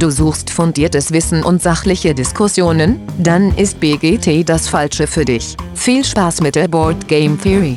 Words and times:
Du 0.00 0.08
suchst 0.08 0.48
fundiertes 0.48 1.12
Wissen 1.12 1.44
und 1.44 1.60
sachliche 1.60 2.14
Diskussionen? 2.14 3.02
Dann 3.18 3.54
ist 3.58 3.80
BGT 3.80 4.48
das 4.48 4.66
Falsche 4.66 5.06
für 5.06 5.26
dich. 5.26 5.58
Viel 5.74 6.02
Spaß 6.02 6.40
mit 6.40 6.54
der 6.54 6.68
Board 6.68 7.06
Game 7.06 7.38
Theory. 7.38 7.76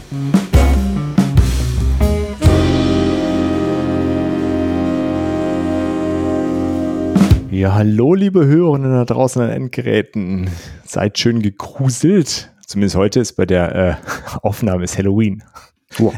Ja, 7.52 7.74
hallo 7.74 8.14
liebe 8.14 8.46
Hörerinnen 8.46 8.94
da 8.94 9.04
draußen 9.04 9.42
an 9.42 9.50
Endgeräten. 9.50 10.50
Seid 10.86 11.20
schön 11.20 11.42
gegruselt. 11.42 12.54
Zumindest 12.66 12.96
heute 12.96 13.20
ist 13.20 13.34
bei 13.34 13.46
der 13.46 13.76
äh, 13.76 13.96
Aufnahme 14.44 14.86
ist 14.86 14.98
Halloween. 14.98 15.44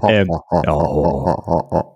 ähm, 0.07 0.29
ja, 0.65 1.94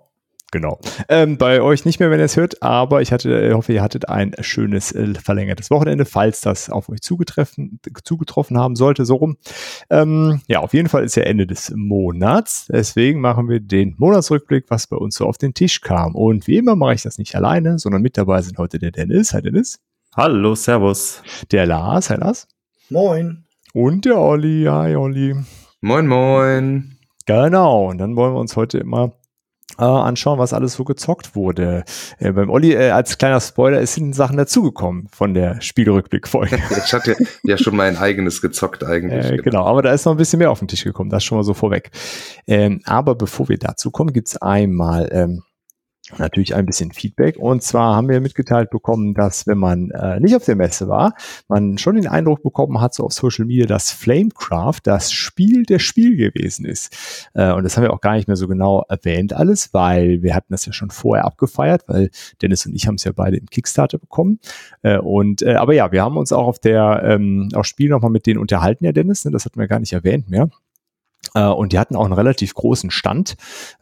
genau. 0.50 0.78
Ähm, 1.08 1.38
bei 1.38 1.60
euch 1.60 1.84
nicht 1.84 2.00
mehr, 2.00 2.10
wenn 2.10 2.18
ihr 2.18 2.24
es 2.24 2.36
hört, 2.36 2.62
aber 2.62 3.02
ich 3.02 3.12
hatte, 3.12 3.48
ich 3.48 3.54
hoffe, 3.54 3.72
ihr 3.72 3.82
hattet 3.82 4.08
ein 4.08 4.34
schönes 4.40 4.92
äh, 4.92 5.14
verlängertes 5.14 5.70
Wochenende, 5.70 6.04
falls 6.04 6.40
das 6.40 6.70
auf 6.70 6.88
euch 6.88 7.00
zugetroffen, 7.00 7.80
zugetroffen 8.04 8.58
haben 8.58 8.76
sollte, 8.76 9.04
so 9.04 9.16
rum. 9.16 9.36
Ähm, 9.90 10.40
ja, 10.46 10.60
auf 10.60 10.74
jeden 10.74 10.88
Fall 10.88 11.04
ist 11.04 11.16
ja 11.16 11.22
Ende 11.22 11.46
des 11.46 11.72
Monats. 11.74 12.66
Deswegen 12.70 13.20
machen 13.20 13.48
wir 13.48 13.60
den 13.60 13.94
Monatsrückblick, 13.98 14.66
was 14.68 14.86
bei 14.86 14.96
uns 14.96 15.16
so 15.16 15.26
auf 15.26 15.38
den 15.38 15.54
Tisch 15.54 15.80
kam. 15.80 16.14
Und 16.14 16.46
wie 16.46 16.56
immer 16.56 16.76
mache 16.76 16.94
ich 16.94 17.02
das 17.02 17.18
nicht 17.18 17.34
alleine, 17.34 17.78
sondern 17.78 18.02
mit 18.02 18.16
dabei 18.16 18.42
sind 18.42 18.58
heute 18.58 18.78
der 18.78 18.90
Dennis. 18.90 19.32
Hi 19.32 19.42
Dennis. 19.42 19.78
Hallo, 20.16 20.54
Servus. 20.54 21.22
Der 21.52 21.66
Lars. 21.66 22.10
Hi 22.10 22.16
Lars. 22.16 22.48
Moin. 22.88 23.44
Und 23.72 24.04
der 24.04 24.18
Olli. 24.18 24.64
Hi 24.68 24.96
Olli. 24.96 25.36
Moin, 25.80 26.06
moin. 26.06 26.96
Genau. 27.26 27.90
Und 27.90 27.98
dann 27.98 28.16
wollen 28.16 28.34
wir 28.34 28.40
uns 28.40 28.56
heute 28.56 28.78
immer 28.78 29.12
äh, 29.78 29.82
anschauen, 29.82 30.38
was 30.38 30.52
alles 30.52 30.74
so 30.74 30.84
gezockt 30.84 31.34
wurde. 31.34 31.84
Äh, 32.18 32.32
beim 32.32 32.50
Olli, 32.50 32.72
äh, 32.72 32.90
als 32.90 33.18
kleiner 33.18 33.40
Spoiler, 33.40 33.80
es 33.80 33.94
sind 33.94 34.14
Sachen 34.14 34.36
dazugekommen 34.36 35.08
von 35.12 35.34
der 35.34 35.60
Spielrückblickfolge. 35.60 36.58
ich 36.84 36.92
hatte 36.92 37.16
ja 37.42 37.58
schon 37.58 37.76
mein 37.76 37.96
eigenes 37.96 38.40
gezockt 38.40 38.84
eigentlich. 38.84 39.30
Äh, 39.30 39.36
genau, 39.38 39.64
aber 39.64 39.82
da 39.82 39.92
ist 39.92 40.04
noch 40.04 40.12
ein 40.12 40.18
bisschen 40.18 40.38
mehr 40.38 40.50
auf 40.50 40.58
den 40.58 40.68
Tisch 40.68 40.84
gekommen, 40.84 41.10
das 41.10 41.24
schon 41.24 41.38
mal 41.38 41.44
so 41.44 41.54
vorweg. 41.54 41.90
Ähm, 42.46 42.80
aber 42.84 43.14
bevor 43.14 43.48
wir 43.48 43.58
dazu 43.58 43.90
kommen, 43.90 44.12
gibt's 44.12 44.36
einmal 44.36 45.08
ähm, 45.12 45.42
natürlich 46.18 46.54
ein 46.54 46.66
bisschen 46.66 46.92
Feedback. 46.92 47.36
Und 47.38 47.62
zwar 47.62 47.96
haben 47.96 48.08
wir 48.08 48.20
mitgeteilt 48.20 48.70
bekommen, 48.70 49.14
dass 49.14 49.46
wenn 49.46 49.58
man 49.58 49.90
äh, 49.90 50.20
nicht 50.20 50.34
auf 50.36 50.44
der 50.44 50.56
Messe 50.56 50.88
war, 50.88 51.14
man 51.48 51.78
schon 51.78 51.96
den 51.96 52.06
Eindruck 52.06 52.42
bekommen 52.42 52.80
hat, 52.80 52.94
so 52.94 53.04
auf 53.04 53.12
Social 53.12 53.44
Media, 53.44 53.66
dass 53.66 53.90
Flamecraft 53.90 54.80
das 54.84 55.12
Spiel 55.12 55.64
der 55.64 55.78
Spiel 55.78 56.16
gewesen 56.16 56.64
ist. 56.64 57.28
Äh, 57.34 57.52
und 57.52 57.64
das 57.64 57.76
haben 57.76 57.84
wir 57.84 57.92
auch 57.92 58.00
gar 58.00 58.14
nicht 58.14 58.28
mehr 58.28 58.36
so 58.36 58.48
genau 58.48 58.84
erwähnt 58.88 59.32
alles, 59.32 59.72
weil 59.72 60.22
wir 60.22 60.34
hatten 60.34 60.52
das 60.52 60.66
ja 60.66 60.72
schon 60.72 60.90
vorher 60.90 61.24
abgefeiert, 61.24 61.84
weil 61.86 62.10
Dennis 62.42 62.66
und 62.66 62.74
ich 62.74 62.86
haben 62.86 62.96
es 62.96 63.04
ja 63.04 63.12
beide 63.12 63.36
im 63.36 63.46
Kickstarter 63.46 63.98
bekommen. 63.98 64.40
Äh, 64.82 64.98
und 64.98 65.42
äh, 65.42 65.54
aber 65.54 65.74
ja, 65.74 65.92
wir 65.92 66.02
haben 66.02 66.16
uns 66.16 66.32
auch 66.32 66.46
auf 66.46 66.58
der 66.58 67.02
ähm, 67.04 67.48
auf 67.54 67.66
Spiel 67.66 67.90
nochmal 67.90 68.10
mit 68.10 68.26
denen 68.26 68.38
unterhalten, 68.38 68.84
ja 68.84 68.92
Dennis, 68.92 69.24
ne? 69.24 69.30
das 69.30 69.44
hatten 69.44 69.58
wir 69.58 69.68
gar 69.68 69.80
nicht 69.80 69.92
erwähnt 69.92 70.28
mehr. 70.28 70.50
Äh, 71.34 71.46
und 71.46 71.72
die 71.72 71.78
hatten 71.78 71.96
auch 71.96 72.04
einen 72.04 72.14
relativ 72.14 72.54
großen 72.54 72.90
Stand. 72.90 73.36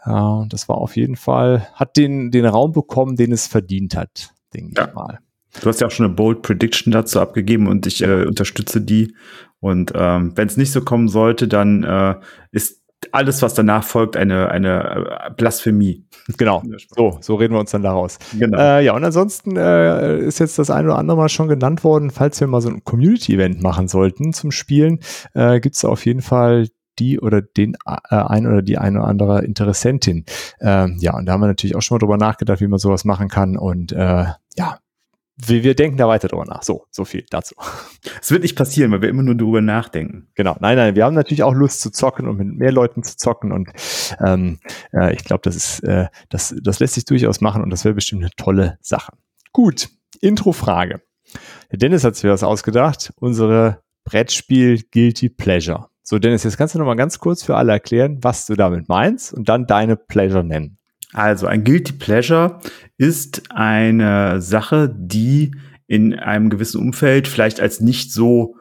Äh, 0.04 0.10
das 0.48 0.68
war 0.68 0.78
auf 0.78 0.96
jeden 0.96 1.16
Fall, 1.16 1.68
hat 1.74 1.96
den, 1.96 2.30
den 2.30 2.46
Raum 2.46 2.72
bekommen, 2.72 3.16
den 3.16 3.32
es 3.32 3.46
verdient 3.46 3.96
hat, 3.96 4.32
denke 4.54 4.74
ja. 4.76 4.88
ich 4.88 4.94
mal. 4.94 5.18
Du 5.60 5.66
hast 5.66 5.80
ja 5.80 5.86
auch 5.86 5.90
schon 5.90 6.06
eine 6.06 6.14
Bold 6.14 6.42
Prediction 6.42 6.92
dazu 6.92 7.20
abgegeben 7.20 7.66
und 7.66 7.86
ich 7.86 8.02
äh, 8.02 8.24
unterstütze 8.24 8.80
die. 8.80 9.14
Und 9.60 9.92
ähm, 9.94 10.32
wenn 10.36 10.46
es 10.46 10.56
nicht 10.56 10.72
so 10.72 10.82
kommen 10.82 11.08
sollte, 11.08 11.48
dann 11.48 11.82
äh, 11.82 12.16
ist 12.52 12.82
alles, 13.12 13.42
was 13.42 13.54
danach 13.54 13.84
folgt, 13.84 14.16
eine, 14.16 14.50
eine 14.50 15.06
äh, 15.26 15.30
Blasphemie. 15.36 16.04
Genau. 16.36 16.62
So, 16.94 17.18
so 17.20 17.36
reden 17.36 17.54
wir 17.54 17.60
uns 17.60 17.70
dann 17.70 17.82
daraus. 17.82 18.18
Genau. 18.38 18.58
Äh, 18.58 18.84
ja, 18.84 18.94
und 18.94 19.04
ansonsten 19.04 19.56
äh, 19.56 20.18
ist 20.18 20.40
jetzt 20.40 20.58
das 20.58 20.70
eine 20.70 20.88
oder 20.88 20.98
andere 20.98 21.16
mal 21.16 21.28
schon 21.28 21.48
genannt 21.48 21.84
worden, 21.84 22.10
falls 22.10 22.40
wir 22.40 22.46
mal 22.46 22.60
so 22.60 22.68
ein 22.68 22.84
Community-Event 22.84 23.62
machen 23.62 23.88
sollten 23.88 24.32
zum 24.32 24.50
Spielen, 24.50 25.00
äh, 25.34 25.60
gibt 25.60 25.76
es 25.76 25.84
auf 25.84 26.04
jeden 26.06 26.22
Fall 26.22 26.68
die 26.98 27.20
oder 27.20 27.42
den 27.42 27.74
äh, 27.86 28.14
ein 28.14 28.46
oder 28.46 28.62
die 28.62 28.78
eine 28.78 29.00
oder 29.00 29.08
andere 29.08 29.44
Interessentin. 29.44 30.24
Ähm, 30.60 30.96
ja, 31.00 31.16
und 31.16 31.26
da 31.26 31.32
haben 31.32 31.40
wir 31.40 31.46
natürlich 31.46 31.76
auch 31.76 31.82
schon 31.82 31.96
mal 31.96 32.00
drüber 32.00 32.16
nachgedacht, 32.16 32.60
wie 32.60 32.68
man 32.68 32.78
sowas 32.78 33.04
machen 33.04 33.28
kann. 33.28 33.56
Und 33.56 33.92
äh, 33.92 34.26
ja, 34.56 34.78
wir, 35.40 35.62
wir 35.62 35.74
denken 35.74 35.96
da 35.96 36.08
weiter 36.08 36.28
drüber 36.28 36.44
nach. 36.44 36.62
So, 36.62 36.86
so 36.90 37.04
viel 37.04 37.24
dazu. 37.30 37.54
Es 38.20 38.30
wird 38.30 38.42
nicht 38.42 38.56
passieren, 38.56 38.90
weil 38.90 39.02
wir 39.02 39.08
immer 39.08 39.22
nur 39.22 39.36
drüber 39.36 39.60
nachdenken. 39.60 40.28
Genau, 40.34 40.56
nein, 40.60 40.76
nein, 40.76 40.96
wir 40.96 41.04
haben 41.04 41.14
natürlich 41.14 41.42
auch 41.42 41.54
Lust 41.54 41.80
zu 41.80 41.90
zocken 41.90 42.26
und 42.26 42.36
mit 42.36 42.48
mehr 42.48 42.72
Leuten 42.72 43.02
zu 43.02 43.16
zocken. 43.16 43.52
Und 43.52 43.70
ähm, 44.24 44.58
äh, 44.92 45.14
ich 45.14 45.24
glaube, 45.24 45.42
das 45.44 45.54
ist, 45.54 45.80
äh, 45.80 46.06
das, 46.28 46.54
das 46.60 46.80
lässt 46.80 46.94
sich 46.94 47.04
durchaus 47.04 47.40
machen 47.40 47.62
und 47.62 47.70
das 47.70 47.84
wäre 47.84 47.94
bestimmt 47.94 48.22
eine 48.22 48.30
tolle 48.36 48.78
Sache. 48.80 49.12
Gut, 49.52 49.88
Intro-Frage. 50.20 51.00
Der 51.70 51.78
Dennis 51.78 52.04
hat 52.04 52.16
sich 52.16 52.28
was 52.28 52.42
ausgedacht. 52.42 53.12
Unsere 53.16 53.82
Brettspiel 54.04 54.82
Guilty 54.90 55.28
Pleasure. 55.28 55.87
So, 56.10 56.18
Dennis, 56.18 56.42
jetzt 56.42 56.56
kannst 56.56 56.74
du 56.74 56.78
noch 56.78 56.86
mal 56.86 56.94
ganz 56.94 57.18
kurz 57.18 57.42
für 57.42 57.54
alle 57.58 57.72
erklären, 57.72 58.16
was 58.22 58.46
du 58.46 58.54
damit 58.54 58.88
meinst 58.88 59.34
und 59.34 59.46
dann 59.50 59.66
deine 59.66 59.94
Pleasure 59.94 60.42
nennen. 60.42 60.78
Also 61.12 61.46
ein 61.46 61.64
Guilty 61.64 61.92
Pleasure 61.92 62.60
ist 62.96 63.50
eine 63.50 64.40
Sache, 64.40 64.90
die 64.98 65.50
in 65.86 66.14
einem 66.14 66.48
gewissen 66.48 66.80
Umfeld 66.80 67.28
vielleicht 67.28 67.60
als 67.60 67.82
nicht 67.82 68.10
so 68.10 68.56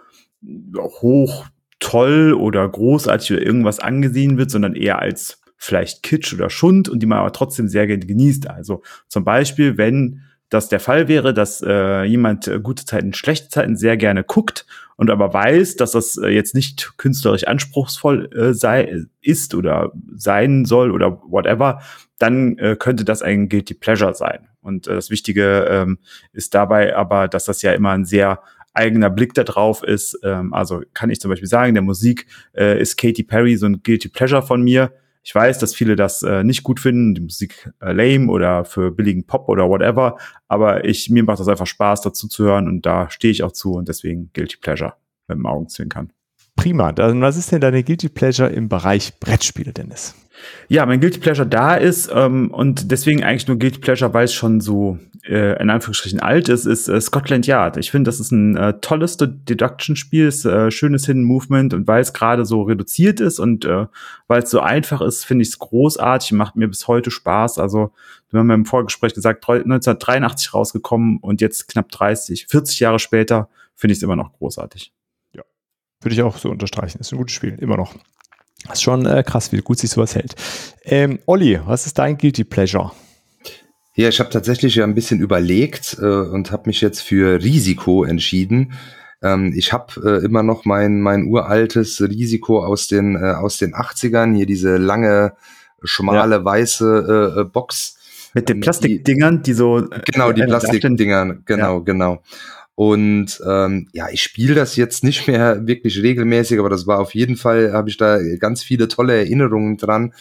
hoch 0.77 1.45
toll 1.79 2.33
oder 2.33 2.67
großartig 2.67 3.31
oder 3.31 3.45
irgendwas 3.45 3.79
angesehen 3.79 4.37
wird, 4.37 4.51
sondern 4.51 4.75
eher 4.75 4.99
als 4.99 5.41
vielleicht 5.55 6.03
Kitsch 6.03 6.33
oder 6.33 6.49
Schund 6.49 6.89
und 6.89 6.99
die 7.01 7.05
man 7.05 7.19
aber 7.19 7.31
trotzdem 7.31 7.69
sehr 7.69 7.87
gerne 7.87 8.05
genießt. 8.05 8.49
Also 8.49 8.81
zum 9.07 9.23
Beispiel, 9.23 9.77
wenn 9.77 10.23
das 10.49 10.69
der 10.69 10.79
Fall 10.79 11.07
wäre, 11.07 11.33
dass 11.33 11.61
äh, 11.61 12.03
jemand 12.03 12.47
äh, 12.47 12.59
gute 12.59 12.85
Zeiten, 12.85 13.13
schlechte 13.13 13.49
Zeiten 13.49 13.75
sehr 13.75 13.97
gerne 13.97 14.23
guckt 14.23 14.65
und 14.95 15.09
aber 15.09 15.33
weiß, 15.33 15.75
dass 15.75 15.91
das 15.91 16.17
äh, 16.17 16.29
jetzt 16.29 16.55
nicht 16.55 16.93
künstlerisch 16.97 17.45
anspruchsvoll 17.45 18.29
äh, 18.33 18.53
sei, 18.53 19.05
ist 19.21 19.55
oder 19.55 19.91
sein 20.15 20.65
soll 20.65 20.91
oder 20.91 21.21
whatever, 21.27 21.81
dann 22.17 22.57
äh, 22.57 22.75
könnte 22.77 23.03
das 23.05 23.21
ein 23.21 23.49
Guilty 23.49 23.73
Pleasure 23.73 24.13
sein. 24.13 24.47
Und 24.61 24.87
äh, 24.87 24.95
das 24.95 25.09
Wichtige 25.09 25.67
ähm, 25.69 25.99
ist 26.31 26.55
dabei 26.55 26.95
aber, 26.95 27.27
dass 27.27 27.45
das 27.45 27.61
ja 27.61 27.73
immer 27.73 27.91
ein 27.91 28.05
sehr 28.05 28.41
eigener 28.73 29.09
Blick 29.09 29.33
da 29.33 29.43
drauf 29.43 29.83
ist. 29.83 30.19
Ähm, 30.23 30.53
also 30.53 30.81
kann 30.93 31.09
ich 31.09 31.19
zum 31.19 31.29
Beispiel 31.29 31.47
sagen, 31.47 31.73
der 31.73 31.83
Musik 31.83 32.27
äh, 32.55 32.79
ist 32.79 32.97
Katy 32.97 33.23
Perry 33.23 33.57
so 33.57 33.65
ein 33.65 33.81
Guilty 33.83 34.09
Pleasure 34.09 34.43
von 34.43 34.61
mir 34.61 34.91
ich 35.27 35.35
weiß, 35.35 35.59
dass 35.59 35.75
viele 35.75 35.97
das 35.97 36.23
äh, 36.23 36.45
nicht 36.45 36.63
gut 36.63 36.79
finden, 36.79 37.13
die 37.13 37.19
Musik 37.19 37.69
äh, 37.81 37.91
lame 37.91 38.31
oder 38.31 38.63
für 38.63 38.91
billigen 38.91 39.27
Pop 39.27 39.49
oder 39.49 39.67
whatever, 39.67 40.15
aber 40.47 40.85
ich, 40.85 41.09
mir 41.09 41.21
macht 41.21 41.41
das 41.41 41.49
einfach 41.49 41.67
Spaß, 41.67 41.99
dazu 41.99 42.29
zu 42.29 42.45
hören 42.45 42.69
und 42.69 42.85
da 42.85 43.09
stehe 43.09 43.33
ich 43.33 43.43
auch 43.43 43.51
zu 43.51 43.73
und 43.73 43.89
deswegen 43.89 44.31
Guilty 44.31 44.55
Pleasure 44.55 44.93
mit 45.27 45.37
dem 45.37 45.45
Augenzwinkern. 45.45 46.13
Prima. 46.57 46.91
Dann, 46.91 47.21
was 47.21 47.37
ist 47.37 47.53
denn 47.53 47.61
deine 47.61 47.83
Guilty 47.83 48.09
Pleasure 48.09 48.49
im 48.49 48.67
Bereich 48.67 49.17
Brettspiele, 49.21 49.71
Dennis? 49.71 50.13
Ja, 50.67 50.85
mein 50.85 50.99
Guilty 50.99 51.19
Pleasure 51.19 51.47
da 51.47 51.75
ist 51.75 52.11
ähm, 52.13 52.51
und 52.51 52.91
deswegen 52.91 53.23
eigentlich 53.23 53.47
nur 53.47 53.57
Guilty 53.57 53.79
Pleasure, 53.79 54.13
weil 54.13 54.25
es 54.25 54.33
schon 54.33 54.59
so 54.59 54.99
äh, 55.27 55.61
in 55.61 55.69
Anführungsstrichen 55.69 56.19
alt 56.19 56.49
ist, 56.49 56.65
ist 56.65 56.87
äh, 56.89 56.99
Scotland 56.99 57.47
Yard. 57.47 57.77
Ich 57.77 57.91
finde, 57.91 58.09
das 58.09 58.19
ist 58.19 58.31
ein 58.31 58.55
äh, 58.55 58.73
tolles 58.81 59.17
Deduction-Spiel, 59.17 60.27
ist 60.27 60.45
äh, 60.45 60.69
schönes 60.69 61.05
Hidden 61.05 61.23
Movement 61.23 61.73
und 61.73 61.87
weil 61.87 62.01
es 62.01 62.13
gerade 62.13 62.45
so 62.45 62.63
reduziert 62.63 63.19
ist 63.19 63.39
und 63.39 63.65
äh, 63.65 63.87
weil 64.27 64.43
es 64.43 64.49
so 64.49 64.59
einfach 64.59 65.01
ist, 65.01 65.25
finde 65.25 65.43
ich 65.43 65.49
es 65.49 65.59
großartig, 65.59 66.33
macht 66.33 66.55
mir 66.55 66.67
bis 66.67 66.87
heute 66.87 67.11
Spaß. 67.11 67.59
Also 67.59 67.91
wir 68.29 68.39
haben 68.39 68.49
im 68.51 68.65
Vorgespräch 68.65 69.13
gesagt, 69.13 69.47
1983 69.47 70.53
rausgekommen 70.53 71.17
und 71.19 71.41
jetzt 71.41 71.67
knapp 71.67 71.89
30, 71.89 72.47
40 72.47 72.79
Jahre 72.79 72.99
später 72.99 73.49
finde 73.75 73.93
ich 73.93 73.99
es 73.99 74.03
immer 74.03 74.15
noch 74.15 74.33
großartig. 74.33 74.91
Würde 76.01 76.13
ich 76.13 76.21
auch 76.21 76.37
so 76.37 76.49
unterstreichen. 76.49 76.99
Ist 76.99 77.11
ein 77.11 77.17
gutes 77.17 77.35
Spiel, 77.35 77.57
immer 77.59 77.77
noch. 77.77 77.95
Ist 78.71 78.83
schon 78.83 79.05
äh, 79.05 79.23
krass, 79.23 79.51
wie 79.51 79.61
gut 79.61 79.79
sich 79.79 79.89
sowas 79.89 80.15
hält. 80.15 80.35
Ähm, 80.83 81.19
Olli, 81.25 81.59
was 81.65 81.85
ist 81.85 81.97
dein 81.97 82.17
Guilty 82.17 82.43
Pleasure? 82.43 82.91
Ja, 83.93 84.09
ich 84.09 84.19
habe 84.19 84.29
tatsächlich 84.29 84.75
ja 84.75 84.83
ein 84.83 84.93
bisschen 84.93 85.19
überlegt 85.19 85.97
äh, 85.99 86.05
und 86.05 86.51
habe 86.51 86.63
mich 86.67 86.81
jetzt 86.81 87.01
für 87.01 87.41
Risiko 87.41 88.03
entschieden. 88.03 88.73
Ähm, 89.23 89.53
ich 89.55 89.73
habe 89.73 90.19
äh, 90.21 90.25
immer 90.25 90.43
noch 90.43 90.65
mein, 90.65 91.01
mein 91.01 91.25
uraltes 91.25 92.01
Risiko 92.01 92.63
aus 92.63 92.87
den, 92.87 93.15
äh, 93.15 93.31
aus 93.31 93.57
den 93.57 93.73
80ern, 93.73 94.35
hier 94.35 94.45
diese 94.45 94.77
lange, 94.77 95.33
schmale, 95.83 96.35
ja. 96.35 96.45
weiße 96.45 97.33
äh, 97.37 97.41
äh 97.41 97.43
Box. 97.45 97.97
Mit 98.33 98.49
den 98.49 98.57
ähm, 98.57 98.61
Plastikdingern, 98.61 99.41
die 99.41 99.53
so. 99.53 99.87
Genau, 100.05 100.31
die 100.31 100.43
Plastikdingern, 100.43 101.43
genau, 101.45 101.77
ja. 101.77 101.83
genau. 101.83 102.21
Und 102.79 103.41
ähm, 103.43 103.87
ja, 103.91 104.07
ich 104.11 104.21
spiele 104.21 104.53
das 104.53 104.75
jetzt 104.75 105.03
nicht 105.03 105.27
mehr 105.27 105.65
wirklich 105.65 105.99
regelmäßig, 106.03 106.59
aber 106.59 106.69
das 106.69 106.85
war 106.85 106.99
auf 106.99 107.15
jeden 107.15 107.35
Fall, 107.35 107.73
habe 107.73 107.89
ich 107.89 107.97
da 107.97 108.19
ganz 108.37 108.61
viele 108.61 108.87
tolle 108.87 109.15
Erinnerungen 109.17 109.77
dran. 109.77 110.13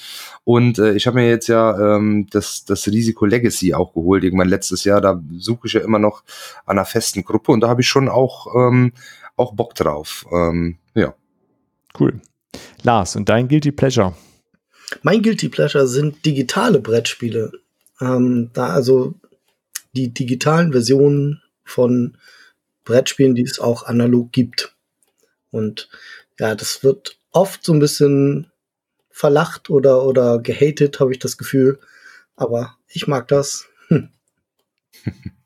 Und 0.42 0.78
äh, 0.78 0.94
ich 0.94 1.06
habe 1.06 1.16
mir 1.16 1.28
jetzt 1.28 1.48
ja 1.48 1.96
ähm, 1.96 2.28
das, 2.30 2.64
das 2.64 2.86
Risiko 2.86 3.26
Legacy 3.26 3.74
auch 3.74 3.92
geholt, 3.92 4.24
irgendwann 4.24 4.48
letztes 4.48 4.84
Jahr. 4.84 5.02
Da 5.02 5.22
suche 5.36 5.66
ich 5.66 5.74
ja 5.74 5.82
immer 5.82 5.98
noch 5.98 6.24
an 6.64 6.78
einer 6.78 6.86
festen 6.86 7.24
Gruppe 7.24 7.52
und 7.52 7.60
da 7.60 7.68
habe 7.68 7.82
ich 7.82 7.88
schon 7.88 8.08
auch, 8.08 8.46
ähm, 8.56 8.94
auch 9.36 9.52
Bock 9.52 9.74
drauf. 9.74 10.24
Ähm, 10.32 10.78
ja. 10.94 11.12
Cool. 12.00 12.22
Lars, 12.84 13.16
und 13.16 13.28
dein 13.28 13.48
Guilty 13.48 13.72
Pleasure? 13.72 14.14
Mein 15.02 15.20
Guilty 15.20 15.50
Pleasure 15.50 15.86
sind 15.86 16.24
digitale 16.24 16.80
Brettspiele. 16.80 17.52
Ähm, 18.00 18.48
da 18.54 18.68
also 18.68 19.12
die 19.92 20.14
digitalen 20.14 20.72
Versionen 20.72 21.42
von 21.66 22.16
Brettspielen, 22.86 23.34
die 23.34 23.42
es 23.42 23.58
auch 23.58 23.82
analog 23.82 24.32
gibt. 24.32 24.74
Und 25.50 25.90
ja, 26.40 26.54
das 26.54 26.82
wird 26.82 27.18
oft 27.32 27.62
so 27.62 27.74
ein 27.74 27.78
bisschen 27.78 28.50
verlacht 29.10 29.68
oder, 29.68 30.04
oder 30.04 30.38
gehatet, 30.38 31.00
habe 31.00 31.12
ich 31.12 31.18
das 31.18 31.36
Gefühl. 31.36 31.78
Aber 32.36 32.76
ich 32.88 33.06
mag 33.06 33.28
das. 33.28 33.66
Hm. 33.88 34.08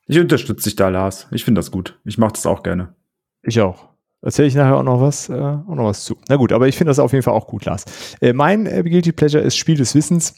Ich 0.07 0.19
unterstütze 0.19 0.65
dich 0.65 0.75
da, 0.75 0.89
Lars. 0.89 1.29
Ich 1.31 1.45
finde 1.45 1.61
das 1.61 1.71
gut. 1.71 1.99
Ich 2.05 2.19
mache 2.19 2.33
das 2.33 2.45
auch 2.45 2.65
gerne. 2.65 2.95
Ich 3.43 3.61
auch. 3.61 3.91
Erzähle 4.23 4.49
ich 4.49 4.55
nachher 4.55 4.77
auch 4.77 4.83
noch 4.83 5.01
was, 5.01 5.29
äh, 5.29 5.33
auch 5.33 5.75
noch 5.75 5.85
was 5.85 6.05
zu. 6.05 6.17
Na 6.29 6.37
gut, 6.37 6.53
aber 6.53 6.69
ich 6.69 6.77
finde 6.77 6.91
das 6.91 6.99
auf 6.99 7.13
jeden 7.13 7.23
Fall 7.23 7.33
auch 7.33 7.47
gut, 7.47 7.65
Lars. 7.65 7.85
Äh, 8.21 8.33
mein 8.33 8.67
äh, 8.67 8.83
Guilty 8.83 9.13
Pleasure 9.13 9.43
ist 9.43 9.57
Spiel 9.57 9.77
des 9.77 9.95
Wissens. 9.95 10.35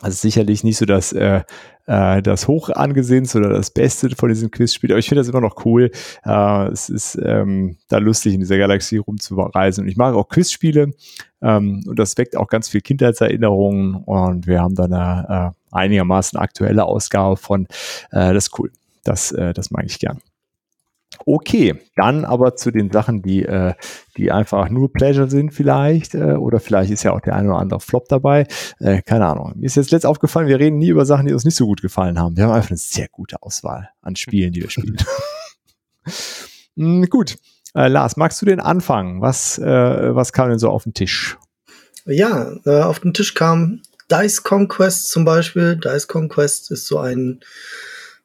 Also 0.00 0.16
sicherlich 0.16 0.64
nicht 0.64 0.78
so 0.78 0.86
das, 0.86 1.12
äh, 1.12 1.42
äh, 1.86 2.22
das 2.22 2.48
hoch 2.48 2.70
angesehenste 2.70 3.38
oder 3.38 3.50
das 3.50 3.70
Beste 3.70 4.10
von 4.16 4.28
diesem 4.28 4.50
Quizspiel, 4.50 4.90
aber 4.92 4.98
ich 4.98 5.08
finde 5.08 5.20
das 5.20 5.28
immer 5.28 5.40
noch 5.40 5.64
cool. 5.66 5.90
Äh, 6.24 6.68
es 6.68 6.88
ist 6.88 7.18
ähm, 7.22 7.76
da 7.88 7.98
lustig, 7.98 8.34
in 8.34 8.40
dieser 8.40 8.58
Galaxie 8.58 8.98
rumzureisen. 8.98 9.84
Und 9.84 9.88
ich 9.88 9.96
mag 9.96 10.14
auch 10.14 10.28
Quizspiele 10.28 10.92
ähm, 11.42 11.82
und 11.86 11.98
das 11.98 12.16
weckt 12.16 12.36
auch 12.36 12.48
ganz 12.48 12.68
viel 12.68 12.80
Kindheitserinnerungen. 12.80 13.96
Und 13.96 14.46
wir 14.46 14.60
haben 14.60 14.74
da 14.74 14.84
eine 14.84 15.54
äh, 15.54 15.76
einigermaßen 15.76 16.38
aktuelle 16.38 16.84
Ausgabe 16.84 17.36
von. 17.36 17.66
Äh, 18.10 18.32
das 18.32 18.46
ist 18.46 18.58
cool. 18.58 18.70
Das, 19.04 19.32
äh, 19.32 19.52
das 19.52 19.70
mag 19.70 19.84
ich 19.86 19.98
gern. 19.98 20.20
Okay, 21.26 21.78
dann 21.96 22.24
aber 22.24 22.56
zu 22.56 22.70
den 22.70 22.90
Sachen, 22.90 23.20
die, 23.22 23.44
äh, 23.44 23.74
die 24.16 24.30
einfach 24.30 24.70
nur 24.70 24.92
Pleasure 24.92 25.28
sind 25.28 25.52
vielleicht, 25.52 26.14
äh, 26.14 26.34
oder 26.34 26.60
vielleicht 26.60 26.90
ist 26.90 27.02
ja 27.02 27.12
auch 27.12 27.20
der 27.20 27.34
eine 27.34 27.50
oder 27.50 27.58
andere 27.58 27.80
Flop 27.80 28.08
dabei. 28.08 28.46
Äh, 28.78 29.02
keine 29.02 29.26
Ahnung. 29.26 29.52
Mir 29.56 29.66
ist 29.66 29.76
jetzt 29.76 29.90
letzt 29.90 30.06
aufgefallen, 30.06 30.46
wir 30.46 30.58
reden 30.58 30.78
nie 30.78 30.88
über 30.88 31.04
Sachen, 31.04 31.26
die 31.26 31.32
uns 31.32 31.44
nicht 31.44 31.56
so 31.56 31.66
gut 31.66 31.82
gefallen 31.82 32.18
haben. 32.18 32.36
Wir 32.36 32.44
haben 32.44 32.52
einfach 32.52 32.70
eine 32.70 32.78
sehr 32.78 33.08
gute 33.08 33.42
Auswahl 33.42 33.90
an 34.00 34.16
Spielen, 34.16 34.52
die 34.52 34.62
wir 34.62 34.70
spielen. 34.70 34.96
mm, 36.76 37.02
gut. 37.10 37.36
Äh, 37.74 37.88
Lars, 37.88 38.16
magst 38.16 38.40
du 38.40 38.46
den 38.46 38.60
anfangen? 38.60 39.20
Was, 39.20 39.58
äh, 39.58 40.14
was 40.14 40.32
kam 40.32 40.48
denn 40.48 40.58
so 40.58 40.70
auf 40.70 40.84
den 40.84 40.94
Tisch? 40.94 41.36
Ja, 42.06 42.52
äh, 42.64 42.82
auf 42.82 43.00
den 43.00 43.14
Tisch 43.14 43.34
kam 43.34 43.82
Dice 44.10 44.42
Conquest 44.42 45.08
zum 45.08 45.24
Beispiel. 45.24 45.76
Dice 45.76 46.08
Conquest 46.08 46.70
ist 46.70 46.86
so 46.86 46.98
ein, 46.98 47.40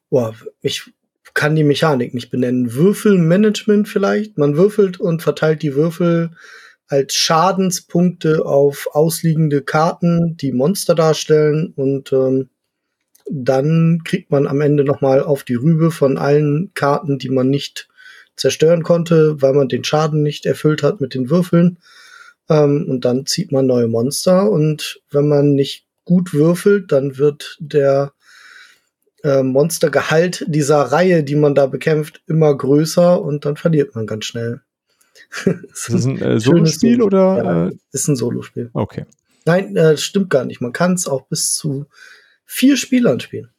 boah, 0.09 0.33
ich 0.61 0.91
kann 1.35 1.55
die 1.55 1.63
Mechanik 1.63 2.15
nicht 2.15 2.31
benennen. 2.31 2.73
Würfelmanagement 2.73 3.87
vielleicht. 3.87 4.39
Man 4.39 4.57
würfelt 4.57 4.99
und 4.99 5.21
verteilt 5.21 5.61
die 5.61 5.75
Würfel 5.75 6.31
als 6.87 7.13
Schadenspunkte 7.13 8.45
auf 8.45 8.87
ausliegende 8.93 9.61
Karten, 9.61 10.37
die 10.37 10.51
Monster 10.51 10.95
darstellen 10.95 11.73
und 11.75 12.11
ähm, 12.13 12.49
dann 13.29 14.01
kriegt 14.03 14.31
man 14.31 14.47
am 14.47 14.61
Ende 14.61 14.83
nochmal 14.83 15.23
auf 15.23 15.43
die 15.43 15.55
Rübe 15.55 15.91
von 15.91 16.17
allen 16.17 16.71
Karten, 16.75 17.17
die 17.17 17.29
man 17.29 17.49
nicht 17.49 17.89
zerstören 18.35 18.83
konnte, 18.83 19.41
weil 19.41 19.53
man 19.53 19.67
den 19.67 19.83
Schaden 19.83 20.21
nicht 20.21 20.45
erfüllt 20.45 20.83
hat 20.83 21.01
mit 21.01 21.13
den 21.15 21.29
Würfeln. 21.29 21.79
Ähm, 22.49 22.85
und 22.87 23.03
dann 23.03 23.25
zieht 23.25 23.51
man 23.51 23.65
neue 23.65 23.87
Monster 23.87 24.49
und 24.49 25.01
wenn 25.09 25.27
man 25.27 25.53
nicht 25.53 25.87
gut 26.03 26.33
würfelt, 26.33 26.91
dann 26.91 27.17
wird 27.17 27.57
der 27.59 28.13
äh, 29.25 29.41
Monstergehalt 29.41 30.45
dieser 30.47 30.79
Reihe, 30.79 31.23
die 31.23 31.35
man 31.35 31.55
da 31.55 31.65
bekämpft, 31.65 32.21
immer 32.27 32.55
größer 32.55 33.19
und 33.21 33.45
dann 33.45 33.57
verliert 33.57 33.95
man 33.95 34.05
ganz 34.05 34.25
schnell. 34.25 34.61
ist 35.45 35.89
das 35.91 36.05
ein 36.05 36.21
äh, 36.21 36.39
Solospiel 36.39 37.01
oder? 37.01 37.43
Ja, 37.43 37.67
äh? 37.67 37.71
ist 37.91 38.07
ein 38.07 38.15
Solospiel. 38.15 38.69
Okay. 38.73 39.05
Nein, 39.45 39.75
äh, 39.75 39.97
stimmt 39.97 40.29
gar 40.29 40.45
nicht. 40.45 40.61
Man 40.61 40.73
kann 40.73 40.93
es 40.93 41.07
auch 41.07 41.27
bis 41.27 41.55
zu 41.55 41.85
vier 42.45 42.77
Spielern 42.77 43.19
spielen. 43.19 43.49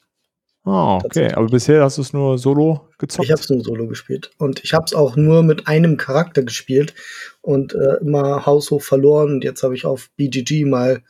Ah, 0.65 0.97
okay. 0.97 1.33
Aber 1.33 1.47
bisher 1.47 1.83
hast 1.83 1.99
du 1.99 2.03
es 2.03 2.13
nur 2.13 2.39
solo 2.39 2.89
gezockt? 2.99 3.25
Ich 3.25 3.33
habe 3.33 3.41
es 3.41 3.49
nur 3.49 3.63
solo 3.63 3.87
gespielt. 3.87 4.31
Und 4.39 4.63
ich 4.65 4.73
habe 4.73 4.85
es 4.87 4.95
auch 4.95 5.17
nur 5.17 5.43
mit 5.43 5.69
einem 5.69 5.97
Charakter 5.97 6.43
gespielt 6.43 6.95
und 7.41 7.75
äh, 7.75 7.99
immer 8.01 8.47
haushoch 8.47 8.83
verloren. 8.83 9.35
Und 9.35 9.45
jetzt 9.45 9.63
habe 9.63 9.75
ich 9.75 9.85
auf 9.85 10.11
BGG 10.17 10.65
mal 10.65 11.03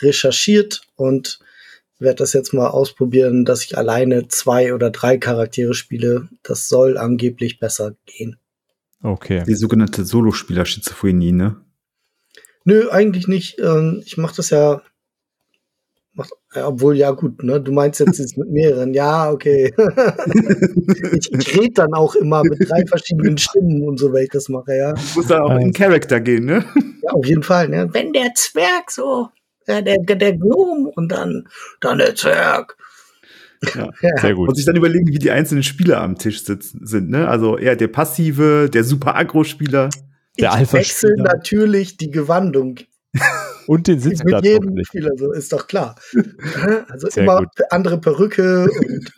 recherchiert 0.00 0.82
und 0.96 1.40
werde 2.02 2.16
das 2.16 2.32
jetzt 2.32 2.52
mal 2.52 2.68
ausprobieren, 2.68 3.44
dass 3.44 3.64
ich 3.64 3.78
alleine 3.78 4.28
zwei 4.28 4.74
oder 4.74 4.90
drei 4.90 5.18
Charaktere 5.18 5.74
spiele. 5.74 6.28
Das 6.42 6.68
soll 6.68 6.98
angeblich 6.98 7.58
besser 7.58 7.94
gehen. 8.06 8.36
Okay. 9.02 9.42
Die 9.46 9.54
sogenannte 9.54 10.04
Solospieler-Schizophrenie, 10.04 11.32
ne? 11.32 11.56
Nö, 12.64 12.88
eigentlich 12.90 13.26
nicht. 13.26 13.58
Ähm, 13.58 14.02
ich 14.04 14.16
mache 14.16 14.36
das 14.36 14.50
ja, 14.50 14.82
mach, 16.12 16.28
obwohl 16.54 16.96
ja 16.96 17.10
gut, 17.10 17.42
ne? 17.42 17.60
Du 17.60 17.72
meinst 17.72 17.98
jetzt 17.98 18.20
ist 18.20 18.38
mit 18.38 18.50
mehreren. 18.50 18.94
Ja, 18.94 19.30
okay. 19.32 19.74
ich 21.12 21.32
ich 21.32 21.58
rede 21.58 21.74
dann 21.74 21.94
auch 21.94 22.14
immer 22.14 22.44
mit 22.44 22.68
drei 22.70 22.86
verschiedenen 22.86 23.38
Stimmen 23.38 23.82
und 23.82 23.98
so, 23.98 24.12
wenn 24.12 24.24
ich 24.24 24.30
das 24.30 24.48
mache, 24.48 24.76
ja. 24.76 24.92
Du 24.92 25.00
musst 25.16 25.30
dann 25.30 25.42
auch 25.42 25.58
in 25.58 25.72
Charakter 25.72 26.20
gehen, 26.20 26.44
ne? 26.44 26.64
Ja, 27.02 27.10
auf 27.10 27.26
jeden 27.26 27.42
Fall. 27.42 27.68
Ne? 27.68 27.88
Wenn 27.92 28.12
der 28.12 28.32
Zwerg 28.34 28.92
so 28.92 29.30
ja, 29.66 29.80
der, 29.80 29.98
der 29.98 30.36
Gnome 30.36 30.90
und 30.94 31.10
dann, 31.10 31.48
dann 31.80 31.98
der 31.98 32.14
Zwerg. 32.14 32.76
Ja, 33.76 33.90
sehr 34.20 34.34
gut. 34.34 34.48
Und 34.48 34.56
sich 34.56 34.66
dann 34.66 34.74
überlegen, 34.74 35.06
wie 35.06 35.20
die 35.20 35.30
einzelnen 35.30 35.62
Spieler 35.62 36.00
am 36.00 36.18
Tisch 36.18 36.42
sitzen, 36.44 36.84
sind. 36.84 37.10
Ne? 37.10 37.28
Also 37.28 37.56
eher 37.56 37.76
der 37.76 37.86
passive, 37.86 38.68
der 38.68 38.82
super 38.82 39.14
Agro-Spieler. 39.14 39.88
Der 40.36 40.60
ich 40.60 40.72
wechsle 40.72 41.14
natürlich 41.16 41.96
die 41.96 42.10
Gewandung. 42.10 42.80
Und 43.68 43.86
den 43.86 44.00
Sitz 44.00 44.24
mit 44.24 44.44
jedem 44.44 44.82
Spieler, 44.84 45.10
so 45.16 45.32
ist 45.32 45.52
doch 45.52 45.66
klar. 45.68 45.94
Also 46.88 47.08
sehr 47.08 47.22
immer 47.22 47.38
gut. 47.38 47.50
andere 47.70 48.00
Perücke 48.00 48.64
und 48.64 49.12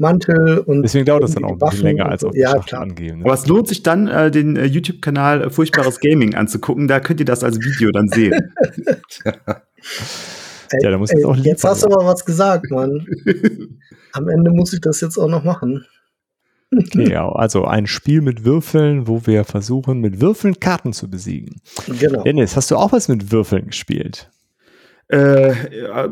Mantel 0.00 0.58
und. 0.58 0.82
Deswegen 0.82 1.04
dauert 1.04 1.22
das 1.22 1.34
dann 1.34 1.44
auch 1.44 1.52
ein 1.52 1.58
bisschen 1.58 1.82
länger 1.82 2.06
als 2.06 2.24
auf 2.24 2.34
ja, 2.34 2.58
klar. 2.58 2.82
angeben. 2.82 3.18
Ne? 3.18 3.24
Aber 3.24 3.34
es 3.34 3.46
lohnt 3.46 3.68
sich 3.68 3.82
dann, 3.82 4.08
äh, 4.08 4.30
den 4.30 4.56
äh, 4.56 4.64
YouTube-Kanal 4.64 5.42
äh, 5.42 5.50
Furchtbares 5.50 6.00
Gaming 6.00 6.34
anzugucken. 6.34 6.88
Da 6.88 7.00
könnt 7.00 7.20
ihr 7.20 7.26
das 7.26 7.44
als 7.44 7.58
Video 7.58 7.90
dann 7.92 8.08
sehen. 8.08 8.52
ja, 9.44 10.90
da 10.90 10.98
muss 10.98 11.12
jetzt 11.12 11.24
auch 11.24 11.36
Jetzt 11.36 11.64
hast 11.64 11.82
du 11.82 11.86
aber 11.86 12.06
was 12.06 12.24
gesagt, 12.24 12.70
Mann. 12.70 13.06
Am 14.12 14.28
Ende 14.28 14.50
muss 14.50 14.72
ich 14.72 14.80
das 14.80 15.00
jetzt 15.00 15.18
auch 15.18 15.28
noch 15.28 15.44
machen. 15.44 15.84
Okay, 16.72 17.10
ja, 17.12 17.28
also 17.28 17.64
ein 17.64 17.86
Spiel 17.86 18.20
mit 18.20 18.44
Würfeln, 18.44 19.08
wo 19.08 19.26
wir 19.26 19.44
versuchen, 19.44 20.00
mit 20.00 20.20
Würfeln 20.20 20.60
Karten 20.60 20.92
zu 20.92 21.10
besiegen. 21.10 21.60
Genau. 21.98 22.22
Dennis, 22.22 22.56
hast 22.56 22.70
du 22.70 22.76
auch 22.76 22.92
was 22.92 23.08
mit 23.08 23.32
Würfeln 23.32 23.66
gespielt? 23.66 24.30
Äh, 25.10 25.54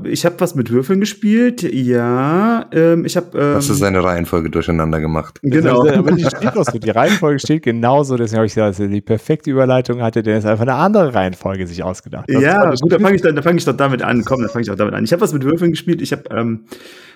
ich 0.08 0.24
habe 0.24 0.40
was 0.40 0.56
mit 0.56 0.70
Würfeln 0.72 0.98
gespielt, 0.98 1.62
ja. 1.62 2.66
Ähm, 2.72 3.04
ich 3.04 3.16
habe. 3.16 3.38
Ähm, 3.38 3.54
Hast 3.54 3.70
du 3.70 3.74
seine 3.74 4.02
Reihenfolge 4.02 4.50
durcheinander 4.50 4.98
gemacht? 5.00 5.38
Genau. 5.42 5.86
Aber 5.88 6.10
die, 6.12 6.24
steht 6.24 6.96
Reihenfolge 6.96 7.38
steht 7.38 7.62
genauso, 7.62 8.16
deswegen 8.16 8.38
habe 8.38 8.46
ich 8.46 8.54
gesagt, 8.54 8.70
dass 8.70 8.80
er 8.80 8.88
die 8.88 9.00
perfekte 9.00 9.50
Überleitung 9.50 10.02
hatte, 10.02 10.24
der 10.24 10.38
ist 10.38 10.46
einfach 10.46 10.62
eine 10.62 10.74
andere 10.74 11.14
Reihenfolge 11.14 11.68
sich 11.68 11.84
ausgedacht. 11.84 12.24
Das 12.28 12.42
ja, 12.42 12.70
gut, 12.70 12.92
da 12.92 12.98
fange 12.98 13.14
ich, 13.14 13.22
dann, 13.22 13.40
fang 13.40 13.56
ich 13.56 13.64
doch 13.64 13.76
damit 13.76 14.02
an. 14.02 14.24
Komm, 14.24 14.40
dann 14.40 14.50
fange 14.50 14.62
ich 14.64 14.70
auch 14.70 14.76
damit 14.76 14.94
an. 14.94 15.04
Ich 15.04 15.12
habe 15.12 15.22
was 15.22 15.32
mit 15.32 15.44
Würfeln 15.44 15.70
gespielt. 15.70 16.02
Ich 16.02 16.10
habe 16.10 16.24
ähm, 16.30 16.64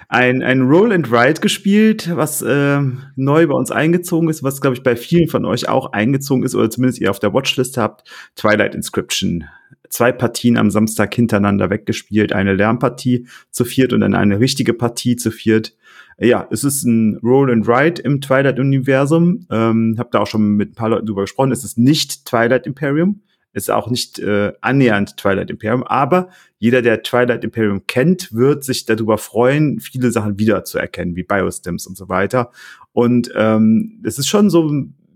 ein, 0.09 0.43
ein 0.43 0.63
Roll 0.63 0.93
and 0.93 1.11
Ride 1.11 1.41
gespielt, 1.41 2.13
was 2.15 2.45
ähm, 2.47 3.03
neu 3.17 3.49
bei 3.49 3.55
uns 3.55 3.73
eingezogen 3.73 4.29
ist, 4.29 4.45
was, 4.45 4.61
glaube 4.61 4.77
ich, 4.77 4.85
bei 4.85 4.95
vielen 4.95 5.27
von 5.27 5.45
euch 5.45 5.69
auch 5.69 5.93
eingezogen 5.93 6.45
ist 6.45 6.55
oder 6.55 6.71
zumindest 6.71 7.01
ihr 7.01 7.11
auf 7.11 7.19
der 7.19 7.35
Watchlist 7.35 7.77
habt. 7.77 8.09
Twilight 8.37 8.77
Inscription 8.77 9.47
zwei 9.93 10.11
Partien 10.11 10.57
am 10.57 10.71
Samstag 10.71 11.15
hintereinander 11.15 11.71
weggespielt. 11.71 12.33
Eine 12.33 12.55
Lernpartie 12.55 13.27
zu 13.51 13.65
viert 13.65 13.93
und 13.93 14.01
dann 14.01 14.15
eine 14.15 14.41
richtige 14.41 14.73
Partie 14.73 15.17
zu 15.17 15.31
viert. 15.31 15.77
Ja, 16.19 16.49
es 16.51 16.65
ist 16.65 16.85
ein 16.85 17.19
Roll 17.23 17.53
and 17.53 17.69
Ride 17.69 18.01
im 18.01 18.21
Twilight-Universum. 18.21 19.47
Ähm, 19.51 19.97
hab 19.99 20.11
da 20.11 20.21
auch 20.21 20.27
schon 20.27 20.57
mit 20.57 20.73
ein 20.73 20.75
paar 20.75 20.89
Leuten 20.89 21.07
drüber 21.07 21.23
gesprochen. 21.23 21.53
Es 21.53 21.63
ist 21.63 21.79
nicht 21.79 22.25
Twilight 22.25 22.67
Imperium. 22.67 23.21
Es 23.53 23.65
ist 23.65 23.71
auch 23.71 23.91
nicht 23.91 24.19
äh, 24.19 24.53
annähernd 24.63 25.19
Twilight 25.19 25.51
Imperium, 25.51 25.83
aber 25.83 26.31
jeder, 26.59 26.81
der 26.81 27.03
Twilight 27.03 27.45
Imperium 27.45 27.87
kennt, 27.87 28.33
wird 28.33 28.65
sich 28.65 28.87
darüber 28.87 29.19
freuen, 29.19 29.79
viele 29.79 30.11
Sachen 30.11 30.39
wiederzuerkennen, 30.39 31.17
wie 31.17 31.23
Biostems 31.23 31.87
und 31.87 31.99
so 31.99 32.09
weiter. 32.09 32.51
Und 32.93 33.31
ähm, 33.37 34.01
es 34.05 34.19
ist 34.19 34.29
schon 34.29 34.49
so 34.49 34.71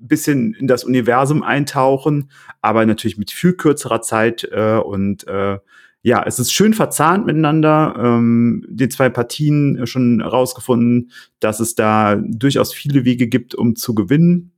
bisschen 0.08 0.54
in 0.54 0.66
das 0.66 0.84
Universum 0.84 1.42
eintauchen, 1.42 2.30
aber 2.60 2.84
natürlich 2.86 3.18
mit 3.18 3.30
viel 3.30 3.54
kürzerer 3.54 4.02
Zeit 4.02 4.48
äh, 4.50 4.78
und 4.78 5.26
äh, 5.26 5.58
ja, 6.06 6.22
es 6.24 6.38
ist 6.38 6.52
schön 6.52 6.72
verzahnt 6.72 7.26
miteinander. 7.26 7.96
Ähm, 7.98 8.64
die 8.68 8.88
zwei 8.88 9.08
Partien 9.08 9.88
schon 9.88 10.20
rausgefunden, 10.20 11.10
dass 11.40 11.58
es 11.58 11.74
da 11.74 12.14
durchaus 12.14 12.72
viele 12.72 13.04
Wege 13.04 13.26
gibt, 13.26 13.56
um 13.56 13.74
zu 13.74 13.92
gewinnen. 13.92 14.52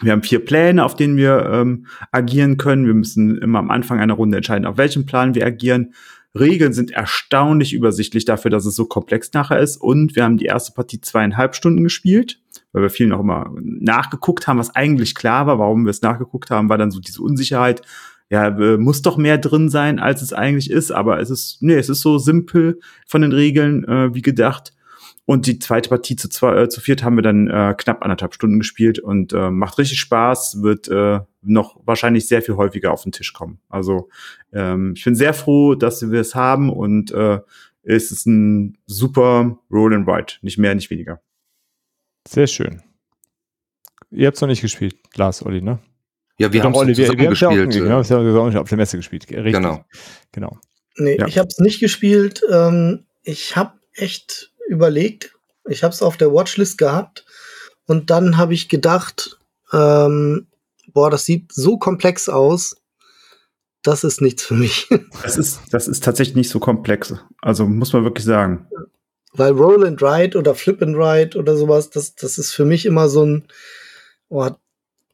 Wir 0.00 0.12
haben 0.12 0.22
vier 0.22 0.44
Pläne, 0.44 0.84
auf 0.84 0.94
denen 0.94 1.16
wir 1.16 1.44
ähm, 1.52 1.86
agieren 2.12 2.56
können. 2.56 2.86
Wir 2.86 2.94
müssen 2.94 3.36
immer 3.38 3.58
am 3.58 3.72
Anfang 3.72 3.98
einer 3.98 4.14
Runde 4.14 4.36
entscheiden, 4.36 4.64
auf 4.64 4.76
welchem 4.76 5.06
Plan 5.06 5.34
wir 5.34 5.44
agieren. 5.44 5.92
Regeln 6.38 6.72
sind 6.72 6.92
erstaunlich 6.92 7.72
übersichtlich 7.72 8.24
dafür, 8.24 8.52
dass 8.52 8.64
es 8.64 8.76
so 8.76 8.84
komplex 8.84 9.32
nachher 9.32 9.58
ist. 9.58 9.78
Und 9.78 10.14
wir 10.14 10.22
haben 10.22 10.36
die 10.36 10.44
erste 10.44 10.72
Partie 10.72 11.00
zweieinhalb 11.00 11.56
Stunden 11.56 11.82
gespielt 11.82 12.38
weil 12.76 12.82
wir 12.82 12.90
viel 12.90 13.06
noch 13.06 13.20
immer 13.20 13.54
nachgeguckt 13.58 14.46
haben, 14.46 14.58
was 14.58 14.76
eigentlich 14.76 15.14
klar 15.14 15.46
war, 15.46 15.58
warum 15.58 15.86
wir 15.86 15.90
es 15.90 16.02
nachgeguckt 16.02 16.50
haben, 16.50 16.68
war 16.68 16.76
dann 16.76 16.90
so 16.90 17.00
diese 17.00 17.22
Unsicherheit, 17.22 17.80
ja, 18.28 18.48
äh, 18.48 18.76
muss 18.76 19.00
doch 19.00 19.16
mehr 19.16 19.38
drin 19.38 19.70
sein, 19.70 19.98
als 19.98 20.20
es 20.20 20.34
eigentlich 20.34 20.70
ist, 20.70 20.90
aber 20.90 21.18
es 21.18 21.30
ist, 21.30 21.62
nee, 21.62 21.76
es 21.76 21.88
ist 21.88 22.00
so 22.00 22.18
simpel 22.18 22.78
von 23.06 23.22
den 23.22 23.32
Regeln 23.32 23.84
äh, 23.84 24.14
wie 24.14 24.20
gedacht. 24.20 24.74
Und 25.24 25.46
die 25.46 25.58
zweite 25.58 25.88
Partie 25.88 26.16
zu, 26.16 26.28
zwei, 26.28 26.64
äh, 26.64 26.68
zu 26.68 26.82
viert 26.82 27.02
haben 27.02 27.16
wir 27.16 27.22
dann 27.22 27.48
äh, 27.48 27.74
knapp 27.78 28.02
anderthalb 28.02 28.34
Stunden 28.34 28.58
gespielt 28.58 28.98
und 28.98 29.32
äh, 29.32 29.50
macht 29.50 29.78
richtig 29.78 29.98
Spaß, 30.00 30.62
wird 30.62 30.86
äh, 30.88 31.20
noch 31.40 31.80
wahrscheinlich 31.86 32.28
sehr 32.28 32.42
viel 32.42 32.56
häufiger 32.56 32.92
auf 32.92 33.04
den 33.04 33.12
Tisch 33.12 33.32
kommen. 33.32 33.58
Also 33.70 34.10
ähm, 34.52 34.92
ich 34.94 35.04
bin 35.04 35.14
sehr 35.14 35.32
froh, 35.32 35.74
dass 35.76 36.10
wir 36.10 36.20
es 36.20 36.34
haben 36.34 36.70
und 36.70 37.10
äh, 37.12 37.40
es 37.84 38.12
ist 38.12 38.26
ein 38.26 38.76
super 38.84 39.58
Roll 39.72 39.94
and 39.94 40.06
Ride, 40.06 40.34
nicht 40.42 40.58
mehr, 40.58 40.74
nicht 40.74 40.90
weniger. 40.90 41.22
Sehr 42.26 42.46
schön. 42.46 42.82
Ihr 44.10 44.26
habt 44.26 44.36
es 44.36 44.40
noch 44.40 44.48
nicht 44.48 44.62
gespielt, 44.62 44.96
Lars, 45.16 45.44
Olli, 45.44 45.60
ne? 45.62 45.78
Ja, 46.38 46.52
wir 46.52 46.62
haben 46.62 46.74
Olli, 46.74 46.96
wir, 46.96 47.08
wir 47.08 47.28
gespielt. 47.28 47.40
Ja 47.40 47.48
auch, 47.48 48.04
genau, 48.06 48.24
wir 48.24 48.42
haben 48.42 48.56
auf 48.56 48.68
der 48.68 48.78
Messe 48.78 48.96
gespielt. 48.98 49.28
Richtig. 49.30 49.54
Genau. 49.54 49.84
genau. 50.32 50.58
Nee, 50.96 51.16
Ja. 51.18 51.26
ich 51.26 51.38
habe 51.38 51.48
es 51.48 51.58
nicht 51.58 51.80
gespielt. 51.80 52.42
Ähm, 52.50 53.06
ich 53.22 53.56
habe 53.56 53.72
echt 53.94 54.52
überlegt. 54.68 55.34
Ich 55.68 55.82
habe 55.82 55.92
es 55.92 56.02
auf 56.02 56.16
der 56.16 56.32
Watchlist 56.32 56.78
gehabt. 56.78 57.24
Und 57.86 58.10
dann 58.10 58.36
habe 58.36 58.54
ich 58.54 58.68
gedacht, 58.68 59.38
ähm, 59.72 60.46
boah, 60.92 61.10
das 61.10 61.24
sieht 61.24 61.52
so 61.52 61.78
komplex 61.78 62.28
aus. 62.28 62.76
Das 63.82 64.04
ist 64.04 64.20
nichts 64.20 64.42
für 64.44 64.54
mich. 64.54 64.88
Das 65.22 65.36
ist, 65.38 65.60
das 65.70 65.88
ist 65.88 66.04
tatsächlich 66.04 66.36
nicht 66.36 66.50
so 66.50 66.60
komplex. 66.60 67.14
Also 67.40 67.66
muss 67.66 67.92
man 67.92 68.04
wirklich 68.04 68.24
sagen. 68.24 68.66
Weil 69.36 69.52
Roll 69.52 69.86
and 69.86 70.02
Ride 70.02 70.36
oder 70.38 70.54
Flip 70.54 70.80
and 70.82 70.96
Ride 70.96 71.38
oder 71.38 71.56
sowas, 71.56 71.90
das, 71.90 72.14
das 72.14 72.38
ist 72.38 72.52
für 72.52 72.64
mich 72.64 72.86
immer 72.86 73.08
so 73.08 73.24
ein 73.24 73.44
oh, 74.28 74.48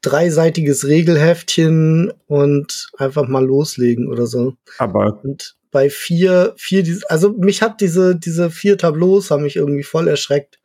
dreiseitiges 0.02 0.86
Regelheftchen 0.86 2.12
und 2.26 2.90
einfach 2.98 3.28
mal 3.28 3.44
loslegen 3.44 4.08
oder 4.08 4.26
so. 4.26 4.54
Aber 4.78 5.20
Und 5.22 5.56
bei 5.70 5.88
vier, 5.90 6.54
vier, 6.56 6.84
also 7.08 7.32
mich 7.32 7.62
hat 7.62 7.80
diese, 7.80 8.16
diese 8.16 8.50
vier 8.50 8.76
Tableaus 8.76 9.30
haben 9.30 9.42
mich 9.44 9.56
irgendwie 9.56 9.84
voll 9.84 10.08
erschreckt. 10.08 10.58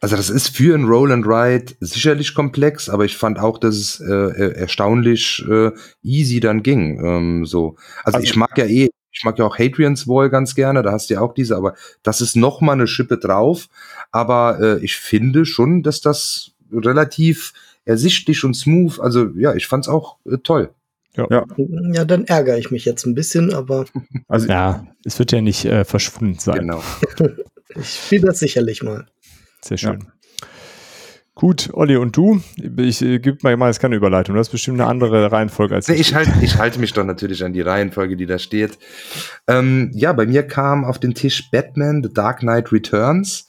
Also 0.00 0.16
das 0.16 0.30
ist 0.30 0.56
für 0.56 0.76
ein 0.76 0.84
Roll 0.84 1.10
and 1.10 1.26
Ride 1.26 1.74
sicherlich 1.80 2.34
komplex, 2.34 2.88
aber 2.88 3.04
ich 3.04 3.16
fand 3.16 3.38
auch, 3.40 3.58
dass 3.58 3.74
es 3.76 4.00
äh, 4.00 4.12
äh, 4.12 4.52
erstaunlich 4.54 5.44
äh, 5.50 5.72
easy 6.04 6.38
dann 6.38 6.62
ging. 6.62 7.04
Ähm, 7.04 7.44
so, 7.44 7.76
also, 8.04 8.18
Also- 8.18 8.24
ich 8.24 8.36
mag 8.36 8.56
ja 8.56 8.66
eh, 8.66 8.90
ich 9.18 9.24
mag 9.24 9.36
ja 9.36 9.44
auch 9.44 9.58
Hadrian's 9.58 10.06
Wall 10.06 10.30
ganz 10.30 10.54
gerne. 10.54 10.82
Da 10.82 10.92
hast 10.92 11.10
du 11.10 11.14
ja 11.14 11.20
auch 11.20 11.34
diese, 11.34 11.56
aber 11.56 11.74
das 12.04 12.20
ist 12.20 12.36
noch 12.36 12.60
mal 12.60 12.74
eine 12.74 12.86
Schippe 12.86 13.18
drauf. 13.18 13.68
Aber 14.12 14.60
äh, 14.60 14.84
ich 14.84 14.96
finde 14.96 15.44
schon, 15.44 15.82
dass 15.82 16.00
das 16.00 16.52
relativ 16.72 17.52
ersichtlich 17.84 18.44
und 18.44 18.54
smooth. 18.54 19.00
Also 19.00 19.30
ja, 19.36 19.54
ich 19.56 19.66
fand's 19.66 19.88
auch 19.88 20.18
äh, 20.24 20.38
toll. 20.38 20.70
Ja, 21.16 22.04
dann 22.04 22.26
ärgere 22.26 22.58
ich 22.58 22.70
mich 22.70 22.84
jetzt 22.84 23.04
ein 23.04 23.16
bisschen, 23.16 23.52
aber 23.52 23.86
also 24.28 24.46
Ja, 24.46 24.86
es 25.04 25.18
wird 25.18 25.32
ja 25.32 25.40
nicht 25.40 25.64
äh, 25.64 25.84
verschwunden 25.84 26.38
sein. 26.38 26.60
Genau. 26.60 26.80
ich 27.74 27.88
spiele 27.88 28.26
das 28.26 28.38
sicherlich 28.38 28.84
mal. 28.84 29.08
Sehr 29.62 29.78
schön. 29.78 30.06
Gut, 31.38 31.70
Olli, 31.72 31.96
und 31.96 32.16
du? 32.16 32.40
Ich 32.78 33.00
äh, 33.00 33.20
gebe 33.20 33.38
mal, 33.42 33.56
mal 33.56 33.68
jetzt 33.68 33.78
keine 33.78 33.94
Überleitung. 33.94 34.34
Du 34.34 34.40
hast 34.40 34.48
bestimmt 34.48 34.80
eine 34.80 34.90
andere 34.90 35.30
Reihenfolge 35.30 35.76
als 35.76 35.86
Nee, 35.86 35.94
ich, 35.94 36.12
halt, 36.12 36.28
ich 36.42 36.58
halte 36.58 36.80
mich 36.80 36.92
doch 36.94 37.04
natürlich 37.04 37.44
an 37.44 37.52
die 37.52 37.60
Reihenfolge, 37.60 38.16
die 38.16 38.26
da 38.26 38.40
steht. 38.40 38.76
Ähm, 39.46 39.92
ja, 39.94 40.12
bei 40.12 40.26
mir 40.26 40.42
kam 40.42 40.84
auf 40.84 40.98
den 40.98 41.14
Tisch 41.14 41.48
Batman 41.52 42.02
The 42.02 42.12
Dark 42.12 42.40
Knight 42.40 42.72
Returns. 42.72 43.47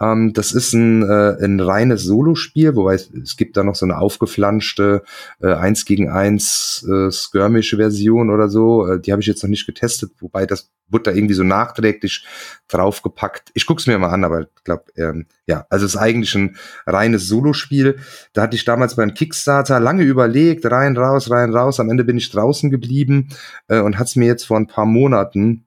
Ähm, 0.00 0.32
das 0.32 0.52
ist 0.52 0.72
ein, 0.72 1.02
äh, 1.02 1.36
ein 1.42 1.60
reines 1.60 2.04
Solospiel, 2.04 2.76
wobei 2.76 2.94
es, 2.94 3.10
es 3.10 3.36
gibt 3.36 3.56
da 3.56 3.64
noch 3.64 3.74
so 3.74 3.86
eine 3.86 3.98
aufgeflanschte 3.98 5.02
äh, 5.40 5.52
1 5.52 5.84
gegen 5.84 6.08
1 6.08 6.86
äh, 6.88 7.10
Skirmish-Version 7.10 8.30
oder 8.30 8.48
so. 8.48 8.86
Äh, 8.86 9.00
die 9.00 9.12
habe 9.12 9.22
ich 9.22 9.28
jetzt 9.28 9.42
noch 9.42 9.50
nicht 9.50 9.66
getestet, 9.66 10.12
wobei 10.20 10.46
das 10.46 10.70
wurde 10.90 11.10
da 11.10 11.12
irgendwie 11.12 11.34
so 11.34 11.44
nachträglich 11.44 12.26
draufgepackt. 12.68 13.50
Ich 13.54 13.66
guck's 13.66 13.86
mir 13.86 13.98
mal 13.98 14.10
an, 14.10 14.24
aber 14.24 14.42
ich 14.42 14.64
glaube, 14.64 14.84
ähm, 14.96 15.26
ja, 15.46 15.66
also 15.68 15.86
es 15.86 15.94
ist 15.94 16.00
eigentlich 16.00 16.34
ein 16.34 16.56
reines 16.86 17.28
Solospiel. 17.28 17.98
Da 18.32 18.42
hatte 18.42 18.56
ich 18.56 18.64
damals 18.64 18.96
beim 18.96 19.14
Kickstarter 19.14 19.80
lange 19.80 20.02
überlegt, 20.02 20.64
rein, 20.70 20.96
raus, 20.96 21.30
rein, 21.30 21.54
raus. 21.54 21.80
Am 21.80 21.90
Ende 21.90 22.04
bin 22.04 22.16
ich 22.16 22.30
draußen 22.30 22.70
geblieben 22.70 23.28
äh, 23.68 23.80
und 23.80 23.98
hat's 23.98 24.16
mir 24.16 24.26
jetzt 24.26 24.44
vor 24.44 24.56
ein 24.56 24.66
paar 24.66 24.86
Monaten 24.86 25.64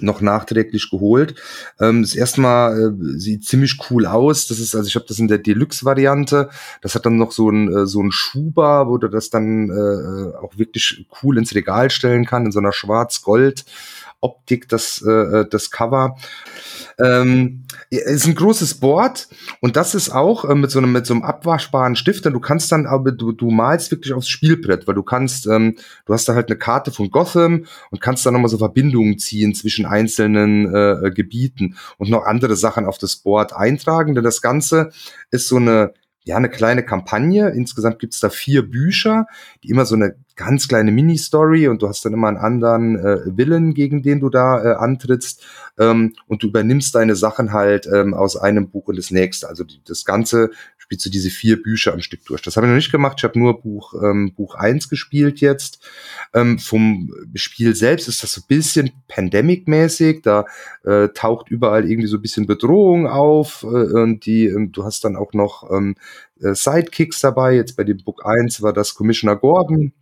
noch 0.00 0.20
nachträglich 0.20 0.90
geholt. 0.90 1.34
Ähm, 1.80 2.02
das 2.02 2.14
erste 2.14 2.40
Mal 2.40 2.94
äh, 2.96 3.18
sieht 3.18 3.44
ziemlich 3.44 3.78
cool 3.90 4.06
aus. 4.06 4.46
Das 4.46 4.58
ist, 4.58 4.74
also 4.74 4.88
ich 4.88 4.94
habe 4.94 5.06
das 5.08 5.18
in 5.18 5.28
der 5.28 5.38
Deluxe-Variante. 5.38 6.50
Das 6.82 6.94
hat 6.94 7.06
dann 7.06 7.16
noch 7.16 7.32
so 7.32 7.50
ein 7.50 7.72
äh, 7.74 7.86
so 7.86 8.02
ein 8.02 8.12
Schuber, 8.12 8.88
wo 8.88 8.98
du 8.98 9.08
das 9.08 9.30
dann 9.30 9.70
äh, 9.70 10.36
auch 10.36 10.56
wirklich 10.56 11.06
cool 11.22 11.38
ins 11.38 11.54
Regal 11.54 11.90
stellen 11.90 12.26
kann 12.26 12.46
in 12.46 12.52
so 12.52 12.58
einer 12.58 12.72
Schwarz-Gold. 12.72 13.64
Optik, 14.20 14.68
das, 14.68 15.02
äh, 15.02 15.44
das 15.48 15.70
Cover. 15.70 16.16
Ähm, 16.98 17.64
ist 17.90 18.26
ein 18.26 18.34
großes 18.34 18.74
Board 18.80 19.28
und 19.60 19.76
das 19.76 19.94
ist 19.94 20.10
auch 20.10 20.44
äh, 20.44 20.54
mit 20.54 20.70
so 20.70 20.78
einem 20.78 20.92
mit 20.92 21.06
so 21.06 21.14
einem 21.14 21.22
abwaschbaren 21.22 21.96
Stift. 21.96 22.24
Denn 22.24 22.32
du 22.32 22.40
kannst 22.40 22.72
dann 22.72 22.86
aber 22.86 23.12
du, 23.12 23.32
du 23.32 23.50
malst 23.50 23.90
wirklich 23.90 24.12
aufs 24.12 24.28
Spielbrett, 24.28 24.86
weil 24.86 24.94
du 24.94 25.02
kannst, 25.02 25.46
ähm, 25.46 25.76
du 26.06 26.12
hast 26.12 26.28
da 26.28 26.34
halt 26.34 26.48
eine 26.48 26.58
Karte 26.58 26.90
von 26.90 27.10
Gotham 27.10 27.66
und 27.90 28.00
kannst 28.00 28.24
dann 28.24 28.34
nochmal 28.34 28.48
so 28.48 28.58
Verbindungen 28.58 29.18
ziehen 29.18 29.54
zwischen 29.54 29.86
einzelnen 29.86 30.74
äh, 30.74 31.06
äh, 31.06 31.10
Gebieten 31.10 31.76
und 31.98 32.10
noch 32.10 32.24
andere 32.24 32.56
Sachen 32.56 32.86
auf 32.86 32.98
das 32.98 33.16
Board 33.16 33.52
eintragen. 33.52 34.14
Denn 34.14 34.24
das 34.24 34.40
Ganze 34.40 34.90
ist 35.30 35.48
so 35.48 35.56
eine 35.56 35.92
ja, 36.26 36.36
eine 36.36 36.48
kleine 36.48 36.84
Kampagne. 36.84 37.50
Insgesamt 37.50 38.00
gibt's 38.00 38.18
da 38.18 38.30
vier 38.30 38.68
Bücher, 38.68 39.26
die 39.62 39.70
immer 39.70 39.86
so 39.86 39.94
eine 39.94 40.16
ganz 40.34 40.66
kleine 40.66 40.90
Mini-Story 40.90 41.68
und 41.68 41.82
du 41.82 41.88
hast 41.88 42.04
dann 42.04 42.12
immer 42.12 42.28
einen 42.28 42.36
anderen 42.36 42.98
äh, 42.98 43.20
Willen, 43.26 43.74
gegen 43.74 44.02
den 44.02 44.20
du 44.20 44.28
da 44.28 44.62
äh, 44.62 44.74
antrittst 44.74 45.46
ähm, 45.78 46.14
und 46.26 46.42
du 46.42 46.48
übernimmst 46.48 46.94
deine 46.94 47.14
Sachen 47.14 47.52
halt 47.52 47.86
ähm, 47.86 48.12
aus 48.12 48.36
einem 48.36 48.68
Buch 48.68 48.88
in 48.88 48.96
das 48.96 49.12
nächste. 49.12 49.48
Also 49.48 49.62
die, 49.62 49.80
das 49.86 50.04
Ganze 50.04 50.50
spielst 50.86 51.04
du 51.04 51.10
diese 51.10 51.30
vier 51.30 51.60
Bücher 51.60 51.92
am 51.92 52.00
Stück 52.00 52.24
durch. 52.26 52.42
Das 52.42 52.56
habe 52.56 52.66
ich 52.66 52.70
noch 52.70 52.76
nicht 52.76 52.92
gemacht. 52.92 53.16
Ich 53.18 53.24
habe 53.24 53.36
nur 53.36 53.60
Buch 53.60 53.92
ähm, 54.00 54.32
Buch 54.34 54.54
eins 54.54 54.88
gespielt 54.88 55.40
jetzt. 55.40 55.84
Ähm, 56.32 56.60
vom 56.60 57.12
Spiel 57.34 57.74
selbst 57.74 58.06
ist 58.06 58.22
das 58.22 58.32
so 58.32 58.40
ein 58.40 58.46
bisschen 58.46 58.92
Pandemic-mäßig. 59.08 60.22
Da 60.22 60.44
äh, 60.84 61.08
taucht 61.08 61.50
überall 61.50 61.90
irgendwie 61.90 62.06
so 62.06 62.18
ein 62.18 62.22
bisschen 62.22 62.46
Bedrohung 62.46 63.08
auf 63.08 63.64
äh, 63.64 63.66
und 63.66 64.26
die, 64.26 64.46
ähm, 64.46 64.70
du 64.70 64.84
hast 64.84 65.04
dann 65.04 65.16
auch 65.16 65.32
noch 65.32 65.68
ähm, 65.72 65.96
äh, 66.40 66.54
Sidekicks 66.54 67.20
dabei. 67.20 67.56
Jetzt 67.56 67.76
bei 67.76 67.82
dem 67.82 67.98
Book 68.04 68.24
1 68.24 68.62
war 68.62 68.72
das 68.72 68.94
Commissioner 68.94 69.34
Gordon. 69.34 69.92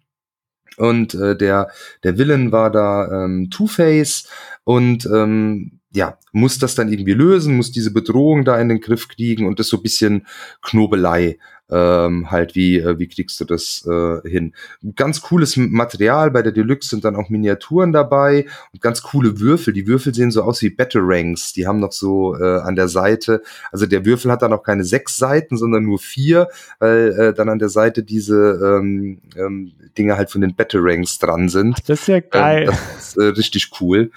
Und 0.77 1.15
äh, 1.15 1.35
der, 1.35 1.71
der 2.03 2.19
Villain 2.19 2.53
war 2.53 2.71
da 2.71 3.25
ähm, 3.25 3.49
Two-Face 3.49 4.29
und 4.65 5.07
ähm, 5.07 5.81
ja, 5.95 6.19
muss 6.33 6.59
das 6.59 6.75
dann 6.75 6.91
irgendwie 6.91 7.15
lösen, 7.15 7.57
muss 7.57 7.71
diese 7.71 7.93
Bedrohung 7.93 8.45
da 8.45 8.61
in 8.61 8.69
den 8.69 8.81
Griff 8.81 9.09
kriegen 9.09 9.47
und 9.47 9.61
das 9.61 9.69
so 9.69 9.77
ein 9.77 9.83
bisschen 9.83 10.27
Knobelei 10.61 11.39
ähm, 11.71 12.31
halt, 12.31 12.55
wie, 12.55 12.79
äh, 12.79 12.99
wie 12.99 13.09
kriegst 13.09 13.41
du 13.41 13.45
das 13.45 13.87
äh, 13.89 14.29
hin. 14.29 14.53
Ganz 14.97 15.23
cooles 15.23 15.57
Material, 15.57 16.31
bei 16.31 16.43
der 16.43 16.53
Deluxe 16.53 16.91
sind 16.91 17.05
dann 17.05 17.17
auch 17.17 17.31
Miniaturen 17.31 17.93
dabei 17.93 18.47
und 18.73 18.83
ganz 18.83 19.03
coole 19.03 19.41
Würfel. 19.41 19.73
Die 19.73 19.87
Würfel 19.87 20.15
sehen 20.15 20.31
so 20.31 20.43
aus 20.43 20.61
wie 20.63 20.71
Batarangs, 20.71 21.53
die 21.53 21.67
haben 21.67 21.81
noch 21.81 21.93
so 21.93 22.37
äh, 22.37 22.61
an 22.61 22.77
der 22.77 22.89
Seite, 22.89 23.43
also 23.73 23.87
der 23.87 24.05
Würfel 24.05 24.31
hat 24.31 24.43
dann 24.43 24.53
auch 24.53 24.63
keine 24.63 24.85
sechs 24.85 25.17
Seiten, 25.17 25.57
sondern 25.57 25.85
nur 25.85 25.99
vier, 25.99 26.49
weil 26.81 27.13
äh, 27.19 27.35
dann 27.35 27.49
an 27.49 27.59
der 27.59 27.71
Seite 27.71 28.03
diese 28.03 28.61
ähm, 28.63 29.21
ähm, 29.37 29.73
Dinge 29.97 30.17
halt 30.17 30.31
von 30.31 30.43
den 30.43 30.55
Batarangs 30.55 31.19
dran 31.19 31.49
sind. 31.49 31.79
Das 31.87 32.03
ist 32.03 32.09
ja 32.09 32.21
geil. 32.21 32.65
Ähm, 32.65 32.79
das 32.95 33.09
ist 33.09 33.17
äh, 33.17 33.25
richtig 33.25 33.71
cool. 33.81 34.11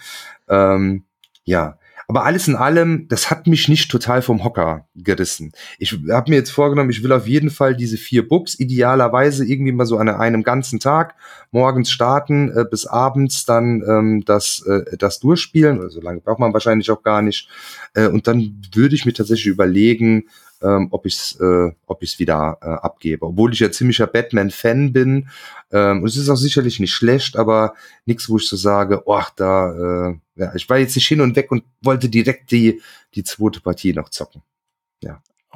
Ähm, 0.49 1.03
ja. 1.47 1.79
Aber 2.09 2.23
alles 2.23 2.47
in 2.47 2.55
allem, 2.55 3.07
das 3.09 3.29
hat 3.29 3.47
mich 3.47 3.67
nicht 3.67 3.91
total 3.91 4.21
vom 4.21 4.45
Hocker 4.45 4.87
gerissen. 4.95 5.51
Ich 5.77 5.91
habe 6.09 6.29
mir 6.29 6.37
jetzt 6.37 6.51
vorgenommen, 6.51 6.89
ich 6.89 7.03
will 7.03 7.11
auf 7.11 7.27
jeden 7.27 7.49
Fall 7.49 7.75
diese 7.75 7.97
vier 7.97 8.25
Books 8.25 8.57
idealerweise 8.57 9.45
irgendwie 9.45 9.73
mal 9.73 9.85
so 9.85 9.97
an 9.97 10.07
einem 10.07 10.43
ganzen 10.43 10.79
Tag 10.79 11.15
morgens 11.51 11.91
starten, 11.91 12.49
äh, 12.55 12.63
bis 12.69 12.85
abends 12.85 13.45
dann 13.45 13.83
ähm, 13.85 14.23
das, 14.25 14.65
äh, 14.65 14.95
das 14.97 15.19
durchspielen. 15.19 15.79
Oder 15.79 15.89
so 15.89 15.99
lange 15.99 16.21
braucht 16.21 16.39
man 16.39 16.53
wahrscheinlich 16.53 16.89
auch 16.91 17.03
gar 17.03 17.21
nicht. 17.21 17.49
Äh, 17.93 18.07
und 18.07 18.27
dann 18.27 18.61
würde 18.73 18.95
ich 18.95 19.05
mir 19.05 19.13
tatsächlich 19.13 19.47
überlegen, 19.47 20.29
ähm, 20.61 20.87
ob 20.91 21.05
ich 21.05 21.15
es 21.15 21.39
äh, 21.39 21.71
ob 21.85 22.03
ich's 22.03 22.19
wieder 22.19 22.57
äh, 22.61 22.65
abgebe. 22.65 23.25
Obwohl 23.25 23.53
ich 23.53 23.59
ja 23.59 23.71
ziemlicher 23.71 24.07
Batman-Fan 24.07 24.93
bin. 24.93 25.29
Ähm, 25.71 26.01
und 26.01 26.07
es 26.07 26.17
ist 26.17 26.29
auch 26.29 26.35
sicherlich 26.35 26.79
nicht 26.79 26.93
schlecht, 26.93 27.37
aber 27.37 27.73
nichts, 28.05 28.29
wo 28.29 28.37
ich 28.37 28.47
so 28.47 28.55
sage, 28.55 29.03
oh, 29.05 29.21
da, 29.35 30.09
äh, 30.09 30.15
ja, 30.35 30.55
ich 30.55 30.69
war 30.69 30.77
jetzt 30.77 30.95
nicht 30.95 31.07
hin 31.07 31.21
und 31.21 31.35
weg 31.35 31.51
und 31.51 31.63
wollte 31.81 32.09
direkt 32.09 32.51
die, 32.51 32.81
die 33.15 33.23
zweite 33.23 33.59
Partie 33.61 33.93
noch 33.93 34.09
zocken. 34.09 34.41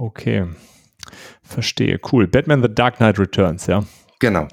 Okay. 0.02 0.48
Verstehe. 1.44 2.00
Cool. 2.12 2.28
Batman 2.28 2.62
The 2.62 2.74
Dark 2.74 2.98
Knight 2.98 3.20
Returns, 3.20 3.68
ja. 3.68 3.84
Genau. 4.20 4.48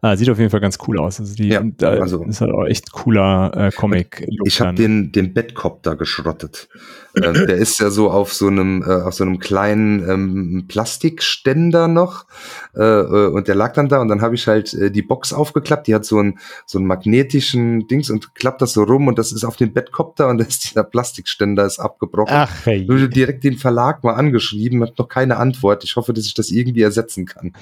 Ah, 0.00 0.16
sieht 0.16 0.28
auf 0.30 0.38
jeden 0.38 0.50
Fall 0.50 0.60
ganz 0.60 0.78
cool 0.86 0.98
aus. 1.00 1.20
Also 1.20 1.34
die 1.34 1.48
Ja, 1.48 1.62
da 1.64 1.90
also- 1.90 2.22
ist 2.24 2.40
halt 2.40 2.52
auch 2.52 2.64
echt 2.66 2.92
cooler 2.92 3.52
äh, 3.56 3.70
Comic. 3.70 4.26
Ich 4.44 4.60
habe 4.60 4.74
den, 4.74 5.12
den 5.12 5.32
Bettcopter 5.34 5.96
geschrottet. 5.96 6.68
ähm, 7.16 7.32
der 7.46 7.56
ist 7.56 7.78
ja 7.78 7.90
so 7.90 8.10
auf 8.10 8.32
so 8.34 8.48
einem, 8.48 8.82
äh, 8.82 9.02
auf 9.02 9.14
so 9.14 9.22
einem 9.24 9.38
kleinen 9.38 10.08
ähm, 10.08 10.64
Plastikständer 10.68 11.86
noch. 11.88 12.26
Äh, 12.76 12.82
äh, 12.82 13.26
und 13.28 13.46
der 13.48 13.54
lag 13.54 13.72
dann 13.74 13.88
da 13.88 14.00
und 14.00 14.08
dann 14.08 14.20
habe 14.20 14.34
ich 14.34 14.46
halt 14.48 14.74
äh, 14.74 14.90
die 14.90 15.02
Box 15.02 15.32
aufgeklappt. 15.32 15.86
Die 15.86 15.94
hat 15.94 16.04
so 16.04 16.18
einen 16.18 16.38
so 16.66 16.78
einen 16.78 16.86
magnetischen 16.88 17.86
Dings 17.86 18.10
und 18.10 18.34
klappt 18.34 18.62
das 18.62 18.72
so 18.72 18.82
rum 18.82 19.06
und 19.06 19.18
das 19.18 19.32
ist 19.32 19.44
auf 19.44 19.56
den 19.56 19.72
Bettcopter 19.72 20.28
und 20.28 20.38
da 20.38 20.44
ist 20.44 20.64
dieser 20.70 20.82
Plastikständer 20.84 21.64
ist 21.64 21.78
abgebrochen. 21.78 22.34
Ach, 22.34 22.50
hey. 22.64 22.82
Ich 22.82 22.90
habe 22.90 23.08
direkt 23.08 23.44
den 23.44 23.58
Verlag 23.58 24.02
mal 24.02 24.14
angeschrieben, 24.14 24.82
hat 24.82 24.98
noch 24.98 25.08
keine 25.08 25.36
Antwort. 25.36 25.84
Ich 25.84 25.96
hoffe, 25.96 26.12
dass 26.12 26.26
ich 26.26 26.34
das 26.34 26.50
irgendwie 26.50 26.82
ersetzen 26.82 27.26
kann. 27.26 27.52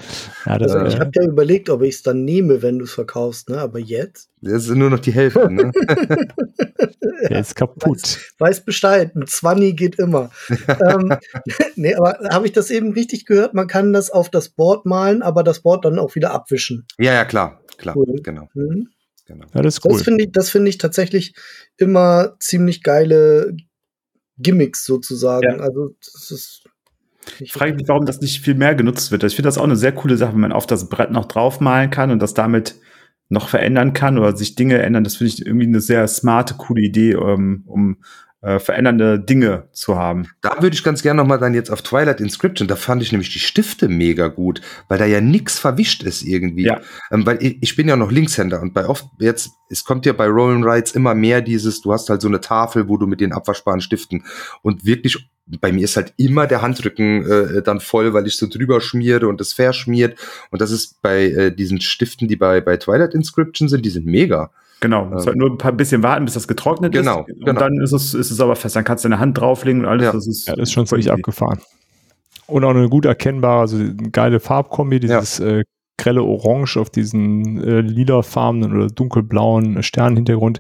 Ja, 0.46 0.58
das, 0.58 0.72
Also 0.72 0.86
ich 0.86 0.94
äh, 0.94 1.00
habe 1.00 1.10
ja 1.14 1.28
überlegt, 1.28 1.68
ob 1.68 1.82
ich 1.82 2.01
es 2.02 2.04
dann 2.04 2.24
nehme, 2.24 2.62
wenn 2.62 2.78
du 2.78 2.84
es 2.84 2.92
verkaufst, 2.92 3.48
ne? 3.48 3.58
Aber 3.58 3.78
jetzt 3.78 4.28
Das 4.40 4.64
ist 4.64 4.74
nur 4.74 4.90
noch 4.90 4.98
die 4.98 5.12
Hälfte. 5.12 5.50
Ne? 5.52 5.70
der 7.30 7.40
ist 7.40 7.54
kaputt. 7.54 8.18
weiß 8.38 8.64
Bescheid, 8.64 9.14
ein 9.14 9.26
Zwanni 9.26 9.72
geht 9.74 9.98
immer. 9.98 10.30
ähm, 10.68 11.16
nee, 11.76 11.94
aber 11.94 12.18
habe 12.30 12.46
ich 12.46 12.52
das 12.52 12.70
eben 12.70 12.92
richtig 12.92 13.26
gehört? 13.26 13.54
Man 13.54 13.66
kann 13.66 13.92
das 13.92 14.10
auf 14.10 14.30
das 14.30 14.48
Board 14.50 14.86
malen, 14.86 15.22
aber 15.22 15.42
das 15.42 15.60
Board 15.60 15.84
dann 15.84 15.98
auch 15.98 16.14
wieder 16.14 16.32
abwischen. 16.32 16.86
ja, 16.98 17.12
ja, 17.14 17.24
klar, 17.24 17.62
klar, 17.78 17.96
Cool. 17.96 18.20
genau, 18.22 18.48
Mhm. 18.54 18.88
genau. 19.26 19.46
Ja, 19.54 19.62
das 19.62 19.78
ist 19.78 19.84
cool. 19.84 19.92
Das 19.92 20.02
finde 20.02 20.24
ich, 20.24 20.32
das 20.32 20.50
finde 20.50 20.68
ich 20.68 20.78
tatsächlich 20.78 21.34
immer 21.76 22.36
ziemlich 22.40 22.82
geile 22.82 23.54
Gimmicks 24.38 24.84
sozusagen. 24.84 25.58
Ja. 25.58 25.58
Also 25.58 25.94
das 26.00 26.30
ist 26.30 26.64
Ich 27.38 27.52
frage 27.52 27.74
mich, 27.74 27.88
warum 27.88 28.06
das 28.06 28.20
nicht 28.20 28.40
viel 28.40 28.54
mehr 28.54 28.74
genutzt 28.74 29.12
wird. 29.12 29.24
Ich 29.24 29.36
finde 29.36 29.48
das 29.48 29.58
auch 29.58 29.64
eine 29.64 29.76
sehr 29.76 29.92
coole 29.92 30.16
Sache, 30.16 30.32
wenn 30.32 30.40
man 30.40 30.52
auf 30.52 30.66
das 30.66 30.88
Brett 30.88 31.10
noch 31.10 31.26
draufmalen 31.26 31.90
kann 31.90 32.10
und 32.10 32.20
das 32.20 32.34
damit 32.34 32.76
noch 33.28 33.48
verändern 33.48 33.92
kann 33.92 34.18
oder 34.18 34.36
sich 34.36 34.54
Dinge 34.54 34.78
ändern. 34.78 35.04
Das 35.04 35.16
finde 35.16 35.32
ich 35.32 35.46
irgendwie 35.46 35.66
eine 35.66 35.80
sehr 35.80 36.06
smarte, 36.08 36.54
coole 36.54 36.82
Idee, 36.82 37.14
um, 37.14 37.62
um 37.66 37.96
äh, 38.42 38.58
verändernde 38.58 39.20
Dinge 39.20 39.68
zu 39.72 39.96
haben. 39.96 40.28
Da 40.40 40.60
würde 40.60 40.74
ich 40.74 40.82
ganz 40.82 41.02
gerne 41.02 41.22
nochmal 41.22 41.38
dann 41.38 41.54
jetzt 41.54 41.70
auf 41.70 41.80
Twilight 41.82 42.20
Inscription, 42.20 42.66
da 42.66 42.76
fand 42.76 43.00
ich 43.02 43.12
nämlich 43.12 43.32
die 43.32 43.38
Stifte 43.38 43.88
mega 43.88 44.26
gut, 44.28 44.60
weil 44.88 44.98
da 44.98 45.06
ja 45.06 45.20
nix 45.20 45.58
verwischt 45.58 46.02
ist 46.02 46.22
irgendwie. 46.22 46.64
Ja. 46.64 46.80
Ähm, 47.10 47.24
weil 47.24 47.40
ich, 47.40 47.58
ich 47.60 47.76
bin 47.76 47.88
ja 47.88 47.96
noch 47.96 48.10
Linkshänder 48.10 48.60
und 48.60 48.74
bei 48.74 48.86
oft 48.86 49.06
jetzt, 49.20 49.50
es 49.70 49.84
kommt 49.84 50.06
ja 50.06 50.12
bei 50.12 50.26
Roll 50.26 50.68
Rides 50.68 50.92
immer 50.92 51.14
mehr 51.14 51.40
dieses, 51.40 51.80
du 51.80 51.92
hast 51.92 52.10
halt 52.10 52.20
so 52.20 52.28
eine 52.28 52.40
Tafel, 52.40 52.88
wo 52.88 52.96
du 52.96 53.06
mit 53.06 53.20
den 53.20 53.32
abwaschbaren 53.32 53.80
Stiften 53.80 54.24
und 54.62 54.84
wirklich, 54.84 55.30
bei 55.46 55.70
mir 55.70 55.84
ist 55.84 55.96
halt 55.96 56.12
immer 56.16 56.46
der 56.48 56.62
Handrücken 56.62 57.24
äh, 57.24 57.62
dann 57.62 57.78
voll, 57.78 58.12
weil 58.12 58.26
ich 58.26 58.36
so 58.36 58.48
drüber 58.48 58.80
schmiere 58.80 59.28
und 59.28 59.40
es 59.40 59.52
verschmiert 59.52 60.18
und 60.50 60.60
das 60.60 60.72
ist 60.72 61.00
bei 61.00 61.26
äh, 61.26 61.54
diesen 61.54 61.80
Stiften, 61.80 62.26
die 62.26 62.36
bei, 62.36 62.60
bei 62.60 62.76
Twilight 62.76 63.14
Inscription 63.14 63.68
sind, 63.68 63.84
die 63.84 63.90
sind 63.90 64.06
mega. 64.06 64.50
Genau. 64.82 65.10
Es 65.14 65.26
halt 65.26 65.36
nur 65.36 65.48
ein 65.50 65.56
paar 65.58 65.72
bisschen 65.72 66.02
warten, 66.02 66.26
bis 66.26 66.34
das 66.34 66.46
getrocknet 66.46 66.92
Genau, 66.92 67.24
ist. 67.26 67.36
Und 67.38 67.46
genau. 67.46 67.60
dann 67.60 67.80
ist 67.80 67.92
es, 67.92 68.12
ist 68.12 68.30
es 68.30 68.40
aber 68.40 68.56
fest. 68.56 68.76
Dann 68.76 68.84
kannst 68.84 69.04
du 69.04 69.08
deine 69.08 69.20
Hand 69.20 69.38
drauflegen 69.38 69.82
und 69.82 69.86
alles. 69.86 70.04
Ja. 70.04 70.12
Das 70.12 70.26
ist, 70.26 70.46
Ja, 70.48 70.56
das 70.56 70.68
ist 70.68 70.72
schon 70.72 70.86
ziemlich 70.86 71.06
easy. 71.06 71.14
abgefahren. 71.14 71.58
Und 72.46 72.64
auch 72.64 72.70
eine 72.70 72.88
gut 72.90 73.06
erkennbare, 73.06 73.60
also 73.60 73.76
eine 73.78 73.94
geile 74.10 74.40
Farbkombi, 74.40 75.00
dieses 75.00 75.40
äh, 75.40 75.62
grelle 75.96 76.22
Orange 76.24 76.76
auf 76.78 76.90
diesen 76.90 77.62
äh, 77.62 77.80
lilafarbenen 77.80 78.74
oder 78.76 78.88
dunkelblauen 78.88 79.82
Sternhintergrund. 79.82 80.58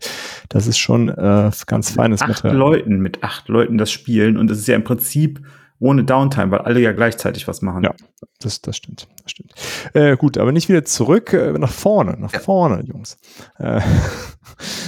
Das 0.48 0.66
ist 0.68 0.78
schon 0.78 1.08
äh, 1.08 1.50
ganz 1.66 1.90
feines 1.90 2.22
acht 2.22 2.28
Material. 2.28 2.56
Leuten 2.56 3.00
mit 3.00 3.22
acht 3.24 3.48
Leuten 3.48 3.76
das 3.76 3.90
spielen 3.90 4.36
und 4.38 4.50
es 4.50 4.58
ist 4.58 4.68
ja 4.68 4.76
im 4.76 4.84
Prinzip 4.84 5.40
ohne 5.82 6.04
Downtime, 6.04 6.50
weil 6.52 6.60
alle 6.60 6.80
ja 6.80 6.92
gleichzeitig 6.92 7.48
was 7.48 7.60
machen. 7.60 7.82
Ja. 7.84 7.92
Das, 8.40 8.60
das 8.60 8.76
stimmt. 8.76 9.08
Das 9.22 9.32
stimmt. 9.32 9.52
Äh, 9.94 10.16
gut, 10.16 10.38
aber 10.38 10.52
nicht 10.52 10.68
wieder 10.68 10.84
zurück, 10.84 11.32
äh, 11.32 11.52
nach 11.58 11.72
vorne, 11.72 12.16
nach 12.18 12.32
Ja. 12.32 12.38
vorne, 12.40 12.82
Jungs. 12.84 13.16
Äh, 13.58 13.80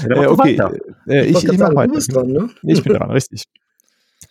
Ja, 0.09 0.17
äh, 0.23 0.27
okay, 0.27 0.61
äh, 1.09 1.25
ich, 1.25 1.37
ich 1.37 1.45
grad 1.45 1.53
mach 1.53 1.59
sagen, 1.59 1.77
weiter. 1.77 1.89
Du 1.89 1.95
bist 1.95 2.15
dran, 2.15 2.27
ne? 2.29 2.49
Ich 2.63 2.83
bin 2.83 2.93
dran, 2.95 3.11
richtig. 3.11 3.45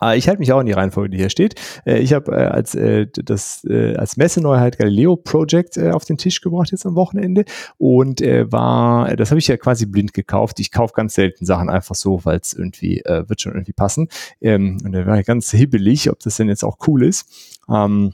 Ah, 0.03 0.15
Ich 0.15 0.27
halte 0.27 0.39
mich 0.39 0.51
auch 0.51 0.59
in 0.59 0.65
die 0.65 0.73
Reihenfolge, 0.73 1.11
die 1.11 1.17
hier 1.17 1.29
steht. 1.29 1.55
Äh, 1.85 1.99
Ich 1.99 2.11
habe 2.11 2.31
äh, 2.33 2.45
als, 2.45 2.75
äh, 2.75 3.07
das, 3.23 3.65
als 3.65 4.17
Messeneuheit 4.17 4.77
Galileo 4.77 5.15
Project 5.15 5.77
auf 5.79 6.03
den 6.03 6.17
Tisch 6.17 6.41
gebracht 6.41 6.71
jetzt 6.71 6.85
am 6.85 6.95
Wochenende 6.95 7.45
und 7.77 8.21
war, 8.21 9.15
das 9.15 9.31
habe 9.31 9.39
ich 9.39 9.47
ja 9.47 9.57
quasi 9.57 9.85
blind 9.85 10.13
gekauft. 10.13 10.59
Ich 10.59 10.71
kaufe 10.71 10.93
ganz 10.93 11.13
selten 11.15 11.45
Sachen 11.45 11.69
einfach 11.69 11.95
so, 11.95 12.19
weil 12.25 12.39
es 12.39 12.53
irgendwie, 12.53 13.01
wird 13.05 13.41
schon 13.41 13.53
irgendwie 13.53 13.73
passen. 13.73 14.07
Ähm, 14.41 14.77
Und 14.83 14.91
da 14.91 15.05
war 15.05 15.19
ich 15.19 15.25
ganz 15.25 15.51
hibbelig, 15.51 16.09
ob 16.09 16.19
das 16.19 16.35
denn 16.37 16.49
jetzt 16.49 16.63
auch 16.63 16.77
cool 16.87 17.03
ist. 17.03 17.25
Ähm, 17.69 18.13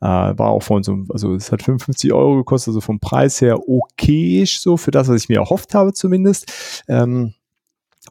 äh, 0.00 0.06
war 0.06 0.48
auch 0.48 0.62
von 0.62 0.82
so, 0.82 1.04
also 1.10 1.34
es 1.34 1.50
hat 1.52 1.62
55 1.62 2.12
Euro 2.12 2.36
gekostet, 2.36 2.68
also 2.72 2.80
vom 2.80 3.00
Preis 3.00 3.40
her 3.40 3.68
okayisch 3.68 4.60
so 4.60 4.76
für 4.76 4.90
das, 4.90 5.08
was 5.08 5.22
ich 5.22 5.28
mir 5.28 5.38
erhofft 5.38 5.74
habe 5.74 5.92
zumindest. 5.92 6.82
Ähm, 6.88 7.34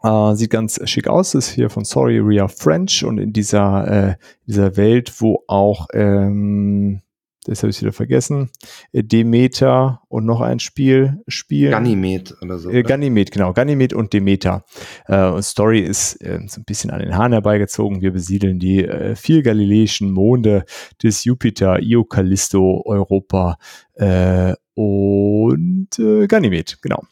äh, 0.04 0.36
sieht 0.36 0.50
ganz 0.50 0.80
schick 0.90 1.08
aus, 1.08 1.36
ist 1.36 1.50
hier 1.50 1.70
von 1.70 1.86
Sorry 1.86 2.24
We 2.24 2.42
Are 2.42 2.50
French 2.50 3.04
und 3.04 3.18
in 3.18 3.34
dieser, 3.34 4.10
äh, 4.10 4.16
dieser 4.46 4.78
Welt, 4.78 5.14
wo 5.22 5.44
auch, 5.48 5.88
ähm, 5.94 7.02
das 7.46 7.64
habe 7.64 7.72
ich 7.72 7.82
wieder 7.82 7.94
vergessen, 7.94 8.50
äh, 8.92 9.04
Demeter 9.04 10.02
und 10.10 10.26
noch 10.26 10.42
ein 10.42 10.60
Spiel 10.60 11.22
spielen. 11.28 11.72
Ganymed 11.72 12.36
oder 12.42 12.60
so. 12.60 12.70
Äh, 12.70 12.84
Ganymed, 12.84 13.32
genau. 13.32 13.54
Ganymed 13.54 13.94
und 13.94 14.14
Demeter. 14.14 14.66
Äh, 15.08 15.28
und 15.28 15.44
Story 15.44 15.80
ist 15.80 16.22
äh, 16.22 16.40
so 16.48 16.62
ein 16.62 16.66
bisschen 16.66 16.92
an 16.92 17.00
den 17.00 17.16
Haaren 17.16 17.32
herbeigezogen. 17.32 18.02
Wir 18.02 18.12
besiedeln 18.12 18.60
die 18.60 18.84
äh, 18.84 19.16
vier 19.16 19.42
galileischen 19.44 20.12
Monde 20.12 20.66
des 21.02 21.24
Jupiter, 21.24 21.80
Io, 21.82 22.04
Callisto, 22.04 22.84
Europa 22.86 23.58
äh, 23.96 24.54
und 24.76 25.88
äh, 25.98 26.28
Ganymed, 26.28 26.82
genau. 26.82 27.04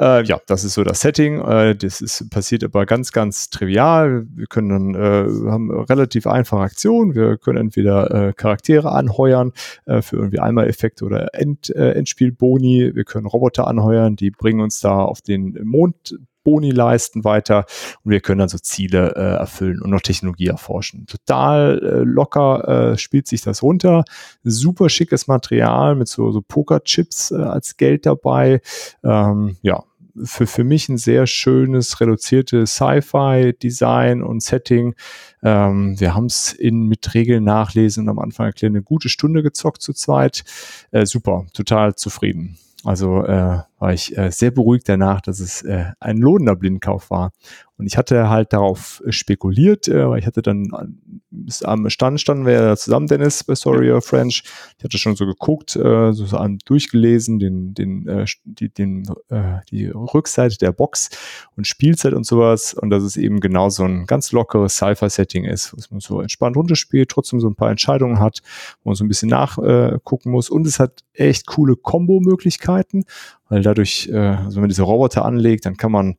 Äh, 0.00 0.24
ja, 0.24 0.40
das 0.46 0.64
ist 0.64 0.74
so 0.74 0.82
das 0.82 1.00
Setting. 1.02 1.40
Äh, 1.40 1.76
das 1.76 2.00
ist 2.00 2.30
passiert 2.30 2.64
aber 2.64 2.86
ganz, 2.86 3.12
ganz 3.12 3.50
trivial. 3.50 4.26
Wir 4.34 4.46
können 4.46 4.94
dann, 4.94 4.94
äh, 4.94 5.50
haben 5.50 5.70
relativ 5.70 6.26
einfache 6.26 6.62
Aktionen. 6.62 7.14
Wir 7.14 7.36
können 7.36 7.58
entweder 7.58 8.28
äh, 8.28 8.32
Charaktere 8.32 8.92
anheuern 8.92 9.52
äh, 9.84 10.00
für 10.00 10.16
irgendwie 10.16 10.40
Einmaleffekte 10.40 11.04
oder 11.04 11.34
End, 11.34 11.68
äh, 11.76 11.92
Endspielboni. 11.92 12.92
Wir 12.94 13.04
können 13.04 13.26
Roboter 13.26 13.66
anheuern, 13.66 14.16
die 14.16 14.30
bringen 14.30 14.60
uns 14.60 14.80
da 14.80 15.00
auf 15.00 15.20
den 15.20 15.58
Mond 15.64 16.14
Boni 16.42 16.70
leisten 16.70 17.24
weiter 17.24 17.66
und 18.02 18.12
wir 18.12 18.20
können 18.20 18.38
dann 18.38 18.48
so 18.48 18.56
Ziele 18.56 19.14
äh, 19.14 19.36
erfüllen 19.38 19.82
und 19.82 19.90
noch 19.90 20.00
Technologie 20.00 20.46
erforschen. 20.46 21.04
Total 21.06 21.78
äh, 21.78 22.02
locker 22.02 22.92
äh, 22.92 22.98
spielt 22.98 23.26
sich 23.26 23.42
das 23.42 23.62
runter. 23.62 24.04
Super 24.42 24.88
schickes 24.88 25.26
Material 25.26 25.96
mit 25.96 26.08
so, 26.08 26.32
so 26.32 26.40
Pokerchips 26.40 27.30
äh, 27.30 27.36
als 27.36 27.76
Geld 27.76 28.06
dabei. 28.06 28.62
Ähm, 29.04 29.58
ja, 29.60 29.84
für, 30.24 30.46
für 30.46 30.64
mich 30.64 30.88
ein 30.88 30.98
sehr 30.98 31.26
schönes, 31.26 32.00
reduziertes 32.00 32.74
Sci-Fi-Design 32.74 34.22
und 34.22 34.42
Setting. 34.42 34.94
Ähm, 35.42 35.98
wir 35.98 36.14
haben 36.14 36.26
es 36.26 36.52
in 36.52 36.86
mit 36.86 37.14
Regeln 37.14 37.44
nachlesen 37.44 38.08
am 38.08 38.18
Anfang 38.18 38.46
erklären 38.46 38.74
eine 38.74 38.82
gute 38.82 39.08
Stunde 39.08 39.42
gezockt 39.42 39.82
zu 39.82 39.92
zweit. 39.92 40.44
Äh, 40.90 41.06
super, 41.06 41.46
total 41.52 41.94
zufrieden. 41.94 42.58
Also 42.84 43.24
äh, 43.24 43.58
war 43.78 43.92
ich 43.92 44.16
äh, 44.16 44.30
sehr 44.30 44.50
beruhigt 44.50 44.88
danach, 44.88 45.20
dass 45.20 45.40
es 45.40 45.62
äh, 45.62 45.92
ein 46.00 46.16
lohnender 46.16 46.56
Blindkauf 46.56 47.10
war. 47.10 47.32
Und 47.80 47.86
ich 47.86 47.96
hatte 47.96 48.28
halt 48.28 48.52
darauf 48.52 49.02
äh, 49.06 49.10
spekuliert, 49.10 49.88
äh, 49.88 50.06
weil 50.06 50.18
ich 50.18 50.26
hatte 50.26 50.42
dann 50.42 50.68
an- 50.72 50.98
bis 51.30 51.62
am 51.62 51.88
Stand 51.88 52.20
standen 52.20 52.44
wir 52.44 52.52
ja 52.52 52.76
zusammen, 52.76 53.06
Dennis, 53.06 53.42
bei 53.44 53.54
Sorry 53.54 53.90
or 53.90 54.02
French. 54.02 54.42
Ich 54.76 54.84
hatte 54.84 54.98
schon 54.98 55.16
so 55.16 55.24
geguckt, 55.24 55.76
äh, 55.76 56.12
so, 56.12 56.26
so 56.26 56.36
an, 56.36 56.58
durchgelesen, 56.66 57.38
den, 57.38 57.72
den, 57.72 58.06
äh, 58.06 58.26
die, 58.44 58.68
den, 58.68 59.04
äh, 59.30 59.60
die 59.70 59.86
Rückseite 59.86 60.58
der 60.58 60.72
Box 60.72 61.08
und 61.56 61.66
Spielzeit 61.66 62.12
und 62.12 62.26
sowas. 62.26 62.74
Und 62.74 62.90
dass 62.90 63.02
es 63.02 63.16
eben 63.16 63.40
genau 63.40 63.70
so 63.70 63.84
ein 63.84 64.04
ganz 64.04 64.30
lockeres 64.32 64.74
Sci-Fi-Setting 64.76 65.44
ist, 65.44 65.74
was 65.74 65.90
man 65.90 66.00
so 66.00 66.20
entspannt 66.20 66.56
runterspielt, 66.56 67.08
trotzdem 67.08 67.40
so 67.40 67.48
ein 67.48 67.54
paar 67.54 67.70
Entscheidungen 67.70 68.18
hat, 68.18 68.40
wo 68.82 68.90
man 68.90 68.96
so 68.96 69.04
ein 69.04 69.08
bisschen 69.08 69.30
nachgucken 69.30 70.28
äh, 70.28 70.32
muss. 70.32 70.50
Und 70.50 70.66
es 70.66 70.78
hat 70.78 71.00
echt 71.14 71.46
coole 71.46 71.76
Kombo-Möglichkeiten, 71.76 73.04
weil 73.48 73.62
dadurch, 73.62 74.10
äh, 74.12 74.16
also 74.18 74.56
wenn 74.56 74.62
man 74.62 74.68
diese 74.68 74.82
Roboter 74.82 75.24
anlegt, 75.24 75.64
dann 75.64 75.78
kann 75.78 75.92
man 75.92 76.16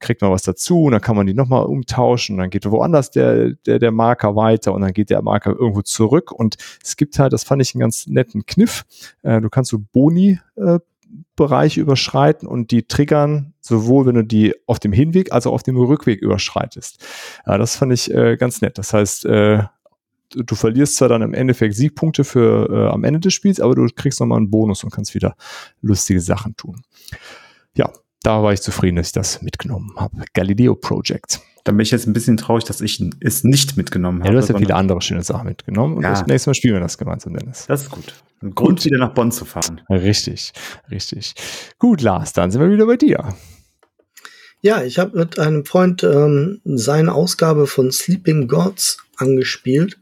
kriegt 0.00 0.22
man 0.22 0.30
was 0.30 0.42
dazu 0.42 0.84
und 0.84 0.92
dann 0.92 1.00
kann 1.00 1.16
man 1.16 1.26
die 1.26 1.34
nochmal 1.34 1.64
umtauschen 1.64 2.38
dann 2.38 2.50
geht 2.50 2.70
woanders 2.70 3.10
der, 3.10 3.54
der, 3.66 3.78
der 3.78 3.92
Marker 3.92 4.36
weiter 4.36 4.72
und 4.74 4.82
dann 4.82 4.92
geht 4.92 5.10
der 5.10 5.22
Marker 5.22 5.50
irgendwo 5.50 5.82
zurück 5.82 6.32
und 6.32 6.56
es 6.82 6.96
gibt 6.96 7.18
halt, 7.18 7.32
das 7.32 7.44
fand 7.44 7.62
ich 7.62 7.74
einen 7.74 7.80
ganz 7.80 8.06
netten 8.06 8.46
Kniff, 8.46 8.84
äh, 9.22 9.40
du 9.40 9.48
kannst 9.48 9.70
so 9.70 9.78
Boni 9.92 10.38
äh, 10.56 10.78
Bereiche 11.36 11.80
überschreiten 11.80 12.48
und 12.48 12.70
die 12.70 12.86
triggern 12.86 13.54
sowohl, 13.60 14.06
wenn 14.06 14.14
du 14.14 14.24
die 14.24 14.54
auf 14.66 14.78
dem 14.78 14.92
Hinweg 14.92 15.32
als 15.32 15.46
auch 15.46 15.52
auf 15.52 15.62
dem 15.62 15.76
Rückweg 15.76 16.20
überschreitest. 16.20 17.04
Ja, 17.46 17.58
das 17.58 17.76
fand 17.76 17.92
ich 17.92 18.12
äh, 18.12 18.36
ganz 18.36 18.62
nett. 18.62 18.78
Das 18.78 18.92
heißt, 18.92 19.26
äh, 19.26 19.62
du, 20.30 20.42
du 20.42 20.54
verlierst 20.54 20.96
zwar 20.96 21.08
dann 21.08 21.22
im 21.22 21.34
Endeffekt 21.34 21.74
Siegpunkte 21.74 22.24
für 22.24 22.68
äh, 22.70 22.92
am 22.92 23.04
Ende 23.04 23.20
des 23.20 23.34
Spiels, 23.34 23.60
aber 23.60 23.74
du 23.74 23.86
kriegst 23.94 24.20
nochmal 24.20 24.38
einen 24.38 24.50
Bonus 24.50 24.82
und 24.82 24.90
kannst 24.90 25.14
wieder 25.14 25.36
lustige 25.80 26.20
Sachen 26.20 26.56
tun. 26.56 26.82
Ja, 27.74 27.92
da 28.26 28.42
war 28.42 28.52
ich 28.52 28.60
zufrieden, 28.60 28.96
dass 28.96 29.08
ich 29.08 29.12
das 29.12 29.40
mitgenommen 29.42 29.92
habe. 29.96 30.24
Galileo 30.34 30.74
Project. 30.74 31.40
Dann 31.64 31.76
bin 31.76 31.82
ich 31.84 31.90
jetzt 31.92 32.06
ein 32.06 32.12
bisschen 32.12 32.36
traurig, 32.36 32.64
dass 32.64 32.80
ich 32.80 33.00
es 33.20 33.44
nicht 33.44 33.76
mitgenommen 33.76 34.18
Ja, 34.18 34.24
habe. 34.26 34.34
du 34.34 34.42
hast 34.42 34.48
ja 34.48 34.58
viele 34.58 34.74
andere 34.74 35.00
schöne 35.00 35.22
Sachen 35.22 35.46
mitgenommen 35.48 35.96
und 35.96 36.02
Ja. 36.02 36.10
das 36.10 36.26
nächste 36.26 36.50
Mal 36.50 36.54
spielen 36.54 36.74
wir 36.74 36.80
das 36.80 36.98
gemeinsam, 36.98 37.34
Dennis. 37.34 37.66
Das 37.66 37.82
ist 37.82 37.90
gut. 37.90 38.14
Ein 38.42 38.54
Grund, 38.54 38.84
wieder 38.84 38.98
nach 38.98 39.14
Bonn 39.14 39.32
zu 39.32 39.44
fahren. 39.44 39.80
Richtig, 39.88 40.52
richtig. 40.90 41.34
Gut, 41.78 42.02
Lars, 42.02 42.32
dann 42.32 42.50
sind 42.50 42.60
wir 42.60 42.70
wieder 42.70 42.86
bei 42.86 42.96
dir. 42.96 43.34
Ja, 44.60 44.82
ich 44.82 44.98
habe 44.98 45.16
mit 45.18 45.38
einem 45.38 45.64
Freund 45.64 46.02
ähm, 46.02 46.60
seine 46.64 47.14
Ausgabe 47.14 47.66
von 47.66 47.92
Sleeping 47.92 48.48
Gods 48.48 48.98
angespielt. 49.16 49.98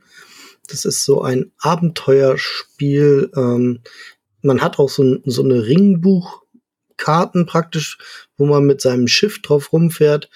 Das 0.69 0.85
ist 0.85 1.05
so 1.05 1.23
ein 1.23 1.53
Abenteuerspiel. 1.61 3.31
Ähm, 3.37 3.81
man 4.43 4.61
hat 4.63 4.79
auch 4.79 4.89
so, 4.89 5.19
so 5.25 5.43
eine 5.43 5.67
Ringbuchkarten 6.95 7.47
praktisch, 7.47 7.99
wo 8.37 8.47
man 8.47 8.65
mit 8.65 8.81
seinem 8.81 9.09
Schiff 9.09 9.41
drauf 9.43 9.73
rumfährt. 9.73 10.31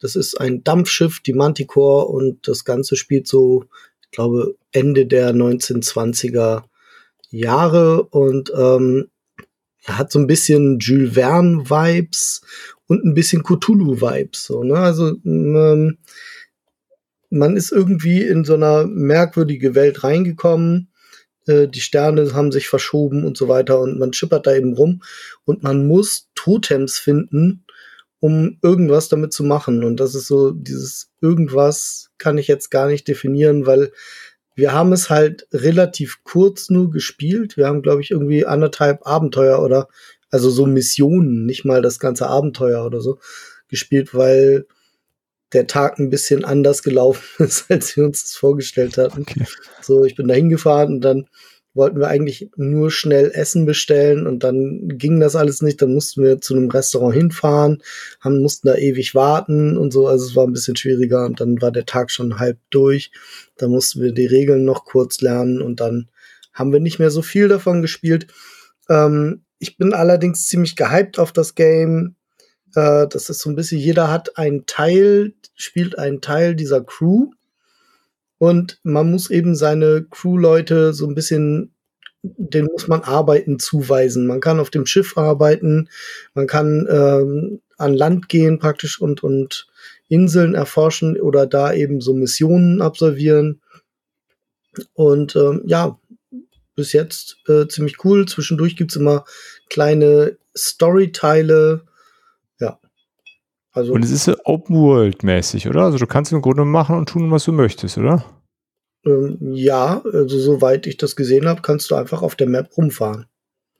Das 0.00 0.16
ist 0.16 0.40
ein 0.40 0.62
Dampfschiff, 0.64 1.20
die 1.20 1.32
Manticore, 1.32 2.06
und 2.06 2.46
das 2.46 2.64
Ganze 2.64 2.96
spielt 2.96 3.26
so, 3.26 3.64
ich 4.02 4.10
glaube, 4.10 4.54
Ende 4.72 5.06
der 5.06 5.34
1920er 5.34 6.64
Jahre 7.30 8.04
und 8.04 8.52
ähm, 8.56 9.08
hat 9.84 10.12
so 10.12 10.18
ein 10.18 10.26
bisschen 10.26 10.78
Jules 10.78 11.14
Verne-Vibes 11.14 12.42
und 12.86 13.04
ein 13.04 13.14
bisschen 13.14 13.42
Cthulhu-Vibes. 13.42 14.44
So, 14.44 14.62
ne? 14.62 14.78
Also 14.78 15.16
ähm, 15.24 15.98
man 17.30 17.56
ist 17.56 17.72
irgendwie 17.72 18.22
in 18.22 18.44
so 18.44 18.54
einer 18.54 18.86
merkwürdige 18.86 19.74
Welt 19.74 20.04
reingekommen. 20.04 20.88
Äh, 21.48 21.68
die 21.68 21.80
Sterne 21.80 22.32
haben 22.34 22.52
sich 22.52 22.68
verschoben 22.68 23.24
und 23.24 23.36
so 23.36 23.48
weiter 23.48 23.80
und 23.80 23.98
man 23.98 24.12
schippert 24.12 24.46
da 24.46 24.54
eben 24.54 24.74
rum 24.74 25.02
und 25.44 25.62
man 25.62 25.86
muss 25.86 26.28
Totems 26.34 26.98
finden, 26.98 27.64
um 28.20 28.58
irgendwas 28.62 29.08
damit 29.08 29.32
zu 29.32 29.42
machen. 29.44 29.82
Und 29.82 29.98
das 29.98 30.14
ist 30.14 30.26
so, 30.26 30.52
dieses 30.52 31.10
irgendwas 31.20 32.10
kann 32.18 32.38
ich 32.38 32.48
jetzt 32.48 32.70
gar 32.70 32.86
nicht 32.88 33.08
definieren, 33.08 33.66
weil 33.66 33.92
wir 34.54 34.72
haben 34.72 34.92
es 34.92 35.08
halt 35.08 35.46
relativ 35.52 36.24
kurz 36.24 36.68
nur 36.68 36.90
gespielt. 36.90 37.56
Wir 37.56 37.66
haben, 37.66 37.82
glaube 37.82 38.02
ich, 38.02 38.10
irgendwie 38.10 38.44
anderthalb 38.44 39.06
Abenteuer 39.06 39.62
oder 39.62 39.88
also 40.30 40.50
so 40.50 40.66
Missionen, 40.66 41.46
nicht 41.46 41.64
mal 41.64 41.80
das 41.80 41.98
ganze 41.98 42.26
Abenteuer 42.26 42.84
oder 42.84 43.00
so 43.00 43.18
gespielt, 43.68 44.14
weil 44.14 44.66
der 45.52 45.66
Tag 45.66 45.98
ein 45.98 46.10
bisschen 46.10 46.44
anders 46.44 46.82
gelaufen 46.82 47.22
ist, 47.44 47.70
als 47.70 47.96
wir 47.96 48.04
uns 48.04 48.22
das 48.22 48.32
vorgestellt 48.34 48.98
hatten. 48.98 49.22
Okay. 49.22 49.44
So, 49.82 50.04
ich 50.04 50.16
bin 50.16 50.28
da 50.28 50.34
hingefahren 50.34 50.94
und 50.94 51.00
dann 51.00 51.26
wollten 51.74 52.00
wir 52.00 52.08
eigentlich 52.08 52.50
nur 52.56 52.90
schnell 52.90 53.30
Essen 53.32 53.64
bestellen 53.64 54.26
und 54.26 54.42
dann 54.42 54.88
ging 54.88 55.20
das 55.20 55.36
alles 55.36 55.62
nicht. 55.62 55.80
Dann 55.80 55.94
mussten 55.94 56.24
wir 56.24 56.40
zu 56.40 56.54
einem 56.54 56.68
Restaurant 56.68 57.14
hinfahren, 57.14 57.82
haben, 58.20 58.40
mussten 58.40 58.68
da 58.68 58.74
ewig 58.74 59.14
warten 59.14 59.78
und 59.78 59.92
so. 59.92 60.08
Also 60.08 60.26
es 60.26 60.36
war 60.36 60.44
ein 60.44 60.52
bisschen 60.52 60.76
schwieriger 60.76 61.24
und 61.24 61.40
dann 61.40 61.62
war 61.62 61.70
der 61.70 61.86
Tag 61.86 62.10
schon 62.10 62.38
halb 62.38 62.58
durch. 62.70 63.12
Da 63.56 63.68
mussten 63.68 64.02
wir 64.02 64.12
die 64.12 64.26
Regeln 64.26 64.64
noch 64.64 64.84
kurz 64.84 65.20
lernen 65.20 65.62
und 65.62 65.80
dann 65.80 66.08
haben 66.52 66.72
wir 66.72 66.80
nicht 66.80 66.98
mehr 66.98 67.10
so 67.10 67.22
viel 67.22 67.46
davon 67.46 67.80
gespielt. 67.80 68.26
Ähm, 68.88 69.44
ich 69.60 69.76
bin 69.76 69.94
allerdings 69.94 70.46
ziemlich 70.46 70.74
gehypt 70.76 71.18
auf 71.18 71.32
das 71.32 71.54
Game. 71.54 72.16
Äh, 72.74 73.06
das 73.08 73.30
ist 73.30 73.40
so 73.40 73.50
ein 73.50 73.56
bisschen, 73.56 73.78
jeder 73.78 74.10
hat 74.10 74.38
einen 74.38 74.66
Teil, 74.66 75.34
spielt 75.54 75.98
einen 75.98 76.20
Teil 76.20 76.54
dieser 76.54 76.82
Crew. 76.82 77.30
Und 78.38 78.78
man 78.84 79.10
muss 79.10 79.30
eben 79.30 79.56
seine 79.56 80.06
Crew-Leute 80.08 80.92
so 80.92 81.06
ein 81.06 81.14
bisschen, 81.14 81.74
den 82.22 82.66
muss 82.66 82.86
man 82.86 83.02
Arbeiten 83.02 83.58
zuweisen. 83.58 84.26
Man 84.26 84.40
kann 84.40 84.60
auf 84.60 84.70
dem 84.70 84.86
Schiff 84.86 85.16
arbeiten, 85.18 85.88
man 86.34 86.46
kann 86.46 86.86
ähm, 86.88 87.60
an 87.78 87.94
Land 87.94 88.28
gehen 88.28 88.58
praktisch 88.58 89.00
und, 89.00 89.22
und 89.22 89.68
Inseln 90.08 90.54
erforschen 90.54 91.20
oder 91.20 91.46
da 91.46 91.72
eben 91.72 92.00
so 92.00 92.14
Missionen 92.14 92.80
absolvieren. 92.80 93.60
Und 94.94 95.34
ähm, 95.36 95.62
ja, 95.66 95.98
bis 96.74 96.92
jetzt 96.92 97.38
äh, 97.48 97.66
ziemlich 97.66 98.04
cool. 98.04 98.26
Zwischendurch 98.26 98.76
gibt's 98.76 98.96
immer 98.96 99.24
kleine 99.68 100.38
Storyteile, 100.56 101.82
also 103.72 103.92
und 103.92 104.04
es 104.04 104.10
ist 104.10 104.28
Open 104.44 104.76
World 104.76 105.22
mäßig, 105.22 105.68
oder? 105.68 105.82
Also 105.82 105.98
du 105.98 106.06
kannst 106.06 106.32
im 106.32 106.42
Grunde 106.42 106.64
machen 106.64 106.96
und 106.96 107.08
tun, 107.08 107.30
was 107.30 107.44
du 107.44 107.52
möchtest, 107.52 107.98
oder? 107.98 108.24
Ähm, 109.04 109.38
ja, 109.52 110.02
also 110.04 110.38
soweit 110.38 110.86
ich 110.86 110.96
das 110.96 111.16
gesehen 111.16 111.46
habe, 111.46 111.62
kannst 111.62 111.90
du 111.90 111.94
einfach 111.94 112.22
auf 112.22 112.34
der 112.34 112.48
Map 112.48 112.76
rumfahren. 112.76 113.26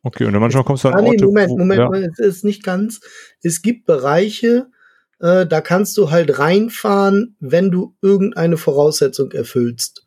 Okay, 0.03 0.24
und 0.24 0.33
dann 0.33 0.40
manchmal 0.40 0.64
kommst 0.64 0.85
du 0.85 0.88
an 0.88 0.94
ah, 0.94 1.03
nee, 1.03 1.09
Orte, 1.09 1.24
Moment, 1.24 1.51
Moment, 1.51 1.81
ja. 2.18 2.24
es 2.24 2.37
ist 2.37 2.44
nicht 2.44 2.62
ganz. 2.62 3.01
Es 3.42 3.62
gibt 3.62 3.87
Bereiche, 3.87 4.68
äh, 5.20 5.46
da 5.46 5.61
kannst 5.61 5.96
du 5.96 6.11
halt 6.11 6.38
reinfahren, 6.38 7.37
wenn 7.40 7.70
du 7.70 7.96
irgendeine 8.01 8.57
Voraussetzung 8.57 9.33
erfüllst. 9.33 10.07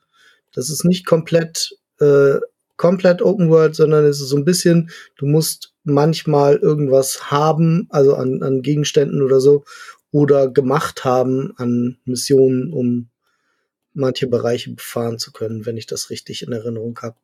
Das 0.53 0.69
ist 0.69 0.85
nicht 0.85 1.05
komplett 1.05 1.71
äh, 1.99 2.39
komplett 2.81 3.21
Open 3.21 3.51
World, 3.51 3.75
sondern 3.75 4.05
es 4.05 4.19
ist 4.19 4.29
so 4.29 4.37
ein 4.37 4.43
bisschen, 4.43 4.89
du 5.15 5.27
musst 5.27 5.70
manchmal 5.83 6.57
irgendwas 6.57 7.31
haben, 7.31 7.87
also 7.89 8.15
an, 8.15 8.43
an 8.43 8.61
Gegenständen 8.61 9.21
oder 9.21 9.39
so, 9.39 9.63
oder 10.11 10.49
gemacht 10.49 11.05
haben 11.05 11.53
an 11.57 11.97
Missionen, 12.05 12.73
um 12.73 13.09
manche 13.93 14.27
Bereiche 14.27 14.71
befahren 14.73 15.17
zu 15.19 15.31
können, 15.31 15.65
wenn 15.65 15.77
ich 15.77 15.87
das 15.87 16.09
richtig 16.09 16.43
in 16.43 16.51
Erinnerung 16.51 16.97
habe. 17.01 17.15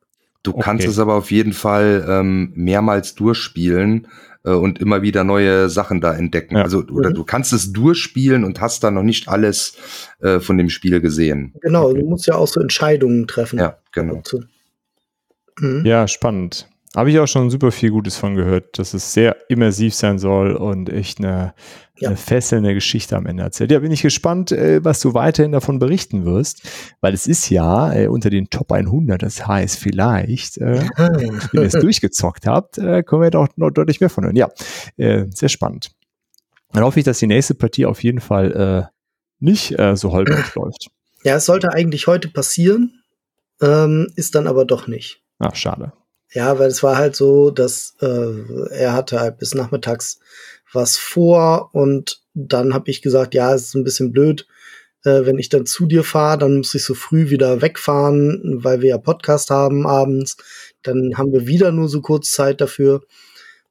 Du 0.42 0.52
okay. 0.52 0.60
kannst 0.62 0.86
es 0.86 0.98
aber 0.98 1.14
auf 1.14 1.30
jeden 1.30 1.52
Fall 1.52 2.06
ähm, 2.08 2.52
mehrmals 2.54 3.14
durchspielen 3.14 4.06
äh, 4.44 4.50
und 4.50 4.80
immer 4.80 5.02
wieder 5.02 5.24
neue 5.24 5.68
Sachen 5.68 6.00
da 6.00 6.14
entdecken. 6.14 6.56
Ja. 6.56 6.62
Also 6.62 6.84
oder 6.90 7.10
mhm. 7.10 7.14
du 7.14 7.24
kannst 7.24 7.52
es 7.52 7.72
durchspielen 7.72 8.44
und 8.44 8.60
hast 8.60 8.84
da 8.84 8.90
noch 8.90 9.02
nicht 9.02 9.28
alles 9.28 9.76
äh, 10.20 10.38
von 10.40 10.56
dem 10.56 10.70
Spiel 10.70 11.00
gesehen. 11.00 11.54
Genau, 11.60 11.90
okay. 11.90 12.00
du 12.00 12.06
musst 12.06 12.26
ja 12.26 12.36
auch 12.36 12.48
so 12.48 12.60
Entscheidungen 12.60 13.26
treffen. 13.26 13.58
Ja, 13.58 13.78
genau. 13.92 14.22
Mhm. 15.58 15.84
Ja, 15.84 16.06
spannend. 16.06 16.68
Habe 16.96 17.10
ich 17.10 17.18
auch 17.18 17.26
schon 17.26 17.50
super 17.50 17.70
viel 17.70 17.90
Gutes 17.90 18.16
von 18.16 18.34
gehört, 18.34 18.78
dass 18.78 18.94
es 18.94 19.12
sehr 19.12 19.36
immersiv 19.50 19.94
sein 19.94 20.18
soll 20.18 20.56
und 20.56 20.88
echt 20.88 21.18
eine, 21.18 21.54
ja. 21.98 22.08
eine 22.08 22.16
fesselnde 22.16 22.72
Geschichte 22.72 23.14
am 23.14 23.26
Ende 23.26 23.42
erzählt. 23.42 23.70
Ja, 23.70 23.78
bin 23.80 23.92
ich 23.92 24.00
gespannt, 24.00 24.52
äh, 24.52 24.82
was 24.82 25.00
du 25.00 25.12
weiterhin 25.12 25.52
davon 25.52 25.78
berichten 25.78 26.24
wirst, 26.24 26.62
weil 27.02 27.12
es 27.12 27.26
ist 27.26 27.50
ja 27.50 27.92
äh, 27.92 28.06
unter 28.06 28.30
den 28.30 28.48
Top 28.48 28.72
100, 28.72 29.22
das 29.22 29.46
heißt 29.46 29.78
vielleicht, 29.78 30.56
äh, 30.58 30.80
wenn 30.96 31.40
ihr 31.52 31.62
es 31.62 31.72
durchgezockt 31.80 32.46
habt, 32.46 32.78
äh, 32.78 33.02
können 33.02 33.22
wir 33.22 33.30
doch 33.30 33.48
noch 33.56 33.70
deutlich 33.70 34.00
mehr 34.00 34.10
von 34.10 34.24
hören. 34.24 34.36
Ja, 34.36 34.48
sehr 34.96 35.48
spannend. 35.48 35.90
Dann 36.72 36.84
hoffe 36.84 37.00
ich, 37.00 37.04
dass 37.04 37.18
die 37.18 37.26
nächste 37.26 37.54
Partie 37.54 37.86
auf 37.86 38.02
jeden 38.02 38.20
Fall 38.20 38.90
nicht 39.38 39.76
so 39.94 40.12
holprig 40.12 40.54
läuft. 40.54 40.88
Ja, 41.24 41.36
es 41.36 41.46
sollte 41.46 41.72
eigentlich 41.72 42.06
heute 42.06 42.28
passieren, 42.28 43.02
ähm, 43.60 44.08
ist 44.16 44.34
dann 44.34 44.46
aber 44.46 44.64
doch 44.64 44.86
nicht. 44.86 45.22
Ach, 45.38 45.54
schade. 45.54 45.92
Ja, 46.32 46.58
weil 46.58 46.68
es 46.68 46.82
war 46.82 46.96
halt 46.96 47.16
so, 47.16 47.50
dass 47.50 47.94
äh, 48.00 48.70
er 48.70 48.92
hatte 48.92 49.20
halt 49.20 49.38
bis 49.38 49.54
nachmittags 49.54 50.20
was 50.72 50.96
vor 50.98 51.70
und 51.72 52.22
dann 52.34 52.74
habe 52.74 52.90
ich 52.90 53.02
gesagt, 53.02 53.34
ja, 53.34 53.54
es 53.54 53.68
ist 53.68 53.74
ein 53.74 53.84
bisschen 53.84 54.12
blöd, 54.12 54.46
äh, 55.04 55.24
wenn 55.24 55.38
ich 55.38 55.48
dann 55.48 55.66
zu 55.66 55.86
dir 55.86 56.04
fahre, 56.04 56.38
dann 56.38 56.58
muss 56.58 56.74
ich 56.74 56.84
so 56.84 56.94
früh 56.94 57.30
wieder 57.30 57.62
wegfahren, 57.62 58.62
weil 58.62 58.82
wir 58.82 58.90
ja 58.90 58.98
Podcast 58.98 59.50
haben 59.50 59.86
abends. 59.86 60.36
Dann 60.82 61.16
haben 61.16 61.32
wir 61.32 61.46
wieder 61.46 61.72
nur 61.72 61.88
so 61.88 62.00
kurz 62.00 62.30
Zeit 62.30 62.60
dafür. 62.60 63.02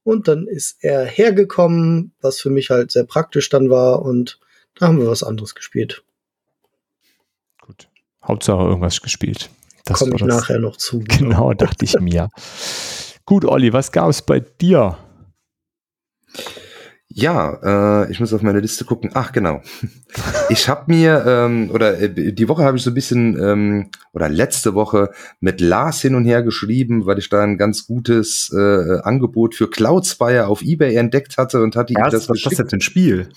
Und 0.03 0.27
dann 0.27 0.47
ist 0.47 0.77
er 0.79 1.05
hergekommen, 1.05 2.13
was 2.21 2.39
für 2.39 2.49
mich 2.49 2.69
halt 2.69 2.91
sehr 2.91 3.03
praktisch 3.03 3.49
dann 3.49 3.69
war 3.69 4.01
und 4.03 4.39
da 4.75 4.87
haben 4.87 4.99
wir 4.99 5.07
was 5.07 5.23
anderes 5.23 5.53
gespielt. 5.53 6.03
Gut. 7.61 7.89
Hauptsache 8.23 8.63
irgendwas 8.63 9.01
gespielt. 9.01 9.49
Das 9.87 9.99
komme 9.99 10.15
ich 10.15 10.21
das. 10.21 10.27
nachher 10.27 10.59
noch 10.59 10.77
zu. 10.77 10.99
Genau, 11.07 11.53
dachte 11.53 11.85
ich 11.85 11.99
mir. 11.99 12.29
Gut, 13.25 13.45
Olli, 13.45 13.73
was 13.73 13.91
gab 13.91 14.09
es 14.09 14.21
bei 14.21 14.39
dir? 14.39 14.97
Ja, 17.09 18.03
äh, 18.03 18.11
ich 18.11 18.19
muss 18.19 18.31
auf 18.33 18.43
meine 18.43 18.59
Liste 18.59 18.85
gucken. 18.85 19.11
Ach, 19.13 19.31
genau. 19.31 19.61
Ich 20.49 20.69
habe 20.69 20.83
mir, 20.87 21.25
ähm, 21.27 21.69
oder 21.73 21.99
äh, 21.99 22.33
die 22.33 22.47
Woche 22.47 22.63
habe 22.63 22.77
ich 22.77 22.83
so 22.83 22.91
ein 22.91 22.93
bisschen, 22.93 23.37
ähm, 23.41 23.89
oder 24.13 24.29
letzte 24.29 24.75
Woche 24.75 25.11
mit 25.41 25.59
Lars 25.59 26.01
hin 26.01 26.15
und 26.15 26.23
her 26.25 26.41
geschrieben, 26.41 27.05
weil 27.05 27.19
ich 27.19 27.27
da 27.27 27.43
ein 27.43 27.57
ganz 27.57 27.85
gutes 27.85 28.49
äh, 28.55 28.99
Angebot 29.01 29.55
für 29.55 29.69
Cloud 29.69 30.05
Spire 30.05 30.47
auf 30.47 30.61
Ebay 30.61 30.95
entdeckt 30.95 31.37
hatte 31.37 31.61
und 31.61 31.75
hatte 31.75 31.93
ja, 31.93 32.05
ihm 32.05 32.11
das 32.11 32.29
Was 32.29 32.45
ist 32.45 32.59
das 32.59 32.71
ein 32.71 32.81
Spiel? 32.81 33.29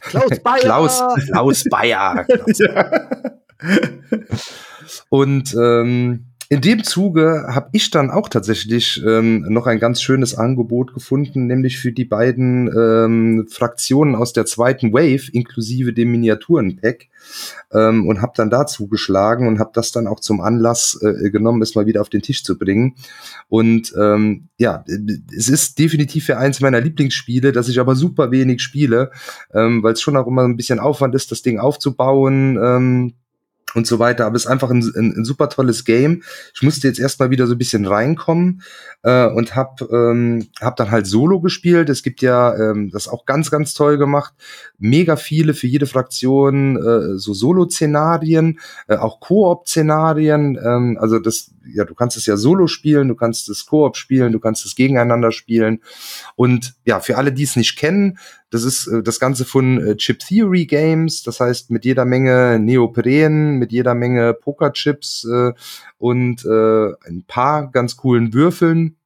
Klaus 0.00 0.38
Bayer! 0.40 0.60
Klaus, 0.60 1.02
Klaus 1.26 1.64
Bayer! 1.64 2.24
Klaus. 2.28 3.32
Und 5.08 5.54
ähm, 5.54 6.32
in 6.52 6.60
dem 6.60 6.84
Zuge 6.84 7.46
habe 7.48 7.70
ich 7.72 7.88
dann 7.88 8.10
auch 8.10 8.28
tatsächlich 8.28 9.02
ähm, 9.06 9.40
noch 9.48 9.66
ein 9.66 9.78
ganz 9.78 10.02
schönes 10.02 10.34
Angebot 10.34 10.92
gefunden, 10.92 11.46
nämlich 11.46 11.78
für 11.78 11.92
die 11.92 12.04
beiden 12.04 12.68
ähm, 12.68 13.46
Fraktionen 13.48 14.14
aus 14.14 14.34
der 14.34 14.44
zweiten 14.44 14.92
Wave, 14.92 15.30
inklusive 15.32 15.94
dem 15.94 16.10
Miniaturenpack. 16.10 17.06
Ähm, 17.72 18.06
und 18.06 18.20
habe 18.20 18.34
dann 18.36 18.50
dazu 18.50 18.86
geschlagen 18.86 19.48
und 19.48 19.60
habe 19.60 19.70
das 19.72 19.92
dann 19.92 20.06
auch 20.06 20.20
zum 20.20 20.42
Anlass 20.42 21.00
äh, 21.00 21.30
genommen, 21.30 21.62
es 21.62 21.74
mal 21.74 21.86
wieder 21.86 22.02
auf 22.02 22.10
den 22.10 22.20
Tisch 22.20 22.44
zu 22.44 22.58
bringen. 22.58 22.96
Und 23.48 23.94
ähm, 23.98 24.48
ja, 24.58 24.84
es 25.34 25.48
ist 25.48 25.78
definitiv 25.78 26.26
für 26.26 26.36
eins 26.36 26.60
meiner 26.60 26.82
Lieblingsspiele, 26.82 27.52
das 27.52 27.70
ich 27.70 27.80
aber 27.80 27.94
super 27.94 28.30
wenig 28.30 28.60
spiele, 28.60 29.10
ähm, 29.54 29.82
weil 29.82 29.94
es 29.94 30.02
schon 30.02 30.18
auch 30.18 30.26
immer 30.26 30.42
ein 30.42 30.58
bisschen 30.58 30.80
Aufwand 30.80 31.14
ist, 31.14 31.30
das 31.32 31.40
Ding 31.40 31.58
aufzubauen. 31.58 32.58
Ähm, 32.62 33.14
und 33.74 33.86
so 33.86 33.98
weiter. 33.98 34.26
Aber 34.26 34.36
es 34.36 34.44
ist 34.44 34.50
einfach 34.50 34.70
ein, 34.70 34.82
ein, 34.96 35.14
ein 35.16 35.24
super 35.24 35.48
tolles 35.48 35.84
Game. 35.84 36.22
Ich 36.54 36.62
musste 36.62 36.88
jetzt 36.88 36.98
erstmal 36.98 37.30
wieder 37.30 37.46
so 37.46 37.54
ein 37.54 37.58
bisschen 37.58 37.86
reinkommen 37.86 38.62
äh, 39.02 39.26
und 39.26 39.56
hab, 39.56 39.80
ähm, 39.90 40.48
hab 40.60 40.76
dann 40.76 40.90
halt 40.90 41.06
Solo 41.06 41.40
gespielt. 41.40 41.88
Es 41.88 42.02
gibt 42.02 42.22
ja 42.22 42.54
ähm, 42.56 42.90
das 42.90 43.08
auch 43.08 43.26
ganz, 43.26 43.50
ganz 43.50 43.74
toll 43.74 43.98
gemacht. 43.98 44.34
Mega 44.78 45.16
viele 45.16 45.54
für 45.54 45.66
jede 45.66 45.86
Fraktion 45.86 46.76
äh, 46.76 47.18
so 47.18 47.34
Solo-Szenarien, 47.34 48.58
äh, 48.88 48.96
auch 48.96 49.20
Koop-Szenarien. 49.20 50.58
Ähm, 50.62 50.98
also 51.00 51.18
das, 51.18 51.50
ja, 51.72 51.84
du 51.84 51.94
kannst 51.94 52.16
es 52.16 52.26
ja 52.26 52.36
Solo 52.36 52.66
spielen, 52.66 53.08
du 53.08 53.14
kannst 53.14 53.48
es 53.48 53.66
Koop 53.66 53.96
spielen, 53.96 54.32
du 54.32 54.40
kannst 54.40 54.66
es 54.66 54.74
gegeneinander 54.74 55.32
spielen. 55.32 55.80
Und 56.36 56.74
ja, 56.84 57.00
für 57.00 57.16
alle, 57.16 57.32
die 57.32 57.44
es 57.44 57.56
nicht 57.56 57.76
kennen, 57.76 58.18
das 58.52 58.64
ist 58.64 58.86
äh, 58.86 59.02
das 59.02 59.18
Ganze 59.18 59.44
von 59.44 59.84
äh, 59.84 59.96
Chip 59.96 60.20
Theory 60.20 60.66
Games, 60.66 61.22
das 61.22 61.40
heißt 61.40 61.70
mit 61.70 61.84
jeder 61.84 62.04
Menge 62.04 62.58
Neopren, 62.60 63.58
mit 63.58 63.72
jeder 63.72 63.94
Menge 63.94 64.34
Pokerchips 64.34 65.24
äh, 65.24 65.52
und 65.98 66.44
äh, 66.44 66.92
ein 67.08 67.24
paar 67.26 67.70
ganz 67.70 67.96
coolen 67.96 68.32
Würfeln. 68.32 68.96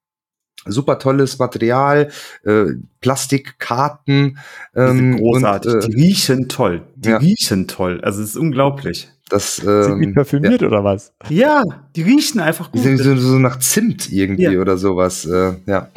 Super 0.69 0.99
tolles 0.99 1.39
Material, 1.39 2.11
äh, 2.43 2.65
Plastikkarten. 3.01 4.39
Ähm, 4.75 5.17
großartig. 5.17 5.75
Und, 5.75 5.85
äh, 5.85 5.89
die 5.91 5.95
riechen 5.95 6.49
toll. 6.49 6.83
Die 6.97 7.11
ja. 7.11 7.19
riechen 7.19 7.69
toll. 7.69 8.01
Also 8.03 8.21
es 8.21 8.31
ist 8.31 8.37
unglaublich. 8.37 9.09
Das, 9.29 9.59
ähm, 9.59 9.83
Sind 9.83 10.01
die 10.03 10.13
parfümiert 10.13 10.61
ja. 10.61 10.69
oder 10.69 10.85
was? 10.85 11.13
Ja, 11.29 11.65
die 11.97 12.03
riechen 12.03 12.41
einfach 12.41 12.71
gut. 12.71 12.85
Die 12.85 12.97
sind 12.97 13.19
so, 13.19 13.39
nach 13.39 13.59
Zimt 13.59 14.13
irgendwie 14.13 14.45
ja. 14.45 14.61
oder 14.61 14.77
sowas. 14.77 15.25
Äh, 15.27 15.55
ja. 15.67 15.91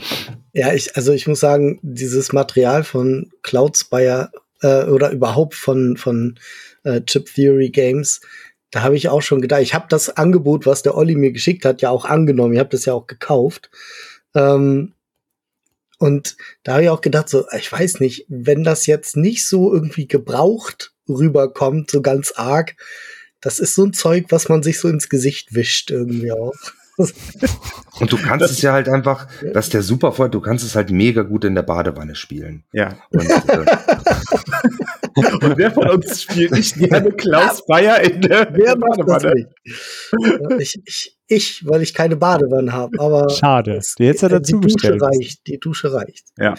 Ja, 0.54 0.74
ich, 0.74 0.96
also 0.96 1.14
ich 1.14 1.28
muss 1.28 1.40
sagen, 1.40 1.80
dieses 1.84 2.34
Material 2.34 2.84
von 2.84 3.32
Cloudspire 3.44 4.32
äh, 4.62 4.86
oder 4.86 5.12
überhaupt 5.12 5.54
von, 5.54 5.96
von 5.96 6.40
äh, 6.84 7.02
Chip 7.02 7.32
Theory 7.34 7.70
Games, 7.70 8.22
da 8.72 8.82
habe 8.82 8.96
ich 8.96 9.10
auch 9.10 9.22
schon 9.22 9.42
gedacht, 9.42 9.62
ich 9.62 9.74
habe 9.76 9.86
das 9.90 10.10
Angebot, 10.18 10.66
was 10.66 10.82
der 10.82 10.96
Olli 10.96 11.16
mir 11.16 11.32
geschickt 11.32 11.66
hat, 11.66 11.82
ja 11.82 11.92
auch 11.92 12.06
angenommen. 12.06 12.54
Ich 12.54 12.60
habe 12.60 12.70
das 12.70 12.86
ja 12.86 12.94
auch 12.94 13.08
gekauft. 13.08 13.70
Ähm, 14.34 14.94
und 16.00 16.38
da 16.64 16.74
habe 16.74 16.84
ich 16.84 16.90
auch 16.90 17.02
gedacht, 17.02 17.30
so, 17.30 17.46
ich 17.58 17.72
weiß 17.72 18.00
nicht, 18.00 18.26
wenn 18.30 18.64
das 18.64 18.86
jetzt 18.86 19.18
nicht 19.18 19.48
so 19.48 19.74
irgendwie 19.74 20.08
gebraucht 20.08 20.94
rüberkommt, 21.08 21.92
so 21.92 22.02
ganz 22.02 22.34
arg, 22.36 22.76
das 23.42 23.60
ist 23.60 23.76
so 23.76 23.86
ein 23.86 23.94
Zeug, 23.94 24.26
was 24.30 24.50
man 24.50 24.64
sich 24.64 24.80
so 24.80 24.88
ins 24.88 25.10
Gesicht 25.10 25.54
wischt 25.54 25.92
irgendwie 25.92 26.32
auch. 26.32 26.54
Und 28.00 28.12
du 28.12 28.18
kannst 28.18 28.44
das, 28.44 28.52
es 28.52 28.62
ja 28.62 28.74
halt 28.74 28.90
einfach, 28.90 29.28
das 29.54 29.66
ist 29.66 29.74
der 29.74 29.84
super 29.84 30.12
Vorteil, 30.12 30.32
du 30.32 30.42
kannst 30.42 30.66
es 30.66 30.76
halt 30.76 30.92
mega 30.92 31.22
gut 31.22 31.46
in 31.46 31.56
der 31.56 31.64
Badewanne 31.64 32.16
spielen. 32.16 32.66
Ja. 32.74 32.98
Und, 33.12 33.30
äh, 33.30 33.66
Und 35.42 35.58
wer 35.58 35.72
von 35.72 35.90
uns 35.90 36.24
spielt 36.24 36.52
nicht 36.52 36.76
gerne 36.76 37.12
Klaus 37.12 37.66
Bayer 37.66 38.02
in 38.02 38.22
der 38.22 38.50
wer 38.54 38.76
Badewanne? 38.76 39.50
Ich, 40.60 40.82
ich, 40.86 41.19
ich, 41.30 41.66
weil 41.66 41.82
ich 41.82 41.94
keine 41.94 42.16
Badewanne 42.16 42.74
habe. 42.74 43.00
Aber 43.00 43.30
schade. 43.30 43.80
Jetzt 43.98 44.24
hat 44.24 44.32
er 44.32 44.40
die 44.40 44.54
Dusche 44.54 45.00
reicht. 45.00 45.48
Die 45.48 45.60
Dusche 45.60 45.94
reicht. 45.94 46.28
Ja, 46.38 46.56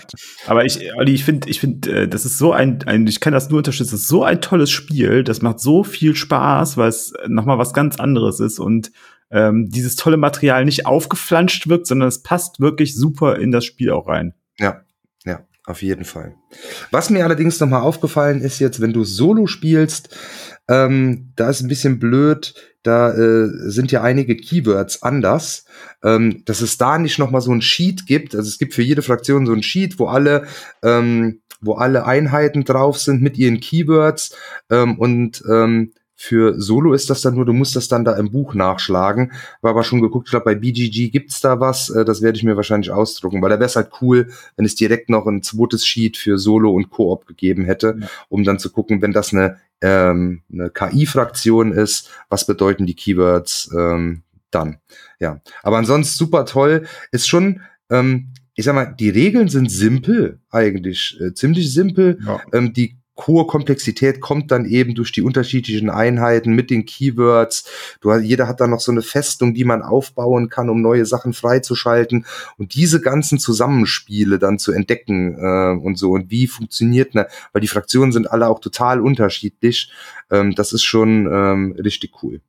aber 0.47 0.65
ich, 0.65 0.95
Olli, 0.97 1.13
ich 1.13 1.25
finde, 1.25 1.51
ich 1.51 1.61
finde, 1.61 2.03
äh, 2.03 2.09
das 2.09 2.25
ist 2.25 2.39
so 2.39 2.53
ein, 2.53 2.83
ein, 2.87 3.07
ich 3.07 3.21
kann 3.21 3.33
das 3.33 3.51
nur 3.51 3.59
unterstützen. 3.59 3.91
Das 3.91 4.03
ist 4.03 4.09
so 4.09 4.25
ein 4.25 4.41
tolles 4.41 4.71
Spiel. 4.71 5.25
Das 5.25 5.43
macht 5.43 5.61
so 5.61 5.83
viel 5.83 6.15
Spaß, 6.15 6.77
weil 6.77 6.89
es 6.89 7.13
nochmal 7.27 7.59
was 7.59 7.75
ganz 7.75 7.99
anderes 7.99 8.41
ist 8.41 8.59
und 8.59 8.93
ähm, 9.31 9.69
dieses 9.71 9.97
tolle 9.97 10.17
Material 10.17 10.65
nicht 10.65 10.87
aufgeflanscht 10.87 11.69
wirkt, 11.69 11.87
sondern 11.87 12.09
es 12.09 12.23
passt 12.23 12.61
wirklich 12.61 12.95
super 12.95 13.37
in 13.37 13.53
das 13.53 13.65
Spiel 13.65 13.91
auch 13.91 14.09
rein. 14.09 14.35
Ja, 14.59 14.83
ja, 15.25 15.47
auf 15.67 15.83
jeden 15.83 16.05
Fall. 16.05 16.35
Was 16.91 17.11
mir 17.11 17.25
allerdings 17.25 17.61
nochmal 17.61 17.83
aufgefallen 17.83 18.41
ist 18.41 18.59
jetzt, 18.59 18.81
wenn 18.81 18.93
du 18.93 19.05
Solo 19.05 19.47
spielst, 19.47 20.17
ähm, 20.71 21.33
da 21.37 21.51
ist 21.51 21.61
ein 21.61 21.69
bisschen 21.69 21.99
blöd, 21.99 22.55
da 22.85 23.13
äh, 23.13 23.49
sind 23.69 23.93
ja 23.93 24.03
einige 24.03 24.37
Keywords 24.37 25.03
anders, 25.03 25.65
ähm, 26.03 26.43
dass 26.47 26.61
es 26.61 26.79
da 26.79 26.97
nicht 26.97 27.19
nochmal 27.19 27.41
so 27.41 27.53
ein 27.53 27.61
Sheet 27.61 28.07
gibt. 28.07 28.35
Also 28.35 28.49
es 28.49 28.59
gibt 28.59 28.73
für 28.73 28.83
jede 28.83 29.03
Fraktion 29.03 29.47
so 29.47 29.53
ein 29.53 29.65
Sheet, 29.65 29.99
wo 29.99 30.07
alle 30.07 30.47
ähm, 30.83 31.41
wo 31.61 31.75
alle 31.75 32.07
Einheiten 32.07 32.65
drauf 32.65 32.99
sind 32.99 33.21
mit 33.21 33.37
ihren 33.37 33.61
Keywords 33.61 34.35
ähm, 34.71 34.99
und 34.99 35.43
ähm, 35.51 35.93
für 36.23 36.61
Solo 36.61 36.93
ist 36.93 37.09
das 37.09 37.23
dann 37.23 37.35
nur, 37.35 37.47
du 37.47 37.55
musst 37.55 37.77
das 37.77 37.89
dann 37.89 38.05
da 38.05 38.15
im 38.15 38.31
Buch 38.31 38.53
nachschlagen. 38.53 39.33
War 39.63 39.71
aber 39.71 39.85
schon 39.85 40.03
geguckt, 40.03 40.29
ich 40.29 40.33
glaube, 40.33 40.45
bei 40.45 40.55
BGG 40.55 41.09
gibt's 41.09 41.41
da 41.41 41.61
was. 41.61 41.89
Äh, 41.89 42.05
das 42.05 42.21
werde 42.21 42.37
ich 42.37 42.45
mir 42.45 42.57
wahrscheinlich 42.57 42.91
ausdrucken, 42.91 43.41
weil 43.41 43.49
da 43.49 43.57
wäre 43.57 43.65
es 43.65 43.77
halt 43.77 43.89
cool, 44.03 44.29
wenn 44.57 44.67
es 44.67 44.75
direkt 44.75 45.09
noch 45.09 45.27
ein 45.27 45.43
zweites 45.43 45.87
Sheet 45.87 46.19
für 46.19 46.37
Solo 46.37 46.73
und 46.73 46.91
Koop 46.91 47.27
gegeben 47.27 47.65
hätte, 47.65 48.01
um 48.29 48.45
dann 48.45 48.59
zu 48.59 48.71
gucken, 48.71 49.01
wenn 49.01 49.13
das 49.13 49.33
eine, 49.33 49.57
ähm, 49.81 50.43
eine 50.53 50.71
KI-Fraktion 50.71 51.73
ist, 51.73 52.11
was 52.29 52.47
bedeuten 52.47 52.87
die 52.87 52.95
Keywords 52.95 53.71
ähm, 53.77 54.23
dann. 54.51 54.79
Ja, 55.19 55.41
aber 55.63 55.79
ansonsten 55.79 56.17
super 56.17 56.45
toll. 56.45 56.87
Ist 57.13 57.29
schon 57.29 57.63
ähm, 57.91 58.33
ich 58.61 58.67
sag 58.67 58.75
mal, 58.75 58.95
die 58.99 59.09
Regeln 59.09 59.49
sind 59.49 59.71
simpel, 59.71 60.39
eigentlich 60.51 61.19
äh, 61.21 61.33
ziemlich 61.33 61.73
simpel. 61.73 62.19
Ja. 62.27 62.43
Ähm, 62.53 62.75
die 62.75 62.99
hohe 63.27 63.47
Komplexität 63.47 64.21
kommt 64.21 64.51
dann 64.51 64.65
eben 64.65 64.95
durch 64.95 65.13
die 65.13 65.23
unterschiedlichen 65.23 65.91
Einheiten 65.91 66.55
mit 66.55 66.71
den 66.71 66.85
Keywords. 66.85 67.69
Du, 68.01 68.13
jeder 68.15 68.49
hat 68.49 68.61
dann 68.61 68.71
noch 68.71 68.81
so 68.81 68.93
eine 68.93 69.03
Festung, 69.03 69.55
die 69.55 69.65
man 69.65 69.83
aufbauen 69.83 70.49
kann, 70.49 70.71
um 70.71 70.81
neue 70.81 71.07
Sachen 71.07 71.33
freizuschalten 71.33 72.27
und 72.59 72.75
diese 72.75 73.01
ganzen 73.01 73.39
Zusammenspiele 73.39 74.39
dann 74.39 74.59
zu 74.59 74.73
entdecken 74.73 75.37
äh, 75.39 75.85
und 75.85 75.97
so 75.97 76.13
und 76.13 76.31
wie 76.31 76.47
funktioniert 76.47 77.15
ne, 77.15 77.27
weil 77.53 77.61
die 77.61 77.69
Fraktionen 77.69 78.13
sind 78.13 78.31
alle 78.31 78.49
auch 78.49 78.61
total 78.61 79.01
unterschiedlich. 79.01 79.93
Ähm, 80.31 80.55
das 80.55 80.73
ist 80.73 80.85
schon 80.85 81.27
ähm, 81.31 81.77
richtig 81.79 82.23
cool. 82.23 82.41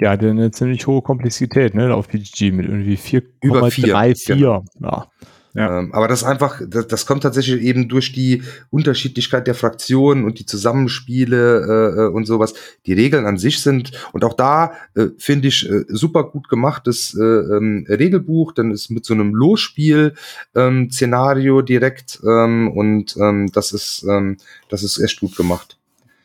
Ja, 0.00 0.12
eine 0.12 0.50
ziemlich 0.50 0.86
hohe 0.86 1.02
Komplexität, 1.02 1.74
ne, 1.74 1.94
auf 1.94 2.08
PGG 2.08 2.50
mit 2.50 2.66
irgendwie 2.66 2.96
4,34. 2.96 4.26
Genau. 4.26 4.64
Ja. 4.80 5.06
Ja. 5.54 5.78
Ähm, 5.78 5.94
aber 5.94 6.08
das 6.08 6.24
einfach, 6.24 6.60
das, 6.66 6.88
das 6.88 7.06
kommt 7.06 7.22
tatsächlich 7.22 7.62
eben 7.62 7.88
durch 7.88 8.12
die 8.12 8.42
Unterschiedlichkeit 8.70 9.46
der 9.46 9.54
Fraktionen 9.54 10.24
und 10.24 10.40
die 10.40 10.46
Zusammenspiele 10.46 11.94
äh, 11.96 12.00
äh, 12.02 12.06
und 12.08 12.26
sowas. 12.26 12.54
Die 12.86 12.92
Regeln 12.92 13.24
an 13.24 13.38
sich 13.38 13.60
sind 13.60 13.92
und 14.12 14.24
auch 14.24 14.34
da 14.34 14.72
äh, 14.94 15.06
finde 15.16 15.48
ich 15.48 15.70
äh, 15.70 15.84
super 15.88 16.24
gut 16.24 16.48
gemachtes 16.48 17.14
äh, 17.14 17.22
ähm, 17.22 17.86
Regelbuch. 17.88 18.52
Dann 18.52 18.72
ist 18.72 18.90
mit 18.90 19.04
so 19.04 19.14
einem 19.14 19.32
Losspiel 19.32 20.14
ähm, 20.56 20.90
direkt 20.90 22.20
ähm, 22.26 22.70
und 22.72 23.16
ähm, 23.16 23.50
das 23.52 23.72
ist 23.72 24.04
ähm, 24.08 24.38
das 24.68 24.82
ist 24.82 24.98
echt 24.98 25.20
gut 25.20 25.36
gemacht. 25.36 25.78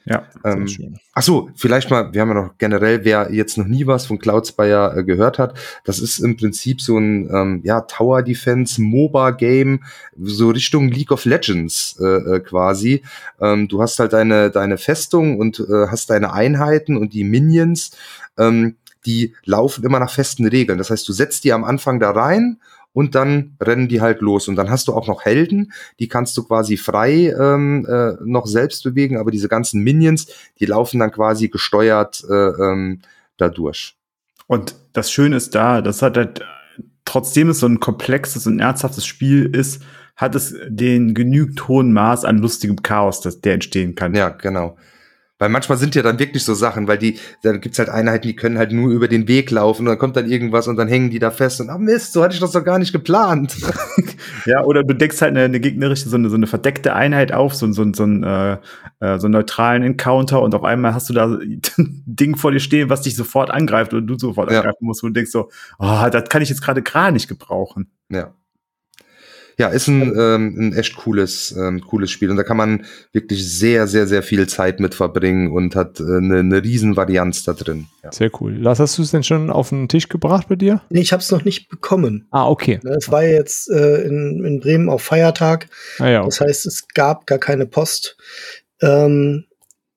Ja, 0.09 0.25
ähm. 0.43 0.67
Ach 1.13 1.21
so, 1.21 1.51
vielleicht 1.55 1.91
mal, 1.91 2.11
wir 2.13 2.21
haben 2.21 2.29
ja 2.29 2.33
noch 2.33 2.57
generell, 2.57 3.05
wer 3.05 3.31
jetzt 3.31 3.59
noch 3.59 3.67
nie 3.67 3.85
was 3.85 4.07
von 4.07 4.17
Cloudspire 4.17 4.95
äh, 4.97 5.03
gehört 5.03 5.37
hat, 5.37 5.53
das 5.83 5.99
ist 5.99 6.17
im 6.17 6.35
Prinzip 6.35 6.81
so 6.81 6.97
ein 6.97 7.29
ähm, 7.31 7.61
ja, 7.63 7.81
Tower 7.81 8.23
Defense 8.23 8.81
MOBA 8.81 9.31
Game, 9.31 9.83
so 10.19 10.49
Richtung 10.49 10.89
League 10.89 11.11
of 11.11 11.25
Legends 11.25 11.95
äh, 12.01 12.05
äh, 12.05 12.39
quasi. 12.39 13.03
Ähm, 13.39 13.67
du 13.67 13.83
hast 13.83 13.99
halt 13.99 14.13
deine 14.13 14.49
deine 14.49 14.79
Festung 14.79 15.37
und 15.37 15.59
äh, 15.59 15.87
hast 15.91 16.09
deine 16.09 16.33
Einheiten 16.33 16.97
und 16.97 17.13
die 17.13 17.23
Minions. 17.23 17.91
Ähm, 18.37 18.77
die 19.05 19.35
laufen 19.45 19.85
immer 19.85 19.99
nach 19.99 20.11
festen 20.11 20.45
Regeln. 20.45 20.77
Das 20.77 20.89
heißt, 20.89 21.07
du 21.07 21.13
setzt 21.13 21.43
die 21.43 21.53
am 21.53 21.63
Anfang 21.63 21.99
da 21.99 22.11
rein 22.11 22.57
und 22.93 23.15
dann 23.15 23.55
rennen 23.61 23.87
die 23.87 24.01
halt 24.01 24.21
los. 24.21 24.47
Und 24.47 24.55
dann 24.55 24.69
hast 24.69 24.87
du 24.87 24.93
auch 24.93 25.07
noch 25.07 25.23
Helden, 25.23 25.71
die 25.99 26.07
kannst 26.07 26.35
du 26.37 26.43
quasi 26.43 26.77
frei 26.77 27.33
ähm, 27.39 27.85
äh, 27.89 28.13
noch 28.23 28.47
selbst 28.47 28.83
bewegen, 28.83 29.17
aber 29.17 29.31
diese 29.31 29.47
ganzen 29.47 29.83
Minions, 29.83 30.27
die 30.59 30.65
laufen 30.65 30.99
dann 30.99 31.11
quasi 31.11 31.49
gesteuert 31.49 32.23
äh, 32.29 32.33
ähm, 32.33 33.01
dadurch. 33.37 33.95
Und 34.47 34.75
das 34.93 35.11
Schöne 35.11 35.35
ist 35.35 35.53
da, 35.55 35.81
das 35.81 36.01
hat 36.01 36.17
halt, 36.17 36.43
trotzdem 37.05 37.49
es 37.49 37.59
so 37.59 37.67
ein 37.67 37.79
komplexes 37.79 38.47
und 38.47 38.59
ernsthaftes 38.59 39.05
Spiel 39.05 39.45
ist, 39.45 39.81
hat 40.15 40.35
es 40.35 40.53
den 40.67 41.13
genügend 41.13 41.67
hohen 41.67 41.93
Maß 41.93 42.25
an 42.25 42.39
lustigem 42.39 42.81
Chaos, 42.83 43.21
das 43.21 43.41
der 43.41 43.53
entstehen 43.53 43.95
kann. 43.95 44.13
Ja, 44.13 44.29
genau. 44.29 44.75
Weil 45.39 45.47
manchmal 45.47 45.77
sind 45.77 45.95
ja 45.95 46.01
dann 46.01 46.19
wirklich 46.19 46.43
so 46.43 46.53
Sachen, 46.53 46.89
weil 46.89 46.97
die, 46.97 47.17
da 47.41 47.53
gibt's 47.53 47.79
halt 47.79 47.87
Einheiten, 47.87 48.27
die 48.27 48.35
können 48.35 48.57
halt 48.57 48.73
nur 48.73 48.91
über 48.91 49.07
den 49.07 49.29
Weg 49.29 49.49
laufen 49.51 49.83
und 49.83 49.85
dann 49.87 49.97
kommt 49.97 50.17
dann 50.17 50.29
irgendwas 50.29 50.67
und 50.67 50.75
dann 50.75 50.89
hängen 50.89 51.09
die 51.09 51.19
da 51.19 51.31
fest 51.31 51.61
und 51.61 51.69
ah 51.69 51.77
Mist, 51.77 52.11
so 52.11 52.21
hatte 52.21 52.33
ich 52.33 52.41
das 52.41 52.51
doch 52.51 52.63
gar 52.63 52.77
nicht 52.77 52.91
geplant. 52.91 53.55
ja, 54.45 54.61
oder 54.65 54.83
du 54.83 54.93
deckst 54.93 55.21
halt 55.21 55.31
eine, 55.31 55.45
eine 55.45 55.61
gegnerische, 55.61 56.09
so 56.09 56.17
eine, 56.17 56.29
so 56.29 56.35
eine 56.35 56.45
verdeckte 56.45 56.93
Einheit 56.93 57.31
auf, 57.31 57.55
so, 57.55 57.71
so, 57.71 57.85
so, 57.93 58.03
ein, 58.03 58.23
äh, 58.23 58.57
äh, 58.99 59.17
so 59.17 59.27
einen 59.27 59.31
neutralen 59.31 59.81
Encounter 59.81 60.41
und 60.41 60.53
auf 60.53 60.65
einmal 60.65 60.93
hast 60.93 61.09
du 61.09 61.13
da 61.13 61.25
ein 61.25 61.61
Ding 62.05 62.35
vor 62.35 62.51
dir 62.51 62.59
stehen, 62.59 62.89
was 62.89 63.03
dich 63.03 63.15
sofort 63.15 63.49
angreift 63.49 63.93
oder 63.93 64.05
du 64.05 64.19
sofort 64.19 64.51
ja. 64.51 64.59
angreifen 64.59 64.85
musst 64.85 65.03
und 65.03 65.15
denkst 65.15 65.31
so, 65.31 65.49
oh, 65.79 66.05
das 66.11 66.27
kann 66.27 66.41
ich 66.41 66.49
jetzt 66.49 66.61
gerade 66.61 66.81
gar 66.81 67.11
nicht 67.11 67.29
gebrauchen. 67.29 67.89
Ja. 68.09 68.33
Ja, 69.59 69.67
ist 69.67 69.89
ein, 69.89 70.13
ähm, 70.17 70.55
ein 70.57 70.73
echt 70.73 70.95
cooles, 70.95 71.51
ähm, 71.51 71.81
cooles 71.81 72.09
Spiel. 72.09 72.31
Und 72.31 72.37
da 72.37 72.43
kann 72.43 72.55
man 72.55 72.85
wirklich 73.11 73.45
sehr, 73.45 73.87
sehr, 73.87 74.07
sehr 74.07 74.23
viel 74.23 74.47
Zeit 74.47 74.79
mit 74.79 74.95
verbringen 74.95 75.51
und 75.51 75.75
hat 75.75 75.99
äh, 75.99 76.03
eine, 76.03 76.39
eine 76.39 76.63
riesen 76.63 76.95
Varianz 76.95 77.43
da 77.43 77.51
drin. 77.51 77.87
Ja. 78.01 78.13
Sehr 78.13 78.31
cool. 78.39 78.55
Lars, 78.55 78.79
hast 78.79 78.97
du 78.97 79.01
es 79.01 79.11
denn 79.11 79.23
schon 79.23 79.49
auf 79.49 79.67
den 79.67 79.89
Tisch 79.89 80.07
gebracht 80.07 80.47
bei 80.47 80.55
dir? 80.55 80.81
Nee, 80.89 81.01
ich 81.01 81.11
habe 81.11 81.21
es 81.21 81.29
noch 81.29 81.43
nicht 81.43 81.67
bekommen. 81.67 82.25
Ah, 82.31 82.47
okay. 82.47 82.79
Ne, 82.83 82.91
es 82.91 83.11
war 83.11 83.25
jetzt 83.25 83.69
äh, 83.69 84.03
in, 84.03 84.45
in 84.45 84.61
Bremen 84.61 84.87
auf 84.87 85.01
Feiertag. 85.01 85.67
Ah, 85.99 86.07
ja, 86.07 86.19
okay. 86.21 86.29
Das 86.29 86.39
heißt, 86.39 86.65
es 86.65 86.87
gab 86.87 87.27
gar 87.27 87.39
keine 87.39 87.65
Post. 87.65 88.15
Ähm, 88.81 89.43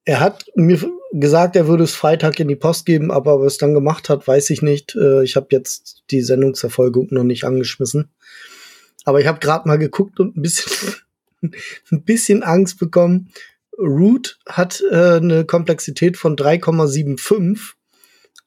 er 0.05 0.19
hat 0.19 0.45
mir 0.57 0.81
gesagt, 1.13 1.55
er 1.55 1.69
würde 1.69 1.85
es 1.85 1.95
Freitag 1.95 2.41
in 2.41 2.49
die 2.49 2.57
Post 2.57 2.85
geben, 2.85 3.13
aber 3.13 3.41
was 3.41 3.53
es 3.53 3.59
dann 3.59 3.75
gemacht 3.75 4.09
hat, 4.09 4.27
weiß 4.27 4.51
ich 4.51 4.61
nicht. 4.61 4.97
Äh, 4.97 5.23
ich 5.23 5.37
habe 5.37 5.47
jetzt 5.51 6.03
die 6.11 6.23
Sendungsverfolgung 6.23 7.09
noch 7.11 7.23
nicht 7.23 7.45
angeschmissen. 7.45 8.11
Aber 9.05 9.21
ich 9.21 9.27
habe 9.27 9.41
gerade 9.41 9.69
mal 9.69 9.79
geguckt 9.79 10.21
und 10.21 10.37
ein 10.37 10.43
bisschen, 10.43 10.95
ein 11.43 12.03
bisschen 12.05 12.43
Angst 12.43 12.79
bekommen. 12.79 13.31
Root 13.79 14.39
hat 14.47 14.83
äh, 14.91 15.17
eine 15.17 15.45
Komplexität 15.45 16.17
von 16.17 16.37
3,75 16.37 17.75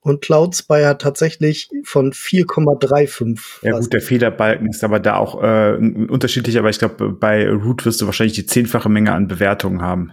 und 0.05 0.21
Cloud 0.21 0.55
Spy 0.55 0.83
hat 0.83 1.01
tatsächlich 1.01 1.67
von 1.83 2.13
4,35. 2.13 3.63
Ja 3.63 3.79
gut, 3.79 3.91
der 3.91 4.01
Fehlerbalken 4.01 4.69
ist 4.69 4.83
aber 4.83 4.99
da 4.99 5.15
auch 5.15 5.41
äh, 5.41 5.75
unterschiedlich, 5.77 6.59
aber 6.59 6.69
ich 6.69 6.77
glaube, 6.77 7.11
bei 7.11 7.49
Root 7.49 7.85
wirst 7.85 8.01
du 8.01 8.05
wahrscheinlich 8.05 8.35
die 8.35 8.45
zehnfache 8.45 8.87
Menge 8.87 9.13
an 9.13 9.27
Bewertungen 9.27 9.81
haben. 9.81 10.11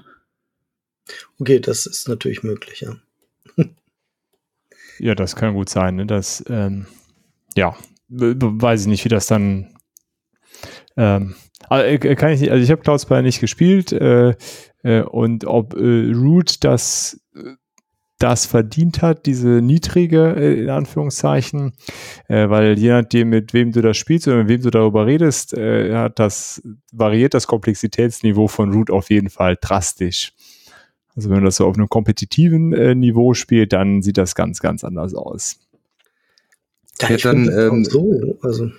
Okay, 1.39 1.61
das 1.61 1.85
ist 1.85 2.09
natürlich 2.09 2.43
möglich, 2.43 2.81
ja. 2.81 2.97
ja, 4.99 5.15
das 5.15 5.37
kann 5.37 5.53
gut 5.53 5.69
sein. 5.69 5.97
Ne? 5.97 6.07
Das, 6.07 6.43
ähm, 6.49 6.87
ja, 7.55 7.77
weiß 8.09 8.83
ich 8.83 8.87
nicht, 8.87 9.05
wie 9.05 9.11
das 9.11 9.27
dann. 9.27 9.72
Ähm, 10.97 11.35
äh, 11.71 11.99
kann 11.99 12.33
ich 12.33 12.41
nicht, 12.41 12.51
also 12.51 12.63
ich 12.63 12.71
habe 12.71 12.83
Cloud 12.83 13.01
Spy 13.01 13.23
nicht 13.23 13.41
gespielt 13.41 13.93
äh, 13.93 14.35
äh, 14.83 15.03
und 15.03 15.45
ob 15.47 15.75
äh, 15.75 16.13
Root 16.13 16.65
das 16.65 17.19
das 18.23 18.47
verdient 18.47 19.03
hat, 19.03 19.27
diese 19.27 19.49
niedrige, 19.49 20.37
äh, 20.37 20.63
in 20.63 20.71
Anführungszeichen, 20.71 21.73
äh, 22.29 22.49
weil 22.49 22.79
je 22.79 22.91
nachdem, 22.91 23.31
mit 23.31 23.53
wem 23.53 23.73
du 23.73 23.83
das 23.83 23.97
spielst 23.97 24.29
oder 24.29 24.39
mit 24.39 24.49
wem 24.49 24.63
du 24.63 24.71
darüber 24.71 25.07
redest, 25.07 25.55
äh, 25.55 25.93
hat 25.97 26.21
das, 26.21 26.63
variiert 26.93 27.35
das 27.35 27.49
Komplexitätsniveau 27.49 28.47
von 28.47 28.73
Root 28.73 28.91
auf 28.91 29.11
jeden 29.11 29.29
Fall 29.29 29.59
drastisch. 29.61 30.35
Also 31.17 31.31
wenn 31.31 31.39
man 31.39 31.47
das 31.47 31.57
so 31.57 31.67
auf 31.67 31.77
einem 31.77 31.89
kompetitiven 31.89 32.73
äh, 32.73 32.95
Niveau 32.95 33.35
spielt, 33.35 33.73
dann 33.73 34.03
sieht 34.03 34.19
das 34.19 34.37
ganz, 34.37 34.61
ganz 34.61 34.85
anders 34.85 35.15
aus. 35.15 35.59
Ja, 37.01 37.11
ich 37.11 37.23
dann, 37.23 37.51
ähm, 37.51 37.85
so, 37.85 38.39
also 38.43 38.71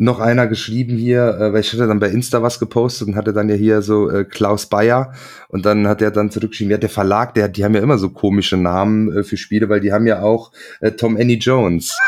noch 0.00 0.18
einer 0.18 0.46
geschrieben 0.46 0.96
hier, 0.96 1.36
äh, 1.38 1.52
weil 1.52 1.60
ich 1.60 1.72
hatte 1.72 1.86
dann 1.86 2.00
bei 2.00 2.08
Insta 2.08 2.42
was 2.42 2.58
gepostet 2.58 3.08
und 3.08 3.16
hatte 3.16 3.34
dann 3.34 3.50
ja 3.50 3.54
hier 3.54 3.82
so 3.82 4.10
äh, 4.10 4.24
Klaus 4.24 4.66
Bayer 4.66 5.12
und 5.48 5.66
dann 5.66 5.86
hat 5.86 6.00
er 6.00 6.10
dann 6.10 6.30
zurückgeschrieben, 6.30 6.70
ja, 6.70 6.78
der 6.78 6.88
Verlag, 6.88 7.34
der, 7.34 7.48
die 7.48 7.64
haben 7.64 7.74
ja 7.74 7.82
immer 7.82 7.98
so 7.98 8.08
komische 8.08 8.56
Namen 8.56 9.12
äh, 9.14 9.22
für 9.22 9.36
Spiele, 9.36 9.68
weil 9.68 9.80
die 9.80 9.92
haben 9.92 10.06
ja 10.06 10.22
auch 10.22 10.52
äh, 10.80 10.92
Tom 10.92 11.18
Annie 11.18 11.36
Jones. 11.36 11.98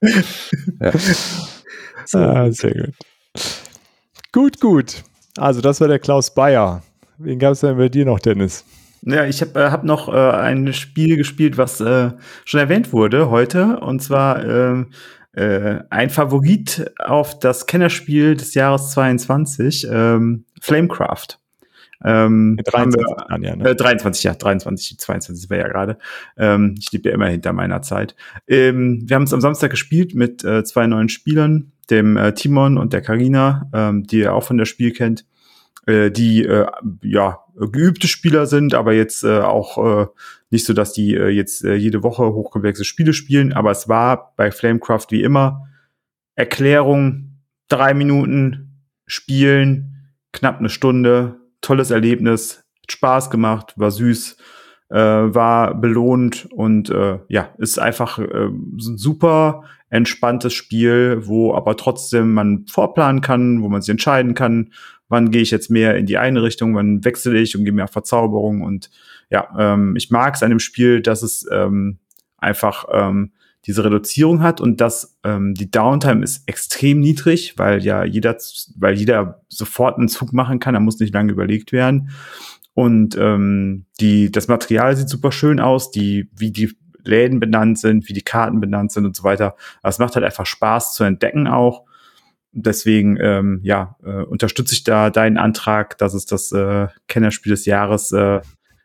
ja. 0.80 0.92
so. 2.06 2.18
ah, 2.18 2.50
sehr 2.50 2.72
gut. 2.72 2.94
Gut, 4.32 4.60
gut. 4.60 5.04
Also 5.36 5.60
das 5.60 5.80
war 5.82 5.88
der 5.88 5.98
Klaus 5.98 6.32
Bayer. 6.34 6.82
Wen 7.18 7.38
gab 7.38 7.52
es 7.52 7.60
denn 7.60 7.76
bei 7.76 7.90
dir 7.90 8.06
noch, 8.06 8.18
Dennis? 8.18 8.64
Ja, 9.06 9.26
ich 9.26 9.40
habe 9.42 9.60
äh, 9.60 9.70
hab 9.70 9.84
noch 9.84 10.08
äh, 10.08 10.12
ein 10.12 10.72
Spiel 10.72 11.16
gespielt, 11.16 11.58
was 11.58 11.80
äh, 11.80 12.10
schon 12.44 12.60
erwähnt 12.60 12.92
wurde 12.92 13.28
heute, 13.28 13.80
und 13.80 14.02
zwar 14.02 14.44
äh, 14.44 14.84
äh, 15.32 15.80
ein 15.90 16.10
Favorit 16.10 16.90
auf 16.98 17.38
das 17.38 17.66
Kennerspiel 17.66 18.36
des 18.36 18.54
Jahres 18.54 18.92
22, 18.92 19.86
ähm, 19.90 20.44
Flamecraft. 20.60 21.38
Ähm, 22.02 22.58
23, 22.64 23.00
wir, 23.00 23.48
ja, 23.48 23.56
ne? 23.56 23.70
äh, 23.70 23.74
23, 23.74 24.24
ja, 24.24 24.34
23, 24.34 24.98
22 24.98 25.50
wäre 25.50 25.62
ja 25.62 25.68
gerade. 25.68 25.98
Ähm, 26.36 26.74
ich 26.78 26.90
liebe 26.92 27.08
ja 27.08 27.14
immer 27.14 27.28
hinter 27.28 27.52
meiner 27.52 27.82
Zeit. 27.82 28.14
Ähm, 28.46 29.02
wir 29.06 29.16
haben 29.16 29.22
es 29.24 29.32
am 29.32 29.40
Samstag 29.40 29.70
gespielt 29.70 30.14
mit 30.14 30.44
äh, 30.44 30.64
zwei 30.64 30.86
neuen 30.86 31.08
Spielern, 31.08 31.72
dem 31.90 32.16
äh, 32.16 32.32
Timon 32.32 32.78
und 32.78 32.92
der 32.92 33.00
Karina, 33.02 33.68
ähm, 33.72 34.04
die 34.04 34.20
ihr 34.20 34.34
auch 34.34 34.44
von 34.44 34.58
der 34.58 34.66
Spiel 34.66 34.92
kennt 34.92 35.24
äh, 35.86 36.10
die 36.10 36.44
äh, 36.44 36.66
ja 37.02 37.40
geübte 37.56 38.08
Spieler 38.08 38.46
sind, 38.46 38.74
aber 38.74 38.92
jetzt 38.92 39.24
äh, 39.24 39.40
auch 39.40 39.78
äh, 39.78 40.06
nicht 40.50 40.66
so, 40.66 40.72
dass 40.72 40.92
die 40.92 41.14
äh, 41.14 41.28
jetzt 41.28 41.64
äh, 41.64 41.74
jede 41.74 42.02
Woche 42.02 42.24
hochkomplexe 42.24 42.84
Spiele 42.84 43.12
spielen. 43.12 43.52
Aber 43.52 43.70
es 43.70 43.88
war 43.88 44.34
bei 44.36 44.50
Flamecraft 44.50 45.06
wie 45.10 45.22
immer 45.22 45.68
Erklärung, 46.36 47.40
drei 47.68 47.94
Minuten 47.94 48.82
spielen, 49.06 50.10
knapp 50.32 50.58
eine 50.58 50.68
Stunde, 50.68 51.36
tolles 51.60 51.90
Erlebnis, 51.90 52.64
Spaß 52.88 53.30
gemacht, 53.30 53.74
war 53.76 53.90
süß, 53.90 54.36
äh, 54.90 54.96
war 54.96 55.74
belohnt 55.74 56.48
und 56.52 56.90
äh, 56.90 57.20
ja, 57.28 57.50
ist 57.58 57.78
einfach 57.78 58.18
äh, 58.18 58.50
super 58.70 59.64
entspanntes 59.90 60.52
Spiel, 60.52 61.26
wo 61.26 61.54
aber 61.54 61.76
trotzdem 61.76 62.34
man 62.34 62.66
vorplanen 62.66 63.20
kann, 63.20 63.62
wo 63.62 63.68
man 63.68 63.80
sich 63.80 63.90
entscheiden 63.90 64.34
kann, 64.34 64.72
wann 65.14 65.30
gehe 65.30 65.42
ich 65.42 65.52
jetzt 65.52 65.70
mehr 65.70 65.96
in 65.96 66.06
die 66.06 66.18
eine 66.18 66.42
Richtung, 66.42 66.74
wann 66.74 67.04
wechsle 67.04 67.38
ich 67.38 67.56
und 67.56 67.64
gehe 67.64 67.72
mehr 67.72 67.86
Verzauberung. 67.86 68.62
Und 68.62 68.90
ja, 69.30 69.48
ähm, 69.56 69.94
ich 69.96 70.10
mag 70.10 70.34
es 70.34 70.42
an 70.42 70.50
dem 70.50 70.58
Spiel, 70.58 71.00
dass 71.02 71.22
es 71.22 71.46
ähm, 71.52 71.98
einfach 72.36 72.86
ähm, 72.92 73.30
diese 73.64 73.84
Reduzierung 73.84 74.42
hat 74.42 74.60
und 74.60 74.80
dass 74.80 75.16
ähm, 75.22 75.54
die 75.54 75.70
Downtime 75.70 76.24
ist 76.24 76.48
extrem 76.48 76.98
niedrig, 76.98 77.54
weil 77.56 77.82
ja 77.84 78.04
jeder, 78.04 78.36
weil 78.76 78.94
jeder 78.94 79.40
sofort 79.48 79.98
einen 79.98 80.08
Zug 80.08 80.32
machen 80.32 80.58
kann, 80.58 80.74
da 80.74 80.80
muss 80.80 80.98
nicht 80.98 81.14
lange 81.14 81.32
überlegt 81.32 81.70
werden. 81.70 82.10
Und 82.74 83.16
ähm, 83.16 83.86
die, 84.00 84.32
das 84.32 84.48
Material 84.48 84.96
sieht 84.96 85.08
super 85.08 85.30
schön 85.30 85.60
aus, 85.60 85.92
die, 85.92 86.28
wie 86.36 86.50
die 86.50 86.76
Läden 87.04 87.38
benannt 87.38 87.78
sind, 87.78 88.08
wie 88.08 88.14
die 88.14 88.22
Karten 88.22 88.60
benannt 88.60 88.90
sind 88.90 89.06
und 89.06 89.14
so 89.14 89.22
weiter. 89.22 89.54
Das 89.82 90.00
macht 90.00 90.16
halt 90.16 90.24
einfach 90.24 90.46
Spaß 90.46 90.94
zu 90.94 91.04
entdecken 91.04 91.46
auch 91.46 91.84
deswegen 92.54 93.18
ähm, 93.20 93.60
ja 93.62 93.96
äh, 94.04 94.22
unterstütze 94.22 94.74
ich 94.74 94.84
da 94.84 95.10
deinen 95.10 95.36
Antrag, 95.36 95.98
dass 95.98 96.14
es 96.14 96.26
das 96.26 96.52
äh, 96.52 96.88
Kennerspiel 97.08 97.50
des 97.50 97.66
Jahres 97.66 98.12
äh, 98.12 98.40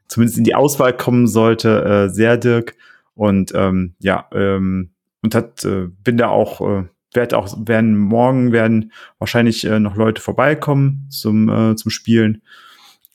zumindest 0.08 0.38
in 0.38 0.44
die 0.44 0.56
Auswahl 0.56 0.96
kommen 0.96 1.28
sollte, 1.28 1.84
äh, 1.84 2.10
sehr 2.10 2.38
Dirk. 2.38 2.76
Und 3.14 3.52
ähm, 3.56 3.96
ja 4.00 4.28
ähm, 4.32 4.92
und 5.22 5.36
hat 5.36 5.64
äh, 5.66 5.88
bin 6.04 6.18
da 6.18 6.30
auch 6.30 6.62
äh, 6.62 6.86
werd 7.14 7.34
auch 7.34 7.56
werden 7.68 7.98
morgen 7.98 8.52
werden 8.52 8.92
wahrscheinlich 9.18 9.66
äh, 9.66 9.80
noch 9.80 9.96
Leute 9.96 10.22
vorbeikommen 10.22 11.08
zum 11.10 11.50
äh, 11.50 11.76
zum 11.76 11.92
Spielen. 11.92 12.42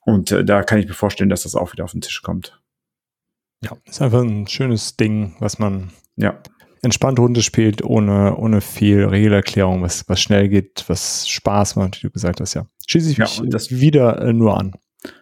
Und 0.01 0.31
äh, 0.33 0.45
da 0.45 0.62
kann 0.62 0.79
ich 0.79 0.87
mir 0.87 0.95
vorstellen, 0.95 1.31
dass 1.31 1.45
das 1.45 1.55
auch 1.55 1.73
wieder 1.73 1.85
auf 1.85 1.93
den 1.93 2.03
Tisch 2.03 2.23
kommt. 2.23 2.61
Ja, 3.62 3.73
ist 3.87 4.03
einfach 4.03 4.21
ein 4.21 4.47
schönes 4.47 4.97
Ding, 4.97 5.37
was 5.38 5.59
man 5.59 5.90
ja 6.17 6.38
entspannt 6.85 7.18
Runde 7.18 7.42
spielt, 7.42 7.85
ohne, 7.85 8.37
ohne 8.37 8.61
viel 8.61 9.05
Regelerklärung, 9.05 9.83
was, 9.83 10.09
was 10.09 10.20
schnell 10.20 10.49
geht, 10.49 10.85
was 10.88 11.29
Spaß 11.29 11.77
macht, 11.77 11.99
wie 11.99 12.07
du 12.07 12.12
gesagt 12.12 12.40
hast, 12.40 12.55
ja. 12.55 12.66
Schließe 12.87 13.11
ich 13.11 13.18
mich 13.18 13.38
ja, 13.38 13.44
das 13.47 13.70
wieder 13.70 14.20
äh, 14.20 14.33
nur 14.33 14.59
an. 14.59 14.73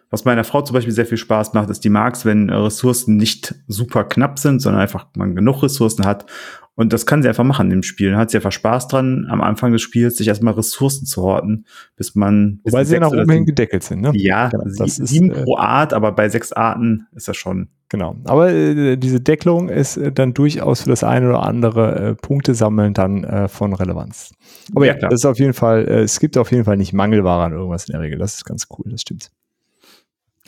Was 0.09 0.25
meiner 0.25 0.43
Frau 0.43 0.61
zum 0.61 0.75
Beispiel 0.75 0.93
sehr 0.93 1.07
viel 1.07 1.17
Spaß 1.17 1.53
macht, 1.53 1.69
ist 1.69 1.83
die 1.83 1.89
mag's, 1.89 2.23
wenn 2.23 2.49
Ressourcen 2.49 3.17
nicht 3.17 3.55
super 3.67 4.03
knapp 4.03 4.37
sind, 4.37 4.59
sondern 4.59 4.81
einfach 4.81 5.07
man 5.15 5.35
genug 5.35 5.63
Ressourcen 5.63 6.05
hat 6.05 6.25
und 6.75 6.91
das 6.91 7.05
kann 7.05 7.21
sie 7.21 7.29
einfach 7.29 7.43
machen 7.43 7.69
im 7.71 7.83
Spiel. 7.83 8.15
Hat 8.15 8.31
sie 8.31 8.37
einfach 8.37 8.51
Spaß 8.51 8.87
dran, 8.87 9.27
am 9.29 9.41
Anfang 9.41 9.71
des 9.71 9.81
Spiels 9.81 10.17
sich 10.17 10.27
erstmal 10.27 10.55
Ressourcen 10.55 11.05
zu 11.05 11.21
horten, 11.21 11.65
bis 11.95 12.15
man. 12.15 12.61
Bis 12.63 12.73
Wobei 12.73 12.83
sie 12.83 12.95
ja 12.95 12.99
nach 12.99 13.11
oben 13.11 13.29
hin 13.29 13.45
gedeckelt 13.45 13.83
sind, 13.83 14.01
ne? 14.01 14.11
Ja, 14.15 14.49
genau, 14.49 14.63
das 14.63 14.95
sie, 14.95 15.03
ist, 15.03 15.09
sieben 15.09 15.31
äh, 15.31 15.43
pro 15.43 15.57
Art, 15.57 15.93
aber 15.93 16.11
bei 16.11 16.29
sechs 16.29 16.51
Arten 16.51 17.07
ist 17.13 17.27
das 17.27 17.37
schon. 17.37 17.69
Genau. 17.89 18.15
Aber 18.23 18.51
äh, 18.51 18.97
diese 18.97 19.21
Deckelung 19.21 19.69
ist 19.69 19.97
äh, 19.97 20.11
dann 20.11 20.33
durchaus 20.33 20.81
für 20.81 20.89
das 20.89 21.03
eine 21.03 21.29
oder 21.29 21.43
andere 21.43 21.95
äh, 21.95 22.15
Punkte 22.15 22.55
sammeln 22.55 22.95
dann 22.95 23.23
äh, 23.23 23.47
von 23.47 23.73
Relevanz. 23.73 24.33
Aber 24.73 24.87
ja, 24.87 24.93
ja 24.93 25.09
das 25.09 25.21
ist 25.21 25.25
auf 25.25 25.37
jeden 25.37 25.53
Fall, 25.53 25.87
äh, 25.87 26.01
es 26.01 26.19
gibt 26.19 26.37
auf 26.39 26.51
jeden 26.51 26.65
Fall 26.65 26.77
nicht 26.77 26.93
Mangelware 26.93 27.43
an 27.43 27.51
irgendwas 27.51 27.87
in 27.87 27.91
der 27.91 28.01
Regel. 28.01 28.17
Das 28.17 28.33
ist 28.33 28.45
ganz 28.45 28.67
cool, 28.71 28.85
das 28.89 29.01
stimmt. 29.01 29.29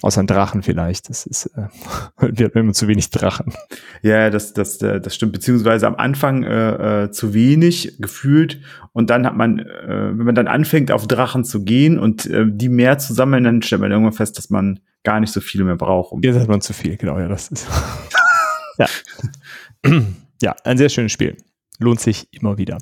Außer 0.01 0.21
ein 0.21 0.27
Drachen 0.27 0.62
vielleicht. 0.62 1.10
Das 1.10 1.25
ist, 1.25 1.45
äh, 1.55 1.67
wir 2.19 2.47
haben 2.47 2.60
immer 2.60 2.73
zu 2.73 2.88
wenig 2.88 3.10
Drachen. 3.12 3.53
Ja, 4.01 4.29
das, 4.29 4.53
das, 4.53 4.81
äh, 4.81 4.99
das 4.99 5.15
stimmt. 5.15 5.34
Beziehungsweise 5.34 5.88
am 5.88 5.95
Anfang 5.95 6.43
äh, 6.43 7.03
äh, 7.03 7.12
zu 7.12 7.34
wenig 7.34 7.97
gefühlt. 7.99 8.62
Und 8.91 9.10
dann 9.10 9.25
hat 9.25 9.36
man, 9.36 9.60
äh, 9.60 10.17
wenn 10.17 10.25
man 10.25 10.36
dann 10.36 10.47
anfängt, 10.47 10.91
auf 10.91 11.08
Drachen 11.08 11.43
zu 11.43 11.63
gehen 11.63 11.97
und 11.97 12.25
äh, 12.25 12.45
die 12.47 12.69
mehr 12.69 12.97
zu 12.97 13.13
sammeln, 13.13 13.45
dann 13.45 13.62
stellt 13.62 13.81
man 13.81 13.91
irgendwann 13.91 14.13
fest, 14.13 14.38
dass 14.38 14.49
man 14.49 14.79
gar 15.03 15.19
nicht 15.19 15.31
so 15.31 15.39
viele 15.39 15.63
mehr 15.63 15.77
braucht. 15.77 16.12
Um 16.12 16.21
Jetzt 16.21 16.39
hat 16.39 16.47
man 16.49 16.62
zu 16.62 16.73
viel, 16.73 16.97
genau, 16.97 17.17
ja, 17.17 17.27
das 17.27 17.47
ist. 17.47 17.67
ja. 18.77 18.88
ja, 20.41 20.55
ein 20.65 20.77
sehr 20.77 20.89
schönes 20.89 21.13
Spiel. 21.13 21.38
Lohnt 21.79 22.01
sich 22.01 22.27
immer 22.31 22.58
wieder. 22.58 22.79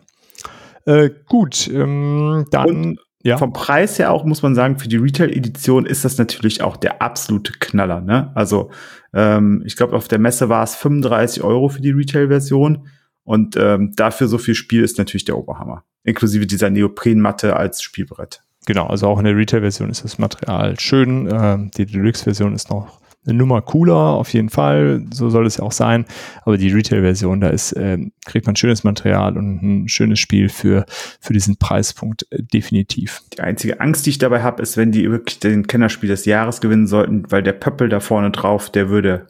Äh, 0.85 1.11
gut, 1.27 1.69
ähm, 1.71 2.45
dann. 2.51 2.67
Und 2.67 2.99
ja. 3.23 3.37
Vom 3.37 3.53
Preis 3.53 3.97
her 3.99 4.11
auch 4.11 4.25
muss 4.25 4.41
man 4.41 4.53
sagen, 4.53 4.77
für 4.77 4.89
die 4.89 4.97
Retail-Edition 4.97 5.85
ist 5.85 6.03
das 6.03 6.17
natürlich 6.17 6.61
auch 6.61 6.75
der 6.75 7.01
absolute 7.01 7.53
Knaller. 7.53 8.01
Ne? 8.01 8.31
Also 8.35 8.69
ähm, 9.13 9.63
ich 9.65 9.77
glaube, 9.77 9.95
auf 9.95 10.09
der 10.09 10.19
Messe 10.19 10.49
war 10.49 10.63
es 10.63 10.75
35 10.75 11.41
Euro 11.41 11.69
für 11.69 11.81
die 11.81 11.91
Retail-Version 11.91 12.87
und 13.23 13.55
ähm, 13.55 13.93
dafür 13.95 14.27
so 14.27 14.37
viel 14.37 14.55
Spiel 14.55 14.83
ist 14.83 14.97
natürlich 14.97 15.23
der 15.23 15.37
Oberhammer. 15.37 15.85
Inklusive 16.03 16.45
dieser 16.45 16.69
Neoprenmatte 16.69 17.55
als 17.55 17.81
Spielbrett. 17.81 18.43
Genau, 18.65 18.87
also 18.87 19.07
auch 19.07 19.19
in 19.19 19.25
der 19.25 19.37
Retail-Version 19.37 19.89
ist 19.89 20.03
das 20.03 20.17
Material 20.17 20.77
schön. 20.79 21.29
Ähm, 21.31 21.71
die 21.71 21.85
Deluxe-Version 21.85 22.53
ist 22.53 22.69
noch 22.69 22.99
eine 23.25 23.37
Nummer 23.37 23.61
cooler, 23.61 23.95
auf 23.95 24.33
jeden 24.33 24.49
Fall. 24.49 25.05
So 25.11 25.29
soll 25.29 25.45
es 25.45 25.57
ja 25.57 25.63
auch 25.63 25.71
sein. 25.71 26.05
Aber 26.43 26.57
die 26.57 26.71
Retail-Version, 26.71 27.41
da 27.41 27.49
ist, 27.49 27.73
äh, 27.73 27.97
kriegt 28.25 28.45
man 28.45 28.55
schönes 28.55 28.83
Material 28.83 29.37
und 29.37 29.61
ein 29.61 29.87
schönes 29.87 30.19
Spiel 30.19 30.49
für, 30.49 30.85
für 31.19 31.33
diesen 31.33 31.57
Preispunkt 31.57 32.25
äh, 32.31 32.43
definitiv. 32.43 33.21
Die 33.33 33.41
einzige 33.41 33.79
Angst, 33.79 34.05
die 34.05 34.11
ich 34.11 34.17
dabei 34.17 34.43
habe, 34.43 34.61
ist, 34.61 34.77
wenn 34.77 34.91
die 34.91 35.09
wirklich 35.09 35.39
den 35.39 35.67
Kennerspiel 35.67 36.09
des 36.09 36.25
Jahres 36.25 36.61
gewinnen 36.61 36.87
sollten, 36.87 37.31
weil 37.31 37.43
der 37.43 37.53
Pöppel 37.53 37.89
da 37.89 37.99
vorne 37.99 38.31
drauf, 38.31 38.69
der 38.69 38.89
würde 38.89 39.27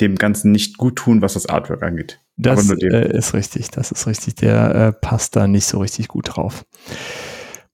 dem 0.00 0.16
Ganzen 0.16 0.50
nicht 0.50 0.78
gut 0.78 0.96
tun, 0.96 1.20
was 1.20 1.34
das 1.34 1.46
Artwork 1.46 1.82
angeht. 1.82 2.20
Das 2.36 2.70
äh, 2.70 3.16
ist 3.16 3.34
richtig, 3.34 3.70
das 3.70 3.92
ist 3.92 4.06
richtig. 4.06 4.36
Der 4.36 4.74
äh, 4.74 4.92
passt 4.92 5.36
da 5.36 5.46
nicht 5.46 5.66
so 5.66 5.78
richtig 5.78 6.08
gut 6.08 6.36
drauf. 6.36 6.64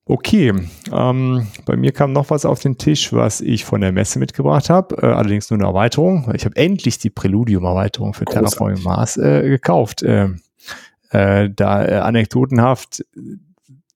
Okay, 0.09 0.55
ähm, 0.93 1.49
bei 1.65 1.77
mir 1.77 1.91
kam 1.91 2.13
noch 2.13 2.31
was 2.31 2.45
auf 2.45 2.61
den 2.61 2.79
Tisch, 2.79 3.13
was 3.13 3.41
ich 3.41 3.65
von 3.65 3.81
der 3.81 3.91
Messe 3.91 4.21
mitgebracht 4.21 4.71
habe, 4.71 5.03
äh, 5.03 5.07
allerdings 5.07 5.51
nur 5.51 5.59
eine 5.59 5.67
Erweiterung. 5.67 6.31
Ich 6.33 6.45
habe 6.45 6.55
endlich 6.55 6.99
die 6.99 7.11
Preludium-Erweiterung 7.11 8.15
für 8.15 8.25
Terraforming 8.25 8.85
Mars 8.85 9.17
äh, 9.17 9.43
gekauft. 9.49 10.05
Ähm, 10.07 10.41
äh, 11.11 11.51
da 11.51 11.85
äh, 11.85 11.95
anekdotenhaft 11.95 13.05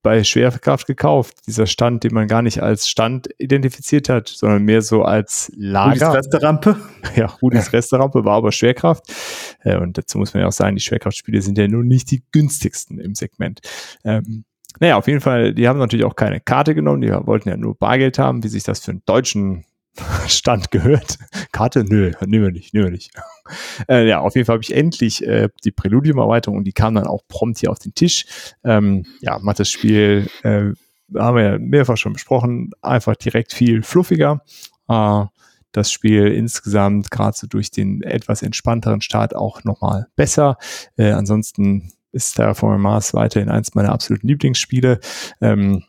bei 0.03 0.25
Schwerkraft 0.25 0.89
gekauft. 0.89 1.47
Dieser 1.47 1.67
Stand, 1.67 2.03
den 2.03 2.15
man 2.15 2.27
gar 2.27 2.43
nicht 2.43 2.61
als 2.61 2.89
Stand 2.89 3.29
identifiziert 3.39 4.09
hat, 4.09 4.29
sondern 4.29 4.65
mehr 4.65 4.83
so 4.83 5.03
als 5.03 5.53
Lager. 5.55 6.09
Rudis 6.09 6.15
Resterampe. 6.17 6.77
Ja, 7.17 7.27
Rudis 7.43 7.73
Resterampe 7.73 8.25
war 8.25 8.37
aber 8.37 8.53
Schwerkraft. 8.53 9.05
Äh, 9.63 9.77
und 9.77 9.97
dazu 9.97 10.19
muss 10.19 10.35
man 10.35 10.43
ja 10.43 10.49
auch 10.49 10.53
sagen, 10.53 10.75
die 10.75 10.83
Schwerkraftspiele 10.83 11.41
sind 11.41 11.57
ja 11.57 11.69
nun 11.69 11.87
nicht 11.87 12.11
die 12.11 12.23
günstigsten 12.33 12.99
im 12.99 13.15
Segment. 13.15 13.61
Ähm, 14.05 14.45
naja, 14.81 14.97
auf 14.97 15.07
jeden 15.07 15.21
Fall, 15.21 15.55
die 15.55 15.69
haben 15.69 15.79
natürlich 15.79 16.07
auch 16.07 16.17
keine 16.17 16.41
Karte 16.41 16.75
genommen, 16.75 17.03
die 17.03 17.11
wollten 17.11 17.49
ja 17.49 17.57
nur 17.57 17.77
Bargeld 17.77 18.19
haben, 18.19 18.43
wie 18.43 18.49
sich 18.49 18.65
das 18.65 18.81
für 18.81 18.93
einen 18.93 19.03
deutschen 19.05 19.65
Stand 20.27 20.71
gehört. 20.71 21.19
Karte? 21.53 21.85
Nö, 21.85 22.13
nehmen 22.27 22.45
wir 22.47 22.53
nicht, 22.53 22.75
nehmen 22.75 22.87
wir 22.87 22.93
nicht. 22.93 23.13
Äh, 23.89 24.07
ja, 24.07 24.21
auf 24.21 24.37
jeden 24.37 24.47
Fall 24.47 24.55
habe 24.55 24.63
ich 24.63 24.73
endlich 24.73 25.27
äh, 25.27 25.49
die 25.65 25.73
Präludium-Erweiterung 25.73 26.59
und 26.59 26.65
die 26.65 26.73
kam 26.73 26.95
dann 26.95 27.09
auch 27.09 27.23
prompt 27.27 27.59
hier 27.59 27.73
auf 27.73 27.81
den 27.81 27.95
Tisch. 27.95 28.55
Ähm, 28.63 29.05
ja, 29.23 29.41
macht 29.41 29.59
das 29.59 29.69
Spiel, 29.69 30.29
äh, 30.45 30.71
haben 31.19 31.37
wir 31.37 31.43
ja 31.43 31.59
mehrfach 31.59 31.97
schon 31.97 32.13
besprochen, 32.13 32.71
einfach 32.81 33.17
direkt 33.17 33.53
viel 33.53 33.83
fluffiger. 33.83 34.43
Äh, 34.89 35.25
das 35.73 35.91
Spiel 35.91 36.29
insgesamt 36.29 37.11
gerade 37.11 37.37
so 37.37 37.49
durch 37.49 37.73
den 37.73 38.03
etwas 38.03 38.43
entspannteren 38.43 39.01
Start 39.01 39.35
auch 39.35 39.65
nochmal 39.65 40.07
besser. 40.15 40.57
Äh, 40.97 41.11
ansonsten 41.11 41.93
ist 42.13 42.35
Terraforming 42.35 42.81
Mars 42.81 43.15
weiterhin 43.15 43.49
eins 43.49 43.75
meiner 43.75 43.93
absoluten 43.93 44.27
Lieblingsspiele. 44.27 45.01
Ähm, 45.41 45.85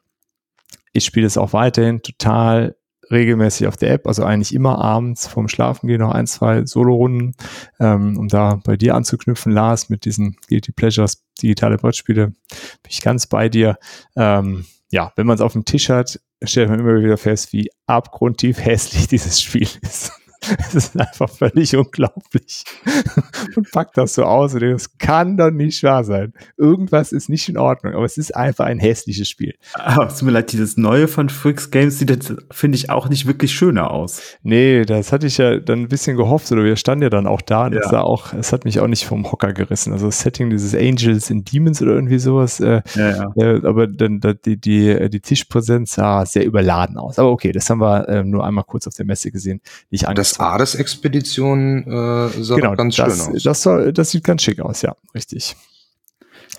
ich 0.93 1.05
spiele 1.05 1.27
es 1.27 1.37
auch 1.37 1.53
weiterhin 1.53 2.01
total 2.01 2.75
regelmäßig 3.11 3.67
auf 3.67 3.77
der 3.77 3.91
App, 3.91 4.07
also 4.07 4.23
eigentlich 4.23 4.55
immer 4.55 4.79
abends 4.79 5.27
vorm 5.27 5.49
Schlafen 5.49 5.87
gehen 5.87 5.99
noch 5.99 6.13
ein, 6.13 6.27
zwei 6.27 6.65
Solo-Runden, 6.65 7.35
ähm, 7.79 8.17
um 8.17 8.27
da 8.27 8.61
bei 8.63 8.77
dir 8.77 8.95
anzuknüpfen, 8.95 9.51
Lars, 9.51 9.89
mit 9.89 10.05
diesen 10.05 10.37
Guilty 10.47 10.71
Pleasures, 10.71 11.23
digitale 11.41 11.77
Brettspiele, 11.77 12.27
bin 12.27 12.89
ich 12.89 13.01
ganz 13.01 13.27
bei 13.27 13.49
dir. 13.49 13.77
Ähm, 14.15 14.65
ja, 14.91 15.11
wenn 15.15 15.27
man 15.27 15.35
es 15.35 15.41
auf 15.41 15.53
dem 15.53 15.65
Tisch 15.65 15.89
hat, 15.89 16.19
stellt 16.43 16.69
man 16.69 16.79
immer 16.79 17.01
wieder 17.01 17.17
fest, 17.17 17.53
wie 17.53 17.69
abgrundtief 17.85 18.59
hässlich 18.65 19.07
dieses 19.07 19.41
Spiel 19.41 19.67
ist. 19.81 20.13
Es 20.59 20.75
ist 20.75 20.99
einfach 20.99 21.29
völlig 21.29 21.75
unglaublich. 21.75 22.63
Und 23.55 23.71
packt 23.71 23.97
das 23.97 24.15
so 24.15 24.23
aus 24.23 24.53
und 24.53 24.61
das 24.61 24.97
kann 24.97 25.37
doch 25.37 25.51
nicht 25.51 25.83
wahr 25.83 26.03
sein. 26.03 26.33
Irgendwas 26.57 27.11
ist 27.11 27.29
nicht 27.29 27.49
in 27.49 27.57
Ordnung, 27.57 27.93
aber 27.93 28.05
es 28.05 28.17
ist 28.17 28.35
einfach 28.35 28.65
ein 28.65 28.79
hässliches 28.79 29.27
Spiel. 29.29 29.55
Aber 29.73 30.07
es 30.07 30.17
tut 30.17 30.27
mir 30.27 30.31
leid, 30.31 30.51
dieses 30.51 30.77
neue 30.77 31.07
von 31.07 31.29
Freaks 31.29 31.71
Games 31.71 31.99
sieht 31.99 32.09
jetzt, 32.09 32.33
finde 32.51 32.77
ich, 32.77 32.89
auch 32.89 33.09
nicht 33.09 33.27
wirklich 33.27 33.51
schöner 33.51 33.91
aus. 33.91 34.21
Nee, 34.43 34.85
das 34.85 35.11
hatte 35.11 35.27
ich 35.27 35.37
ja 35.37 35.57
dann 35.59 35.81
ein 35.81 35.87
bisschen 35.87 36.17
gehofft, 36.17 36.51
oder 36.51 36.63
wir 36.63 36.75
standen 36.75 37.03
ja 37.03 37.09
dann 37.09 37.27
auch 37.27 37.41
da 37.41 37.65
und 37.65 37.73
ja. 37.73 37.81
es 37.85 37.93
auch, 37.93 38.33
es 38.33 38.53
hat 38.53 38.65
mich 38.65 38.79
auch 38.79 38.87
nicht 38.87 39.05
vom 39.05 39.29
Hocker 39.31 39.53
gerissen. 39.53 39.93
Also 39.93 40.07
das 40.07 40.21
Setting 40.21 40.49
dieses 40.49 40.73
Angels 40.75 41.29
and 41.29 41.51
Demons 41.51 41.81
oder 41.81 41.93
irgendwie 41.93 42.19
sowas, 42.19 42.59
äh, 42.59 42.81
ja, 42.95 43.09
ja. 43.17 43.33
Äh, 43.35 43.65
aber 43.65 43.87
dann 43.87 44.21
die, 44.45 44.59
die, 44.59 45.09
die 45.09 45.19
Tischpräsenz 45.19 45.93
sah 45.93 46.25
sehr 46.25 46.45
überladen 46.45 46.97
aus. 46.97 47.19
Aber 47.19 47.31
okay, 47.31 47.51
das 47.51 47.69
haben 47.69 47.79
wir 47.79 48.07
äh, 48.07 48.23
nur 48.23 48.45
einmal 48.45 48.63
kurz 48.63 48.87
auf 48.87 48.93
der 48.95 49.05
Messe 49.05 49.31
gesehen. 49.31 49.61
Nicht 49.89 50.07
das 50.31 50.39
Hades-Expedition 50.39 51.83
äh, 51.87 52.43
sah 52.43 52.55
genau, 52.55 52.75
ganz 52.75 52.95
das, 52.95 53.25
schön 53.25 53.35
aus. 53.35 53.43
Das, 53.43 53.61
soll, 53.61 53.93
das 53.93 54.11
sieht 54.11 54.23
ganz 54.23 54.41
schick 54.43 54.59
aus, 54.59 54.81
ja, 54.81 54.95
richtig. 55.13 55.55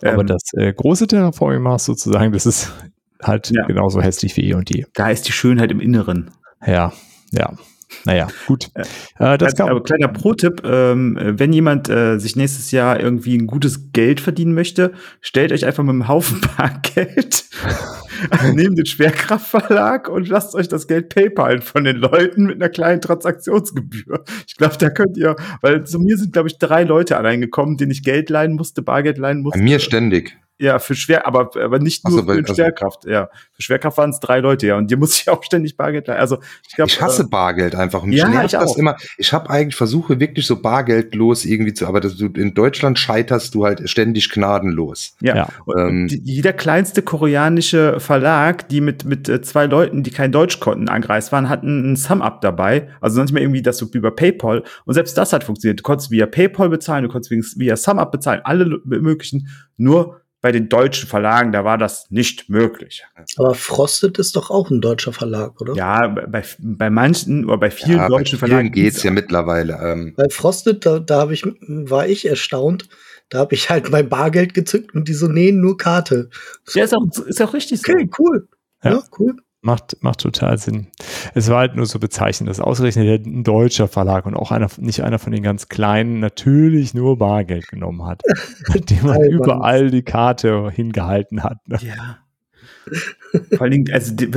Ähm, 0.03 0.15
Aber 0.15 0.25
das 0.25 0.43
äh, 0.55 0.73
große 0.73 1.07
Terraforming 1.07 1.63
Mars 1.63 1.85
sozusagen, 1.85 2.33
das 2.33 2.47
ist 2.47 2.73
halt 3.23 3.51
ja. 3.51 3.65
genauso 3.67 4.03
hässlich 4.03 4.37
wie 4.37 4.51
eh 4.51 4.55
und 4.55 4.71
je. 4.75 4.85
Da 4.95 5.11
ist 5.11 5.29
die 5.29 5.33
Schönheit 5.33 5.71
im 5.71 5.81
Inneren. 5.81 6.31
Ja, 6.67 6.93
ja. 7.33 7.55
Naja, 8.05 8.29
gut. 8.47 8.71
Äh, 9.19 9.39
das 9.39 9.55
kann 9.55 9.69
aber 9.69 9.83
kleiner 9.83 10.09
Pro-Tipp, 10.09 10.63
ähm, 10.65 11.19
wenn 11.21 11.53
jemand 11.53 11.89
äh, 11.89 12.19
sich 12.19 12.37
nächstes 12.37 12.71
Jahr 12.71 13.01
irgendwie 13.01 13.37
ein 13.37 13.47
gutes 13.47 13.93
Geld 13.93 14.21
verdienen 14.21 14.55
möchte, 14.55 14.93
stellt 15.21 15.53
euch 15.53 15.65
einfach 15.65 15.83
mit 15.83 15.91
einem 15.91 16.09
Haufen 16.09 16.41
Bargeld 16.57 17.45
nehmt 18.55 18.79
den 18.79 18.87
Schwerkraftverlag 18.87 20.09
und 20.09 20.29
lasst 20.29 20.55
euch 20.55 20.69
das 20.69 20.87
Geld 20.87 21.09
PayPal 21.09 21.61
von 21.61 21.85
den 21.85 21.97
Leuten 21.97 22.47
mit 22.47 22.57
einer 22.57 22.69
kleinen 22.69 23.01
Transaktionsgebühr. 23.01 24.25
Ich 24.47 24.57
glaube, 24.57 24.77
da 24.79 24.91
könnt 24.91 25.17
ihr, 25.17 25.37
weil 25.61 25.85
zu 25.85 25.99
mir 25.99 26.17
sind, 26.17 26.33
glaube 26.33 26.49
ich, 26.49 26.59
drei 26.59 26.85
Leute 26.85 27.17
reingekommen, 27.17 27.77
denen 27.77 27.91
ich 27.91 28.03
Geld 28.03 28.31
leihen 28.31 28.55
musste, 28.55 28.83
Bargeld 28.83 29.19
leihen 29.19 29.43
musste. 29.43 29.59
Bei 29.59 29.65
mir 29.65 29.79
ständig. 29.79 30.37
Ja, 30.63 30.79
für 30.79 30.95
schwer, 30.95 31.27
aber, 31.27 31.51
aber 31.61 31.81
nicht 31.81 32.09
nur 32.09 32.21
so, 32.21 32.25
für 32.25 32.35
also, 32.35 32.55
Schwerkraft. 32.55 33.05
Ja, 33.05 33.31
für 33.51 33.63
Schwerkraft 33.63 33.99
waren 33.99 34.11
es 34.11 34.21
drei 34.21 34.39
Leute, 34.39 34.69
ja, 34.69 34.77
und 34.77 34.89
dir 34.93 34.97
muss 34.97 35.21
ich 35.21 35.29
auch 35.29 35.43
ständig 35.43 35.77
Bargeld 35.77 36.07
leihen. 36.07 36.21
Also 36.21 36.39
ich, 36.69 36.77
glaub, 36.77 36.89
ich 36.89 37.03
hasse 37.03 37.25
äh, 37.25 37.27
Bargeld 37.27 37.75
einfach. 37.75 38.05
Mich 38.05 38.19
ja, 38.21 38.29
nervt 38.29 38.45
ich 38.45 38.53
das 38.53 38.71
auch. 38.71 38.77
immer. 38.77 38.97
Ich 39.19 39.33
habe 39.33 39.51
eigentlich 39.51 39.75
versuche 39.75 40.21
wirklich 40.21 40.47
so 40.47 40.63
bargeldlos 40.63 41.45
irgendwie 41.47 41.75
zu, 41.75 41.89
aber 41.89 42.01
das, 42.01 42.17
du, 42.17 42.27
in 42.27 42.55
Deutschland 42.55 43.01
scheiterst 43.01 43.57
du 43.57 43.65
halt 43.65 43.91
ständig 43.91 44.31
gnadenlos. 44.31 45.17
Ja. 45.21 45.35
ja. 45.35 45.49
Ähm, 45.77 46.07
jeder 46.07 46.53
kleinste 46.53 47.03
koreanische 47.03 47.99
Verlag, 47.99 48.69
die 48.69 48.81
mit 48.81 49.05
mit 49.05 49.29
äh, 49.29 49.43
zwei 49.43 49.67
Leuten, 49.67 50.05
die 50.05 50.13
kein 50.13 50.31
Deutsch 50.31 50.61
konnten, 50.61 50.89
angereist 50.89 51.33
waren, 51.33 51.49
hatten 51.49 51.91
ein 51.91 51.97
Sum-Up 51.97 52.41
dabei. 52.41 52.89
Also 53.01 53.17
sonst 53.17 53.33
mehr 53.33 53.43
irgendwie 53.43 53.63
das 53.63 53.79
so 53.79 53.89
über 53.93 54.13
PayPal. 54.13 54.63
Und 54.85 54.95
selbst 54.95 55.19
das 55.19 55.33
hat 55.33 55.43
funktioniert. 55.43 55.81
Du 55.81 55.83
konntest 55.83 56.13
via 56.13 56.27
PayPal 56.27 56.69
bezahlen, 56.69 57.03
du 57.03 57.11
konntest 57.11 57.59
via 57.59 57.77
Sum-Up 57.77 58.13
bezahlen, 58.13 58.43
alle 58.45 58.81
möglichen. 58.85 59.49
Nur 59.77 60.22
bei 60.43 60.51
den 60.51 60.69
deutschen 60.69 61.09
Verlagen, 61.09 61.53
da 61.53 61.65
war 61.65 61.79
das 61.79 62.11
nicht 62.11 62.51
möglich. 62.51 63.05
Aber 63.37 63.55
Frosted 63.55 64.19
ist 64.19 64.35
doch 64.35 64.51
auch 64.51 64.71
ein 64.71 64.81
deutscher 64.81 65.13
Verlag, 65.13 65.61
oder? 65.61 65.75
Ja, 65.75 66.09
bei, 66.09 66.43
bei 66.59 66.91
manchen 66.91 67.45
oder 67.47 67.59
bei 67.59 67.71
vielen 67.71 67.99
ja, 67.99 68.09
deutschen 68.09 68.41
bei 68.41 68.47
vielen 68.47 68.51
Verlagen 68.51 68.73
geht's 68.73 69.05
ja 69.05 69.13
mittlerweile. 69.13 69.79
Ähm. 69.81 70.15
Bei 70.17 70.29
Frosted, 70.29 70.85
da, 70.85 70.99
da 70.99 71.21
hab 71.21 71.31
ich, 71.31 71.45
war 71.45 72.09
ich 72.09 72.27
erstaunt. 72.27 72.89
Da 73.29 73.39
habe 73.39 73.55
ich 73.55 73.71
halt 73.71 73.91
mein 73.91 74.09
Bargeld 74.09 74.53
gezückt 74.53 74.95
und 74.95 75.09
die 75.09 75.15
so 75.15 75.29
nähen 75.29 75.61
nur 75.61 75.79
Karte. 75.79 76.29
Ja, 76.75 76.85
ist 76.85 76.93
auch, 76.93 77.07
ist 77.25 77.41
auch 77.41 77.55
richtig 77.55 77.81
so. 77.81 77.93
Okay, 77.93 78.11
cool. 78.19 78.49
Ja, 78.83 78.91
ja 78.91 79.03
cool. 79.19 79.37
Macht, 79.65 79.97
macht 80.01 80.21
total 80.21 80.59
Sinn. 80.59 80.89
Es 81.35 81.49
war 81.49 81.59
halt 81.61 81.77
nur 81.77 81.87
so 81.87 82.01
bezeichnend, 82.01 82.51
dass 82.51 82.59
ausgerechnet 82.59 83.25
ein 83.25 83.45
deutscher 83.45 83.87
Verlag 83.87 84.27
und 84.27 84.35
auch 84.35 84.51
einer, 84.51 84.69
nicht 84.79 85.05
einer 85.05 85.21
von 85.21 85.33
den 85.33 85.45
ganz 85.45 85.69
kleinen 85.69 86.19
natürlich 86.19 86.95
nur 86.95 87.17
Bargeld 87.17 87.69
genommen 87.69 88.05
hat, 88.05 88.23
dem 88.91 89.07
man 89.07 89.23
überall 89.23 89.93
die 89.93 90.03
Karte 90.03 90.69
hingehalten 90.69 91.45
hat. 91.45 91.59
Ne? 91.69 91.79
Ja. 91.81 92.19
Vor 93.53 93.63
allen 93.63 93.71
Dingen, 93.71 93.93
also 93.93 94.13
die, 94.17 94.29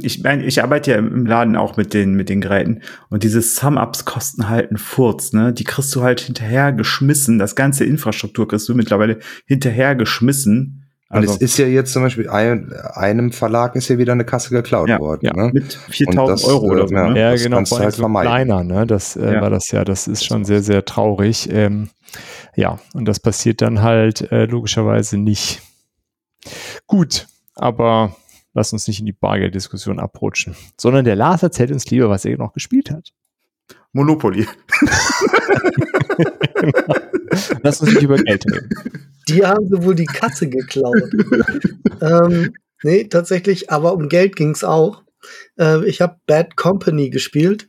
ich 0.00 0.22
meine, 0.22 0.44
ich 0.44 0.62
arbeite 0.62 0.92
ja 0.92 0.98
im 0.98 1.26
Laden 1.26 1.56
auch 1.56 1.76
mit 1.76 1.92
den 1.92 2.14
mit 2.14 2.28
den 2.28 2.40
Geräten 2.40 2.82
und 3.10 3.24
diese 3.24 3.42
Sum-Ups 3.42 4.04
kosten 4.04 4.48
halt 4.48 4.70
einen 4.70 4.78
Furz, 4.78 5.32
ne? 5.32 5.52
Die 5.52 5.64
kriegst 5.64 5.92
du 5.96 6.02
halt 6.02 6.20
hinterher 6.20 6.72
geschmissen. 6.72 7.40
Das 7.40 7.56
ganze 7.56 7.84
Infrastruktur 7.84 8.46
kriegst 8.46 8.68
du 8.68 8.76
mittlerweile 8.76 9.18
hinterher 9.46 9.96
geschmissen 9.96 10.87
und 11.10 11.20
also, 11.20 11.34
es 11.34 11.40
ist 11.40 11.56
ja 11.56 11.66
jetzt 11.66 11.94
zum 11.94 12.02
Beispiel 12.02 12.28
ein, 12.28 12.70
einem 12.92 13.32
Verlag 13.32 13.74
ist 13.76 13.88
ja 13.88 13.96
wieder 13.96 14.12
eine 14.12 14.26
Kasse 14.26 14.50
geklaut 14.50 14.90
ja, 14.90 14.98
worden. 14.98 15.20
Ja, 15.22 15.32
ne? 15.34 15.50
mit 15.54 15.72
4000 15.72 16.44
Euro 16.50 16.66
oder 16.66 16.86
so. 16.86 16.94
Ne? 16.94 17.18
Ja, 17.18 17.34
genau, 17.34 17.64
vor 17.64 17.78
halt 17.78 17.94
so 17.94 18.06
kleiner, 18.06 18.62
ne? 18.62 18.86
Das 18.86 19.16
äh, 19.16 19.34
ja. 19.34 19.40
war 19.40 19.48
das 19.48 19.70
ja, 19.70 19.84
das 19.84 20.06
ist 20.06 20.26
schon 20.26 20.44
sehr, 20.44 20.62
sehr 20.62 20.84
traurig. 20.84 21.48
Ähm, 21.50 21.88
ja, 22.56 22.78
und 22.92 23.06
das 23.06 23.20
passiert 23.20 23.62
dann 23.62 23.80
halt 23.80 24.30
äh, 24.32 24.44
logischerweise 24.44 25.16
nicht. 25.16 25.62
Gut, 26.86 27.26
aber 27.54 28.14
lass 28.52 28.74
uns 28.74 28.86
nicht 28.86 29.00
in 29.00 29.06
die 29.06 29.12
Bargelddiskussion 29.12 30.00
abrutschen, 30.00 30.56
sondern 30.76 31.06
der 31.06 31.16
Lars 31.16 31.42
erzählt 31.42 31.70
uns 31.70 31.90
lieber, 31.90 32.10
was 32.10 32.26
er 32.26 32.36
noch 32.36 32.52
gespielt 32.52 32.90
hat. 32.90 33.14
Monopoly. 33.92 34.46
genau. 36.54 36.94
Lass 37.62 37.80
uns 37.80 37.94
nicht 37.94 38.02
über 38.02 38.16
Geld 38.16 38.44
reden. 38.46 38.70
Die 39.28 39.44
haben 39.44 39.68
sie 39.68 39.82
wohl 39.82 39.94
die 39.94 40.06
Kasse 40.06 40.48
geklaut. 40.48 41.02
ähm, 42.00 42.54
nee, 42.82 43.04
tatsächlich, 43.04 43.70
aber 43.70 43.92
um 43.94 44.08
Geld 44.08 44.36
ging 44.36 44.50
es 44.50 44.64
auch. 44.64 45.02
Äh, 45.58 45.84
ich 45.86 46.00
habe 46.00 46.16
Bad 46.26 46.56
Company 46.56 47.10
gespielt. 47.10 47.68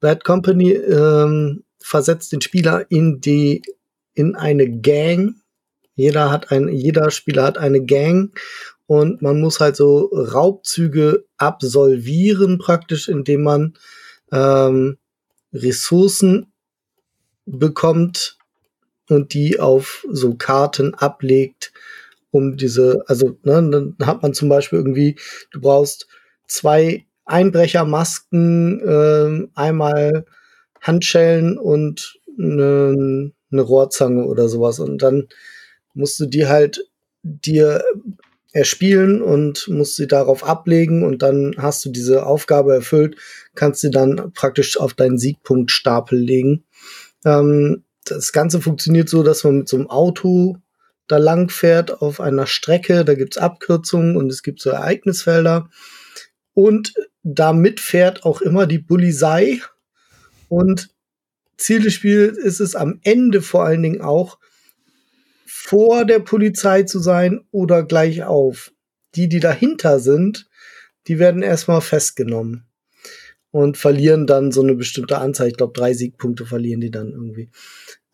Bad 0.00 0.24
Company 0.24 0.72
ähm, 0.72 1.64
versetzt 1.80 2.32
den 2.32 2.40
Spieler 2.40 2.86
in 2.90 3.20
die 3.20 3.62
in 4.14 4.36
eine 4.36 4.70
Gang. 4.80 5.34
Jeder 5.96 6.30
hat 6.30 6.50
ein, 6.50 6.68
jeder 6.68 7.10
Spieler 7.10 7.44
hat 7.44 7.58
eine 7.58 7.84
Gang 7.84 8.38
und 8.86 9.22
man 9.22 9.40
muss 9.40 9.60
halt 9.60 9.76
so 9.76 10.10
Raubzüge 10.12 11.24
absolvieren 11.36 12.58
praktisch, 12.58 13.08
indem 13.08 13.42
man 13.42 13.74
ähm, 14.32 14.98
Ressourcen 15.52 16.52
bekommt 17.46 18.38
und 19.08 19.34
die 19.34 19.60
auf 19.60 20.06
so 20.10 20.34
Karten 20.34 20.94
ablegt, 20.94 21.72
um 22.30 22.56
diese, 22.56 23.04
also 23.06 23.38
ne, 23.42 23.68
dann 23.70 23.96
hat 24.02 24.22
man 24.22 24.34
zum 24.34 24.48
Beispiel 24.48 24.78
irgendwie, 24.78 25.16
du 25.52 25.60
brauchst 25.60 26.08
zwei 26.48 27.04
Einbrechermasken, 27.26 28.80
äh, 28.80 29.48
einmal 29.54 30.24
Handschellen 30.80 31.58
und 31.58 32.18
eine, 32.38 33.32
eine 33.50 33.62
Rohrzange 33.62 34.24
oder 34.26 34.48
sowas. 34.48 34.78
Und 34.80 35.02
dann 35.02 35.28
musst 35.94 36.18
du 36.20 36.26
die 36.26 36.46
halt 36.46 36.84
dir 37.22 37.82
erspielen 38.52 39.22
und 39.22 39.68
musst 39.68 39.96
sie 39.96 40.06
darauf 40.06 40.44
ablegen 40.44 41.02
und 41.02 41.22
dann 41.22 41.54
hast 41.58 41.84
du 41.84 41.90
diese 41.90 42.24
Aufgabe 42.26 42.74
erfüllt, 42.74 43.16
kannst 43.54 43.80
sie 43.80 43.90
dann 43.90 44.32
praktisch 44.32 44.78
auf 44.78 44.94
deinen 44.94 45.18
Siegpunktstapel 45.18 46.18
legen. 46.18 46.64
Ähm, 47.24 47.83
das 48.04 48.32
Ganze 48.32 48.60
funktioniert 48.60 49.08
so, 49.08 49.22
dass 49.22 49.44
man 49.44 49.58
mit 49.58 49.68
so 49.68 49.76
einem 49.76 49.88
Auto 49.88 50.58
da 51.06 51.18
lang 51.18 51.50
fährt 51.50 52.00
auf 52.02 52.20
einer 52.20 52.46
Strecke, 52.46 53.04
da 53.04 53.14
gibt's 53.14 53.36
Abkürzungen 53.36 54.16
und 54.16 54.30
es 54.30 54.42
gibt 54.42 54.60
so 54.60 54.70
Ereignisfelder. 54.70 55.68
Und 56.54 56.94
damit 57.22 57.80
fährt 57.80 58.24
auch 58.24 58.40
immer 58.40 58.66
die 58.66 58.78
Polizei. 58.78 59.60
Und 60.48 60.90
Ziel 61.56 61.82
des 61.82 61.94
Spiels 61.94 62.38
ist 62.38 62.60
es 62.60 62.74
am 62.74 63.00
Ende 63.02 63.42
vor 63.42 63.64
allen 63.64 63.82
Dingen 63.82 64.00
auch, 64.00 64.38
vor 65.46 66.04
der 66.04 66.20
Polizei 66.20 66.82
zu 66.84 66.98
sein 66.98 67.44
oder 67.50 67.82
gleich 67.84 68.22
auf. 68.22 68.72
Die, 69.14 69.28
die 69.28 69.40
dahinter 69.40 70.00
sind, 70.00 70.48
die 71.06 71.18
werden 71.18 71.42
erstmal 71.42 71.80
festgenommen 71.80 72.66
und 73.54 73.76
verlieren 73.76 74.26
dann 74.26 74.50
so 74.50 74.62
eine 74.62 74.74
bestimmte 74.74 75.18
Anzahl. 75.18 75.46
Ich 75.46 75.56
glaube, 75.56 75.74
drei 75.74 75.94
Siegpunkte 75.94 76.44
verlieren 76.44 76.80
die 76.80 76.90
dann 76.90 77.12
irgendwie. 77.12 77.50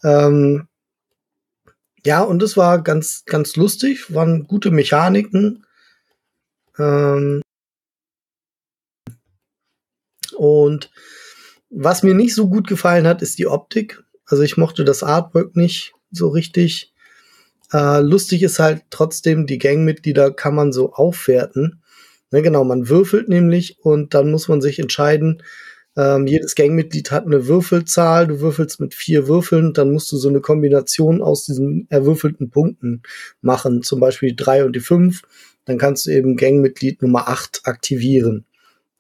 Ähm, 0.05 0.69
ja, 2.05 2.21
und 2.21 2.43
es 2.43 2.59
war 2.59 2.83
ganz, 2.83 3.25
ganz 3.25 3.57
lustig, 3.57 4.15
waren 4.15 4.47
gute 4.47 4.71
Mechaniken. 4.71 5.65
Ähm, 6.79 7.41
und 10.37 10.91
was 11.71 12.03
mir 12.03 12.15
nicht 12.15 12.35
so 12.35 12.51
gut 12.51 12.69
gefallen 12.69 13.07
hat, 13.07 13.23
ist 13.23 13.39
die 13.39 13.47
Optik. 13.47 14.05
Also 14.27 14.43
ich 14.43 14.59
mochte 14.59 14.85
das 14.85 15.03
Artwork 15.03 15.57
nicht 15.57 15.95
so 16.11 16.29
richtig. 16.29 16.93
Äh, 17.73 18.01
lustig 18.01 18.43
ist 18.43 18.59
halt 18.59 18.83
trotzdem, 18.91 19.47
die 19.47 19.59
Gangmitglieder 19.59 20.35
kann 20.35 20.55
man 20.55 20.71
so 20.71 20.93
aufwerten. 20.93 21.80
Ne, 22.31 22.43
genau, 22.43 22.65
man 22.65 22.89
würfelt 22.89 23.29
nämlich 23.29 23.79
und 23.81 24.15
dann 24.15 24.31
muss 24.31 24.49
man 24.49 24.61
sich 24.61 24.79
entscheiden, 24.79 25.43
ähm, 25.97 26.27
jedes 26.27 26.55
Gangmitglied 26.55 27.11
hat 27.11 27.27
eine 27.27 27.49
Würfelzahl, 27.49 28.29
du 28.29 28.41
würfelst 28.41 28.81
mit 28.81 28.95
vier 28.95 29.27
Würfeln, 29.27 29.73
dann 29.73 29.93
musst 29.93 30.11
du 30.13 30.17
so 30.17 30.29
eine 30.29 30.41
Kombination 30.41 31.21
aus 31.21 31.45
diesen 31.45 31.87
erwürfelten 31.91 32.51
Punkten 32.51 33.03
machen, 33.43 33.83
zum 33.83 34.01
Beispiel 34.01 34.31
die 34.31 34.37
drei 34.37 34.65
und 34.65 34.75
die 34.75 34.81
fünf. 34.81 35.23
Dann 35.65 35.79
kannst 35.79 36.07
du 36.07 36.11
eben 36.11 36.37
Gangmitglied 36.37 37.03
Nummer 37.03 37.29
acht 37.29 37.61
aktivieren. 37.65 38.47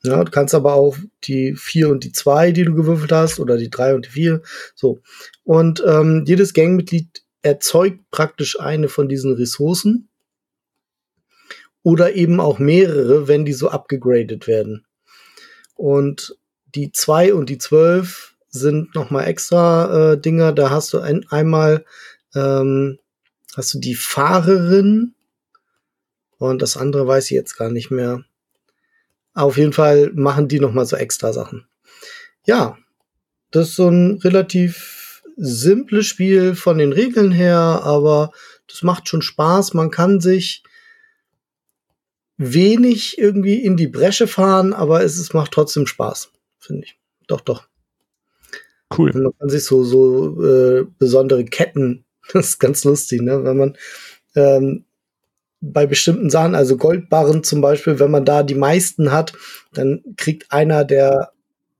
Ja, 0.02 0.22
du 0.24 0.30
kannst 0.30 0.54
aber 0.54 0.74
auch 0.74 0.96
die 1.24 1.54
vier 1.54 1.88
und 1.88 2.04
die 2.04 2.12
zwei, 2.12 2.52
die 2.52 2.64
du 2.64 2.74
gewürfelt 2.74 3.12
hast, 3.12 3.40
oder 3.40 3.56
die 3.56 3.70
drei 3.70 3.94
und 3.94 4.06
die 4.06 4.10
vier. 4.10 4.42
So. 4.74 5.00
Und 5.44 5.82
ähm, 5.86 6.24
jedes 6.26 6.54
Gangmitglied 6.54 7.22
erzeugt 7.42 8.00
praktisch 8.10 8.60
eine 8.60 8.88
von 8.88 9.08
diesen 9.08 9.32
Ressourcen. 9.34 10.09
Oder 11.82 12.14
eben 12.14 12.40
auch 12.40 12.58
mehrere, 12.58 13.28
wenn 13.28 13.44
die 13.44 13.52
so 13.52 13.70
abgegradet 13.70 14.46
werden. 14.46 14.84
Und 15.74 16.36
die 16.74 16.92
zwei 16.92 17.32
und 17.32 17.48
die 17.48 17.58
zwölf 17.58 18.34
sind 18.50 18.94
nochmal 18.94 19.26
extra 19.26 20.12
äh, 20.12 20.20
Dinger. 20.20 20.52
Da 20.52 20.70
hast 20.70 20.92
du 20.92 20.98
ein, 20.98 21.26
einmal 21.30 21.84
ähm, 22.34 22.98
hast 23.56 23.74
du 23.74 23.78
die 23.78 23.94
Fahrerin 23.94 25.14
und 26.38 26.62
das 26.62 26.76
andere 26.76 27.06
weiß 27.06 27.26
ich 27.26 27.30
jetzt 27.30 27.56
gar 27.56 27.70
nicht 27.70 27.90
mehr. 27.90 28.24
Auf 29.34 29.56
jeden 29.56 29.72
Fall 29.72 30.10
machen 30.14 30.48
die 30.48 30.60
nochmal 30.60 30.86
so 30.86 30.96
extra 30.96 31.32
Sachen. 31.32 31.66
Ja, 32.44 32.76
das 33.50 33.68
ist 33.68 33.76
so 33.76 33.88
ein 33.88 34.18
relativ 34.18 35.22
simples 35.36 36.06
Spiel 36.06 36.54
von 36.54 36.78
den 36.78 36.92
Regeln 36.92 37.30
her, 37.30 37.56
aber 37.56 38.32
das 38.68 38.82
macht 38.82 39.08
schon 39.08 39.22
Spaß. 39.22 39.74
Man 39.74 39.90
kann 39.90 40.20
sich 40.20 40.62
wenig 42.42 43.18
irgendwie 43.18 43.56
in 43.56 43.76
die 43.76 43.88
Bresche 43.88 44.26
fahren, 44.26 44.72
aber 44.72 45.02
es, 45.02 45.18
es 45.18 45.32
macht 45.32 45.52
trotzdem 45.52 45.86
Spaß 45.86 46.30
finde 46.60 46.86
ich. 46.86 46.96
Doch, 47.26 47.40
doch. 47.40 47.66
Cool. 48.96 49.10
Und 49.10 49.22
man 49.22 49.32
kann 49.38 49.48
sich 49.48 49.64
so, 49.64 49.82
so 49.82 50.44
äh, 50.44 50.86
besondere 50.98 51.44
Ketten, 51.44 52.04
das 52.32 52.50
ist 52.50 52.58
ganz 52.58 52.84
lustig, 52.84 53.22
ne? 53.22 53.44
Wenn 53.44 53.56
man 53.56 53.76
ähm, 54.36 54.84
bei 55.60 55.86
bestimmten 55.86 56.30
Sachen, 56.30 56.54
also 56.54 56.76
Goldbarren 56.76 57.44
zum 57.44 57.60
Beispiel, 57.60 57.98
wenn 57.98 58.10
man 58.10 58.24
da 58.24 58.42
die 58.42 58.54
meisten 58.54 59.12
hat, 59.12 59.32
dann 59.72 60.02
kriegt 60.16 60.50
einer 60.52 60.84
der 60.84 61.32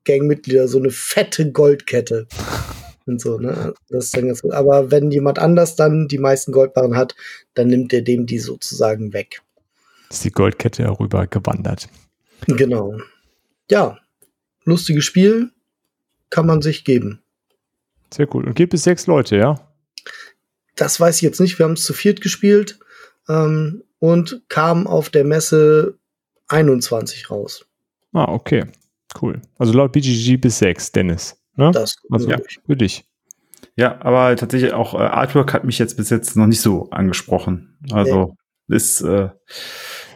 Gangmitglieder 0.05 0.69
so 0.69 0.79
eine 0.79 0.91
fette 0.91 1.51
Goldkette. 1.51 2.27
Und 3.07 3.21
so, 3.21 3.39
ne? 3.39 3.75
Das 3.89 4.07
ist 4.07 4.17
dann 4.17 4.27
ganz 4.27 4.43
gut. 4.43 4.53
Aber 4.53 4.91
wenn 4.91 5.11
jemand 5.11 5.39
anders 5.39 5.77
dann 5.77 6.09
die 6.09 6.19
meisten 6.19 6.53
Goldbarren 6.53 6.97
hat, 6.97 7.17
dann 7.55 7.69
nimmt 7.69 7.93
er 7.93 8.03
dem 8.03 8.27
die 8.27 8.39
sozusagen 8.39 9.13
weg. 9.13 9.41
Ist 10.11 10.25
die 10.25 10.31
Goldkette 10.31 10.83
herüber 10.85 11.27
gewandert. 11.27 11.89
Genau. 12.47 12.99
Ja, 13.71 13.99
lustiges 14.65 15.05
Spiel, 15.05 15.51
kann 16.31 16.47
man 16.47 16.63
sich 16.63 16.85
geben. 16.85 17.23
Sehr 18.13 18.27
gut. 18.27 18.47
Und 18.47 18.55
gibt 18.55 18.75
es 18.75 18.85
sechs 18.85 19.07
Leute, 19.07 19.37
ja? 19.37 19.61
Das 20.77 20.99
weiß 20.99 21.17
ich 21.17 21.23
jetzt 21.23 21.41
nicht. 21.41 21.59
Wir 21.59 21.65
haben 21.65 21.75
es 21.75 21.85
zu 21.85 21.93
viert 21.93 22.21
gespielt 22.21 22.79
ähm, 23.29 23.85
und 23.99 24.43
kam 24.49 24.87
auf 24.87 25.11
der 25.11 25.25
Messe 25.25 25.99
21 26.49 27.31
raus. 27.31 27.67
Ah, 28.13 28.33
okay. 28.33 28.65
Cool. 29.21 29.41
Also 29.59 29.73
laut 29.73 29.93
BGG 29.93 30.37
bis 30.37 30.59
sechs, 30.59 30.91
Dennis. 30.91 31.37
Ne? 31.57 31.71
Das 31.73 31.97
also, 32.11 32.29
ja. 32.29 32.39
für 32.67 32.77
dich. 32.77 33.05
Ja, 33.77 34.01
aber 34.01 34.35
tatsächlich 34.37 34.73
auch 34.73 34.95
äh, 34.95 34.99
Artwork 34.99 35.53
hat 35.53 35.65
mich 35.65 35.79
jetzt 35.79 35.97
bis 35.97 36.11
jetzt 36.11 36.37
noch 36.37 36.47
nicht 36.47 36.61
so 36.61 36.91
angesprochen. 36.91 37.77
Also 37.93 38.37
nee. 38.67 38.77
ist 38.77 39.01
äh, 39.03 39.31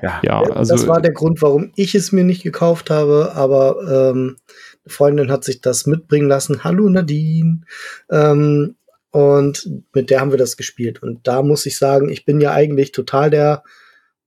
ja, 0.02 0.20
ja, 0.22 0.42
also 0.42 0.74
das 0.74 0.86
war 0.86 1.00
der 1.00 1.12
Grund, 1.12 1.42
warum 1.42 1.72
ich 1.76 1.94
es 1.94 2.12
mir 2.12 2.24
nicht 2.24 2.42
gekauft 2.42 2.90
habe, 2.90 3.32
aber 3.34 4.10
ähm, 4.10 4.36
eine 4.84 4.92
Freundin 4.92 5.30
hat 5.30 5.44
sich 5.44 5.60
das 5.60 5.86
mitbringen 5.86 6.28
lassen. 6.28 6.64
Hallo 6.64 6.88
Nadine. 6.88 7.62
Ähm, 8.10 8.76
und 9.10 9.70
mit 9.92 10.10
der 10.10 10.20
haben 10.20 10.32
wir 10.32 10.38
das 10.38 10.56
gespielt. 10.56 11.02
Und 11.02 11.26
da 11.26 11.42
muss 11.42 11.66
ich 11.66 11.78
sagen, 11.78 12.08
ich 12.08 12.24
bin 12.24 12.40
ja 12.40 12.52
eigentlich 12.52 12.90
total 12.90 13.30
der 13.30 13.62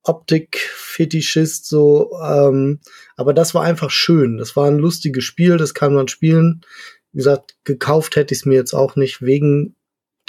Optik-Fetischist, 0.04 1.68
so, 1.68 2.12
ähm, 2.24 2.80
aber 3.18 3.34
das 3.34 3.54
war 3.54 3.64
einfach 3.64 3.92
schön. 3.92 4.38
Das 4.38 4.56
war 4.56 4.68
ein 4.68 4.78
lustiges 4.78 5.26
Spiel, 5.26 5.58
das 5.58 5.74
kann 5.74 5.94
man 5.94 6.08
spielen. 6.08 6.62
Wie 7.12 7.18
gesagt, 7.18 7.58
gekauft 7.66 8.16
hätte 8.16 8.34
ich 8.34 8.42
es 8.42 8.46
mir 8.46 8.56
jetzt 8.56 8.74
auch 8.74 8.96
nicht 8.96 9.22
wegen 9.22 9.76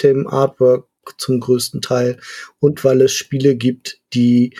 dem 0.03 0.27
Artwork 0.27 0.87
zum 1.17 1.39
größten 1.39 1.81
Teil 1.81 2.19
und 2.59 2.83
weil 2.83 3.01
es 3.01 3.13
Spiele 3.13 3.55
gibt, 3.55 4.01
die 4.13 4.57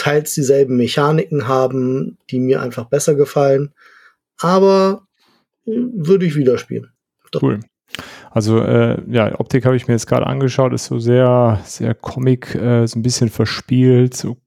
teils 0.00 0.34
dieselben 0.34 0.76
Mechaniken 0.76 1.46
haben, 1.46 2.16
die 2.30 2.40
mir 2.40 2.62
einfach 2.62 2.86
besser 2.86 3.14
gefallen. 3.14 3.74
Aber 4.38 5.06
äh, 5.66 5.72
würde 5.72 6.24
ich 6.24 6.36
wieder 6.36 6.56
spielen. 6.56 6.90
Doch. 7.30 7.42
Cool. 7.42 7.60
Also 8.30 8.60
äh, 8.60 8.98
ja, 9.10 9.38
Optik 9.38 9.66
habe 9.66 9.76
ich 9.76 9.88
mir 9.88 9.94
jetzt 9.94 10.06
gerade 10.06 10.26
angeschaut, 10.26 10.72
ist 10.72 10.86
so 10.86 10.98
sehr, 10.98 11.60
sehr 11.64 11.94
Comic, 11.94 12.54
äh, 12.54 12.86
so 12.86 12.98
ein 12.98 13.02
bisschen 13.02 13.28
verspielt, 13.28 14.14
so 14.14 14.38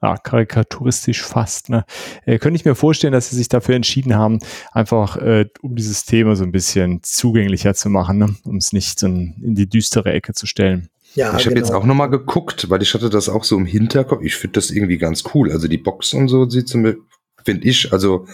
ja, 0.00 0.16
karikaturistisch 0.16 1.22
fast. 1.22 1.68
Ne? 1.68 1.84
Äh, 2.24 2.38
könnte 2.38 2.56
ich 2.56 2.64
mir 2.64 2.74
vorstellen, 2.74 3.12
dass 3.12 3.28
sie 3.28 3.36
sich 3.36 3.48
dafür 3.48 3.74
entschieden 3.74 4.16
haben, 4.16 4.38
einfach 4.72 5.16
äh, 5.16 5.46
um 5.60 5.76
dieses 5.76 6.04
Thema 6.04 6.34
so 6.34 6.44
ein 6.44 6.52
bisschen 6.52 7.02
zugänglicher 7.02 7.74
zu 7.74 7.90
machen, 7.90 8.18
ne? 8.18 8.34
um 8.44 8.56
es 8.56 8.72
nicht 8.72 8.98
so 8.98 9.06
in 9.06 9.54
die 9.54 9.68
düstere 9.68 10.12
Ecke 10.12 10.32
zu 10.32 10.46
stellen. 10.46 10.88
Ja, 11.14 11.36
ich 11.36 11.44
habe 11.44 11.54
genau. 11.54 11.66
jetzt 11.66 11.74
auch 11.74 11.84
nochmal 11.84 12.10
geguckt, 12.10 12.70
weil 12.70 12.82
ich 12.82 12.94
hatte 12.94 13.10
das 13.10 13.28
auch 13.28 13.44
so 13.44 13.56
im 13.56 13.66
Hinterkopf. 13.66 14.22
Ich 14.22 14.36
finde 14.36 14.54
das 14.54 14.70
irgendwie 14.70 14.98
ganz 14.98 15.24
cool. 15.34 15.52
Also 15.52 15.68
die 15.68 15.78
Box 15.78 16.14
und 16.14 16.28
so 16.28 16.48
sieht 16.48 16.70
finde 16.70 17.68
ich, 17.68 17.92
also 17.92 18.26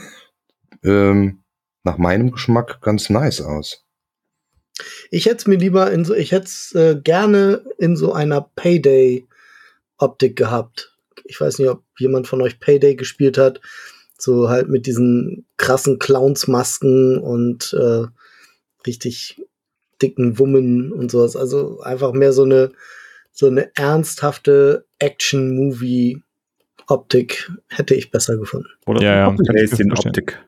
ähm, 0.85 1.41
nach 1.83 1.99
meinem 1.99 2.31
Geschmack 2.31 2.81
ganz 2.81 3.11
nice 3.11 3.41
aus. 3.41 3.85
Ich 5.11 5.26
hätte 5.26 5.37
es 5.37 5.47
mir 5.47 5.57
lieber 5.57 5.91
in 5.91 6.05
so, 6.05 6.14
ich 6.14 6.33
hätte 6.33 6.47
es 6.47 6.72
äh, 6.74 7.01
gerne 7.03 7.64
in 7.79 7.97
so 7.97 8.12
einer 8.12 8.43
Payday-Optik 8.43 10.37
gehabt. 10.37 10.95
Ich 11.24 11.41
weiß 11.41 11.59
nicht, 11.59 11.68
ob 11.68 11.83
jemand 11.99 12.29
von 12.29 12.41
euch 12.43 12.61
Payday 12.61 12.95
gespielt 12.95 13.39
hat. 13.39 13.61
So 14.18 14.49
halt 14.49 14.68
mit 14.68 14.87
diesen 14.87 15.47
krassen 15.57 15.99
Clownsmasken 15.99 17.18
und 17.18 17.72
äh, 17.72 18.07
richtig 18.87 19.43
dicken 20.03 20.38
Wummen 20.38 20.92
und 20.92 21.11
sowas. 21.11 21.36
Also 21.36 21.80
einfach 21.80 22.12
mehr 22.12 22.32
so 22.32 22.44
eine, 22.44 22.70
so 23.32 23.46
eine 23.46 23.70
ernsthafte 23.76 24.84
Action-Movie-Optik 24.99 27.53
hätte 27.68 27.94
ich 27.94 28.11
besser 28.11 28.36
gefunden. 28.36 28.68
Oder 28.86 29.03
ja, 29.03 29.28
ja. 29.28 29.36
Häschen-Optik. 29.53 30.38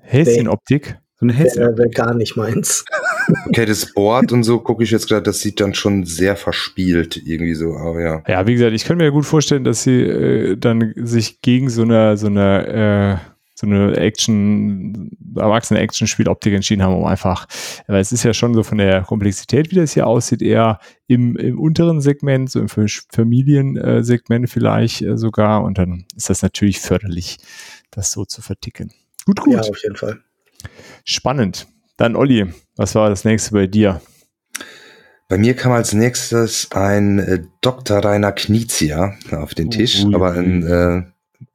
Häschen-Optik? 0.00 0.98
So 1.18 1.24
eine 1.24 1.38
Wäre 1.38 1.78
wär 1.78 1.88
gar 1.88 2.14
nicht 2.14 2.36
meins. 2.36 2.84
Okay, 3.48 3.66
das 3.66 3.92
Board 3.92 4.30
und 4.30 4.44
so 4.44 4.60
gucke 4.60 4.84
ich 4.84 4.92
jetzt 4.92 5.08
gerade, 5.08 5.22
das 5.22 5.40
sieht 5.40 5.58
dann 5.58 5.74
schon 5.74 6.04
sehr 6.04 6.36
verspielt 6.36 7.16
irgendwie 7.16 7.54
so, 7.54 7.74
aber 7.74 8.00
ja. 8.00 8.22
Ja, 8.28 8.46
wie 8.46 8.52
gesagt, 8.52 8.72
ich 8.72 8.84
kann 8.84 8.98
mir 8.98 9.10
gut 9.10 9.26
vorstellen, 9.26 9.64
dass 9.64 9.82
sie 9.82 10.00
äh, 10.00 10.56
dann 10.56 10.92
sich 10.94 11.40
gegen 11.40 11.68
so 11.68 11.82
eine, 11.82 12.16
so 12.16 12.28
eine, 12.28 13.20
äh, 13.24 13.35
so 13.58 13.66
eine 13.66 13.96
Action, 13.96 15.10
erwachsene 15.34 15.80
Action-Spieloptik 15.80 16.52
entschieden 16.52 16.82
haben, 16.82 16.94
um 16.94 17.06
einfach, 17.06 17.46
weil 17.86 18.00
es 18.00 18.12
ist 18.12 18.22
ja 18.22 18.34
schon 18.34 18.52
so 18.52 18.62
von 18.62 18.76
der 18.76 19.02
Komplexität, 19.02 19.70
wie 19.70 19.76
das 19.76 19.94
hier 19.94 20.06
aussieht, 20.06 20.42
eher 20.42 20.78
im, 21.06 21.36
im 21.36 21.58
unteren 21.58 22.02
Segment, 22.02 22.50
so 22.50 22.60
im 22.60 22.68
Familiensegment 22.68 24.50
vielleicht 24.50 25.00
äh, 25.00 25.16
sogar 25.16 25.64
und 25.64 25.78
dann 25.78 26.04
ist 26.14 26.28
das 26.28 26.42
natürlich 26.42 26.80
förderlich, 26.80 27.38
das 27.90 28.12
so 28.12 28.26
zu 28.26 28.42
verticken. 28.42 28.92
Gut, 29.24 29.40
gut. 29.40 29.54
Ja, 29.54 29.60
auf 29.60 29.82
jeden 29.82 29.96
Fall. 29.96 30.20
Spannend. 31.04 31.66
Dann 31.96 32.14
Olli, 32.14 32.46
was 32.76 32.94
war 32.94 33.08
das 33.08 33.24
nächste 33.24 33.52
bei 33.52 33.66
dir? 33.66 34.02
Bei 35.28 35.38
mir 35.38 35.56
kam 35.56 35.72
als 35.72 35.94
nächstes 35.94 36.70
ein 36.72 37.18
äh, 37.18 37.42
Dr. 37.62 38.04
Rainer 38.04 38.32
Knizia 38.32 39.14
auf 39.32 39.54
den 39.54 39.70
Tisch, 39.70 40.04
uh, 40.04 40.08
uh, 40.08 40.14
aber 40.14 40.32
ein, 40.34 40.62
äh, 40.62 41.02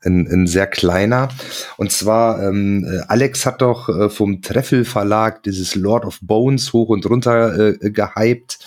ein, 0.03 0.27
ein 0.27 0.47
sehr 0.47 0.67
kleiner. 0.67 1.29
Und 1.77 1.91
zwar, 1.91 2.41
ähm, 2.43 2.85
äh, 2.85 3.01
Alex 3.07 3.45
hat 3.45 3.61
doch 3.61 3.89
äh, 3.89 4.09
vom 4.09 4.41
Treffel 4.41 4.85
Verlag 4.85 5.43
dieses 5.43 5.75
Lord 5.75 6.05
of 6.05 6.19
Bones 6.21 6.73
hoch 6.73 6.89
und 6.89 7.05
runter 7.05 7.57
äh, 7.57 7.91
gehypt. 7.91 8.59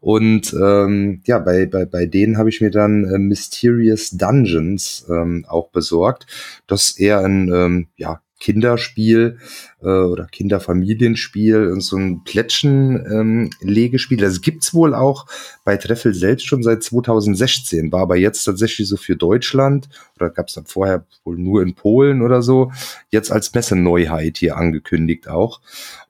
Und 0.00 0.52
ähm, 0.52 1.22
ja, 1.26 1.38
bei, 1.38 1.66
bei, 1.66 1.84
bei 1.84 2.06
denen 2.06 2.36
habe 2.36 2.48
ich 2.48 2.60
mir 2.60 2.72
dann 2.72 3.04
äh, 3.04 3.18
Mysterious 3.18 4.10
Dungeons 4.10 5.06
ähm, 5.08 5.44
auch 5.48 5.68
besorgt. 5.68 6.26
Das 6.66 6.88
ist 6.88 7.00
eher 7.00 7.20
ein 7.20 7.48
ähm, 7.52 7.86
ja, 7.96 8.20
Kinderspiel 8.42 9.38
äh, 9.82 9.86
oder 9.86 10.26
Kinderfamilienspiel 10.26 11.68
und 11.68 11.80
so 11.80 11.96
ein 11.96 12.24
Plättchen-Legespiel. 12.24 14.18
Ähm, 14.18 14.24
das 14.24 14.40
gibt's 14.40 14.74
wohl 14.74 14.94
auch 14.96 15.26
bei 15.64 15.76
Treffel 15.76 16.12
selbst 16.12 16.46
schon 16.46 16.64
seit 16.64 16.82
2016, 16.82 17.92
war 17.92 18.00
aber 18.00 18.16
jetzt 18.16 18.42
tatsächlich 18.42 18.88
so 18.88 18.96
für 18.96 19.14
Deutschland 19.14 19.88
oder 20.16 20.28
gab's 20.28 20.54
dann 20.54 20.66
vorher 20.66 21.06
wohl 21.24 21.38
nur 21.38 21.62
in 21.62 21.74
Polen 21.74 22.20
oder 22.20 22.42
so, 22.42 22.72
jetzt 23.10 23.30
als 23.30 23.54
Messeneuheit 23.54 24.38
hier 24.38 24.56
angekündigt 24.56 25.28
auch. 25.28 25.60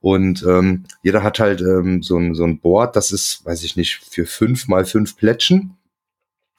Und 0.00 0.42
ähm, 0.48 0.84
jeder 1.02 1.22
hat 1.22 1.38
halt 1.38 1.60
ähm, 1.60 2.02
so, 2.02 2.16
ein, 2.16 2.34
so 2.34 2.44
ein 2.44 2.60
Board, 2.60 2.96
das 2.96 3.12
ist, 3.12 3.44
weiß 3.44 3.62
ich 3.62 3.76
nicht, 3.76 4.00
für 4.08 4.24
fünf 4.24 4.68
mal 4.68 4.86
fünf 4.86 5.18
Plättchen 5.18 5.76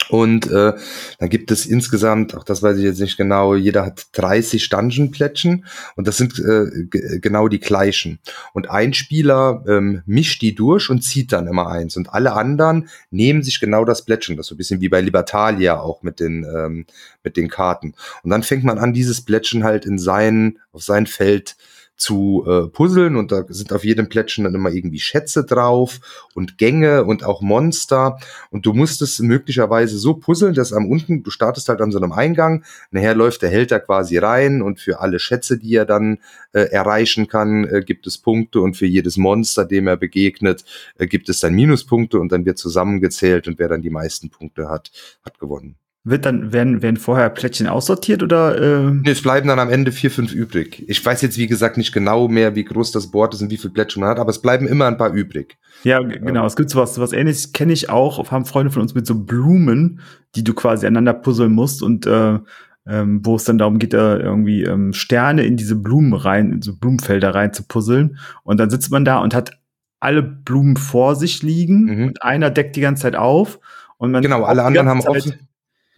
und 0.09 0.47
äh, 0.47 0.73
dann 1.19 1.29
gibt 1.29 1.51
es 1.51 1.65
insgesamt, 1.65 2.35
auch 2.35 2.43
das 2.43 2.61
weiß 2.61 2.77
ich 2.77 2.83
jetzt 2.83 2.99
nicht 2.99 3.17
genau, 3.17 3.55
jeder 3.55 3.85
hat 3.85 4.07
30 4.13 4.69
Dungeon-Plättchen 4.69 5.65
und 5.95 6.07
das 6.07 6.17
sind 6.17 6.39
äh, 6.39 6.87
genau 7.19 7.47
die 7.47 7.59
gleichen. 7.59 8.19
Und 8.53 8.69
ein 8.69 8.93
Spieler 8.93 9.63
ähm, 9.67 10.01
mischt 10.05 10.41
die 10.41 10.55
durch 10.55 10.89
und 10.89 11.01
zieht 11.01 11.31
dann 11.31 11.47
immer 11.47 11.67
eins. 11.67 11.97
Und 11.97 12.13
alle 12.13 12.33
anderen 12.33 12.89
nehmen 13.11 13.43
sich 13.43 13.59
genau 13.59 13.85
das 13.85 14.03
Plättchen. 14.03 14.37
Das 14.37 14.45
ist 14.45 14.49
so 14.49 14.55
ein 14.55 14.57
bisschen 14.57 14.81
wie 14.81 14.89
bei 14.89 15.01
Libertalia 15.01 15.79
auch 15.79 16.03
mit 16.03 16.19
den, 16.19 16.43
ähm, 16.43 16.85
mit 17.23 17.37
den 17.37 17.49
Karten. 17.49 17.93
Und 18.23 18.29
dann 18.29 18.43
fängt 18.43 18.63
man 18.63 18.77
an, 18.77 18.93
dieses 18.93 19.21
Plättchen 19.21 19.63
halt 19.63 19.85
in 19.85 19.97
sein, 19.97 20.59
auf 20.71 20.83
sein 20.83 21.07
Feld 21.07 21.55
zu 21.95 22.43
äh, 22.47 22.67
puzzeln 22.67 23.15
und 23.15 23.31
da 23.31 23.45
sind 23.47 23.71
auf 23.71 23.85
jedem 23.85 24.09
Plättchen 24.09 24.43
dann 24.43 24.55
immer 24.55 24.71
irgendwie 24.71 24.99
Schätze 24.99 25.45
drauf 25.45 25.99
und 26.33 26.57
Gänge 26.57 27.05
und 27.05 27.23
auch 27.23 27.41
Monster 27.41 28.17
und 28.49 28.65
du 28.65 28.73
musst 28.73 29.01
es 29.01 29.19
möglicherweise 29.19 29.97
so 29.97 30.15
puzzeln, 30.15 30.53
dass 30.53 30.73
am 30.73 30.89
unten, 30.89 31.23
du 31.23 31.29
startest 31.29 31.69
halt 31.69 31.81
an 31.81 31.91
so 31.91 31.99
einem 31.99 32.11
Eingang, 32.11 32.63
nachher 32.91 33.15
läuft 33.15 33.41
der 33.41 33.49
Held 33.49 33.71
da 33.71 33.79
quasi 33.79 34.17
rein 34.17 34.61
und 34.61 34.79
für 34.79 34.99
alle 34.99 35.19
Schätze, 35.19 35.57
die 35.57 35.75
er 35.75 35.85
dann 35.85 36.17
äh, 36.51 36.61
erreichen 36.61 37.27
kann, 37.27 37.65
äh, 37.65 37.81
gibt 37.85 38.07
es 38.07 38.17
Punkte 38.17 38.61
und 38.61 38.75
für 38.75 38.87
jedes 38.87 39.17
Monster, 39.17 39.65
dem 39.65 39.87
er 39.87 39.97
begegnet, 39.97 40.65
äh, 40.97 41.07
gibt 41.07 41.29
es 41.29 41.39
dann 41.39 41.53
Minuspunkte 41.53 42.19
und 42.19 42.31
dann 42.31 42.45
wird 42.45 42.57
zusammengezählt 42.57 43.47
und 43.47 43.59
wer 43.59 43.69
dann 43.69 43.81
die 43.81 43.89
meisten 43.89 44.29
Punkte 44.29 44.67
hat, 44.67 44.91
hat 45.23 45.39
gewonnen. 45.39 45.75
Wird 46.05 46.25
dann, 46.25 46.51
werden, 46.51 46.81
werden 46.81 46.97
vorher 46.97 47.29
Plättchen 47.29 47.67
aussortiert 47.67 48.23
oder? 48.23 48.61
Äh? 48.61 48.91
Nee, 48.91 49.11
es 49.11 49.21
bleiben 49.21 49.47
dann 49.47 49.59
am 49.59 49.69
Ende 49.69 49.93
vier, 49.93 50.11
fünf 50.11 50.33
übrig. 50.33 50.83
Ich 50.87 51.03
weiß 51.05 51.21
jetzt, 51.21 51.37
wie 51.37 51.47
gesagt, 51.47 51.77
nicht 51.77 51.93
genau 51.93 52.27
mehr, 52.27 52.55
wie 52.55 52.65
groß 52.65 52.91
das 52.91 53.09
Board 53.09 53.33
ist 53.33 53.41
und 53.41 53.51
wie 53.51 53.57
viel 53.57 53.69
Plättchen 53.69 54.01
man 54.01 54.09
hat, 54.09 54.19
aber 54.19 54.29
es 54.29 54.41
bleiben 54.41 54.67
immer 54.67 54.85
ein 54.85 54.97
paar 54.97 55.13
übrig. 55.13 55.57
Ja, 55.85 56.01
genau. 56.01 56.45
Es 56.45 56.57
gibt 56.57 56.69
sowas, 56.71 56.95
sowas 56.95 57.13
ähnliches 57.13 57.53
kenne 57.53 57.71
ich 57.71 57.89
auch, 57.89 58.31
haben 58.31 58.45
Freunde 58.45 58.69
von 58.69 58.81
uns 58.81 58.93
mit 58.95 59.07
so 59.07 59.15
Blumen, 59.15 60.01
die 60.35 60.43
du 60.43 60.53
quasi 60.53 60.85
aneinander 60.85 61.13
puzzeln 61.13 61.53
musst 61.53 61.81
und 61.81 62.05
äh, 62.05 62.39
ähm, 62.85 63.21
wo 63.23 63.37
es 63.37 63.45
dann 63.45 63.57
darum 63.57 63.79
geht, 63.79 63.93
da 63.93 64.17
irgendwie 64.17 64.63
ähm, 64.63 64.91
Sterne 64.91 65.45
in 65.45 65.55
diese 65.55 65.77
Blumen 65.77 66.11
rein, 66.11 66.51
in 66.51 66.61
so 66.61 66.75
Blumenfelder 66.75 67.33
rein 67.33 67.53
zu 67.53 67.63
puzzeln. 67.63 68.17
Und 68.43 68.59
dann 68.59 68.69
sitzt 68.69 68.91
man 68.91 69.05
da 69.05 69.19
und 69.19 69.33
hat 69.33 69.57
alle 70.01 70.21
Blumen 70.21 70.75
vor 70.75 71.15
sich 71.15 71.43
liegen 71.43 71.85
mhm. 71.85 72.07
und 72.07 72.23
einer 72.23 72.49
deckt 72.49 72.75
die 72.75 72.81
ganze 72.81 73.03
Zeit 73.03 73.15
auf. 73.15 73.61
Und 73.95 74.11
man 74.11 74.21
genau, 74.21 74.43
alle 74.43 74.63
anderen 74.63 74.89
haben 74.89 74.99
offen 74.99 75.47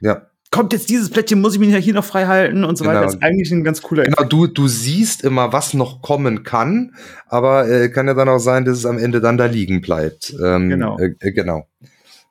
ja. 0.06 0.28
Kommt 0.52 0.72
jetzt 0.72 0.90
dieses 0.90 1.10
Plättchen, 1.10 1.42
muss 1.42 1.56
ich 1.56 1.60
mich 1.60 1.70
ja 1.70 1.78
hier 1.78 1.94
noch 1.94 2.06
frei 2.06 2.28
halten 2.28 2.64
und 2.64 2.78
so 2.78 2.84
genau. 2.84 2.96
weiter. 2.96 3.06
Das 3.06 3.16
ist 3.16 3.24
eigentlich 3.24 3.52
ein 3.52 3.64
ganz 3.64 3.82
cooler 3.82 4.04
Genau, 4.04 4.24
du, 4.24 4.48
du 4.48 4.68
siehst 4.68 5.24
immer, 5.24 5.52
was 5.52 5.74
noch 5.74 6.02
kommen 6.02 6.44
kann, 6.44 6.96
aber 7.28 7.68
äh, 7.68 7.90
kann 7.90 8.08
ja 8.08 8.14
dann 8.14 8.30
auch 8.30 8.40
sein, 8.40 8.64
dass 8.64 8.78
es 8.78 8.86
am 8.86 8.98
Ende 8.98 9.20
dann 9.20 9.38
da 9.38 9.48
liegen 9.48 9.82
bleibt. 9.82 10.34
Ähm, 10.42 10.70
genau. 10.70 10.98
Äh, 10.98 11.16
äh 11.20 11.32
genau. 11.32 11.68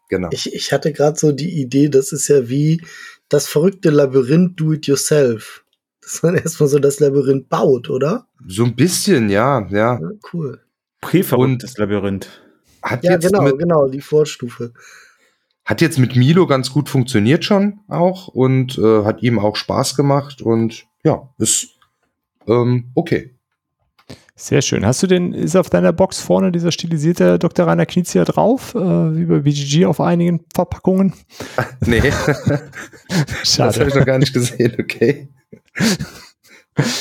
Genau. 0.09 0.29
Ich, 0.33 0.55
ich 0.55 0.73
hatte 0.73 0.93
gerade 0.93 1.19
so 1.19 1.33
die 1.33 1.61
Idee, 1.61 1.89
das 1.89 2.13
ist 2.13 2.29
ja 2.29 2.49
wie 2.49 2.81
das 3.29 3.47
verrückte 3.47 3.91
Labyrinth 3.91 4.59
Do 4.59 4.73
It 4.73 4.87
Yourself. 4.87 5.65
Dass 6.01 6.23
man 6.23 6.35
erstmal 6.37 6.69
so 6.69 6.79
das 6.79 7.01
Labyrinth 7.01 7.49
baut, 7.49 7.91
oder? 7.91 8.27
So 8.47 8.65
ein 8.65 8.77
bisschen, 8.77 9.29
ja, 9.29 9.67
ja. 9.71 9.99
ja 10.01 10.11
cool. 10.33 10.61
Präverrücktes 11.01 11.77
Labyrinth. 11.77 12.29
Hat 12.83 13.03
ja, 13.03 13.17
genau, 13.17 13.57
genau, 13.57 13.89
die 13.89 14.01
Vorstufe. 14.01 14.73
Hat 15.65 15.81
jetzt 15.81 15.99
mit 15.99 16.15
Milo 16.15 16.47
ganz 16.47 16.71
gut 16.71 16.89
funktioniert 16.89 17.45
schon 17.45 17.81
auch 17.89 18.29
und 18.29 18.79
äh, 18.79 19.05
hat 19.05 19.23
ihm 19.23 19.39
auch 19.39 19.57
Spaß 19.57 19.97
gemacht 19.97 20.43
und 20.43 20.87
ja, 21.05 21.31
ist 21.39 21.69
ähm, 22.47 22.91
okay. 22.95 23.31
Sehr 24.37 24.63
schön. 24.63 24.85
Hast 24.85 25.01
du 25.03 25.07
den, 25.07 25.33
ist 25.33 25.55
auf 25.55 25.71
deiner 25.71 25.93
Box 25.93 26.21
vorne 26.21 26.51
dieser 26.51 26.73
stilisierte 26.73 27.39
Dr. 27.39 27.69
Rainer 27.69 27.87
Knizia 27.87 28.25
drauf, 28.25 28.75
äh, 28.75 28.79
wie 28.79 29.27
bei 29.27 29.39
BGG 29.39 29.87
auf 29.87 30.01
einigen 30.01 30.45
Verpackungen? 30.53 31.13
nee. 31.81 32.01
Schade. 33.45 33.69
Das 33.69 33.79
habe 33.79 33.89
ich 33.89 33.95
noch 33.95 34.05
gar 34.05 34.19
nicht 34.19 34.35
gesehen, 34.35 34.75
okay. 34.81 35.29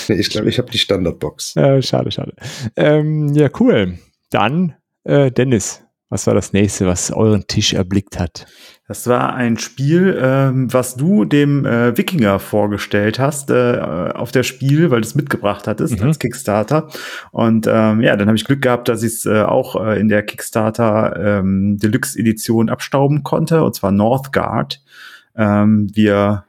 nee, 0.07 0.15
ich 0.15 0.29
glaube, 0.29 0.49
ich 0.49 0.59
habe 0.59 0.69
die 0.69 0.77
Standardbox. 0.77 1.55
Äh, 1.55 1.81
schade, 1.81 2.11
schade. 2.11 2.35
Ähm, 2.75 3.33
ja, 3.33 3.49
cool. 3.59 3.97
Dann, 4.29 4.75
äh, 5.03 5.31
Dennis, 5.31 5.83
was 6.13 6.27
war 6.27 6.35
das 6.35 6.53
nächste, 6.53 6.85
was 6.85 7.11
euren 7.11 7.47
Tisch 7.47 7.73
erblickt 7.73 8.19
hat? 8.19 8.45
Das 8.87 9.07
war 9.07 9.33
ein 9.33 9.57
Spiel, 9.57 10.15
ähm, 10.21 10.71
was 10.71 10.95
du 10.95 11.25
dem 11.25 11.65
äh, 11.65 11.97
Wikinger 11.97 12.37
vorgestellt 12.37 13.17
hast 13.17 13.49
äh, 13.49 13.79
auf 14.13 14.31
der 14.31 14.43
Spiel, 14.43 14.91
weil 14.91 15.01
du 15.01 15.07
es 15.07 15.15
mitgebracht 15.15 15.65
hattest 15.65 15.99
mhm. 15.99 16.05
als 16.05 16.19
Kickstarter. 16.19 16.87
Und 17.31 17.65
ähm, 17.67 18.01
ja, 18.01 18.15
dann 18.15 18.27
habe 18.27 18.37
ich 18.37 18.45
Glück 18.45 18.61
gehabt, 18.61 18.89
dass 18.89 19.01
ich 19.01 19.13
es 19.13 19.25
äh, 19.25 19.41
auch 19.41 19.75
äh, 19.83 19.99
in 19.99 20.07
der 20.07 20.21
Kickstarter 20.21 21.39
ähm, 21.39 21.79
Deluxe 21.81 22.19
Edition 22.19 22.69
abstauben 22.69 23.23
konnte, 23.23 23.63
und 23.63 23.73
zwar 23.73 23.91
Northgard. 23.91 24.83
Ähm, 25.35 25.89
wir 25.95 26.45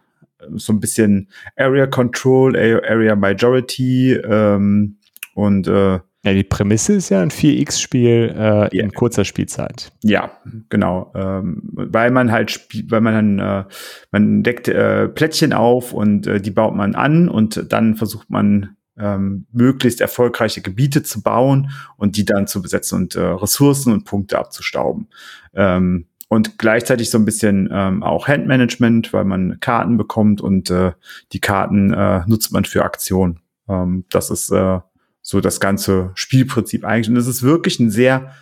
so 0.53 0.75
ein 0.75 0.81
bisschen 0.81 1.31
Area 1.57 1.87
Control, 1.87 2.55
Area 2.55 3.17
Majority 3.17 4.13
ähm, 4.13 4.99
und 5.35 5.69
äh, 5.69 6.01
ja, 6.25 6.33
die 6.33 6.43
Prämisse 6.43 6.95
ist 6.95 7.11
ja 7.11 7.21
ein 7.21 7.31
4X-Spiel 7.31 8.35
äh, 8.35 8.41
yeah. 8.41 8.69
in 8.71 8.93
kurzer 8.93 9.27
Spielzeit. 9.27 9.93
Ja, 10.03 10.33
genau. 10.71 11.13
Ähm, 11.15 11.61
weil 11.73 12.11
man 12.11 12.33
halt 12.33 12.67
weil 12.89 13.03
man 13.03 13.15
dann, 13.15 13.39
äh, 13.39 13.65
man 14.11 14.43
deckt 14.43 14.69
äh, 14.69 15.09
Plättchen 15.09 15.53
auf 15.53 15.93
und 15.93 16.27
äh, 16.27 16.41
die 16.41 16.51
baut 16.51 16.75
man 16.75 16.95
an 16.95 17.29
und 17.29 17.71
dann 17.71 17.97
versucht 17.97 18.31
man 18.31 18.77
ähm, 18.99 19.47
möglichst 19.53 20.01
erfolgreiche 20.01 20.63
Gebiete 20.63 21.03
zu 21.03 21.23
bauen 21.23 21.71
und 21.99 22.17
die 22.17 22.25
dann 22.25 22.47
zu 22.47 22.63
besetzen 22.63 23.03
und 23.03 23.17
äh, 23.17 23.21
Ressourcen 23.21 23.93
und 23.93 24.05
Punkte 24.05 24.39
abzustauben. 24.39 25.09
Ähm, 25.53 26.07
und 26.29 26.59
gleichzeitig 26.59 27.11
so 27.11 27.19
ein 27.19 27.27
bisschen 27.27 27.69
ähm, 27.71 28.03
auch 28.03 28.29
Handmanagement, 28.29 29.13
weil 29.13 29.25
man 29.25 29.59
Karten 29.61 29.99
bekommt 29.99 30.41
und 30.41 30.71
äh, 30.71 30.93
die 31.33 31.41
Karten 31.41 31.93
äh, 31.93 32.23
nutzt 32.27 32.51
man 32.51 32.65
für 32.65 32.83
Aktionen. 32.83 33.41
Ähm, 33.69 34.05
das 34.11 34.31
ist 34.31 34.51
äh, 34.51 34.81
so 35.25 35.41
das 35.41 35.59
ganze 35.59 36.13
Spielprinzip 36.15 36.85
eigentlich. 36.85 37.09
Und 37.09 37.17
es 37.17 37.27
ist 37.27 37.43
wirklich 37.43 37.81
ein 37.81 37.91
sehr 37.91 38.35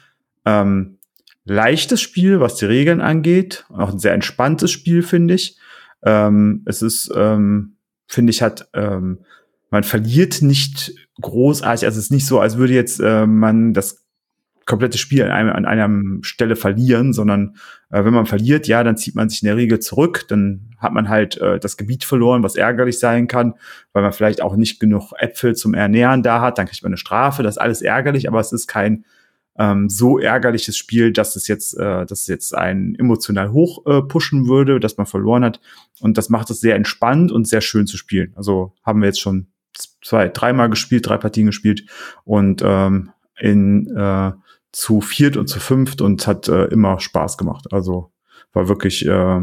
ähm, 0.45 0.99
leichtes 1.45 2.01
Spiel, 2.01 2.41
was 2.41 2.57
die 2.57 2.64
Regeln 2.64 3.01
angeht. 3.01 3.64
Auch 3.70 3.93
ein 3.93 4.01
sehr 4.01 4.12
entspanntes 4.12 4.72
Spiel, 4.72 5.05
finde 5.05 5.35
ich. 5.35 5.57
Ähm, 6.05 6.62
es 6.66 6.83
ist, 6.83 7.11
ähm, 7.14 7.76
finde 8.09 8.30
ich, 8.30 8.43
hat, 8.43 8.68
ähm, 8.74 9.20
man 9.70 9.85
verliert 9.85 10.43
nicht 10.43 10.93
großartig. 11.20 11.87
Also 11.87 11.99
es 11.99 12.07
ist 12.07 12.11
nicht 12.11 12.26
so, 12.26 12.41
als 12.41 12.57
würde 12.57 12.74
jetzt 12.74 12.99
äh, 13.01 13.26
man 13.26 13.72
das 13.74 14.02
komplette 14.67 14.99
Spiel 14.99 15.25
an, 15.25 15.31
einem, 15.31 15.51
an 15.51 15.65
einer 15.65 16.23
Stelle 16.23 16.57
verlieren, 16.57 17.13
sondern 17.13 17.57
äh, 17.91 18.05
wenn 18.05 18.15
man 18.15 18.27
verliert, 18.27 18.69
ja, 18.69 18.83
dann 18.85 18.97
zieht 18.97 19.15
man 19.15 19.29
sich 19.29 19.43
in 19.43 19.47
der 19.47 19.57
Regel 19.57 19.81
zurück, 19.81 20.25
dann 20.29 20.71
hat 20.79 20.93
man 20.93 21.09
halt 21.09 21.37
äh, 21.39 21.59
das 21.59 21.77
Gebiet 21.77 22.05
verloren, 22.05 22.43
was 22.43 22.57
ärgerlich 22.57 22.99
sein 22.99 23.27
kann, 23.27 23.55
weil 23.93 24.03
man 24.03 24.13
vielleicht 24.13 24.43
auch 24.43 24.57
nicht 24.57 24.81
genug 24.81 25.13
Äpfel 25.19 25.55
zum 25.55 25.75
Ernähren 25.75 26.23
da 26.23 26.41
hat, 26.41 26.59
dann 26.59 26.67
kriegt 26.67 26.83
man 26.83 26.91
eine 26.91 26.97
Strafe, 26.99 27.43
das 27.43 27.57
ist 27.57 27.63
alles 27.63 27.83
ärgerlich, 27.83 28.29
aber 28.29 28.41
es 28.41 28.53
ist 28.53 28.67
kein 28.67 29.05
ähm, 29.59 29.89
so 29.89 30.19
ärgerliches 30.19 30.77
Spiel, 30.77 31.13
dass 31.13 31.37
es 31.37 31.47
jetzt, 31.47 31.77
äh, 31.77 32.07
dass 32.07 32.21
es 32.21 32.27
jetzt 32.27 32.57
einen 32.57 32.95
emotional 32.95 33.53
hoch 33.53 33.85
äh, 33.87 34.03
pushen 34.03 34.47
würde, 34.47 34.81
dass 34.81 34.97
man 34.97 35.07
verloren 35.07 35.45
hat. 35.45 35.61
Und 36.01 36.17
das 36.17 36.31
macht 36.31 36.51
es 36.51 36.61
sehr 36.61 36.75
entspannt 36.75 37.31
und 37.31 37.47
sehr 37.47 37.61
schön 37.61 37.87
zu 37.87 37.97
spielen. 37.97 38.33
Also 38.35 38.73
haben 38.83 39.01
wir 39.01 39.07
jetzt 39.07 39.21
schon 39.21 39.49
zwei, 40.03 40.29
dreimal 40.29 40.71
gespielt, 40.71 41.07
drei 41.07 41.19
Partien 41.19 41.47
gespielt 41.47 41.85
und 42.25 42.63
ähm, 42.65 43.11
in 43.39 43.89
äh, 43.97 44.33
zu 44.73 45.01
viert 45.01 45.37
und 45.37 45.49
zu 45.49 45.61
fünft 45.61 46.01
und 46.01 46.27
hat 46.27 46.49
äh, 46.49 46.64
immer 46.64 46.99
Spaß 46.99 47.39
gemacht. 47.39 47.66
Also 47.73 48.12
war 48.53 48.68
wirklich, 48.68 49.07
äh, 49.07 49.41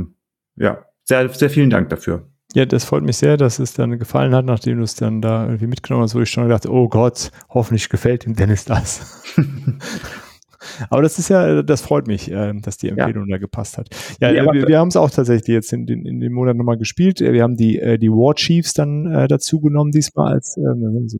ja, 0.55 0.85
sehr, 1.03 1.29
sehr 1.29 1.49
vielen 1.49 1.69
Dank 1.69 1.89
dafür. 1.89 2.27
Ja, 2.55 2.65
das 2.65 2.83
freut 2.83 3.03
mich 3.03 3.17
sehr, 3.17 3.37
dass 3.37 3.59
es 3.59 3.73
dann 3.73 3.99
gefallen 3.99 4.33
hat, 4.33 4.45
nachdem 4.45 4.77
du 4.77 4.83
es 4.83 4.95
dann 4.95 5.21
da 5.21 5.45
irgendwie 5.45 5.67
mitgenommen 5.67 6.03
hast, 6.03 6.15
wo 6.15 6.21
ich 6.21 6.31
schon 6.31 6.45
gedacht, 6.45 6.65
oh 6.65 6.89
Gott, 6.89 7.31
hoffentlich 7.49 7.89
gefällt 7.89 8.25
dem 8.25 8.35
Dennis 8.35 8.65
das. 8.65 9.21
aber 10.89 11.03
das 11.03 11.19
ist 11.19 11.29
ja, 11.29 11.61
das 11.61 11.81
freut 11.81 12.07
mich, 12.07 12.31
äh, 12.31 12.53
dass 12.59 12.77
die 12.77 12.89
Empfehlung 12.89 13.27
ja. 13.27 13.35
da 13.35 13.37
gepasst 13.37 13.77
hat. 13.77 13.89
Ja, 14.19 14.31
ja 14.31 14.51
wir, 14.51 14.67
wir 14.67 14.79
haben 14.79 14.87
es 14.87 14.95
auch 14.95 15.11
tatsächlich 15.11 15.53
jetzt 15.53 15.73
in, 15.73 15.87
in, 15.87 16.07
in 16.07 16.19
dem 16.19 16.33
Monat 16.33 16.55
nochmal 16.55 16.77
gespielt. 16.77 17.19
Wir 17.19 17.43
haben 17.43 17.55
die, 17.55 17.77
äh, 17.77 17.99
die 17.99 18.09
War 18.09 18.33
Chiefs 18.33 18.73
dann 18.73 19.05
äh, 19.05 19.27
dazu 19.27 19.61
genommen 19.61 19.91
diesmal 19.91 20.33
als 20.33 20.57
äh, 20.57 20.61
so 21.05 21.17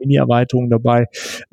Mini-Erweiterung 0.00 0.68
dabei. 0.68 1.06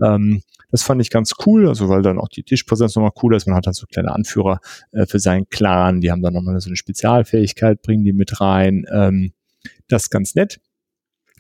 Ähm, 0.04 0.42
das 0.74 0.82
fand 0.82 1.00
ich 1.02 1.12
ganz 1.12 1.34
cool, 1.46 1.68
also 1.68 1.88
weil 1.88 2.02
dann 2.02 2.18
auch 2.18 2.30
die 2.30 2.42
Tischpräsenz 2.42 2.96
nochmal 2.96 3.12
cool 3.22 3.36
ist. 3.36 3.46
Man 3.46 3.56
hat 3.56 3.68
dann 3.68 3.76
so 3.76 3.86
kleine 3.86 4.12
Anführer 4.12 4.60
äh, 4.92 5.06
für 5.06 5.20
seinen 5.20 5.48
Clan, 5.50 6.02
die 6.02 6.10
haben 6.10 6.24
dann 6.24 6.34
nochmal 6.34 6.60
so 6.62 6.68
eine 6.68 6.78
Spezialfähigkeit, 6.78 7.84
bringen 7.84 8.04
die 8.04 8.12
mit 8.12 8.42
rein. 8.42 8.84
Ähm, 8.92 9.34
das 9.88 10.06
ist 10.06 10.10
ganz 10.10 10.34
nett. 10.34 10.60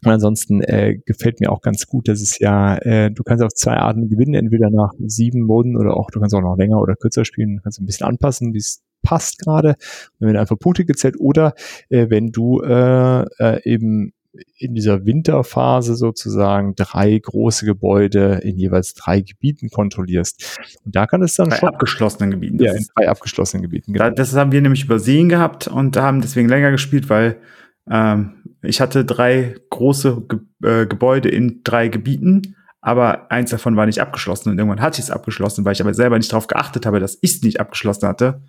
Und 0.05 0.11
ansonsten 0.11 0.61
äh, 0.61 0.99
gefällt 1.03 1.39
mir 1.39 1.51
auch 1.51 1.61
ganz 1.61 1.87
gut, 1.87 2.07
dass 2.09 2.21
es 2.21 2.37
ja, 2.37 2.77
äh, 2.77 3.09
du 3.09 3.23
kannst 3.23 3.43
auf 3.43 3.55
zwei 3.55 3.73
Arten 3.77 4.07
gewinnen, 4.07 4.35
entweder 4.35 4.69
nach 4.69 4.93
sieben 4.99 5.41
Moden 5.41 5.77
oder 5.77 5.97
auch, 5.97 6.11
du 6.11 6.19
kannst 6.19 6.35
auch 6.35 6.41
noch 6.41 6.55
länger 6.55 6.79
oder 6.79 6.95
kürzer 6.95 7.25
spielen, 7.25 7.55
du 7.55 7.63
kannst 7.63 7.81
ein 7.81 7.87
bisschen 7.87 8.05
anpassen, 8.05 8.53
wie 8.53 8.59
es 8.59 8.83
passt 9.01 9.39
gerade. 9.39 9.77
Dann 10.19 10.27
werden 10.27 10.37
einfach 10.37 10.59
Punkte 10.59 10.85
gezählt 10.85 11.15
oder 11.19 11.55
äh, 11.89 12.05
wenn 12.11 12.27
du 12.27 12.61
äh, 12.61 13.23
äh, 13.39 13.63
eben 13.63 14.13
in 14.57 14.73
dieser 14.73 15.05
Winterphase 15.05 15.95
sozusagen 15.95 16.73
drei 16.75 17.17
große 17.19 17.65
Gebäude 17.65 18.39
in 18.43 18.57
jeweils 18.57 18.93
drei 18.93 19.21
Gebieten 19.21 19.69
kontrollierst. 19.69 20.59
Und 20.83 20.95
da 20.95 21.05
kann 21.05 21.21
es 21.21 21.35
dann 21.35 21.49
drei 21.49 21.57
schon 21.57 21.69
abgeschlossenen 21.69 22.31
Gebieten. 22.31 22.61
Ja, 22.61 22.73
in 22.73 22.85
drei 22.95 23.09
abgeschlossenen 23.09 23.61
Gebieten. 23.61 23.93
Genau. 23.93 24.09
Das 24.09 24.35
haben 24.35 24.51
wir 24.51 24.61
nämlich 24.61 24.85
übersehen 24.85 25.29
gehabt 25.29 25.67
und 25.67 25.95
haben 25.97 26.21
deswegen 26.21 26.49
länger 26.49 26.71
gespielt, 26.71 27.09
weil 27.09 27.37
ähm, 27.89 28.57
ich 28.61 28.81
hatte 28.81 29.05
drei 29.05 29.55
große 29.69 30.23
Ge 30.27 30.39
äh, 30.63 30.87
Gebäude 30.87 31.29
in 31.29 31.61
drei 31.63 31.89
Gebieten, 31.89 32.55
aber 32.81 33.31
eins 33.31 33.51
davon 33.51 33.75
war 33.75 33.85
nicht 33.85 34.01
abgeschlossen 34.01 34.49
und 34.49 34.57
irgendwann 34.57 34.81
hatte 34.81 34.99
ich 34.99 35.05
es 35.05 35.11
abgeschlossen, 35.11 35.63
weil 35.65 35.73
ich 35.73 35.81
aber 35.81 35.93
selber 35.93 36.17
nicht 36.17 36.31
darauf 36.31 36.47
geachtet 36.47 36.85
habe, 36.85 36.99
dass 36.99 37.17
ich 37.21 37.35
es 37.35 37.41
nicht 37.43 37.59
abgeschlossen 37.59 38.07
hatte. 38.07 38.41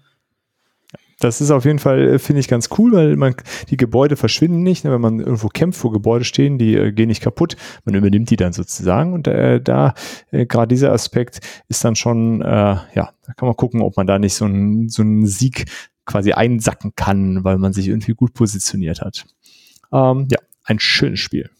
Das 1.18 1.40
ist 1.40 1.50
auf 1.50 1.64
jeden 1.64 1.78
Fall, 1.78 2.14
äh, 2.14 2.18
finde 2.18 2.40
ich, 2.40 2.48
ganz 2.48 2.68
cool, 2.78 2.92
weil 2.92 3.16
man, 3.16 3.34
die 3.70 3.76
Gebäude 3.76 4.16
verschwinden 4.16 4.62
nicht. 4.62 4.84
Ne? 4.84 4.92
Wenn 4.92 5.00
man 5.00 5.20
irgendwo 5.20 5.48
kämpft, 5.48 5.82
wo 5.84 5.90
Gebäude 5.90 6.24
stehen, 6.24 6.58
die 6.58 6.74
äh, 6.74 6.92
gehen 6.92 7.08
nicht 7.08 7.22
kaputt. 7.22 7.56
Man 7.84 7.94
übernimmt 7.94 8.30
die 8.30 8.36
dann 8.36 8.52
sozusagen. 8.52 9.12
Und 9.12 9.26
äh, 9.26 9.60
da, 9.60 9.94
äh, 10.30 10.46
gerade 10.46 10.68
dieser 10.68 10.92
Aspekt 10.92 11.40
ist 11.68 11.84
dann 11.84 11.96
schon, 11.96 12.42
äh, 12.42 12.46
ja, 12.46 13.10
da 13.26 13.32
kann 13.36 13.46
man 13.46 13.56
gucken, 13.56 13.80
ob 13.80 13.96
man 13.96 14.06
da 14.06 14.18
nicht 14.18 14.34
so 14.34 14.44
einen 14.44 14.88
so 14.88 15.02
einen 15.02 15.26
Sieg 15.26 15.66
quasi 16.06 16.32
einsacken 16.32 16.92
kann, 16.96 17.44
weil 17.44 17.58
man 17.58 17.72
sich 17.72 17.88
irgendwie 17.88 18.12
gut 18.12 18.34
positioniert 18.34 19.00
hat. 19.00 19.24
Ähm, 19.92 20.28
ja, 20.30 20.38
ein 20.64 20.78
schönes 20.78 21.20
Spiel. 21.20 21.50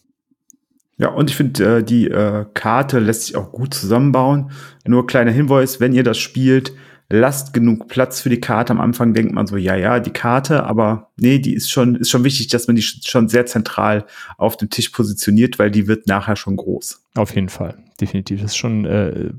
Ja, 0.97 1.09
und 1.09 1.31
ich 1.31 1.37
finde, 1.37 1.79
äh, 1.79 1.83
die 1.83 2.09
äh, 2.09 2.47
Karte 2.55 2.99
lässt 3.01 3.27
sich 3.27 3.37
auch 3.37 3.51
gut 3.51 3.75
zusammenbauen. 3.75 4.51
Nur 4.87 5.07
kleiner 5.07 5.33
Hinweis, 5.33 5.81
wenn 5.81 5.93
ihr 5.93 6.05
das 6.05 6.19
spielt, 6.19 6.73
lasst 7.11 7.53
genug 7.53 7.89
Platz 7.89 8.21
für 8.21 8.31
die 8.31 8.41
Karte. 8.41 8.73
Am 8.73 8.81
Anfang 8.81 9.15
denkt 9.15 9.33
man 9.33 9.47
so, 9.47 9.57
ja, 9.57 9.77
ja, 9.77 10.01
die 10.01 10.13
Karte, 10.13 10.65
aber 10.65 11.11
nee, 11.17 11.39
die 11.39 11.55
ist 11.55 11.71
schon, 11.71 11.97
ist 11.97 12.11
schon 12.11 12.25
wichtig, 12.25 12.49
dass 12.49 12.67
man 12.67 12.77
die 12.77 12.83
schon 12.83 13.29
sehr 13.29 13.47
zentral 13.47 14.07
auf 14.39 14.57
dem 14.57 14.71
Tisch 14.71 14.91
positioniert, 14.91 15.59
weil 15.59 15.71
die 15.71 15.87
wird 15.87 16.07
nachher 16.07 16.37
schon 16.37 16.57
groß. 16.57 17.05
Auf 17.15 17.35
jeden 17.35 17.49
Fall, 17.49 17.79
definitiv. 18.01 18.41
Das 18.41 18.53
ist 18.53 18.57
schon, 18.57 18.85
äh, 18.85 19.31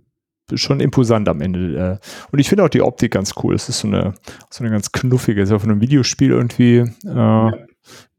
schon 0.53 0.79
imposant 0.79 1.27
am 1.27 1.41
Ende. 1.41 1.99
Äh. 2.01 2.07
Und 2.31 2.39
ich 2.39 2.49
finde 2.49 2.63
auch 2.63 2.69
die 2.69 2.81
Optik 2.81 3.11
ganz 3.11 3.33
cool. 3.43 3.55
Es 3.55 3.67
ist 3.67 3.79
so 3.79 3.87
eine, 3.87 4.13
so 4.51 4.63
eine 4.63 4.71
ganz 4.71 4.91
knuffige, 4.91 5.41
ist 5.41 5.49
von 5.49 5.61
einem 5.63 5.81
Videospiel 5.81 6.31
irgendwie. 6.31 6.77
Äh, 7.05 7.15
ja 7.15 7.51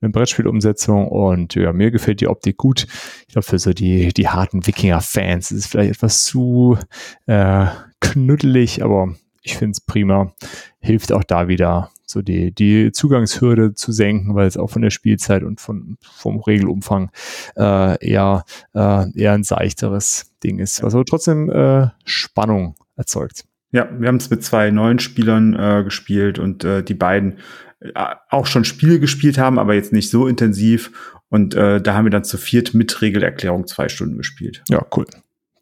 eine 0.01 0.11
Brettspielumsetzung 0.11 1.09
und 1.09 1.55
ja, 1.55 1.73
mir 1.73 1.91
gefällt 1.91 2.21
die 2.21 2.29
Optik 2.29 2.57
gut. 2.57 2.87
Ich 3.27 3.33
glaube, 3.33 3.47
für 3.47 3.59
so 3.59 3.73
die, 3.73 4.13
die 4.13 4.29
harten 4.29 4.67
Wikinger-Fans 4.67 5.51
ist 5.51 5.59
es 5.59 5.67
vielleicht 5.67 5.93
etwas 5.93 6.25
zu 6.25 6.79
äh, 7.27 7.67
knuddelig, 8.01 8.83
aber 8.83 9.15
ich 9.47 9.57
finde 9.57 9.73
es 9.73 9.81
prima. 9.81 10.33
Hilft 10.81 11.13
auch 11.13 11.25
da 11.25 11.47
wieder, 11.47 11.91
so 12.05 12.21
die, 12.21 12.53
die 12.53 12.91
Zugangshürde 12.91 13.75
zu 13.75 13.93
senken, 13.93 14.35
weil 14.35 14.49
es 14.49 14.57
auch 14.57 14.69
von 14.69 14.83
der 14.83 14.91
Spielzeit 14.91 15.45
und 15.45 15.61
von, 15.61 15.99
vom 16.01 16.41
Regelumfang 16.41 17.11
äh, 17.57 18.05
eher, 18.05 18.45
äh, 18.75 19.11
eher 19.19 19.33
ein 19.33 19.45
seichteres 19.45 20.33
Ding 20.43 20.59
ist, 20.59 20.83
was 20.83 20.95
aber 20.95 21.05
trotzdem 21.05 21.49
äh, 21.49 21.89
Spannung 22.05 22.75
erzeugt. 22.97 23.45
Ja, 23.71 23.89
wir 23.99 24.09
haben 24.09 24.17
es 24.17 24.31
mit 24.31 24.43
zwei 24.43 24.71
neuen 24.71 24.99
Spielern 24.99 25.55
äh, 25.55 25.85
gespielt 25.85 26.39
und 26.39 26.65
äh, 26.65 26.83
die 26.83 26.95
beiden 26.95 27.39
äh, 27.81 27.93
auch 28.31 28.47
schon 28.47 28.65
Spiele 28.65 28.99
gespielt 28.99 29.39
haben, 29.39 29.59
aber 29.59 29.75
jetzt 29.75 29.93
nicht 29.93 30.11
so 30.11 30.27
intensiv. 30.27 30.91
Und 31.29 31.55
äh, 31.55 31.81
da 31.81 31.95
haben 31.95 32.07
wir 32.07 32.11
dann 32.11 32.25
zu 32.25 32.37
viert 32.37 32.75
mit 32.75 33.01
Regelerklärung 33.03 33.67
zwei 33.67 33.89
Stunden 33.89 34.17
gespielt. 34.17 34.63
Ja, 34.69 34.85
cool. 34.97 35.07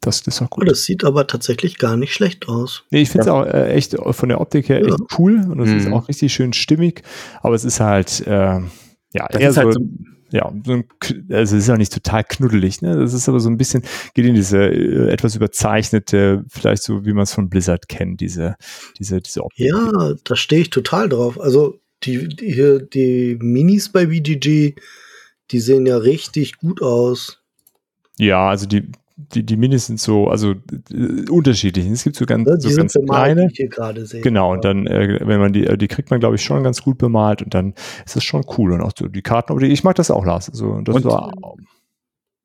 Das, 0.05 0.21
das 0.21 0.35
ist 0.35 0.41
auch 0.41 0.49
gut. 0.49 0.63
Oh, 0.63 0.69
das 0.69 0.83
sieht 0.83 1.03
aber 1.03 1.25
tatsächlich 1.25 1.77
gar 1.77 1.97
nicht 1.97 2.13
schlecht 2.13 2.47
aus. 2.47 2.83
Nee, 2.91 3.01
ich 3.01 3.09
finde 3.09 3.21
es 3.21 3.27
ja. 3.27 3.33
auch 3.33 3.45
äh, 3.45 3.73
echt 3.73 3.95
von 4.11 4.29
der 4.29 4.39
Optik 4.39 4.69
her 4.69 4.81
ja. 4.81 4.87
echt 4.87 4.99
cool 5.17 5.45
und 5.49 5.59
es 5.59 5.69
mhm. 5.69 5.77
ist 5.77 5.87
auch 5.87 6.07
richtig 6.07 6.33
schön 6.33 6.53
stimmig, 6.53 7.01
aber 7.41 7.55
es 7.55 7.65
ist 7.65 7.79
halt, 7.79 8.25
äh, 8.27 8.59
ja, 9.13 9.27
das 9.29 9.41
eher 9.41 9.53
so, 9.53 9.61
halt 9.61 9.73
so, 9.73 9.79
ja, 10.31 10.53
so 10.63 10.73
ein, 10.73 10.83
also 11.31 11.55
es 11.55 11.63
ist 11.63 11.69
auch 11.69 11.77
nicht 11.77 11.93
total 11.93 12.23
knuddelig, 12.23 12.81
ne? 12.81 12.95
Das 12.97 13.13
ist 13.13 13.29
aber 13.29 13.39
so 13.39 13.49
ein 13.49 13.57
bisschen, 13.57 13.83
geht 14.13 14.25
in 14.25 14.35
diese 14.35 14.57
äh, 14.57 15.09
etwas 15.09 15.35
überzeichnete, 15.35 16.45
vielleicht 16.49 16.83
so, 16.83 17.05
wie 17.05 17.13
man 17.13 17.23
es 17.23 17.33
von 17.33 17.49
Blizzard 17.49 17.87
kennt, 17.87 18.21
diese, 18.21 18.55
diese, 18.99 19.21
diese 19.21 19.43
Optik. 19.43 19.67
Ja, 19.67 20.13
da 20.23 20.35
stehe 20.35 20.61
ich 20.61 20.69
total 20.69 21.09
drauf. 21.09 21.39
Also 21.39 21.79
die, 22.03 22.27
die, 22.27 22.79
die 22.93 23.37
Minis 23.39 23.89
bei 23.89 24.07
BGG, 24.07 24.75
die 25.51 25.59
sehen 25.59 25.85
ja 25.85 25.97
richtig 25.97 26.57
gut 26.57 26.81
aus. 26.81 27.41
Ja, 28.17 28.49
also 28.49 28.65
die, 28.65 28.91
die, 29.17 29.45
die 29.45 29.55
Minis 29.55 29.87
sind 29.87 29.99
so, 29.99 30.27
also 30.27 30.55
äh, 30.91 31.29
unterschiedlich. 31.29 31.85
Es 31.87 32.03
gibt 32.03 32.17
so 32.17 32.25
ganz, 32.25 32.47
ja, 32.47 32.59
so 32.59 32.75
ganz 32.75 32.93
kleine. 32.93 33.49
Sehe, 34.05 34.21
genau, 34.21 34.51
und 34.53 34.65
dann, 34.65 34.87
äh, 34.87 35.19
wenn 35.25 35.39
man 35.39 35.53
die, 35.53 35.65
äh, 35.65 35.77
die 35.77 35.87
kriegt 35.87 36.11
man, 36.11 36.19
glaube 36.19 36.35
ich, 36.35 36.43
schon 36.43 36.63
ganz 36.63 36.81
gut 36.81 36.97
bemalt 36.97 37.41
und 37.41 37.53
dann 37.53 37.73
ist 38.05 38.15
das 38.15 38.23
schon 38.23 38.43
cool. 38.57 38.73
Und 38.73 38.81
auch 38.81 38.91
so 38.97 39.07
die 39.07 39.21
Karten, 39.21 39.59
ich 39.63 39.83
mag 39.83 39.95
das 39.95 40.11
auch, 40.11 40.25
Lars. 40.25 40.49
Also, 40.49 40.81
das 40.81 40.95
und 40.95 41.05
war, 41.05 41.31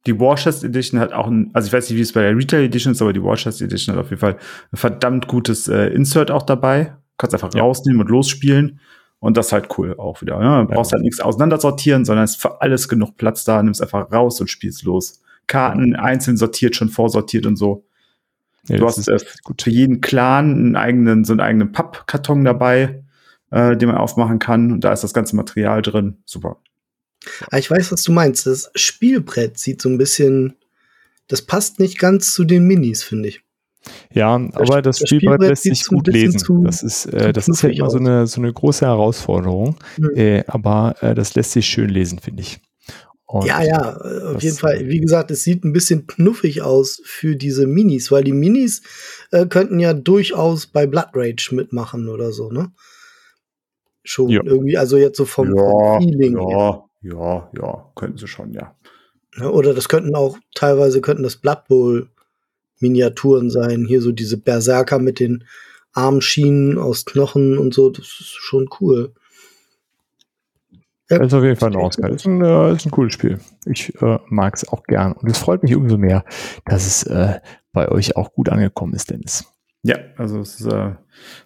die 0.07 0.19
Warchest 0.19 0.65
Edition 0.65 1.01
hat 1.01 1.13
auch 1.13 1.27
ein, 1.27 1.51
also 1.53 1.67
ich 1.67 1.73
weiß 1.73 1.91
nicht, 1.91 1.99
wie 1.99 2.03
es 2.03 2.13
bei 2.13 2.23
der 2.23 2.37
Retail 2.37 2.65
Edition 2.65 2.93
ist, 2.93 3.03
aber 3.03 3.13
die 3.13 3.23
Warchest 3.23 3.61
Edition 3.61 3.97
hat 3.97 4.05
auf 4.05 4.11
jeden 4.11 4.21
Fall 4.21 4.37
ein 4.73 4.77
verdammt 4.77 5.27
gutes 5.27 5.67
äh, 5.69 5.89
Insert 5.89 6.31
auch 6.31 6.43
dabei. 6.43 6.95
Kannst 7.19 7.35
einfach 7.35 7.53
ja. 7.53 7.63
rausnehmen 7.63 8.01
und 8.01 8.09
losspielen. 8.09 8.81
Und 9.19 9.37
das 9.37 9.47
ist 9.49 9.53
halt 9.53 9.69
cool 9.77 9.95
auch 9.99 10.23
wieder. 10.23 10.41
Ja? 10.41 10.63
Du 10.63 10.69
brauchst 10.69 10.93
ja. 10.93 10.97
halt 10.97 11.05
nichts 11.05 11.21
auseinandersortieren, 11.21 12.07
sondern 12.07 12.25
es 12.25 12.37
ist 12.37 12.43
für 12.43 12.63
alles 12.63 12.89
genug 12.89 13.17
Platz 13.19 13.45
da, 13.45 13.63
nimmst 13.63 13.83
einfach 13.83 14.11
raus 14.11 14.41
und 14.41 14.49
spielst 14.49 14.85
los. 14.85 15.21
Karten 15.51 15.97
einzeln 15.97 16.37
sortiert, 16.37 16.77
schon 16.77 16.89
vorsortiert 16.89 17.45
und 17.45 17.57
so. 17.57 17.85
Ja, 18.69 18.77
du 18.77 18.87
hast 18.87 19.09
äh, 19.09 19.19
für 19.19 19.71
jeden 19.71 20.01
Clan 20.01 20.53
einen 20.53 20.77
eigenen, 20.77 21.25
so 21.25 21.33
einen 21.33 21.41
eigenen 21.41 21.73
Pappkarton 21.73 22.45
dabei, 22.45 23.03
äh, 23.51 23.77
den 23.77 23.89
man 23.89 23.99
aufmachen 23.99 24.39
kann. 24.39 24.71
Und 24.71 24.85
da 24.85 24.93
ist 24.93 25.03
das 25.03 25.13
ganze 25.13 25.35
Material 25.35 25.83
drin. 25.83 26.19
Super. 26.25 26.59
Ah, 27.51 27.59
ich 27.59 27.71
weiß, 27.71 27.91
was 27.91 28.05
du 28.05 28.13
meinst. 28.13 28.47
Das 28.47 28.71
Spielbrett 28.77 29.59
sieht 29.59 29.83
so 29.83 29.89
ein 29.89 29.99
bisschen, 29.99 30.55
das 31.27 31.43
passt 31.43 31.81
nicht 31.81 31.99
ganz 31.99 32.33
zu 32.33 32.45
den 32.45 32.67
Minis, 32.67 33.03
finde 33.03 33.29
ich. 33.29 33.43
Ja, 34.13 34.35
aber 34.35 34.83
das, 34.83 35.01
das 35.01 35.09
Spielbrett, 35.09 35.41
lässt 35.41 35.63
sich 35.65 35.85
gut 35.85 36.07
lesen. 36.07 36.39
Zu, 36.39 36.63
das 36.63 36.83
ist, 36.83 37.07
äh, 37.07 37.33
das 37.33 37.49
ist 37.49 37.63
ja 37.63 37.71
immer 37.71 37.91
so 37.91 37.99
eine, 37.99 38.27
so 38.27 38.41
eine 38.41 38.53
große 38.53 38.87
Herausforderung. 38.87 39.77
Mhm. 39.99 40.11
Äh, 40.15 40.45
aber 40.47 40.95
äh, 41.01 41.15
das 41.15 41.35
lässt 41.35 41.53
sich 41.53 41.67
schön 41.67 41.89
lesen, 41.89 42.21
finde 42.21 42.43
ich. 42.43 42.61
Und 43.31 43.47
ja, 43.47 43.63
ja, 43.63 43.97
auf 43.97 44.43
jeden 44.43 44.57
Fall. 44.57 44.89
Wie 44.89 44.99
gesagt, 44.99 45.31
es 45.31 45.45
sieht 45.45 45.65
ein 45.65 45.73
bisschen 45.73 46.09
knuffig 46.09 46.63
aus 46.63 47.01
für 47.05 47.37
diese 47.37 47.69
Minis, 47.69 48.11
weil 48.11 48.25
die 48.25 48.33
Minis 48.33 48.83
äh, 49.31 49.47
könnten 49.47 49.79
ja 49.79 49.95
durchaus 49.95 50.67
bei 50.67 50.89
Blood 50.89 51.11
Rage 51.15 51.55
mitmachen 51.55 52.09
oder 52.09 52.33
so, 52.33 52.51
ne? 52.51 52.73
Schon 54.03 54.31
ja. 54.31 54.43
irgendwie, 54.45 54.77
also 54.77 54.97
jetzt 54.97 55.17
so 55.17 55.27
vom, 55.27 55.55
ja, 55.55 55.63
vom 55.63 56.03
Feeling. 56.03 56.39
Ja, 56.39 56.49
her. 56.49 56.85
ja, 57.03 57.51
ja, 57.57 57.93
könnten 57.95 58.19
sie 58.19 58.27
schon, 58.27 58.53
ja. 58.53 58.75
ja. 59.39 59.49
Oder 59.49 59.75
das 59.75 59.89
könnten 59.89 60.17
auch, 60.17 60.37
teilweise 60.57 61.01
könnten 61.01 61.23
das 61.23 61.37
Blood 61.37 61.69
Bowl 61.69 62.09
Miniaturen 62.81 63.49
sein. 63.49 63.85
Hier 63.87 64.03
so 64.03 64.11
diese 64.11 64.39
Berserker 64.39 64.99
mit 64.99 65.21
den 65.21 65.45
Armschienen 65.93 66.79
aus 66.79 67.05
Knochen 67.05 67.59
und 67.59 67.75
so. 67.75 67.91
Das 67.91 68.07
ist 68.07 68.35
schon 68.41 68.69
cool. 68.81 69.15
Ja, 71.11 71.19
das 71.19 71.29
ist 71.29 71.35
auf 71.35 71.43
jeden 71.43 71.57
Fall 71.57 71.77
ein. 71.77 71.91
Das 71.99 71.99
ist 71.99 72.27
ein, 72.27 72.43
äh, 72.43 72.73
ist 72.73 72.87
ein 72.87 72.91
cooles 72.93 73.13
Spiel. 73.13 73.41
Ich 73.67 74.01
äh, 74.01 74.19
mag 74.29 74.55
es 74.55 74.69
auch 74.69 74.85
gern. 74.85 75.13
Und 75.13 75.29
es 75.29 75.39
freut 75.39 75.63
mich 75.63 75.75
umso 75.75 75.99
mehr, 75.99 76.25
dass 76.67 76.87
es 76.87 77.03
äh, 77.03 77.41
bei 77.73 77.89
euch 77.89 78.17
auch 78.17 78.33
gut 78.33 78.49
angekommen 78.49 78.95
ist, 78.95 79.11
Dennis. 79.11 79.45
Ja, 79.83 79.97
also 80.17 80.41
es 80.41 80.61
ist, 80.61 80.67
äh, 80.67 80.93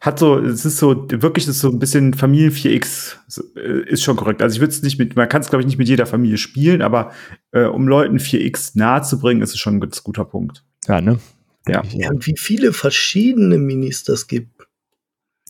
hat 0.00 0.18
so, 0.18 0.38
es 0.38 0.64
ist 0.64 0.78
so, 0.78 1.06
wirklich 1.08 1.46
ist 1.46 1.60
so 1.60 1.70
ein 1.70 1.78
bisschen 1.78 2.14
Familie 2.14 2.50
4X 2.50 3.16
äh, 3.56 3.88
ist 3.88 4.02
schon 4.02 4.16
korrekt. 4.16 4.42
Also 4.42 4.56
ich 4.56 4.60
würde 4.60 4.72
es 4.72 4.82
nicht 4.82 4.98
mit, 4.98 5.14
man 5.14 5.28
kann 5.28 5.40
es 5.40 5.50
glaube 5.50 5.62
ich 5.62 5.66
nicht 5.66 5.78
mit 5.78 5.88
jeder 5.88 6.04
Familie 6.04 6.36
spielen, 6.36 6.82
aber 6.82 7.12
äh, 7.52 7.64
um 7.64 7.86
Leuten 7.86 8.18
4X 8.18 8.72
nahe 8.74 9.02
zu 9.02 9.20
bringen, 9.20 9.40
ist 9.40 9.54
es 9.54 9.60
schon 9.60 9.76
ein 9.76 9.80
ganz 9.80 10.02
guter 10.02 10.24
Punkt. 10.24 10.64
Ja, 10.88 11.00
ne? 11.00 11.20
Ja. 11.68 11.82
ja. 11.92 12.10
Und 12.10 12.26
wie 12.26 12.36
viele 12.36 12.72
verschiedene 12.72 13.58
Minis 13.58 14.02
das 14.02 14.26
gibt. 14.26 14.53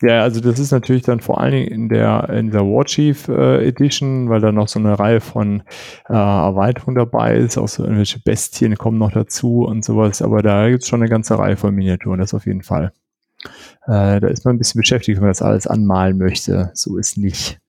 Ja, 0.03 0.23
also 0.23 0.41
das 0.41 0.59
ist 0.59 0.73
natürlich 0.73 1.03
dann 1.03 1.21
vor 1.21 1.41
allen 1.41 1.53
Dingen 1.53 1.69
in 1.69 1.89
der 1.89 2.29
in 2.31 2.51
der 2.51 2.63
Warchief 2.63 3.29
äh, 3.29 3.67
Edition, 3.67 4.29
weil 4.29 4.41
da 4.41 4.51
noch 4.51 4.67
so 4.67 4.81
eine 4.81 4.99
Reihe 4.99 5.21
von 5.21 5.63
äh, 6.09 6.13
Erweiterungen 6.13 6.97
dabei 6.97 7.37
ist, 7.37 7.57
auch 7.57 7.69
so 7.69 7.85
irgendwelche 7.85 8.19
Bestien 8.19 8.77
kommen 8.77 8.99
noch 8.99 9.13
dazu 9.13 9.65
und 9.65 9.85
sowas, 9.85 10.21
aber 10.21 10.43
da 10.43 10.69
gibt 10.69 10.83
es 10.83 10.89
schon 10.89 11.01
eine 11.01 11.09
ganze 11.09 11.39
Reihe 11.39 11.57
von 11.57 11.75
Miniaturen, 11.75 12.19
das 12.19 12.35
auf 12.35 12.45
jeden 12.47 12.63
Fall. 12.63 12.93
Äh, 13.87 14.21
da 14.21 14.27
ist 14.29 14.45
man 14.45 14.57
ein 14.57 14.59
bisschen 14.59 14.81
beschäftigt, 14.81 15.17
wenn 15.17 15.25
man 15.25 15.31
das 15.31 15.43
alles 15.43 15.67
anmalen 15.67 16.19
möchte. 16.19 16.71
So 16.75 16.97
ist 16.97 17.17
nicht. 17.17 17.61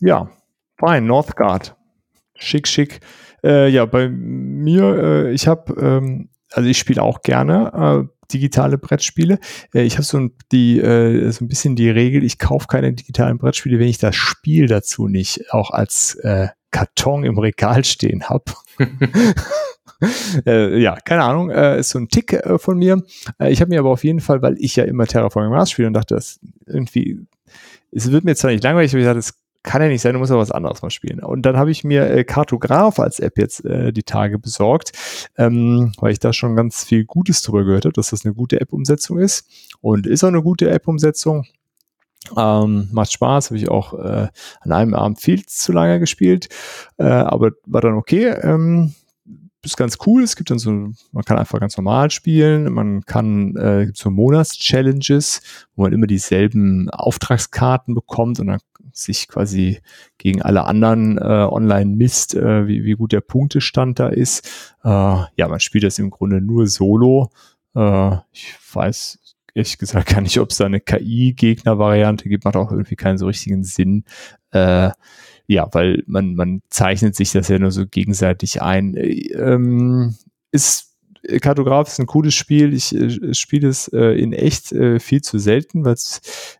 Ja, 0.00 0.30
fein, 0.78 1.06
Northgard. 1.06 1.76
Schick, 2.36 2.68
schick. 2.68 3.00
Äh, 3.42 3.68
ja, 3.68 3.84
bei 3.84 4.08
mir, 4.08 4.82
äh, 5.26 5.32
ich 5.32 5.48
habe, 5.48 5.74
ähm, 5.80 6.28
also 6.52 6.68
ich 6.68 6.78
spiele 6.78 7.02
auch 7.02 7.22
gerne 7.22 8.08
äh, 8.08 8.17
digitale 8.32 8.78
Brettspiele. 8.78 9.38
Äh, 9.74 9.82
ich 9.82 9.94
habe 9.94 10.04
so, 10.04 10.18
ein, 10.18 10.32
die, 10.52 10.78
äh, 10.78 11.30
so 11.30 11.44
ein 11.44 11.48
bisschen 11.48 11.76
die 11.76 11.90
Regel, 11.90 12.24
ich 12.24 12.38
kaufe 12.38 12.66
keine 12.66 12.92
digitalen 12.92 13.38
Brettspiele, 13.38 13.78
wenn 13.78 13.88
ich 13.88 13.98
das 13.98 14.16
Spiel 14.16 14.66
dazu 14.66 15.08
nicht 15.08 15.52
auch 15.52 15.70
als 15.70 16.14
äh, 16.16 16.48
Karton 16.70 17.24
im 17.24 17.38
Regal 17.38 17.84
stehen 17.84 18.28
habe. 18.28 18.44
äh, 20.46 20.78
ja, 20.80 20.96
keine 20.96 21.24
Ahnung, 21.24 21.50
äh, 21.50 21.78
ist 21.78 21.90
so 21.90 21.98
ein 21.98 22.08
Tick 22.08 22.32
äh, 22.32 22.58
von 22.58 22.78
mir. 22.78 23.02
Äh, 23.38 23.50
ich 23.50 23.60
habe 23.60 23.70
mir 23.70 23.80
aber 23.80 23.90
auf 23.90 24.04
jeden 24.04 24.20
Fall, 24.20 24.42
weil 24.42 24.56
ich 24.58 24.76
ja 24.76 24.84
immer 24.84 25.06
Terraforming 25.06 25.50
Mars 25.50 25.70
spiele 25.70 25.88
und 25.88 25.94
dachte, 25.94 26.14
das 26.14 26.40
irgendwie, 26.66 27.20
es 27.90 28.10
wird 28.10 28.24
mir 28.24 28.36
zwar 28.36 28.50
nicht 28.50 28.64
langweilig, 28.64 28.92
aber 28.92 29.00
ich 29.00 29.06
dachte, 29.06 29.18
es 29.18 29.34
kann 29.68 29.82
ja 29.82 29.88
nicht 29.88 30.00
sein, 30.00 30.14
du 30.14 30.18
musst 30.18 30.32
ja 30.32 30.38
was 30.38 30.50
anderes 30.50 30.80
mal 30.80 30.88
spielen. 30.88 31.20
Und 31.20 31.42
dann 31.42 31.58
habe 31.58 31.70
ich 31.70 31.84
mir 31.84 32.08
äh, 32.10 32.24
Kartograf 32.24 32.98
als 32.98 33.20
App 33.20 33.36
jetzt 33.36 33.66
äh, 33.66 33.92
die 33.92 34.02
Tage 34.02 34.38
besorgt, 34.38 34.92
ähm, 35.36 35.92
weil 35.98 36.12
ich 36.12 36.18
da 36.18 36.32
schon 36.32 36.56
ganz 36.56 36.84
viel 36.84 37.04
Gutes 37.04 37.42
drüber 37.42 37.64
gehört 37.64 37.84
habe, 37.84 37.92
dass 37.92 38.08
das 38.08 38.24
eine 38.24 38.32
gute 38.32 38.62
App-Umsetzung 38.62 39.18
ist. 39.18 39.46
Und 39.82 40.06
ist 40.06 40.24
auch 40.24 40.28
eine 40.28 40.42
gute 40.42 40.70
App-Umsetzung. 40.70 41.44
Ähm, 42.34 42.88
macht 42.92 43.12
Spaß, 43.12 43.50
habe 43.50 43.58
ich 43.58 43.68
auch 43.68 43.92
äh, 43.92 44.28
an 44.60 44.72
einem 44.72 44.94
Abend 44.94 45.20
viel 45.20 45.44
zu 45.44 45.72
lange 45.72 46.00
gespielt, 46.00 46.48
äh, 46.96 47.04
aber 47.04 47.52
war 47.66 47.82
dann 47.82 47.94
okay. 47.94 48.28
Ähm, 48.28 48.94
ist 49.64 49.76
ganz 49.76 49.98
cool. 50.06 50.22
Es 50.22 50.36
gibt 50.36 50.50
dann 50.50 50.58
so, 50.58 50.70
man 50.70 51.24
kann 51.24 51.38
einfach 51.38 51.60
ganz 51.60 51.76
normal 51.76 52.10
spielen. 52.10 52.72
Man 52.72 53.04
kann, 53.04 53.56
äh, 53.56 53.86
gibt 53.86 53.98
so 53.98 54.10
Monats-Challenges, 54.10 55.42
wo 55.74 55.82
man 55.82 55.92
immer 55.92 56.06
dieselben 56.06 56.88
Auftragskarten 56.90 57.94
bekommt 57.94 58.40
und 58.40 58.48
dann 58.48 58.60
sich 58.92 59.28
quasi 59.28 59.80
gegen 60.18 60.42
alle 60.42 60.64
anderen 60.64 61.18
äh, 61.18 61.22
online 61.22 61.96
misst, 61.96 62.34
äh, 62.34 62.66
wie, 62.66 62.84
wie 62.84 62.94
gut 62.94 63.12
der 63.12 63.20
Punktestand 63.20 63.98
da 63.98 64.08
ist. 64.08 64.74
Äh, 64.84 64.88
ja, 64.88 65.48
man 65.48 65.60
spielt 65.60 65.84
das 65.84 65.98
im 65.98 66.10
Grunde 66.10 66.40
nur 66.40 66.66
solo. 66.66 67.30
Äh, 67.74 68.16
ich 68.32 68.54
weiß 68.72 69.18
ehrlich 69.54 69.78
gesagt 69.78 70.08
gar 70.08 70.20
nicht, 70.20 70.38
ob 70.38 70.50
es 70.50 70.58
da 70.58 70.66
eine 70.66 70.80
KI-Gegner-Variante 70.80 72.28
gibt, 72.28 72.44
macht 72.44 72.56
auch 72.56 72.70
irgendwie 72.70 72.96
keinen 72.96 73.18
so 73.18 73.26
richtigen 73.26 73.64
Sinn. 73.64 74.04
Äh, 74.50 74.90
ja, 75.48 75.66
weil 75.72 76.04
man, 76.06 76.34
man 76.34 76.62
zeichnet 76.68 77.16
sich 77.16 77.32
das 77.32 77.48
ja 77.48 77.58
nur 77.58 77.72
so 77.72 77.86
gegenseitig 77.86 78.62
ein. 78.62 78.94
Äh, 78.94 79.32
ähm, 79.32 80.14
ist 80.52 80.94
Kartograf 81.40 81.88
ist 81.88 81.98
ein 81.98 82.06
cooles 82.06 82.34
Spiel. 82.34 82.72
Ich 82.72 82.94
äh, 82.94 83.34
spiele 83.34 83.68
es 83.68 83.88
äh, 83.88 84.12
in 84.20 84.32
echt 84.32 84.72
äh, 84.72 85.00
viel 85.00 85.22
zu 85.22 85.38
selten, 85.38 85.84
weil 85.84 85.96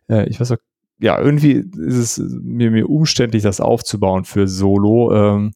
äh, 0.09 0.27
ich 0.27 0.39
weiß 0.39 0.51
auch 0.51 0.57
ja, 1.01 1.17
irgendwie 1.17 1.63
ist 1.77 1.95
es 1.95 2.17
mir, 2.17 2.71
mir 2.71 2.89
umständlich, 2.89 3.43
das 3.43 3.61
aufzubauen 3.61 4.25
für 4.25 4.47
Solo. 4.47 5.13
Ähm, 5.13 5.51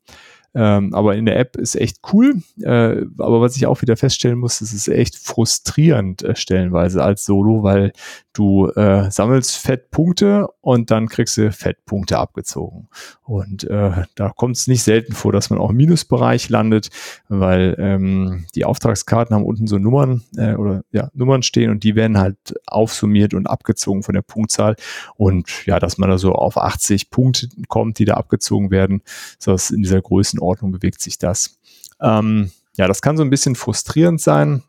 ähm, 0.56 0.94
aber 0.94 1.16
in 1.16 1.26
der 1.26 1.38
App 1.38 1.58
ist 1.58 1.76
echt 1.76 1.98
cool. 2.14 2.42
Äh, 2.62 3.06
aber 3.18 3.42
was 3.42 3.58
ich 3.58 3.66
auch 3.66 3.82
wieder 3.82 3.98
feststellen 3.98 4.38
muss, 4.38 4.62
es 4.62 4.72
ist 4.74 4.88
echt 4.88 5.18
frustrierend 5.18 6.24
äh, 6.24 6.36
stellenweise 6.36 7.04
als 7.04 7.26
Solo, 7.26 7.64
weil 7.64 7.92
du 8.34 8.68
äh, 8.70 9.10
sammelst 9.12 9.58
Fettpunkte 9.58 10.48
und 10.62 10.92
dann 10.92 11.08
kriegst 11.08 11.38
du 11.38 11.52
Fettpunkte 11.52 12.18
abgezogen. 12.18 12.90
Und 13.22 13.64
äh, 13.66 14.04
da 14.16 14.30
kommt 14.30 14.58
es 14.58 14.68
nicht 14.68 14.84
selten 14.84 15.14
vor, 15.14 15.32
dass 15.32 15.50
man 15.50 15.60
auch 15.60 15.70
im 15.70 15.78
Minusbereich 15.78 16.50
landet, 16.50 16.90
weil 17.30 17.76
ähm, 17.78 18.46
die 18.56 18.66
Auftragskarten 18.66 19.36
haben 19.36 19.46
unten 19.46 19.68
so 19.68 19.78
Nummern 19.78 20.24
äh, 20.36 20.56
oder 20.56 20.84
ja, 20.92 21.10
Nummern 21.14 21.44
stehen 21.44 21.70
und 21.70 21.84
die 21.84 21.96
werden 21.96 22.18
halt 22.18 22.56
aufsummiert 22.66 23.34
und 23.34 23.48
abgezogen 23.48 24.04
von 24.04 24.16
der 24.16 24.24
Punktzahl. 24.24 24.76
Und 25.16 25.66
ja, 25.66 25.80
dass 25.80 25.98
man 25.98 26.10
da 26.10 26.18
so 26.18 26.34
auf 26.34 26.58
80 26.58 27.12
Punkte 27.12 27.50
kommt, 27.68 28.00
die 28.00 28.06
da 28.06 28.16
abgezogen 28.16 28.72
werden, 28.72 29.04
dass 29.44 29.70
in 29.70 29.84
dieser 29.84 30.02
Größenordnung 30.02 30.72
bewegt 30.72 31.02
sich 31.02 31.20
das. 31.20 31.60
Ähm, 32.02 32.52
ja, 32.76 32.88
das 32.88 33.02
kann 33.02 33.18
so 33.18 33.24
ein 33.24 33.30
bisschen 33.30 33.56
frustrierend 33.56 34.20
sein. 34.20 34.64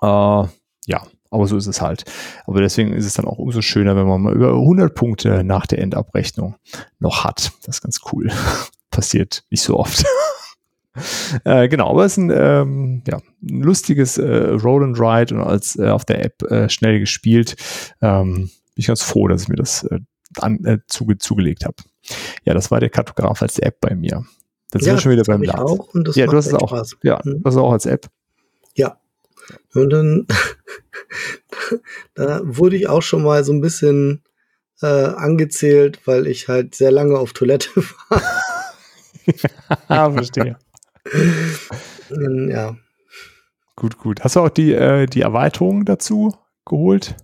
Äh, 0.00 0.44
ja, 0.86 1.02
aber 1.30 1.46
so 1.46 1.56
ist 1.56 1.66
es 1.66 1.80
halt. 1.80 2.04
Aber 2.46 2.60
deswegen 2.60 2.92
ist 2.92 3.06
es 3.06 3.14
dann 3.14 3.26
auch 3.26 3.38
umso 3.38 3.62
schöner, 3.62 3.96
wenn 3.96 4.06
man 4.06 4.20
mal 4.20 4.34
über 4.34 4.52
100 4.54 4.94
Punkte 4.94 5.44
nach 5.44 5.66
der 5.66 5.78
Endabrechnung 5.80 6.56
noch 6.98 7.24
hat. 7.24 7.52
Das 7.64 7.76
ist 7.76 7.82
ganz 7.82 8.00
cool. 8.12 8.30
Passiert 8.90 9.44
nicht 9.50 9.62
so 9.62 9.78
oft. 9.78 10.04
äh, 11.44 11.68
genau, 11.68 11.90
aber 11.90 12.04
es 12.04 12.12
ist 12.12 12.18
ein, 12.18 12.30
ähm, 12.34 13.02
ja, 13.06 13.18
ein 13.42 13.62
lustiges 13.62 14.18
äh, 14.18 14.50
Roll 14.50 14.84
and 14.84 14.98
Ride 14.98 15.34
und 15.34 15.42
als 15.42 15.78
äh, 15.78 15.88
auf 15.88 16.04
der 16.04 16.24
App 16.24 16.42
äh, 16.50 16.68
schnell 16.68 16.98
gespielt. 17.00 17.56
Ähm, 18.00 18.34
bin 18.34 18.50
ich 18.76 18.86
ganz 18.86 19.02
froh, 19.02 19.28
dass 19.28 19.42
ich 19.42 19.48
mir 19.48 19.56
das 19.56 19.84
äh, 19.84 20.00
an, 20.40 20.64
äh, 20.64 20.78
zuge 20.86 21.18
zugelegt 21.18 21.64
habe. 21.64 21.76
Ja, 22.44 22.54
das 22.54 22.70
war 22.70 22.80
der 22.80 22.90
Kartograf 22.90 23.42
als 23.42 23.58
App 23.58 23.80
bei 23.80 23.94
mir. 23.94 24.24
Dann 24.70 24.82
sind 24.82 24.86
ja, 24.86 24.94
wir 24.94 25.00
schon 25.00 25.12
wieder 25.12 25.24
beim 25.24 25.42
Lars. 25.42 25.78
ja, 26.14 26.26
du 26.26 26.36
hast 26.36 26.46
es 26.46 26.54
auch. 26.54 26.68
Spaß. 26.68 26.96
Ja, 27.02 27.20
mhm. 27.24 27.42
du 27.42 27.44
hast 27.44 27.54
es 27.54 27.60
auch 27.60 27.72
als 27.72 27.86
App. 27.86 28.08
Ja, 29.50 29.80
und 29.82 29.90
dann 29.90 30.26
da 32.14 32.40
wurde 32.44 32.76
ich 32.76 32.88
auch 32.88 33.02
schon 33.02 33.22
mal 33.22 33.44
so 33.44 33.52
ein 33.52 33.60
bisschen 33.60 34.22
äh, 34.82 34.86
angezählt, 34.86 36.00
weil 36.06 36.26
ich 36.26 36.48
halt 36.48 36.74
sehr 36.74 36.90
lange 36.90 37.18
auf 37.18 37.32
Toilette 37.32 37.70
war. 38.08 38.22
ah, 39.88 40.10
verstehe. 40.10 40.56
ja. 42.48 42.76
Gut, 43.76 43.98
gut. 43.98 44.20
Hast 44.22 44.36
du 44.36 44.40
auch 44.40 44.48
die, 44.48 44.72
äh, 44.72 45.06
die 45.06 45.20
Erweiterung 45.20 45.84
dazu 45.84 46.34
geholt? 46.64 47.14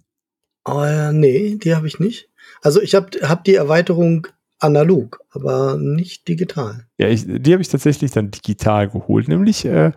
Oh, 0.64 0.84
ja, 0.84 1.12
nee, 1.12 1.56
die 1.56 1.74
habe 1.74 1.86
ich 1.86 1.98
nicht. 1.98 2.30
Also 2.62 2.80
ich 2.80 2.94
habe 2.94 3.18
hab 3.28 3.44
die 3.44 3.54
Erweiterung 3.54 4.28
analog, 4.64 5.20
aber 5.30 5.76
nicht 5.76 6.26
digital. 6.26 6.86
Ja, 6.98 7.08
ich, 7.08 7.24
die 7.26 7.52
habe 7.52 7.62
ich 7.62 7.68
tatsächlich 7.68 8.12
dann 8.12 8.30
digital 8.30 8.88
geholt, 8.88 9.28
nämlich 9.28 9.64
äh, 9.64 9.92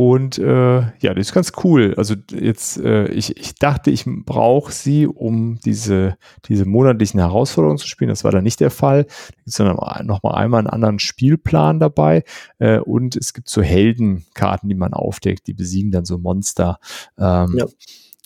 und 0.00 0.38
äh, 0.38 0.80
ja, 0.80 1.14
das 1.14 1.26
ist 1.26 1.34
ganz 1.34 1.52
cool. 1.62 1.94
Also 1.98 2.14
jetzt, 2.30 2.78
äh, 2.78 3.08
ich, 3.08 3.36
ich 3.36 3.54
dachte, 3.56 3.90
ich 3.90 4.04
brauche 4.06 4.72
sie, 4.72 5.06
um 5.06 5.58
diese, 5.62 6.16
diese 6.46 6.64
monatlichen 6.64 7.20
Herausforderungen 7.20 7.76
zu 7.76 7.86
spielen. 7.86 8.08
Das 8.08 8.24
war 8.24 8.30
dann 8.30 8.44
nicht 8.44 8.60
der 8.60 8.70
Fall. 8.70 9.04
Da 9.04 9.10
gibt 9.36 9.48
es 9.48 9.56
dann 9.56 9.76
nochmal 10.06 10.34
einmal 10.36 10.60
einen 10.60 10.68
anderen 10.68 11.00
Spielplan 11.00 11.80
dabei. 11.80 12.24
Äh, 12.58 12.78
und 12.78 13.14
es 13.14 13.34
gibt 13.34 13.50
so 13.50 13.60
Heldenkarten, 13.60 14.70
die 14.70 14.74
man 14.74 14.94
aufdeckt, 14.94 15.46
die 15.46 15.54
besiegen 15.54 15.90
dann 15.90 16.06
so 16.06 16.16
Monster. 16.16 16.78
Ähm, 17.18 17.56
ja. 17.58 17.66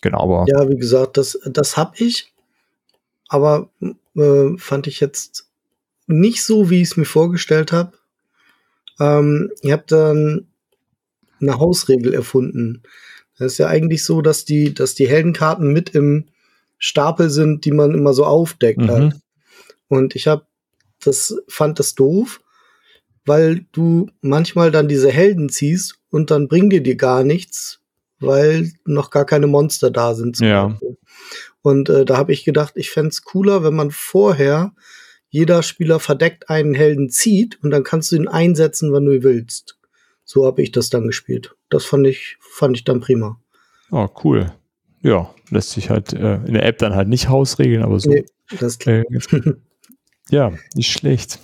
Genau, 0.00 0.20
aber. 0.20 0.44
Ja, 0.46 0.68
wie 0.68 0.76
gesagt, 0.76 1.16
das, 1.16 1.40
das 1.44 1.76
habe 1.76 1.96
ich. 1.96 2.32
Aber 3.28 3.70
äh, 4.14 4.56
fand 4.58 4.86
ich 4.86 5.00
jetzt 5.00 5.48
nicht 6.06 6.42
so, 6.44 6.70
wie 6.70 6.82
ich 6.82 6.90
es 6.90 6.96
mir 6.96 7.04
vorgestellt 7.04 7.72
habe. 7.72 7.92
Ähm, 9.00 9.50
ihr 9.62 9.72
habt 9.72 9.92
dann 9.92 10.48
eine 11.40 11.58
Hausregel 11.58 12.14
erfunden. 12.14 12.82
Das 13.38 13.52
ist 13.52 13.58
ja 13.58 13.66
eigentlich 13.66 14.04
so, 14.04 14.22
dass 14.22 14.44
die, 14.44 14.72
dass 14.74 14.94
die 14.94 15.08
Heldenkarten 15.08 15.72
mit 15.72 15.90
im 15.90 16.26
Stapel 16.78 17.30
sind, 17.30 17.64
die 17.64 17.72
man 17.72 17.92
immer 17.92 18.14
so 18.14 18.24
aufdeckt 18.24 18.80
mhm. 18.80 18.90
halt. 18.90 19.14
Und 19.88 20.14
ich 20.14 20.26
habe 20.26 20.46
das 21.00 21.36
fand 21.48 21.78
das 21.78 21.94
doof, 21.94 22.40
weil 23.24 23.66
du 23.72 24.08
manchmal 24.20 24.70
dann 24.70 24.88
diese 24.88 25.10
Helden 25.10 25.48
ziehst 25.48 25.98
und 26.10 26.30
dann 26.30 26.48
bringen 26.48 26.70
die 26.70 26.82
dir 26.82 26.96
gar 26.96 27.24
nichts, 27.24 27.80
weil 28.20 28.72
noch 28.84 29.10
gar 29.10 29.24
keine 29.24 29.46
Monster 29.46 29.90
da 29.90 30.14
sind. 30.14 30.38
Ja. 30.40 30.68
Beispiel. 30.68 30.96
Und 31.62 31.88
äh, 31.88 32.04
da 32.04 32.16
habe 32.16 32.32
ich 32.32 32.44
gedacht, 32.44 32.74
ich 32.76 32.90
fände 32.90 33.14
cooler, 33.24 33.64
wenn 33.64 33.74
man 33.74 33.90
vorher 33.90 34.74
jeder 35.34 35.64
Spieler 35.64 35.98
verdeckt 35.98 36.48
einen 36.48 36.74
Helden 36.74 37.10
zieht 37.10 37.58
und 37.60 37.72
dann 37.72 37.82
kannst 37.82 38.12
du 38.12 38.16
ihn 38.16 38.28
einsetzen, 38.28 38.92
wenn 38.92 39.04
du 39.04 39.24
willst. 39.24 39.76
so 40.22 40.46
habe 40.46 40.62
ich 40.62 40.70
das 40.70 40.90
dann 40.90 41.08
gespielt. 41.08 41.56
Das 41.70 41.84
fand 41.84 42.06
ich, 42.06 42.36
fand 42.38 42.76
ich 42.76 42.84
dann 42.84 43.00
prima. 43.00 43.40
Oh, 43.90 44.08
cool. 44.22 44.52
Ja, 45.02 45.34
lässt 45.50 45.70
sich 45.70 45.90
halt 45.90 46.12
äh, 46.12 46.36
in 46.44 46.54
der 46.54 46.64
App 46.64 46.78
dann 46.78 46.94
halt 46.94 47.08
nicht 47.08 47.28
hausregeln, 47.28 47.82
aber 47.82 47.98
so. 47.98 48.10
Nee, 48.10 48.24
das 48.60 48.76
äh, 48.86 49.02
ja, 50.30 50.52
nicht 50.76 50.92
schlecht. 50.92 51.40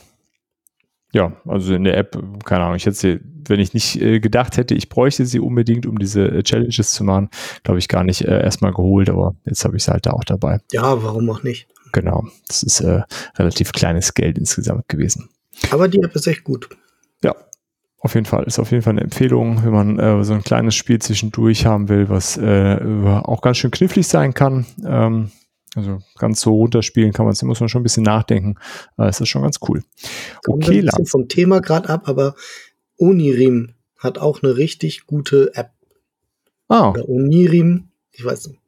Ja, 1.12 1.36
also 1.44 1.74
in 1.74 1.82
der 1.82 1.96
App, 1.96 2.16
keine 2.44 2.62
Ahnung, 2.62 2.76
ich 2.76 2.86
hätte 2.86 2.96
sie, 2.96 3.20
wenn 3.48 3.58
ich 3.58 3.74
nicht 3.74 4.00
äh, 4.00 4.20
gedacht 4.20 4.56
hätte, 4.56 4.76
ich 4.76 4.88
bräuchte 4.88 5.26
sie 5.26 5.40
unbedingt, 5.40 5.84
um 5.84 5.98
diese 5.98 6.28
äh, 6.28 6.42
Challenges 6.44 6.92
zu 6.92 7.02
machen, 7.02 7.28
glaube 7.64 7.80
ich, 7.80 7.88
gar 7.88 8.04
nicht 8.04 8.22
äh, 8.22 8.40
erstmal 8.40 8.72
geholt, 8.72 9.10
aber 9.10 9.34
jetzt 9.46 9.64
habe 9.64 9.76
ich 9.76 9.82
sie 9.82 9.90
halt 9.90 10.06
da 10.06 10.12
auch 10.12 10.22
dabei. 10.22 10.60
Ja, 10.70 11.02
warum 11.02 11.28
auch 11.28 11.42
nicht? 11.42 11.66
Genau, 11.92 12.26
das 12.48 12.62
ist 12.62 12.80
äh, 12.80 13.02
relativ 13.36 13.72
kleines 13.72 14.14
Geld 14.14 14.38
insgesamt 14.38 14.88
gewesen. 14.88 15.28
Aber 15.70 15.88
die 15.88 16.00
App 16.00 16.14
ist 16.14 16.26
echt 16.26 16.44
gut. 16.44 16.68
Ja, 17.22 17.34
auf 17.98 18.14
jeden 18.14 18.26
Fall. 18.26 18.44
Ist 18.44 18.58
auf 18.58 18.70
jeden 18.70 18.82
Fall 18.82 18.92
eine 18.92 19.02
Empfehlung, 19.02 19.64
wenn 19.64 19.72
man 19.72 19.98
äh, 19.98 20.24
so 20.24 20.32
ein 20.32 20.42
kleines 20.42 20.74
Spiel 20.74 21.00
zwischendurch 21.00 21.66
haben 21.66 21.88
will, 21.88 22.08
was 22.08 22.36
äh, 22.38 22.78
auch 23.22 23.42
ganz 23.42 23.58
schön 23.58 23.70
knifflig 23.70 24.06
sein 24.08 24.32
kann. 24.34 24.66
Ähm, 24.84 25.30
also 25.76 26.00
ganz 26.18 26.40
so 26.40 26.54
runterspielen 26.54 27.12
kann 27.12 27.26
man 27.26 27.32
es, 27.32 27.42
muss 27.42 27.60
man 27.60 27.68
schon 27.68 27.80
ein 27.80 27.84
bisschen 27.84 28.02
nachdenken. 28.02 28.56
Aber 28.96 29.08
es 29.08 29.20
ist 29.20 29.28
schon 29.28 29.42
ganz 29.42 29.58
cool. 29.68 29.84
Okay, 30.46 30.80
ein 30.80 30.86
bisschen 30.86 31.06
vom 31.06 31.28
Thema 31.28 31.60
gerade 31.60 31.88
ab, 31.88 32.08
aber 32.08 32.34
Onirim 32.96 33.74
hat 33.96 34.18
auch 34.18 34.42
eine 34.42 34.56
richtig 34.56 35.06
gute 35.06 35.54
App. 35.54 35.72
Ah. 36.68 36.90
Oder 36.90 37.08
Onirim, 37.08 37.90
ich 38.12 38.24
weiß 38.24 38.48
nicht. 38.48 38.60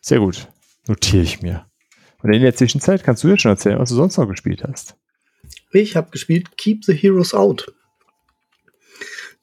Sehr 0.00 0.20
gut. 0.20 0.48
Notiere 0.88 1.22
ich 1.22 1.42
mir. 1.42 1.65
Und 2.26 2.32
in 2.32 2.42
der 2.42 2.56
Zwischenzeit 2.56 3.04
kannst 3.04 3.22
du 3.22 3.28
dir 3.28 3.38
schon 3.38 3.52
erzählen, 3.52 3.78
was 3.78 3.90
du 3.90 3.94
sonst 3.94 4.16
noch 4.16 4.26
gespielt 4.26 4.64
hast. 4.64 4.96
Ich 5.70 5.94
habe 5.94 6.10
gespielt 6.10 6.58
Keep 6.58 6.84
the 6.84 6.92
Heroes 6.92 7.34
Out. 7.34 7.72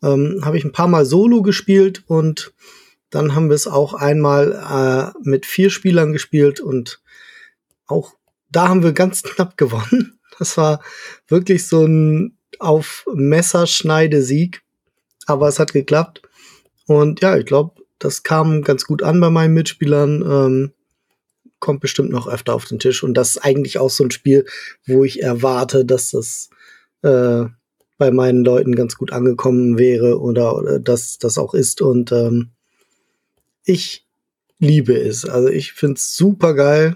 Ähm, 0.04 0.42
habe 0.44 0.58
ich 0.58 0.66
ein 0.66 0.74
paar 0.74 0.90
Mal 0.90 1.06
solo 1.06 1.42
gespielt 1.44 2.04
und 2.08 2.54
dann 3.10 3.36
haben 3.36 3.48
wir 3.48 3.56
es 3.56 3.68
auch 3.68 3.94
einmal 3.94 5.14
äh, 5.16 5.18
mit 5.24 5.46
vier 5.46 5.70
Spielern 5.70 6.12
gespielt 6.12 6.60
und 6.60 7.02
auch 7.86 8.16
da 8.52 8.68
haben 8.68 8.84
wir 8.84 8.92
ganz 8.92 9.24
knapp 9.24 9.56
gewonnen. 9.56 10.20
Das 10.40 10.58
war 10.58 10.84
wirklich 11.28 11.68
so 11.68 11.86
ein 11.86 12.38
auf 12.60 13.06
Messerschneide-Sieg, 13.14 14.62
aber 15.26 15.48
es 15.48 15.60
hat 15.60 15.72
geklappt. 15.72 16.24
Und 16.86 17.22
ja, 17.22 17.38
ich 17.38 17.46
glaube, 17.46 17.82
das 18.00 18.24
kam 18.24 18.64
ganz 18.64 18.84
gut 18.86 19.04
an 19.04 19.22
bei 19.22 19.30
meinen 19.30 19.54
Mitspielern. 19.54 20.22
Ähm, 20.24 20.74
kommt 21.64 21.80
bestimmt 21.80 22.10
noch 22.10 22.28
öfter 22.28 22.54
auf 22.54 22.66
den 22.66 22.78
Tisch. 22.78 23.04
Und 23.04 23.14
das 23.14 23.32
ist 23.32 23.38
eigentlich 23.38 23.80
auch 23.80 23.90
so 23.90 24.04
ein 24.04 24.12
Spiel, 24.12 24.46
wo 24.86 25.06
ich 25.06 25.24
erwarte, 25.24 25.86
dass 25.86 26.12
das 26.12 26.50
äh, 27.04 27.46
bei 27.98 28.12
meinen 28.12 28.44
Leuten 28.44 28.76
ganz 28.76 28.98
gut 28.98 29.14
angekommen 29.14 29.78
wäre 29.78 30.20
oder, 30.20 30.58
oder 30.58 30.80
dass 30.80 31.20
das 31.20 31.38
auch 31.38 31.54
ist. 31.54 31.82
Und 31.82 32.12
ähm, 32.12 32.50
ich 33.64 34.06
liebe 34.60 34.94
es. 34.94 35.24
Also 35.24 35.48
ich 35.48 35.72
finde 35.72 35.96
es 35.96 36.14
super 36.14 36.54
geil. 36.54 36.96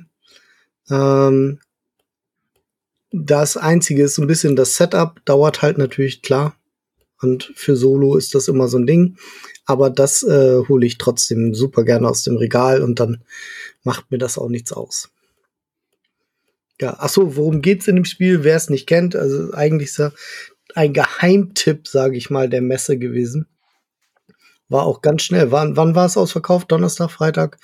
Ähm, 0.89 1.59
das 3.11 3.55
Einzige 3.55 4.03
ist 4.03 4.15
so 4.15 4.21
ein 4.21 4.27
bisschen 4.27 4.57
das 4.57 4.75
Setup, 4.75 5.23
dauert 5.23 5.61
halt 5.61 5.77
natürlich 5.77 6.21
klar. 6.21 6.57
Und 7.21 7.53
für 7.55 7.77
Solo 7.77 8.17
ist 8.17 8.35
das 8.35 8.49
immer 8.49 8.67
so 8.67 8.77
ein 8.77 8.85
Ding. 8.85 9.15
Aber 9.67 9.89
das 9.89 10.23
äh, 10.23 10.63
hole 10.67 10.85
ich 10.85 10.97
trotzdem 10.97 11.53
super 11.53 11.83
gerne 11.83 12.07
aus 12.09 12.23
dem 12.23 12.37
Regal 12.37 12.81
und 12.81 12.99
dann 13.01 13.21
macht 13.83 14.09
mir 14.09 14.17
das 14.17 14.37
auch 14.37 14.47
nichts 14.47 14.71
aus. 14.71 15.09
Ja, 16.79 16.95
ach 16.99 17.09
so, 17.09 17.35
worum 17.35 17.61
geht's 17.61 17.87
in 17.87 17.95
dem 17.95 18.05
Spiel? 18.05 18.43
Wer 18.43 18.55
es 18.55 18.69
nicht 18.69 18.87
kennt, 18.87 19.15
also 19.15 19.53
eigentlich 19.53 19.89
ist 19.89 19.97
ja 19.97 20.11
ein 20.73 20.93
Geheimtipp, 20.93 21.87
sage 21.87 22.17
ich 22.17 22.29
mal, 22.29 22.49
der 22.49 22.61
Messe 22.61 22.97
gewesen. 22.97 23.47
War 24.69 24.83
auch 24.83 25.01
ganz 25.01 25.23
schnell. 25.23 25.51
Wann, 25.51 25.75
wann 25.75 25.95
war 25.95 26.05
es 26.05 26.17
ausverkauft? 26.17 26.71
Donnerstag, 26.71 27.09
Freitag? 27.09 27.57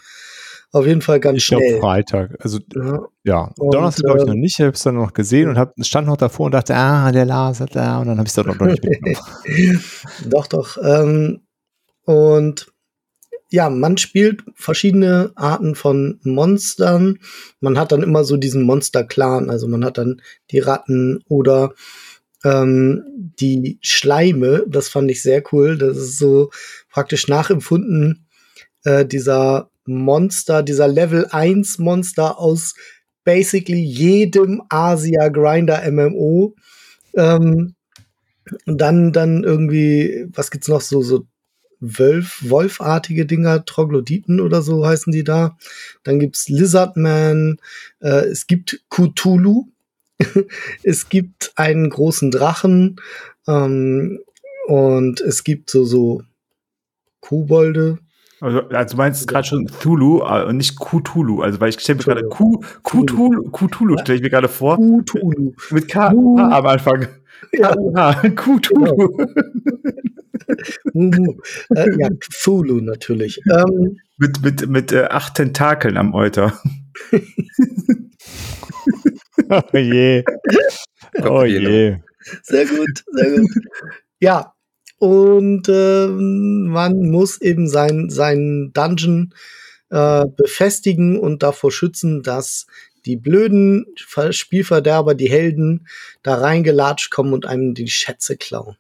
Auf 0.71 0.87
jeden 0.87 1.01
Fall 1.01 1.19
ganz 1.19 1.37
ich 1.37 1.45
schnell. 1.45 1.61
Ich 1.61 1.67
glaube 1.67 1.81
Freitag. 1.81 2.35
Also 2.39 2.59
ja, 2.73 2.99
ja. 3.23 3.53
Donnerstag 3.57 4.05
glaube 4.05 4.19
ich 4.19 4.25
noch 4.25 4.33
ähm, 4.33 4.39
nicht. 4.39 4.59
Ich 4.59 4.65
habe 4.65 4.73
es 4.73 4.83
dann 4.83 4.95
noch 4.95 5.13
gesehen 5.13 5.47
und 5.47 5.57
hab, 5.57 5.73
stand 5.79 6.07
noch 6.07 6.17
davor 6.17 6.47
und 6.47 6.53
dachte, 6.53 6.75
ah, 6.75 7.11
der 7.11 7.25
Lars 7.25 7.59
hat 7.59 7.75
da 7.75 7.99
und 7.99 8.07
dann 8.07 8.17
habe 8.17 8.27
ich 8.27 8.31
es 8.31 8.35
dann 8.35 8.47
noch 8.47 8.59
nicht 8.59 8.83
mitgenommen. 8.83 9.83
doch, 10.29 10.47
doch. 10.47 10.77
Ähm, 10.83 11.41
und 12.05 12.67
ja, 13.49 13.69
man 13.69 13.97
spielt 13.97 14.43
verschiedene 14.55 15.31
Arten 15.35 15.75
von 15.75 16.19
Monstern. 16.23 17.19
Man 17.59 17.77
hat 17.77 17.91
dann 17.91 18.01
immer 18.01 18.23
so 18.23 18.35
diesen 18.35 18.63
Monster-Clan. 18.63 19.51
Also 19.51 19.67
man 19.67 19.85
hat 19.85 19.99
dann 19.99 20.23
die 20.49 20.57
Ratten 20.57 21.23
oder 21.27 21.75
ähm, 22.43 23.03
die 23.39 23.77
Schleime, 23.81 24.65
das 24.67 24.89
fand 24.89 25.11
ich 25.11 25.21
sehr 25.21 25.43
cool. 25.51 25.77
Das 25.77 25.97
ist 25.97 26.17
so 26.17 26.49
praktisch 26.89 27.27
nachempfunden, 27.27 28.25
äh, 28.85 29.05
dieser 29.05 29.69
Monster, 29.85 30.63
dieser 30.63 30.87
Level 30.87 31.27
1 31.29 31.77
Monster 31.77 32.39
aus 32.39 32.73
basically 33.23 33.83
jedem 33.83 34.63
Asia 34.69 35.29
Grinder 35.29 35.83
MMO. 35.91 36.55
Ähm, 37.15 37.75
dann, 38.65 39.13
dann 39.13 39.43
irgendwie, 39.43 40.25
was 40.33 40.51
gibt's 40.51 40.67
noch 40.67 40.81
so, 40.81 41.01
so 41.01 41.27
Wölf, 41.83 42.49
Wolfartige 42.49 43.25
Dinger, 43.25 43.65
Troglodyten 43.65 44.39
oder 44.39 44.61
so 44.61 44.85
heißen 44.85 45.11
die 45.11 45.23
da. 45.23 45.57
Dann 46.03 46.19
gibt's 46.19 46.47
Lizardman, 46.47 47.57
äh, 47.99 48.25
es 48.25 48.47
gibt 48.47 48.81
Cthulhu, 48.89 49.67
es 50.83 51.09
gibt 51.09 51.51
einen 51.55 51.89
großen 51.89 52.31
Drachen 52.31 53.01
ähm, 53.47 54.19
und 54.67 55.19
es 55.19 55.43
gibt 55.43 55.69
so, 55.69 55.83
so 55.83 56.23
Kobolde. 57.19 57.99
Also, 58.39 58.61
also 58.69 58.95
du 58.95 58.97
meinst 58.97 59.27
gerade 59.27 59.47
schon 59.47 59.67
Thulu 59.67 60.21
äh, 60.21 60.45
und 60.45 60.57
nicht 60.57 60.77
Cthulhu. 60.79 61.41
Also 61.41 61.59
weil 61.59 61.69
ich 61.69 61.79
stelle 61.79 61.97
mir 61.97 62.03
gerade 62.03 62.29
Cthulhu, 62.29 63.49
Cthulhu 63.51 63.97
stelle 63.99 64.17
ich 64.17 64.23
mir 64.23 64.29
gerade 64.29 64.49
vor. 64.49 64.77
Cthulhu. 64.77 65.53
Mit 65.71 65.89
K, 65.89 66.09
K 66.09 66.13
am 66.13 66.65
Anfang. 66.65 67.07
Ja. 67.51 67.73
Cthulhu. 68.35 69.17
Genau. 69.17 69.27
äh, 70.93 71.99
ja, 71.99 72.09
Cthulhu 72.19 72.81
natürlich. 72.81 73.39
Ähm, 73.51 73.99
mit 74.17 74.41
mit, 74.41 74.67
mit 74.67 74.91
äh, 74.91 75.05
acht 75.05 75.35
Tentakeln 75.35 75.97
am 75.97 76.13
Euter. 76.13 76.59
oh 79.49 79.77
je. 79.77 80.23
Oh 81.23 81.43
je. 81.43 81.97
Sehr 82.43 82.65
gut, 82.65 83.03
sehr 83.11 83.31
gut. 83.31 83.49
Ja, 84.19 84.53
und 84.99 85.67
äh, 85.67 86.07
man 86.07 87.09
muss 87.09 87.41
eben 87.41 87.67
sein, 87.67 88.09
sein 88.09 88.71
Dungeon 88.73 89.33
äh, 89.89 90.25
befestigen 90.25 91.19
und 91.19 91.43
davor 91.43 91.71
schützen, 91.71 92.23
dass 92.23 92.67
die 93.05 93.17
blöden 93.17 93.85
Spielverderber, 93.97 95.13
die 95.13 95.29
Helden, 95.29 95.87
da 96.21 96.35
reingelatscht 96.35 97.11
kommen 97.11 97.33
und 97.33 97.45
einem 97.45 97.73
die 97.73 97.89
Schätze 97.89 98.37
klauen. 98.37 98.77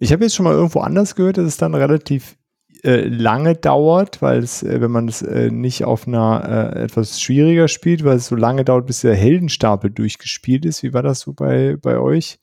Ich 0.00 0.12
habe 0.12 0.24
jetzt 0.24 0.34
schon 0.34 0.44
mal 0.44 0.54
irgendwo 0.54 0.80
anders 0.80 1.14
gehört, 1.14 1.38
dass 1.38 1.46
es 1.46 1.56
dann 1.56 1.74
relativ 1.74 2.36
äh, 2.82 3.06
lange 3.08 3.54
dauert, 3.54 4.22
weil 4.22 4.42
es, 4.42 4.62
äh, 4.62 4.80
wenn 4.80 4.90
man 4.90 5.08
es 5.08 5.22
äh, 5.22 5.50
nicht 5.50 5.84
auf 5.84 6.06
einer 6.06 6.72
äh, 6.74 6.84
etwas 6.84 7.20
schwieriger 7.20 7.68
spielt, 7.68 8.04
weil 8.04 8.16
es 8.16 8.26
so 8.26 8.36
lange 8.36 8.64
dauert, 8.64 8.86
bis 8.86 9.00
der 9.00 9.14
Heldenstapel 9.14 9.90
durchgespielt 9.90 10.64
ist. 10.64 10.82
Wie 10.82 10.92
war 10.92 11.02
das 11.02 11.20
so 11.20 11.32
bei, 11.32 11.76
bei 11.80 11.98
euch? 11.98 12.38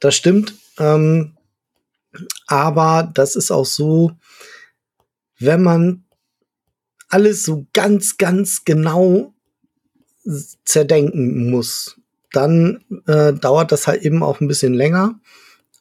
Das 0.00 0.14
stimmt. 0.14 0.54
Ähm, 0.78 1.36
aber 2.46 3.10
das 3.14 3.36
ist 3.36 3.50
auch 3.50 3.66
so, 3.66 4.12
wenn 5.38 5.62
man 5.62 6.04
alles 7.08 7.44
so 7.44 7.66
ganz, 7.72 8.16
ganz 8.16 8.64
genau 8.64 9.34
zerdenken 10.64 11.50
muss, 11.50 12.00
dann 12.32 12.84
äh, 13.06 13.32
dauert 13.32 13.70
das 13.70 13.86
halt 13.86 14.02
eben 14.02 14.22
auch 14.22 14.40
ein 14.40 14.48
bisschen 14.48 14.74
länger. 14.74 15.20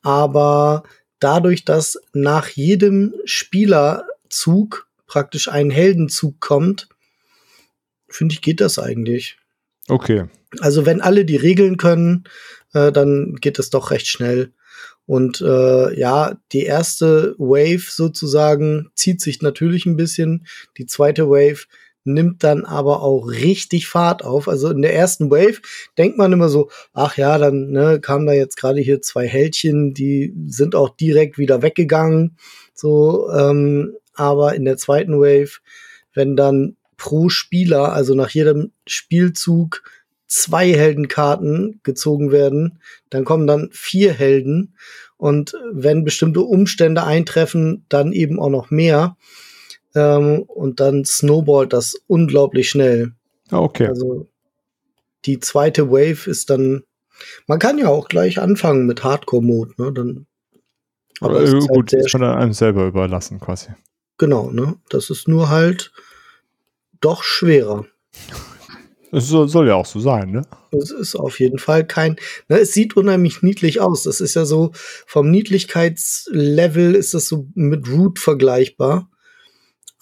Aber 0.06 0.84
dadurch, 1.20 1.66
dass 1.66 2.00
nach 2.14 2.48
jedem 2.50 3.16
Spielerzug 3.26 4.88
praktisch 5.08 5.48
ein 5.50 5.72
Heldenzug 5.72 6.40
kommt, 6.40 6.90
finde 8.08 8.34
ich, 8.34 8.42
geht 8.42 8.62
das 8.62 8.78
eigentlich. 8.78 9.40
Okay. 9.88 10.26
Also 10.60 10.86
wenn 10.86 11.02
alle 11.02 11.26
die 11.26 11.38
Regeln 11.38 11.78
können, 11.78 12.26
äh, 12.74 12.92
dann 12.92 13.34
geht 13.42 13.58
es 13.58 13.72
doch 13.72 13.90
recht 13.90 14.06
schnell. 14.06 14.54
Und 15.08 15.42
äh, 15.42 16.00
ja, 16.00 16.38
die 16.52 16.64
erste 16.64 17.34
Wave 17.40 17.90
sozusagen 17.90 18.92
zieht 18.94 19.22
sich 19.22 19.42
natürlich 19.42 19.88
ein 19.88 19.96
bisschen. 19.96 20.46
Die 20.78 20.86
zweite 20.86 21.30
Wave 21.30 21.66
nimmt 22.06 22.44
dann 22.44 22.64
aber 22.64 23.02
auch 23.02 23.28
richtig 23.28 23.88
Fahrt 23.88 24.24
auf. 24.24 24.48
Also 24.48 24.70
in 24.70 24.82
der 24.82 24.96
ersten 24.96 25.30
Wave 25.30 25.60
denkt 25.98 26.18
man 26.18 26.32
immer 26.32 26.50
so, 26.50 26.70
ach 26.94 27.18
ja, 27.18 27.38
dann 27.38 27.72
ne, 27.72 28.00
kamen 28.00 28.26
da 28.26 28.34
jetzt 28.34 28.58
gerade 28.58 28.80
hier 28.80 29.02
zwei 29.02 29.28
Heldchen, 29.28 29.94
die 29.94 30.34
sind 30.48 30.76
auch 30.76 30.90
direkt 30.96 31.38
wieder 31.38 31.62
weggegangen. 31.62 32.38
So, 32.74 33.30
ähm, 33.32 33.96
aber 34.14 34.56
in 34.56 34.66
der 34.66 34.78
zweiten 34.78 35.20
Wave, 35.20 35.60
wenn 36.14 36.36
dann 36.36 36.78
pro 36.98 37.30
Spieler, 37.30 37.92
also 37.92 38.16
nach 38.16 38.30
jedem 38.30 38.72
Spielzug 38.88 39.84
zwei 40.28 40.74
Heldenkarten 40.74 41.80
gezogen 41.84 42.32
werden, 42.32 42.80
dann 43.10 43.26
kommen 43.26 43.48
dann 43.48 43.70
vier 43.72 44.14
Helden 44.14 44.76
und 45.18 45.56
wenn 45.72 46.04
bestimmte 46.04 46.42
Umstände 46.42 47.04
eintreffen, 47.04 47.86
dann 47.90 48.12
eben 48.12 48.40
auch 48.40 48.50
noch 48.50 48.70
mehr. 48.70 49.18
Ähm, 49.96 50.44
und 50.44 50.80
dann 50.80 51.06
snowballt 51.06 51.74
das 51.74 51.96
unglaublich 52.08 52.70
schnell. 52.70 53.14
Ah, 53.50 53.60
okay. 53.60 53.88
Also 53.88 54.28
die 55.26 55.40
zweite 55.40 55.90
Wave 55.90 56.30
ist 56.30 56.50
dann. 56.50 56.84
Man 57.48 57.60
kann 57.60 57.78
ja 57.78 57.88
auch 57.88 58.10
gleich 58.10 58.40
anfangen 58.40 58.86
mit 58.86 59.04
Hardcore-Mode, 59.04 59.74
ne? 59.78 59.94
Dann, 59.94 60.28
aber 61.22 61.40
äh, 61.40 61.44
ist 61.46 61.68
gut, 61.70 61.94
halt 61.94 62.14
man 62.14 62.22
dann 62.24 62.38
einem 62.38 62.54
selber 62.54 62.86
überlassen 62.86 63.40
quasi. 63.40 63.70
Genau, 64.18 64.52
ne? 64.52 64.76
Das 64.90 65.10
ist 65.10 65.28
nur 65.28 65.50
halt 65.50 65.92
doch 67.00 67.24
schwerer. 67.24 67.86
Es 69.12 69.30
soll, 69.30 69.48
soll, 69.48 69.68
ja 69.70 69.76
auch 69.76 69.86
so 69.86 70.02
sein, 70.02 70.32
ne? 70.32 70.42
Es 70.72 70.92
ist 70.92 71.16
auf 71.16 71.40
jeden 71.40 71.58
Fall 71.58 71.88
kein. 71.88 72.18
Ne, 72.50 72.60
es 72.60 72.74
sieht 72.74 72.98
unheimlich 72.98 73.44
niedlich 73.44 73.80
aus. 73.80 74.04
Das 74.04 74.20
ist 74.20 74.34
ja 74.34 74.44
so, 74.44 74.72
vom 74.74 75.32
Niedlichkeitslevel 75.32 76.96
ist 76.96 77.14
das 77.14 77.30
so 77.30 77.48
mit 77.54 77.88
Root 77.88 78.20
vergleichbar. 78.20 79.10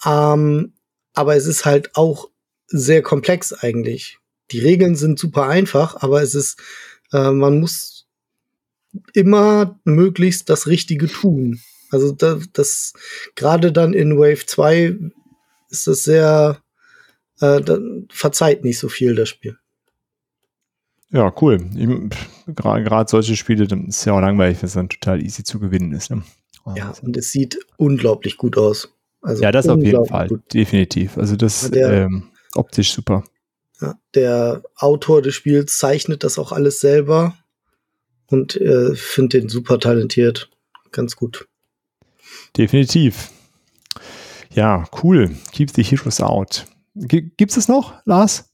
Ähm, 0.04 0.72
aber 1.14 1.36
es 1.36 1.46
ist 1.46 1.64
halt 1.64 1.96
auch 1.96 2.30
sehr 2.66 3.02
komplex 3.02 3.52
eigentlich. 3.52 4.18
Die 4.50 4.58
Regeln 4.58 4.96
sind 4.96 5.18
super 5.18 5.46
einfach, 5.48 6.02
aber 6.02 6.22
es 6.22 6.34
ist, 6.34 6.60
äh, 7.12 7.30
man 7.30 7.60
muss 7.60 8.06
immer 9.12 9.78
möglichst 9.84 10.50
das 10.50 10.66
Richtige 10.66 11.06
tun. 11.06 11.60
Also 11.90 12.12
da, 12.12 12.38
das 12.52 12.92
gerade 13.34 13.72
dann 13.72 13.94
in 13.94 14.18
Wave 14.18 14.46
2 14.46 14.98
ist 15.70 15.86
das 15.86 16.04
sehr, 16.04 16.62
äh, 17.40 17.60
verzeiht 18.10 18.64
nicht 18.64 18.78
so 18.78 18.88
viel 18.88 19.14
das 19.14 19.28
Spiel. 19.28 19.58
Ja, 21.10 21.32
cool. 21.40 21.60
Gerade 22.46 23.08
solche 23.08 23.36
Spiele, 23.36 23.68
dann 23.68 23.86
ist 23.86 24.04
ja 24.04 24.14
auch 24.14 24.20
langweilig, 24.20 24.60
wenn 24.60 24.66
es 24.66 24.72
dann 24.72 24.88
total 24.88 25.22
easy 25.22 25.44
zu 25.44 25.60
gewinnen 25.60 25.92
ist. 25.92 26.10
Ne? 26.10 26.24
Ja, 26.74 26.92
und 27.02 27.16
es 27.16 27.30
sieht 27.30 27.58
unglaublich 27.76 28.36
gut 28.36 28.58
aus. 28.58 28.93
Also 29.24 29.42
ja, 29.42 29.50
das 29.50 29.68
auf 29.68 29.82
jeden 29.82 30.04
Fall, 30.04 30.28
gut. 30.28 30.52
definitiv. 30.52 31.16
Also 31.16 31.34
das 31.34 31.70
der, 31.70 32.04
ähm, 32.04 32.24
optisch 32.54 32.92
super. 32.92 33.24
Ja, 33.80 33.94
der 34.14 34.62
Autor 34.76 35.22
des 35.22 35.34
Spiels 35.34 35.78
zeichnet 35.78 36.22
das 36.24 36.38
auch 36.38 36.52
alles 36.52 36.78
selber 36.78 37.34
und 38.26 38.54
äh, 38.60 38.94
finde 38.94 39.40
den 39.40 39.48
super 39.48 39.80
talentiert. 39.80 40.50
Ganz 40.92 41.16
gut. 41.16 41.48
Definitiv. 42.56 43.30
Ja, 44.52 44.84
cool. 45.02 45.30
Keep 45.52 45.70
the 45.70 45.82
Heroes 45.82 46.20
out. 46.20 46.66
Gibt 46.94 47.40
es 47.40 47.54
das 47.54 47.66
noch, 47.68 47.94
Lars? 48.04 48.50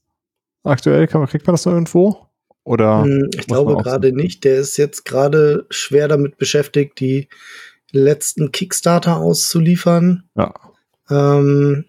Aktuell 0.63 1.05
kann 1.07 1.19
man, 1.19 1.29
kriegt 1.29 1.45
man 1.45 1.53
das 1.53 1.65
noch 1.65 1.73
irgendwo? 1.73 2.27
Oder 2.63 3.03
hm, 3.03 3.29
ich 3.35 3.45
glaube 3.45 3.75
gerade 3.75 4.13
nicht. 4.13 4.45
Der 4.45 4.55
ist 4.55 4.77
jetzt 4.77 5.03
gerade 5.03 5.65
schwer 5.69 6.07
damit 6.07 6.37
beschäftigt, 6.37 6.99
die 6.99 7.27
letzten 7.91 8.51
Kickstarter 8.51 9.17
auszuliefern. 9.17 10.23
Ja. 10.35 10.53
Ähm, 11.09 11.85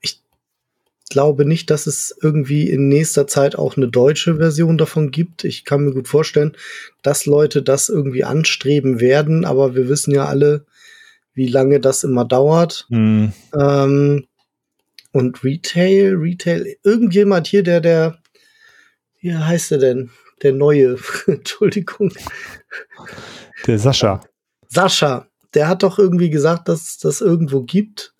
ich 0.00 0.20
glaube 1.08 1.44
nicht, 1.44 1.70
dass 1.70 1.86
es 1.86 2.16
irgendwie 2.20 2.68
in 2.68 2.88
nächster 2.88 3.26
Zeit 3.26 3.56
auch 3.56 3.76
eine 3.76 3.88
deutsche 3.88 4.36
Version 4.36 4.76
davon 4.76 5.10
gibt. 5.10 5.44
Ich 5.44 5.64
kann 5.64 5.84
mir 5.84 5.92
gut 5.92 6.08
vorstellen, 6.08 6.56
dass 7.02 7.26
Leute 7.26 7.62
das 7.62 7.88
irgendwie 7.88 8.24
anstreben 8.24 9.00
werden, 9.00 9.44
aber 9.44 9.74
wir 9.74 9.88
wissen 9.88 10.12
ja 10.12 10.26
alle, 10.26 10.66
wie 11.34 11.48
lange 11.48 11.80
das 11.80 12.02
immer 12.02 12.24
dauert. 12.24 12.86
Mhm. 12.88 13.32
Ähm, 13.54 14.26
und 15.12 15.44
Retail, 15.44 16.14
Retail, 16.14 16.76
irgendjemand 16.82 17.46
hier, 17.46 17.62
der, 17.62 17.80
der, 17.80 18.18
wie 19.20 19.34
heißt 19.34 19.72
er 19.72 19.78
denn? 19.78 20.10
Der 20.42 20.52
neue, 20.52 20.98
Entschuldigung. 21.26 22.12
Der 23.66 23.78
Sascha. 23.78 24.20
Sascha, 24.68 25.26
der 25.54 25.68
hat 25.68 25.82
doch 25.82 25.98
irgendwie 25.98 26.30
gesagt, 26.30 26.68
dass 26.68 26.82
es 26.82 26.98
das 26.98 27.20
irgendwo 27.20 27.62
gibt. 27.62 28.14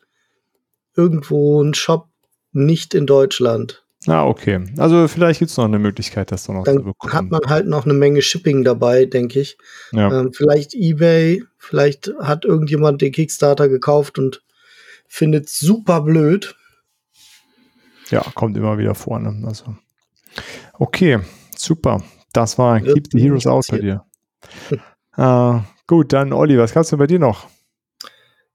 Irgendwo 0.94 1.62
ein 1.62 1.74
Shop 1.74 2.08
nicht 2.52 2.94
in 2.94 3.06
Deutschland. 3.06 3.84
Ah, 4.06 4.24
okay. 4.24 4.64
Also 4.78 5.08
vielleicht 5.08 5.40
gibt 5.40 5.50
es 5.50 5.56
noch 5.56 5.64
eine 5.64 5.78
Möglichkeit, 5.78 6.30
das 6.30 6.44
dann 6.44 6.56
noch 6.56 6.64
dann 6.64 6.78
zu 6.78 6.84
bekommen. 6.84 7.12
Hat 7.12 7.30
man 7.30 7.40
halt 7.46 7.66
noch 7.66 7.84
eine 7.84 7.94
Menge 7.94 8.22
Shipping 8.22 8.62
dabei, 8.62 9.04
denke 9.04 9.40
ich. 9.40 9.58
Ja. 9.92 10.20
Ähm, 10.20 10.32
vielleicht 10.32 10.74
eBay, 10.74 11.42
vielleicht 11.58 12.12
hat 12.20 12.44
irgendjemand 12.44 13.02
den 13.02 13.12
Kickstarter 13.12 13.68
gekauft 13.68 14.18
und 14.18 14.42
findet 15.08 15.48
super 15.48 16.02
blöd. 16.02 16.54
Ja, 18.10 18.20
kommt 18.34 18.56
immer 18.56 18.78
wieder 18.78 18.94
vor. 18.94 19.18
Ne? 19.18 19.44
Also. 19.46 19.76
Okay, 20.74 21.18
super. 21.56 22.02
Das 22.32 22.58
war 22.58 22.80
Keep 22.80 23.08
the 23.12 23.20
Heroes 23.20 23.46
Out 23.46 23.66
bei 23.70 23.78
dir. 23.78 24.04
äh, 25.16 25.60
Gut, 25.86 26.12
dann 26.12 26.32
Olli, 26.32 26.58
was 26.58 26.74
gab's 26.74 26.90
denn 26.90 26.98
bei 26.98 27.06
dir 27.06 27.20
noch? 27.20 27.48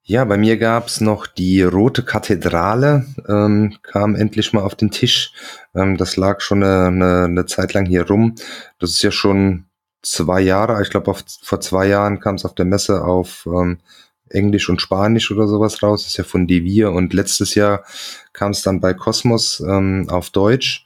Ja, 0.04 0.26
bei 0.26 0.36
mir 0.36 0.58
gab's 0.58 1.00
noch 1.00 1.28
die 1.28 1.62
Rote 1.62 2.04
Kathedrale, 2.04 3.06
ähm, 3.30 3.78
kam 3.84 4.16
endlich 4.16 4.52
mal 4.52 4.64
auf 4.64 4.76
den 4.76 4.92
Tisch. 4.92 5.32
Ähm, 5.74 5.96
das 5.96 6.18
lag 6.18 6.42
schon 6.42 6.64
eine, 6.64 6.88
eine, 6.88 7.24
eine 7.26 7.46
Zeit 7.46 7.74
lang 7.74 7.86
hier 7.86 8.08
rum. 8.08 8.36
Das 8.80 8.90
ist 8.90 9.04
ja 9.04 9.12
schon 9.12 9.66
zwei 10.02 10.42
Jahre, 10.42 10.82
ich 10.82 10.90
glaube 10.90 11.16
vor 11.44 11.62
zwei 11.62 11.88
Jahren 11.88 12.20
kam 12.20 12.36
es 12.36 12.46
auf 12.46 12.56
der 12.56 12.66
Messe 12.66 13.06
auf 13.06 13.46
ähm, 13.46 13.78
Englisch 14.30 14.70
und 14.70 14.82
Spanisch 14.82 15.32
oder 15.32 15.48
sowas 15.48 15.82
raus. 15.84 16.02
Das 16.02 16.12
ist 16.12 16.18
ja 16.18 16.24
von 16.24 16.48
Devir 16.48 16.92
und 16.92 17.14
letztes 17.14 17.56
Jahr 17.56 17.86
kam 18.34 18.52
es 18.52 18.64
dann 18.64 18.82
bei 18.82 18.94
Cosmos 18.94 19.62
ähm, 19.62 20.08
auf 20.10 20.32
Deutsch. 20.32 20.86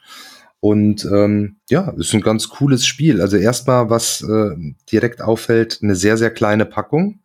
Und 0.60 1.06
ähm, 1.06 1.58
ja, 1.70 1.92
ist 1.98 2.14
ein 2.14 2.22
ganz 2.22 2.50
cooles 2.50 2.86
Spiel. 2.86 3.22
Also 3.22 3.38
erstmal, 3.38 3.90
was 3.90 4.22
äh, 4.22 4.56
direkt 4.92 5.22
auffällt, 5.22 5.80
eine 5.84 5.96
sehr, 5.96 6.18
sehr 6.18 6.32
kleine 6.32 6.66
Packung. 6.66 7.20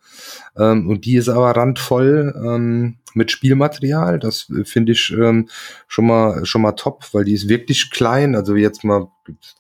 Ähm, 0.57 0.89
und 0.89 1.05
die 1.05 1.17
ist 1.17 1.29
aber 1.29 1.51
randvoll 1.53 2.35
ähm, 2.37 2.97
mit 3.15 3.31
Spielmaterial. 3.31 4.19
Das 4.19 4.51
äh, 4.51 4.65
finde 4.65 4.93
ich 4.93 5.11
ähm, 5.11 5.49
schon 5.87 6.07
mal 6.07 6.45
schon 6.45 6.63
mal 6.63 6.73
top, 6.73 7.07
weil 7.13 7.25
die 7.25 7.33
ist 7.33 7.49
wirklich 7.49 7.91
klein. 7.91 8.35
Also 8.35 8.55
jetzt 8.57 8.85
mal 8.85 9.09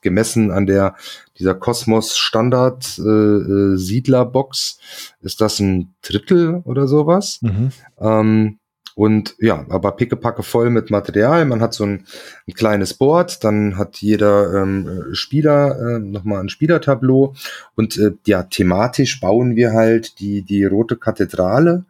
gemessen 0.02 0.50
an 0.50 0.66
der 0.66 0.94
dieser 1.38 1.54
Kosmos 1.54 2.18
Standard 2.18 2.98
äh, 2.98 3.02
äh, 3.02 3.76
Siedler 3.76 4.26
Box 4.26 4.78
ist 5.22 5.40
das 5.40 5.60
ein 5.60 5.94
Drittel 6.02 6.62
oder 6.64 6.86
sowas. 6.86 7.38
Mhm. 7.42 7.70
Ähm, 7.98 8.58
und 8.94 9.36
ja, 9.38 9.64
aber 9.68 9.92
pickepacke 9.92 10.42
voll 10.42 10.70
mit 10.70 10.90
Material. 10.90 11.44
Man 11.46 11.62
hat 11.62 11.74
so 11.74 11.84
ein, 11.84 12.04
ein 12.46 12.54
kleines 12.54 12.94
Board, 12.94 13.44
dann 13.44 13.78
hat 13.78 13.98
jeder 13.98 14.62
ähm, 14.62 15.06
Spieler 15.12 15.78
äh, 15.78 15.98
nochmal 15.98 16.40
ein 16.40 16.48
Spielertableau. 16.48 17.34
Und 17.76 17.96
äh, 17.96 18.12
ja, 18.26 18.42
thematisch 18.42 19.20
bauen 19.20 19.56
wir 19.56 19.72
halt 19.72 20.20
die, 20.20 20.42
die 20.42 20.64
rote 20.64 20.96
Kathedrale. 20.96 21.84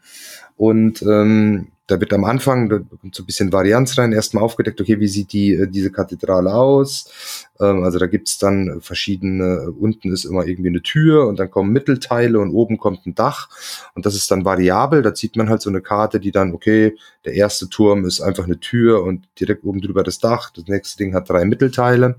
Und 0.56 1.02
ähm, 1.02 1.72
da 1.90 1.98
wird 1.98 2.12
am 2.12 2.24
Anfang, 2.24 2.68
da 2.68 2.78
kommt 2.78 3.14
so 3.14 3.22
ein 3.22 3.26
bisschen 3.26 3.52
Varianz 3.52 3.98
rein, 3.98 4.12
erstmal 4.12 4.44
aufgedeckt, 4.44 4.80
okay, 4.80 5.00
wie 5.00 5.08
sieht 5.08 5.32
die, 5.32 5.54
äh, 5.54 5.66
diese 5.66 5.90
Kathedrale 5.90 6.54
aus? 6.54 7.46
Ähm, 7.58 7.82
also 7.82 7.98
da 7.98 8.06
gibt's 8.06 8.38
dann 8.38 8.80
verschiedene, 8.80 9.72
unten 9.72 10.12
ist 10.12 10.24
immer 10.24 10.46
irgendwie 10.46 10.68
eine 10.68 10.82
Tür 10.82 11.26
und 11.26 11.40
dann 11.40 11.50
kommen 11.50 11.72
Mittelteile 11.72 12.38
und 12.38 12.50
oben 12.50 12.78
kommt 12.78 13.06
ein 13.06 13.14
Dach 13.14 13.48
und 13.94 14.06
das 14.06 14.14
ist 14.14 14.30
dann 14.30 14.44
variabel. 14.44 15.02
Da 15.02 15.14
zieht 15.14 15.36
man 15.36 15.48
halt 15.48 15.62
so 15.62 15.70
eine 15.70 15.80
Karte, 15.80 16.20
die 16.20 16.30
dann, 16.30 16.54
okay, 16.54 16.96
der 17.24 17.34
erste 17.34 17.68
Turm 17.68 18.04
ist 18.04 18.20
einfach 18.20 18.44
eine 18.44 18.60
Tür 18.60 19.02
und 19.02 19.26
direkt 19.40 19.64
oben 19.64 19.80
drüber 19.80 20.04
das 20.04 20.18
Dach, 20.18 20.50
das 20.50 20.66
nächste 20.66 20.98
Ding 20.98 21.14
hat 21.14 21.28
drei 21.28 21.44
Mittelteile. 21.44 22.16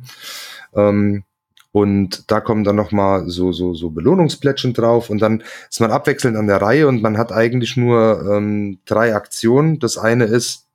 Ähm, 0.74 1.24
und 1.72 2.30
da 2.30 2.41
kommen 2.41 2.63
dann 2.63 2.76
nochmal 2.76 3.30
so, 3.30 3.51
so, 3.51 3.74
so 3.74 3.91
Belohnungsplättchen 3.91 4.74
drauf 4.74 5.09
und 5.09 5.22
dann 5.22 5.43
ist 5.69 5.80
man 5.80 5.91
abwechselnd 5.91 6.36
an 6.36 6.47
der 6.47 6.61
Reihe 6.61 6.88
und 6.88 7.01
man 7.01 7.17
hat 7.17 7.32
eigentlich 7.32 7.78
nur 7.78 8.24
ähm, 8.30 8.80
drei 8.86 9.15
Aktionen. 9.15 9.80
Das 9.80 9.97
eine 9.97 10.26
ist, 10.26 10.67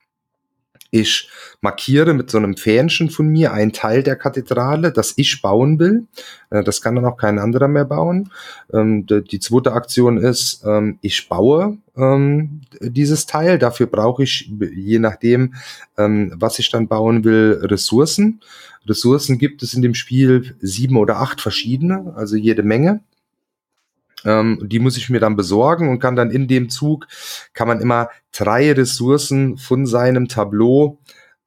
ich 0.90 1.28
markiere 1.61 2.14
mit 2.14 2.30
so 2.30 2.38
einem 2.38 2.57
Fähnchen 2.57 3.11
von 3.11 3.28
mir 3.28 3.53
einen 3.53 3.72
Teil 3.72 4.03
der 4.03 4.16
Kathedrale, 4.16 4.92
das 4.92 5.14
ich 5.16 5.42
bauen 5.42 5.78
will. 5.78 6.07
Äh, 6.49 6.64
das 6.64 6.80
kann 6.80 6.94
dann 6.94 7.05
auch 7.05 7.18
kein 7.18 7.38
anderer 7.38 7.68
mehr 7.68 7.84
bauen. 7.84 8.32
Ähm, 8.72 9.05
die 9.07 9.40
zweite 9.40 9.72
Aktion 9.72 10.16
ist, 10.16 10.64
ähm, 10.64 10.99
ich 11.03 11.28
baue 11.28 11.76
ähm, 11.97 12.62
dieses 12.80 13.26
Teil. 13.26 13.59
Dafür 13.59 13.86
brauche 13.86 14.23
ich, 14.23 14.51
je 14.74 14.98
nachdem, 14.98 15.55
was 15.97 16.59
ich 16.59 16.70
dann 16.70 16.89
bauen 16.89 17.24
will, 17.24 17.59
Ressourcen. 17.62 18.40
Ressourcen 18.88 19.38
gibt 19.38 19.62
es 19.62 19.74
in 19.74 19.82
dem 19.82 19.94
Spiel 19.94 20.56
sieben 20.60 20.96
oder 20.96 21.18
acht 21.18 21.40
verschiedene, 21.40 22.14
also 22.16 22.36
jede 22.36 22.62
Menge. 22.62 23.00
Ähm, 24.24 24.60
die 24.62 24.78
muss 24.78 24.96
ich 24.96 25.10
mir 25.10 25.20
dann 25.20 25.36
besorgen 25.36 25.88
und 25.88 25.98
kann 25.98 26.16
dann 26.16 26.30
in 26.30 26.48
dem 26.48 26.68
Zug, 26.68 27.06
kann 27.52 27.68
man 27.68 27.80
immer 27.80 28.08
drei 28.32 28.72
Ressourcen 28.72 29.56
von 29.56 29.86
seinem 29.86 30.28
Tableau 30.28 30.98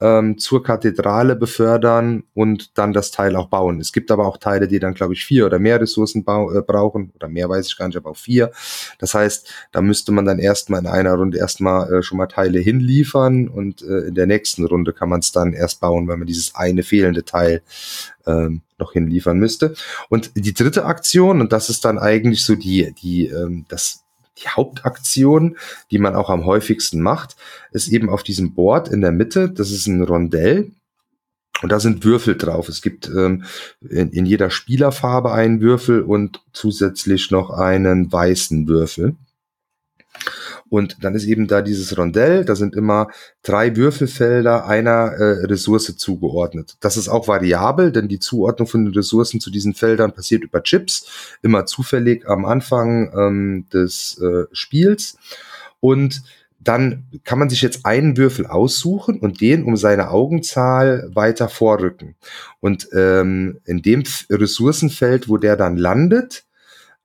ähm, 0.01 0.37
zur 0.37 0.63
Kathedrale 0.63 1.35
befördern 1.35 2.23
und 2.33 2.77
dann 2.77 2.93
das 2.93 3.11
Teil 3.11 3.35
auch 3.35 3.47
bauen. 3.47 3.81
Es 3.81 3.91
gibt 3.91 4.11
aber 4.11 4.25
auch 4.25 4.37
Teile, 4.37 4.67
die 4.67 4.79
dann, 4.79 4.93
glaube 4.93 5.13
ich, 5.13 5.25
vier 5.25 5.45
oder 5.45 5.59
mehr 5.59 5.81
Ressourcen 5.81 6.21
äh, 6.21 6.61
brauchen, 6.61 7.11
oder 7.15 7.27
mehr 7.27 7.49
weiß 7.49 7.67
ich 7.67 7.77
gar 7.77 7.87
nicht, 7.87 7.97
aber 7.97 8.11
auch 8.11 8.17
vier. 8.17 8.51
Das 8.99 9.13
heißt, 9.13 9.53
da 9.71 9.81
müsste 9.81 10.11
man 10.11 10.25
dann 10.25 10.39
erstmal 10.39 10.79
in 10.79 10.87
einer 10.87 11.13
Runde 11.13 11.37
erstmal 11.37 11.91
äh, 11.91 12.03
schon 12.03 12.17
mal 12.17 12.27
Teile 12.27 12.59
hinliefern 12.59 13.49
und 13.49 13.81
äh, 13.81 14.07
in 14.07 14.15
der 14.15 14.27
nächsten 14.27 14.65
Runde 14.65 14.93
kann 14.93 15.09
man 15.09 15.19
es 15.19 15.31
dann 15.31 15.53
erst 15.53 15.81
bauen, 15.81 16.07
weil 16.07 16.17
man 16.17 16.27
dieses 16.27 16.55
eine 16.55 16.83
fehlende 16.83 17.25
Teil 17.25 17.61
ähm, 18.25 18.61
noch 18.77 18.93
hinliefern 18.93 19.37
müsste. 19.37 19.73
Und 20.07 20.31
die 20.35 20.53
dritte 20.53 20.85
Aktion, 20.85 21.41
und 21.41 21.51
das 21.51 21.69
ist 21.69 21.83
dann 21.83 21.99
eigentlich 21.99 22.43
so 22.43 22.55
die, 22.55 22.93
die, 22.93 23.27
ähm, 23.27 23.65
das 23.67 24.05
die 24.41 24.49
Hauptaktion, 24.49 25.57
die 25.91 25.99
man 25.99 26.15
auch 26.15 26.29
am 26.29 26.45
häufigsten 26.45 27.01
macht, 27.01 27.35
ist 27.71 27.87
eben 27.89 28.09
auf 28.09 28.23
diesem 28.23 28.53
Board 28.53 28.87
in 28.87 29.01
der 29.01 29.11
Mitte, 29.11 29.49
das 29.49 29.71
ist 29.71 29.87
ein 29.87 30.03
Rondell. 30.03 30.71
Und 31.61 31.73
da 31.73 31.79
sind 31.81 32.05
Würfel 32.05 32.37
drauf. 32.37 32.69
Es 32.69 32.81
gibt 32.81 33.09
ähm, 33.09 33.43
in, 33.81 34.11
in 34.11 34.25
jeder 34.25 34.49
Spielerfarbe 34.49 35.33
einen 35.33 35.59
Würfel 35.59 36.01
und 36.03 36.41
zusätzlich 36.53 37.31
noch 37.31 37.49
einen 37.49 38.11
weißen 38.11 38.67
Würfel. 38.67 39.17
Und 40.69 41.03
dann 41.03 41.15
ist 41.15 41.25
eben 41.25 41.47
da 41.47 41.61
dieses 41.61 41.97
Rondell, 41.97 42.45
da 42.45 42.55
sind 42.55 42.75
immer 42.75 43.09
drei 43.43 43.75
Würfelfelder 43.75 44.65
einer 44.65 45.13
äh, 45.13 45.45
Ressource 45.45 45.95
zugeordnet. 45.97 46.77
Das 46.79 46.97
ist 46.97 47.09
auch 47.09 47.27
variabel, 47.27 47.91
denn 47.91 48.07
die 48.07 48.19
Zuordnung 48.19 48.67
von 48.67 48.85
den 48.85 48.93
Ressourcen 48.93 49.39
zu 49.39 49.49
diesen 49.51 49.73
Feldern 49.73 50.13
passiert 50.13 50.43
über 50.43 50.63
Chips, 50.63 51.37
immer 51.41 51.65
zufällig 51.65 52.27
am 52.27 52.45
Anfang 52.45 53.11
ähm, 53.17 53.65
des 53.73 54.19
äh, 54.21 54.45
Spiels. 54.51 55.17
Und 55.79 56.21
dann 56.59 57.05
kann 57.23 57.39
man 57.39 57.49
sich 57.49 57.61
jetzt 57.61 57.85
einen 57.85 58.17
Würfel 58.17 58.45
aussuchen 58.45 59.19
und 59.19 59.39
den 59.41 59.63
um 59.63 59.77
seine 59.77 60.09
Augenzahl 60.09 61.09
weiter 61.13 61.47
vorrücken. 61.47 62.15
Und 62.59 62.89
ähm, 62.93 63.59
in 63.65 63.81
dem 63.81 64.03
Ressourcenfeld, 64.29 65.29
wo 65.29 65.37
der 65.37 65.55
dann 65.55 65.77
landet, 65.77 66.43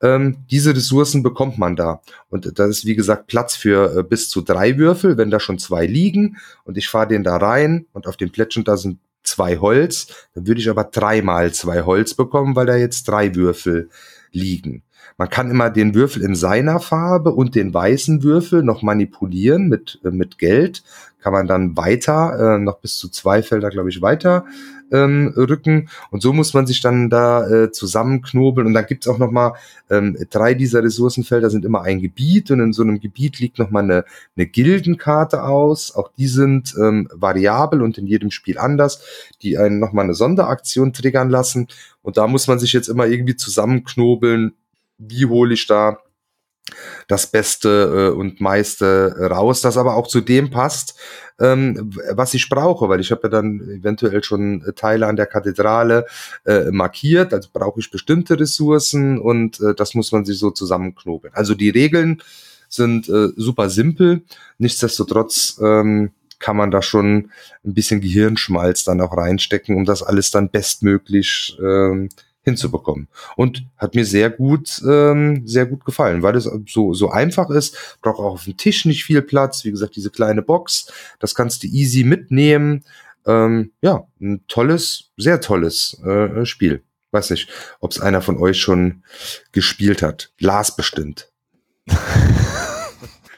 ähm, 0.03 0.39
diese 0.51 0.75
Ressourcen 0.75 1.23
bekommt 1.23 1.59
man 1.59 1.77
da. 1.77 2.01
Und 2.29 2.59
da 2.59 2.66
ist, 2.66 2.85
wie 2.85 2.95
gesagt, 2.95 3.27
Platz 3.27 3.57
für 3.57 3.99
äh, 3.99 4.03
bis 4.03 4.29
zu 4.29 4.43
drei 4.43 4.77
Würfel, 4.79 5.16
wenn 5.16 5.31
da 5.31 5.41
schon 5.41 5.59
zwei 5.59 5.87
liegen 5.87 6.37
und 6.65 6.77
ich 6.77 6.89
fahre 6.89 7.09
den 7.09 7.25
da 7.25 7.37
rein 7.37 7.87
und 7.93 8.07
auf 8.07 8.16
dem 8.16 8.31
Plättchen 8.31 8.65
da 8.65 8.77
sind 8.77 8.99
zwei 9.23 9.59
Holz, 9.59 10.29
dann 10.35 10.47
würde 10.47 10.61
ich 10.61 10.69
aber 10.69 10.85
dreimal 10.85 11.53
zwei 11.53 11.83
Holz 11.83 12.15
bekommen, 12.15 12.57
weil 12.57 12.66
da 12.66 12.77
jetzt 12.77 13.09
drei 13.09 13.35
Würfel 13.35 13.89
liegen. 14.33 14.83
Man 15.16 15.31
kann 15.31 15.51
immer 15.51 15.71
den 15.71 15.95
Würfel 15.95 16.23
in 16.23 16.35
seiner 16.35 16.81
Farbe 16.81 17.33
und 17.33 17.55
den 17.55 17.73
weißen 17.73 18.23
Würfel 18.23 18.62
noch 18.62 18.83
manipulieren 18.83 19.69
mit, 19.69 20.01
äh, 20.05 20.11
mit 20.11 20.39
Geld. 20.39 20.83
Kann 21.21 21.33
man 21.33 21.47
dann 21.47 21.77
weiter, 21.77 22.57
äh, 22.57 22.59
noch 22.59 22.81
bis 22.81 22.99
zu 22.99 23.09
zwei 23.09 23.43
Felder, 23.43 23.71
glaube 23.71 23.91
ich, 23.91 24.03
weiter 24.03 24.45
ähm, 24.93 25.32
rücken. 25.36 25.89
Und 26.11 26.23
so 26.23 26.32
muss 26.32 26.55
man 26.55 26.66
sich 26.66 26.81
dann 26.81 27.11
da 27.11 27.48
äh, 27.48 27.73
zusammenknobeln. 27.73 28.66
Und 28.66 28.74
dann 28.74 28.86
gibt's 28.86 29.09
auch 29.09 29.19
noch 29.19 29.31
mal 29.31 29.55
ähm, 29.90 30.16
drei 30.31 30.55
dieser 30.55 30.82
Ressourcenfelder 30.82 31.51
sind 31.51 31.65
immer 31.65 31.82
ein 31.82 32.01
Gebiet 32.01 32.51
und 32.51 32.61
in 32.61 32.73
so 32.73 32.82
einem 32.82 33.01
Gebiet 33.01 33.39
liegt 33.39 33.59
noch 33.59 33.70
mal 33.70 33.82
eine, 33.82 34.05
eine 34.36 34.47
Gildenkarte 34.47 35.44
aus. 35.44 35.94
Auch 35.94 36.11
die 36.16 36.28
sind 36.28 36.74
ähm, 36.78 37.09
variabel 37.12 37.82
und 37.82 37.98
in 37.98 38.06
jedem 38.06 38.31
Spiel 38.31 38.59
anders, 38.59 39.02
die 39.43 39.59
einen 39.59 39.78
noch 39.78 39.93
mal 39.93 40.02
eine 40.02 40.15
Sonderaktion 40.15 40.93
triggern 40.93 41.31
lassen. 41.31 41.69
Und 42.02 42.16
da 42.16 42.27
muss 42.27 42.47
man 42.47 42.59
sich 42.59 42.73
jetzt 42.73 42.89
immer 42.89 43.06
irgendwie 43.06 43.36
zusammenknobeln. 43.36 44.55
Wie 44.98 45.27
hole 45.27 45.55
ich 45.55 45.66
da 45.66 45.98
das 47.09 47.27
Beste 47.27 48.12
äh, 48.12 48.16
und 48.16 48.41
meiste 48.41 49.15
raus, 49.31 49.61
das 49.61 49.77
aber 49.77 49.97
auch 49.97 50.07
zu 50.07 50.20
dem 50.20 50.51
passt, 50.51 50.99
ähm, 51.39 51.93
was 52.12 52.35
ich 52.35 52.49
brauche, 52.49 52.89
weil 52.89 53.01
ich 53.01 53.11
habe 53.11 53.23
ja 53.24 53.28
dann 53.28 53.61
eventuell 53.61 54.23
schon 54.23 54.65
Teile 54.77 55.07
an 55.07 55.16
der 55.16 55.27
Kathedrale 55.27 56.07
äh, 56.47 56.70
markiert, 56.70 57.35
also 57.35 57.49
brauche 57.53 57.81
ich 57.81 57.91
bestimmte 57.91 58.39
Ressourcen 58.39 59.19
und 59.19 59.61
äh, 59.61 59.74
das 59.74 59.95
muss 59.95 60.12
man 60.12 60.24
sich 60.24 60.39
so 60.39 60.51
zusammenknobeln. 60.51 61.35
Also 61.35 61.55
die 61.55 61.70
Regeln 61.70 62.23
sind 62.69 63.09
äh, 63.09 63.28
super 63.36 63.69
simpel, 63.69 64.23
nichtsdestotrotz 64.59 65.61
ähm, 65.62 66.12
kann 66.39 66.57
man 66.57 66.70
da 66.70 66.82
schon 66.82 67.31
ein 67.65 67.74
bisschen 67.74 68.01
Gehirnschmalz 68.01 68.85
dann 68.85 69.01
auch 69.01 69.16
reinstecken, 69.16 69.77
um 69.77 69.85
das 69.85 70.03
alles 70.03 70.31
dann 70.31 70.51
bestmöglich 70.51 71.57
ähm, 71.61 72.09
hinzubekommen. 72.45 73.09
Und 73.37 73.66
hat 73.77 73.95
mir 73.95 74.05
sehr 74.05 74.31
gut, 74.31 74.81
ähm, 74.87 75.47
sehr 75.47 75.66
gut 75.66 75.85
gefallen, 75.85 76.23
weil 76.23 76.37
es 76.37 76.49
so, 76.69 76.95
so 76.95 77.11
einfach 77.11 77.51
ist, 77.51 77.99
braucht 78.03 78.19
auch 78.19 78.35
auf 78.35 78.45
dem 78.45 78.57
Tisch 78.57 78.85
nicht 78.85 79.05
viel 79.05 79.23
Platz. 79.23 79.65
Wie 79.65 79.71
gesagt, 79.71 79.97
diese 79.97 80.11
kleine 80.11 80.43
Box, 80.43 80.93
das 81.19 81.35
kannst 81.35 81.62
du 81.62 81.69
easy 81.69 82.05
mitnehmen. 82.05 82.85
Ähm, 83.27 83.73
ja, 83.81 84.07
ein 84.21 84.45
tolles, 84.47 85.11
sehr 85.16 85.41
tolles 85.41 86.01
äh, 86.05 86.45
Spiel. 86.45 86.83
Weiß 87.11 87.31
nicht, 87.31 87.49
ob 87.81 87.93
es 87.93 88.01
einer 88.01 88.21
von 88.21 88.39
euch 88.39 88.61
schon 88.61 89.03
gespielt 89.53 90.03
hat. 90.03 90.33
Lars 90.39 90.77
bestimmt. 90.77 91.31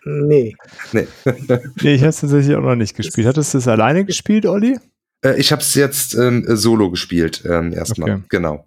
nee. 0.04 0.56
Nee. 0.92 1.06
nee, 1.82 1.94
ich 1.94 2.00
habe 2.00 2.08
es 2.08 2.20
tatsächlich 2.20 2.56
auch 2.56 2.62
noch 2.62 2.74
nicht 2.74 2.96
gespielt. 2.96 3.26
Hattest 3.26 3.54
du 3.54 3.58
es 3.58 3.68
alleine 3.68 4.04
gespielt, 4.04 4.46
Olli? 4.46 4.78
Äh, 5.22 5.38
ich 5.38 5.52
habe 5.52 5.62
es 5.62 5.74
jetzt 5.74 6.14
ähm, 6.14 6.44
solo 6.48 6.90
gespielt, 6.90 7.44
ähm, 7.44 7.72
erstmal. 7.72 8.10
Okay. 8.10 8.22
Genau. 8.28 8.66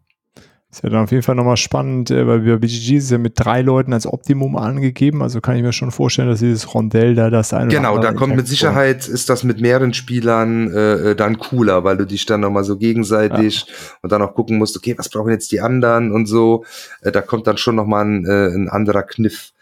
Ist 0.72 0.84
ja 0.84 0.90
dann 0.90 1.06
auf 1.06 1.12
jeden 1.12 1.24
Fall 1.24 1.34
nochmal 1.34 1.58
spannend, 1.58 2.12
äh, 2.12 2.28
weil 2.28 2.42
bei 2.42 2.58
BGG 2.58 2.98
ist 2.98 3.10
ja 3.10 3.18
mit 3.18 3.34
drei 3.36 3.64
Leuten 3.64 3.92
als 3.92 4.06
Optimum 4.06 4.56
angegeben. 4.56 5.24
Also 5.24 5.42
kann 5.42 5.56
ich 5.56 5.64
mir 5.64 5.74
schon 5.74 5.90
vorstellen, 5.90 6.30
dass 6.30 6.42
dieses 6.42 6.76
Rondell 6.76 7.16
da 7.16 7.32
das 7.32 7.54
eine. 7.54 7.70
Genau, 7.74 7.98
da 7.98 8.14
kommt 8.14 8.36
mit 8.36 8.48
Sicherheit, 8.48 9.08
ist 9.08 9.30
das 9.30 9.44
mit 9.44 9.62
mehreren 9.62 9.96
Spielern 9.96 10.72
äh, 10.72 10.94
äh, 10.94 11.16
dann 11.16 11.40
cooler, 11.40 11.84
weil 11.84 11.98
du 11.98 12.06
dich 12.06 12.28
dann 12.28 12.42
nochmal 12.42 12.64
so 12.64 12.78
gegenseitig 12.78 13.66
ja. 13.68 13.74
und 14.04 14.12
dann 14.12 14.22
auch 14.22 14.36
gucken 14.36 14.60
musst, 14.60 14.78
okay, 14.78 14.94
was 14.96 15.10
brauchen 15.10 15.32
jetzt 15.32 15.52
die 15.52 15.60
anderen 15.60 16.12
und 16.12 16.28
so. 16.28 16.66
Äh, 17.02 17.12
da 17.12 17.22
kommt 17.22 17.48
dann 17.48 17.58
schon 17.58 17.76
nochmal 17.76 18.06
ein, 18.06 18.26
äh, 18.26 18.54
ein 18.54 18.70
anderer 18.70 19.04
Kniff 19.04 19.54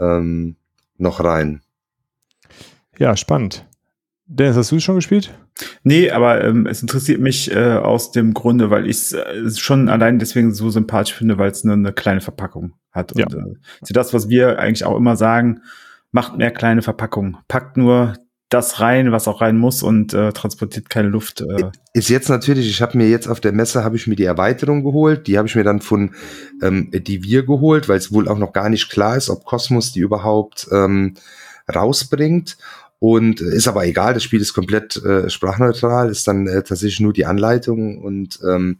ähm, 0.00 0.56
noch 0.96 1.22
rein. 1.22 1.60
Ja, 2.98 3.18
spannend. 3.18 3.66
Dennis, 4.26 4.56
hast 4.56 4.72
du 4.72 4.80
schon 4.80 4.94
gespielt? 4.96 5.34
Nee, 5.82 6.10
aber 6.10 6.42
ähm, 6.42 6.66
es 6.66 6.80
interessiert 6.80 7.20
mich 7.20 7.54
äh, 7.54 7.74
aus 7.74 8.10
dem 8.10 8.32
Grunde, 8.32 8.70
weil 8.70 8.86
ich 8.88 8.96
es 8.96 9.12
äh, 9.12 9.50
schon 9.50 9.88
allein 9.88 10.18
deswegen 10.18 10.54
so 10.54 10.70
sympathisch 10.70 11.14
finde, 11.14 11.36
weil 11.36 11.50
es 11.50 11.64
eine, 11.64 11.74
eine 11.74 11.92
kleine 11.92 12.22
Verpackung 12.22 12.72
hat. 12.90 13.12
Ja. 13.16 13.26
Und 13.26 13.34
äh, 13.34 13.58
ist 13.82 13.94
das, 13.94 14.14
was 14.14 14.28
wir 14.28 14.58
eigentlich 14.58 14.84
auch 14.84 14.96
immer 14.96 15.16
sagen, 15.16 15.60
macht 16.10 16.38
mehr 16.38 16.50
kleine 16.50 16.80
Verpackungen. 16.80 17.36
Packt 17.48 17.76
nur 17.76 18.14
das 18.48 18.80
rein, 18.80 19.10
was 19.10 19.26
auch 19.26 19.40
rein 19.40 19.58
muss 19.58 19.82
und 19.82 20.14
äh, 20.14 20.32
transportiert 20.32 20.88
keine 20.88 21.08
Luft. 21.08 21.40
Äh. 21.40 21.70
Ist 21.92 22.08
jetzt 22.08 22.28
natürlich, 22.28 22.70
ich 22.70 22.80
habe 22.80 22.96
mir 22.96 23.08
jetzt 23.08 23.26
auf 23.26 23.40
der 23.40 23.52
Messe 23.52 23.84
habe 23.84 23.96
ich 23.96 24.06
mir 24.06 24.16
die 24.16 24.24
Erweiterung 24.24 24.84
geholt, 24.84 25.26
die 25.26 25.36
habe 25.36 25.48
ich 25.48 25.56
mir 25.56 25.64
dann 25.64 25.80
von 25.80 26.14
ähm, 26.62 26.90
die 26.92 27.22
wir 27.24 27.44
geholt, 27.44 27.88
weil 27.88 27.98
es 27.98 28.12
wohl 28.12 28.28
auch 28.28 28.38
noch 28.38 28.52
gar 28.52 28.68
nicht 28.68 28.90
klar 28.90 29.16
ist, 29.16 29.28
ob 29.28 29.44
Cosmos 29.44 29.92
die 29.92 30.00
überhaupt 30.00 30.68
ähm, 30.70 31.14
rausbringt. 31.74 32.56
Und 33.00 33.40
ist 33.40 33.68
aber 33.68 33.84
egal, 33.86 34.14
das 34.14 34.22
Spiel 34.22 34.40
ist 34.40 34.54
komplett 34.54 34.96
äh, 34.96 35.28
sprachneutral, 35.28 36.10
ist 36.10 36.26
dann 36.26 36.46
äh, 36.46 36.62
tatsächlich 36.62 37.00
nur 37.00 37.12
die 37.12 37.26
Anleitung 37.26 38.02
und 38.02 38.38
ähm, 38.48 38.78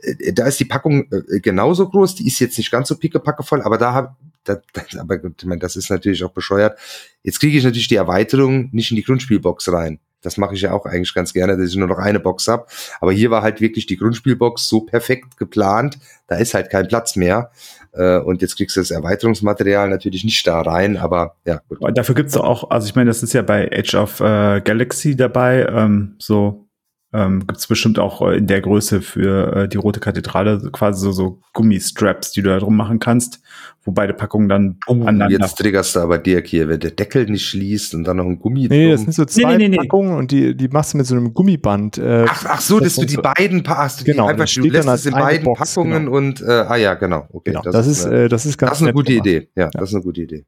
äh, 0.00 0.32
da 0.32 0.46
ist 0.46 0.58
die 0.58 0.64
Packung 0.64 1.06
äh, 1.12 1.38
genauso 1.38 1.88
groß, 1.88 2.16
die 2.16 2.26
ist 2.26 2.40
jetzt 2.40 2.58
nicht 2.58 2.72
ganz 2.72 2.88
so 2.88 2.96
pickepacke 2.96 3.44
voll, 3.44 3.62
aber 3.62 3.78
da 3.78 3.92
habe 3.92 4.16
da, 4.44 4.56
da, 4.72 4.82
aber 5.00 5.16
ich 5.16 5.44
meine, 5.44 5.60
das 5.60 5.76
ist 5.76 5.90
natürlich 5.90 6.24
auch 6.24 6.32
bescheuert. 6.32 6.78
Jetzt 7.22 7.40
kriege 7.40 7.56
ich 7.56 7.64
natürlich 7.64 7.88
die 7.88 7.96
Erweiterung 7.96 8.68
nicht 8.72 8.90
in 8.90 8.96
die 8.96 9.04
Grundspielbox 9.04 9.72
rein. 9.72 10.00
Das 10.22 10.36
mache 10.36 10.54
ich 10.54 10.62
ja 10.62 10.72
auch 10.72 10.86
eigentlich 10.86 11.14
ganz 11.14 11.32
gerne, 11.32 11.56
dass 11.56 11.70
ich 11.70 11.76
nur 11.76 11.88
noch 11.88 11.98
eine 11.98 12.20
Box 12.20 12.46
hab. 12.46 12.70
Aber 13.00 13.12
hier 13.12 13.30
war 13.30 13.42
halt 13.42 13.60
wirklich 13.60 13.86
die 13.86 13.96
Grundspielbox 13.96 14.68
so 14.68 14.80
perfekt 14.82 15.36
geplant, 15.36 15.98
da 16.28 16.36
ist 16.36 16.54
halt 16.54 16.70
kein 16.70 16.86
Platz 16.88 17.16
mehr. 17.16 17.50
Äh, 17.92 18.18
und 18.18 18.42
jetzt 18.42 18.56
kriegst 18.56 18.76
du 18.76 18.80
das 18.80 18.90
Erweiterungsmaterial 18.90 19.88
natürlich 19.88 20.24
nicht 20.24 20.46
da 20.46 20.60
rein, 20.62 20.96
aber 20.96 21.36
ja. 21.44 21.60
Gut. 21.68 21.96
Dafür 21.96 22.14
gibt's 22.14 22.36
auch, 22.36 22.70
also 22.70 22.86
ich 22.86 22.94
meine, 22.94 23.08
das 23.10 23.22
ist 23.22 23.32
ja 23.32 23.42
bei 23.42 23.70
Age 23.70 23.94
of 23.94 24.20
äh, 24.20 24.60
Galaxy 24.60 25.16
dabei, 25.16 25.66
ähm, 25.68 26.16
so 26.18 26.68
ähm, 27.12 27.40
gibt 27.46 27.58
es 27.58 27.66
bestimmt 27.66 27.98
auch 27.98 28.22
in 28.22 28.46
der 28.46 28.60
Größe 28.60 29.02
für 29.02 29.54
äh, 29.54 29.68
die 29.68 29.76
Rote 29.76 30.00
Kathedrale 30.00 30.70
quasi 30.72 31.00
so, 31.00 31.12
so 31.12 31.40
Gummistraps, 31.52 32.32
die 32.32 32.42
du 32.42 32.48
da 32.48 32.58
drum 32.58 32.76
machen 32.76 32.98
kannst, 33.00 33.42
wo 33.84 33.92
beide 33.92 34.14
Packungen 34.14 34.48
dann 34.48 34.78
oh, 34.86 34.92
aneinander... 34.92 35.46
Jetzt 35.46 35.56
triggerst 35.56 35.96
du 35.96 36.00
aber 36.00 36.18
Dirk 36.18 36.46
hier, 36.46 36.68
wenn 36.68 36.80
der 36.80 36.92
Deckel 36.92 37.26
nicht 37.26 37.46
schließt 37.46 37.94
und 37.94 38.04
dann 38.04 38.16
noch 38.16 38.24
ein 38.24 38.38
Gummi 38.38 38.68
Nee, 38.68 38.84
drum. 38.84 38.90
das 38.92 39.00
sind 39.02 39.14
so 39.14 39.24
zwei 39.26 39.56
nee, 39.56 39.68
nee, 39.68 39.76
nee, 39.76 39.76
Packungen 39.76 40.16
und 40.16 40.30
die, 40.30 40.56
die 40.56 40.68
machst 40.68 40.94
du 40.94 40.98
mit 40.98 41.06
so 41.06 41.14
einem 41.14 41.34
Gummiband. 41.34 41.98
Äh, 41.98 42.24
ach, 42.28 42.46
ach 42.48 42.60
so, 42.60 42.80
dass 42.80 42.94
du 42.94 43.04
die 43.04 43.14
so 43.14 43.22
beiden 43.22 43.62
hast. 43.66 44.04
Genau, 44.06 44.26
einfach, 44.26 44.46
du 44.46 44.68
lässt 44.68 44.88
es 44.88 45.06
in 45.06 45.12
beiden 45.12 45.44
Box, 45.44 45.58
Packungen 45.58 46.06
genau. 46.06 46.16
und, 46.16 46.40
äh, 46.40 46.50
ah 46.50 46.76
ja, 46.76 46.94
genau. 46.94 47.26
Okay, 47.30 47.50
genau, 47.50 47.62
das, 47.62 47.74
das, 47.74 47.86
ist, 47.86 48.04
äh, 48.06 48.28
das 48.28 48.46
ist 48.46 48.56
ganz 48.56 48.70
Das 48.70 48.80
ist 48.80 48.84
eine 48.84 48.94
gute 48.94 49.12
gemacht. 49.12 49.26
Idee, 49.26 49.48
ja, 49.54 49.64
ja, 49.64 49.70
das 49.72 49.90
ist 49.90 49.96
eine 49.96 50.04
gute 50.04 50.22
Idee. 50.22 50.46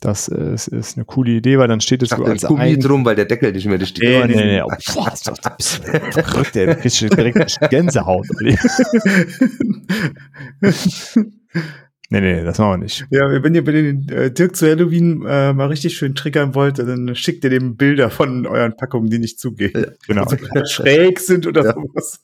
Das 0.00 0.28
ist, 0.28 0.68
ist 0.68 0.96
eine 0.96 1.04
coole 1.04 1.32
Idee, 1.32 1.58
weil 1.58 1.66
dann 1.66 1.80
steht 1.80 2.02
es 2.04 2.10
so 2.10 2.24
als 2.24 2.42
Gummi 2.42 2.60
ein 2.62 2.80
drum, 2.80 3.04
weil 3.04 3.16
der 3.16 3.24
Deckel 3.24 3.50
nicht 3.52 3.66
mehr 3.66 3.84
steht. 3.84 4.04
Nee, 4.04 4.26
nee, 4.28 4.44
nee. 4.44 4.62
Oh, 4.62 4.68
boah, 4.94 5.10
das 5.10 5.22
ist 5.22 5.28
doch 5.28 5.36
verrückt, 6.12 6.54
der 6.54 6.74
kriegt 6.80 7.00
direkt 7.00 7.58
Gänsehaut. 7.70 8.26
Nee, 12.10 12.22
nee, 12.22 12.42
das 12.42 12.56
machen 12.58 12.70
wir 12.72 12.78
nicht. 12.84 13.04
Ja, 13.10 13.42
wenn 13.42 13.54
ihr, 13.54 13.66
ihr 13.66 13.72
den 13.92 14.08
äh, 14.08 14.30
Dirk 14.30 14.56
zu 14.56 14.66
Halloween 14.66 15.26
äh, 15.26 15.52
mal 15.52 15.66
richtig 15.66 15.94
schön 15.94 16.14
triggern 16.14 16.54
wollt, 16.54 16.78
dann 16.78 17.14
schickt 17.14 17.44
ihr 17.44 17.50
dem 17.50 17.76
Bilder 17.76 18.08
von 18.08 18.46
euren 18.46 18.74
Packungen, 18.78 19.10
die 19.10 19.18
nicht 19.18 19.38
zugehen. 19.38 19.94
Genau. 20.06 20.24
Also, 20.24 20.64
schräg 20.64 21.20
sind 21.20 21.46
oder 21.46 21.64
Ja. 21.66 21.74
sowas. 21.74 22.20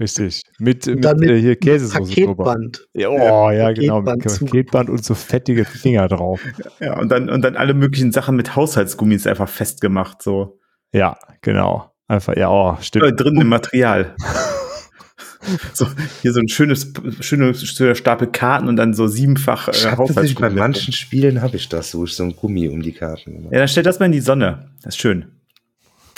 Richtig. 0.00 0.42
Mit, 0.58 0.86
mit, 0.86 1.04
mit 1.18 1.30
äh, 1.30 1.40
hier 1.40 1.54
Käsesoße 1.56 2.14
drüber. 2.14 2.44
Paketband. 2.44 2.88
Ja, 2.94 3.08
oh, 3.10 3.50
ja, 3.50 3.72
genau. 3.72 3.98
Mit 4.00 4.06
Paketband 4.06 4.30
zu- 4.38 4.44
Paketband 4.46 4.90
und 4.90 5.04
so 5.04 5.14
fettige 5.14 5.66
Dinger 5.84 6.08
drauf. 6.08 6.40
Ja, 6.80 6.98
und 6.98 7.08
dann, 7.10 7.28
und 7.30 7.42
dann 7.42 7.56
alle 7.56 7.74
möglichen 7.74 8.10
Sachen 8.10 8.34
mit 8.36 8.56
Haushaltsgummis 8.56 9.26
einfach 9.26 9.48
festgemacht, 9.48 10.22
so. 10.22 10.58
Ja, 10.92 11.16
genau. 11.42 11.92
Einfach, 12.08 12.36
ja, 12.36 12.50
oh, 12.50 12.76
Äh, 12.78 12.82
stimmt. 12.82 13.20
drin 13.20 13.40
im 13.40 13.48
Material. 13.48 14.16
so, 15.72 15.86
hier 16.22 16.32
so 16.32 16.40
ein 16.40 16.48
schönes, 16.48 16.92
schönes 17.20 17.62
schöner 17.64 17.94
Stapel 17.94 18.28
Karten 18.28 18.68
und 18.68 18.76
dann 18.76 18.94
so 18.94 19.06
siebenfach 19.06 19.68
Ich 19.68 19.84
äh, 19.84 19.90
tatsächlich 19.90 20.34
bei 20.36 20.46
Haushaltsgummi. 20.46 20.54
manchen 20.58 20.92
Spielen 20.92 21.42
habe 21.42 21.56
ich 21.56 21.68
das, 21.68 21.94
wo 21.94 22.04
ich 22.04 22.14
so 22.16 22.24
ein 22.24 22.34
Gummi 22.36 22.68
um 22.68 22.82
die 22.82 22.92
Karten 22.92 23.44
Ja, 23.50 23.58
dann 23.58 23.68
stellt 23.68 23.86
das 23.86 23.98
mal 23.98 24.06
in 24.06 24.12
die 24.12 24.20
Sonne. 24.20 24.70
Das 24.82 24.94
ist 24.94 25.00
schön. 25.00 25.26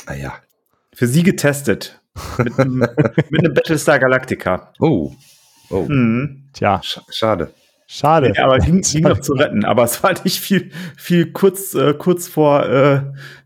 Ah 0.06 0.14
ja. 0.14 0.34
Für 0.94 1.06
sie 1.06 1.22
getestet. 1.22 2.00
Mit 2.38 2.58
einem, 2.58 2.78
mit 3.30 3.44
einem 3.44 3.54
Battlestar 3.54 3.98
Galactica. 3.98 4.72
Oh. 4.80 5.12
Oh. 5.70 5.82
Mhm. 5.88 6.48
Tja, 6.52 6.80
Sch 6.82 7.00
schade. 7.10 7.52
schade. 7.86 8.32
Ja, 8.36 8.44
aber 8.44 8.58
ging, 8.58 8.80
ging 8.82 9.02
noch 9.02 9.18
zu 9.20 9.32
retten. 9.34 9.64
Aber 9.64 9.84
es 9.84 10.02
war 10.02 10.14
nicht 10.24 10.40
viel, 10.40 10.70
viel 10.96 11.32
kurz, 11.32 11.74
äh, 11.74 11.94
kurz 11.94 12.28
vor, 12.28 12.66
äh, 12.68 13.02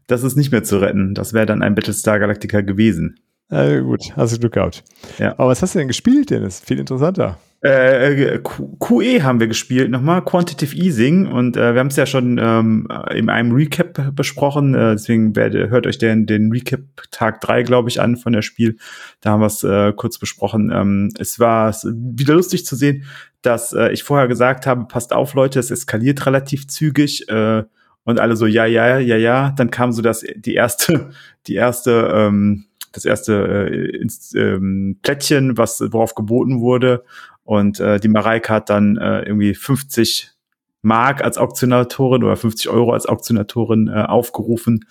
das 0.06 0.22
ist 0.22 0.36
nicht 0.36 0.52
mehr 0.52 0.62
zu 0.64 0.78
retten. 0.78 1.14
Das 1.14 1.32
wäre 1.32 1.46
dann 1.46 1.62
ein 1.62 1.74
Battlestar 1.74 2.18
Galactica 2.18 2.60
gewesen. 2.60 3.18
Äh, 3.50 3.80
gut, 3.80 4.12
hast 4.16 4.34
du 4.34 4.40
Glück 4.40 4.52
gehabt. 4.54 4.84
Ja. 5.18 5.32
Aber 5.38 5.48
was 5.48 5.62
hast 5.62 5.74
du 5.74 5.78
denn 5.78 5.88
gespielt, 5.88 6.30
Dennis? 6.30 6.60
Viel 6.60 6.78
interessanter. 6.78 7.38
Äh, 7.60 8.38
Q- 8.38 8.76
QE 8.78 9.24
haben 9.24 9.40
wir 9.40 9.48
gespielt 9.48 9.90
nochmal, 9.90 10.22
Quantitative 10.24 10.76
Easing 10.76 11.26
und 11.26 11.56
äh, 11.56 11.74
wir 11.74 11.80
haben 11.80 11.88
es 11.88 11.96
ja 11.96 12.06
schon 12.06 12.38
ähm, 12.40 12.86
in 13.12 13.28
einem 13.28 13.50
Recap 13.50 14.14
besprochen, 14.14 14.76
äh, 14.76 14.92
deswegen 14.92 15.34
werde, 15.34 15.68
hört 15.68 15.88
euch 15.88 15.98
den, 15.98 16.24
den 16.26 16.52
Recap 16.52 16.82
Tag 17.10 17.40
3, 17.40 17.64
glaube 17.64 17.88
ich, 17.88 18.00
an 18.00 18.16
von 18.16 18.32
der 18.32 18.42
Spiel. 18.42 18.76
Da 19.22 19.30
haben 19.30 19.40
wir 19.40 19.46
es 19.46 19.64
äh, 19.64 19.92
kurz 19.92 20.18
besprochen. 20.20 20.70
Ähm, 20.72 21.10
es 21.18 21.40
war 21.40 21.74
wieder 21.82 22.34
lustig 22.34 22.64
zu 22.64 22.76
sehen, 22.76 23.02
dass 23.42 23.72
äh, 23.72 23.90
ich 23.90 24.04
vorher 24.04 24.28
gesagt 24.28 24.64
habe, 24.68 24.84
passt 24.86 25.12
auf 25.12 25.34
Leute, 25.34 25.58
es 25.58 25.72
eskaliert 25.72 26.26
relativ 26.26 26.68
zügig 26.68 27.28
äh, 27.28 27.64
und 28.04 28.20
alle 28.20 28.36
so, 28.36 28.46
ja, 28.46 28.66
ja, 28.66 28.98
ja, 28.98 29.16
ja. 29.16 29.50
Dann 29.50 29.72
kam 29.72 29.90
so 29.90 30.00
das, 30.00 30.24
die 30.36 30.54
erste, 30.54 31.10
die 31.48 31.56
erste, 31.56 32.08
ähm, 32.14 32.66
das 32.92 33.04
erste 33.04 33.68
äh, 33.70 33.96
ins, 33.96 34.34
ähm, 34.34 34.98
Plättchen, 35.02 35.56
was 35.56 35.80
worauf 35.80 36.14
geboten 36.14 36.60
wurde. 36.60 37.04
Und 37.44 37.80
äh, 37.80 37.98
die 37.98 38.08
Mareike 38.08 38.52
hat 38.52 38.70
dann 38.70 38.96
äh, 38.96 39.22
irgendwie 39.22 39.54
50 39.54 40.32
Mark 40.82 41.22
als 41.22 41.38
Auktionatorin 41.38 42.22
oder 42.22 42.36
50 42.36 42.68
Euro 42.68 42.92
als 42.92 43.06
Auktionatorin 43.06 43.88
äh, 43.88 44.02
aufgerufen. 44.02 44.84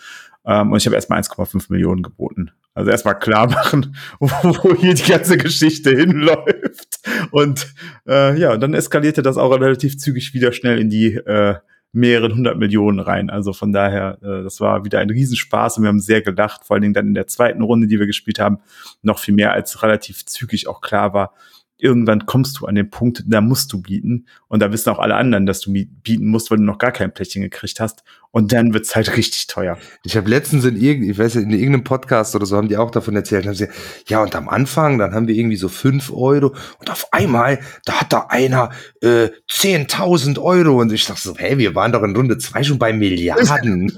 Ähm, 0.46 0.72
und 0.72 0.78
ich 0.78 0.86
habe 0.86 0.96
erstmal 0.96 1.20
1,5 1.20 1.66
Millionen 1.70 2.04
geboten. 2.04 2.52
Also 2.74 2.92
erstmal 2.92 3.18
klar 3.18 3.50
machen, 3.50 3.96
wo, 4.20 4.28
wo 4.44 4.76
hier 4.76 4.94
die 4.94 5.12
ganze 5.12 5.38
Geschichte 5.38 5.96
hinläuft. 5.96 7.00
Und 7.32 7.74
äh, 8.08 8.40
ja, 8.40 8.54
und 8.54 8.62
dann 8.62 8.74
eskalierte 8.74 9.22
das 9.22 9.38
auch 9.38 9.52
relativ 9.52 9.98
zügig 9.98 10.34
wieder 10.34 10.52
schnell 10.52 10.80
in 10.80 10.90
die 10.90 11.16
äh, 11.16 11.56
mehreren 11.98 12.36
hundert 12.36 12.58
Millionen 12.58 13.00
rein. 13.00 13.30
Also 13.30 13.54
von 13.54 13.74
daher, 13.74 14.20
äh, 14.22 14.44
das 14.44 14.62
war 14.62 14.86
wieder 14.86 15.00
ein 15.00 15.10
Riesenspaß 15.10 15.78
und 15.78 15.84
wir 15.84 15.90
haben 15.90 16.00
sehr 16.00 16.22
gelacht, 16.22 16.66
vor 16.66 16.76
allen 16.76 16.84
Dingen 16.84 16.94
dann 16.94 17.08
in 17.08 17.14
der 17.14 17.28
zweiten 17.28 17.62
Runde, 17.62 17.88
die 17.88 18.00
wir 18.00 18.06
gespielt 18.06 18.40
haben, 18.40 18.60
noch 19.02 19.20
viel 19.20 19.34
mehr 19.34 19.52
als 19.52 19.84
relativ 19.84 20.26
zügig 20.26 20.68
auch 20.68 20.82
klar 20.82 21.14
war, 21.14 21.34
irgendwann 21.78 22.26
kommst 22.26 22.60
du 22.60 22.66
an 22.66 22.76
den 22.76 22.90
Punkt, 22.90 23.24
da 23.28 23.42
musst 23.42 23.72
du 23.72 23.82
bieten. 23.82 24.26
Und 24.48 24.62
da 24.62 24.72
wissen 24.72 24.90
auch 24.90 25.00
alle 25.00 25.16
anderen, 25.16 25.46
dass 25.46 25.60
du 25.60 25.72
bieten 25.72 26.28
musst, 26.28 26.50
weil 26.50 26.58
du 26.58 26.64
noch 26.64 26.78
gar 26.78 26.92
kein 26.92 27.14
Plättchen 27.14 27.42
gekriegt 27.42 27.80
hast. 27.80 28.04
Und 28.32 28.52
dann 28.52 28.74
wird's 28.74 28.96
halt 28.96 29.16
richtig 29.18 29.48
teuer. 29.48 29.78
Ich 30.04 30.18
habe 30.18 30.30
letztens 30.30 30.66
in, 30.66 30.76
irgend, 30.76 31.10
ich 31.10 31.18
weiß, 31.18 31.36
nicht, 31.36 31.46
in 31.46 31.52
irgendeinem 31.52 31.84
Podcast 31.84 32.36
oder 32.36 32.46
so 32.46 32.58
haben 32.58 32.68
die 32.68 32.78
auch 32.78 32.92
davon 32.92 33.16
erzählt. 33.16 33.46
Haben 33.46 33.56
sie, 33.56 33.68
ja, 34.08 34.22
und 34.22 34.36
am 34.36 34.50
Anfang, 34.50 34.98
dann 34.98 35.14
haben 35.14 35.28
wir 35.28 35.36
irgendwie 35.36 35.56
so 35.56 35.70
fünf 35.70 36.12
Euro 36.12 36.54
und 36.80 36.90
auf 36.90 37.08
einmal, 37.12 37.60
da 37.86 38.02
hat 38.02 38.14
da 38.14 38.28
einer 38.30 38.70
äh, 39.02 39.30
10.000 39.50 40.40
Euro 40.42 40.80
und 40.82 40.92
ich 40.92 41.06
dachte 41.06 41.22
so, 41.22 41.36
hey, 41.38 41.58
wir 41.58 41.76
waren 41.76 41.92
doch 41.92 42.04
in 42.04 42.16
Runde 42.16 42.38
zwei 42.38 42.64
schon 42.64 42.80
bei 42.80 42.94
Milliarden. 42.94 43.92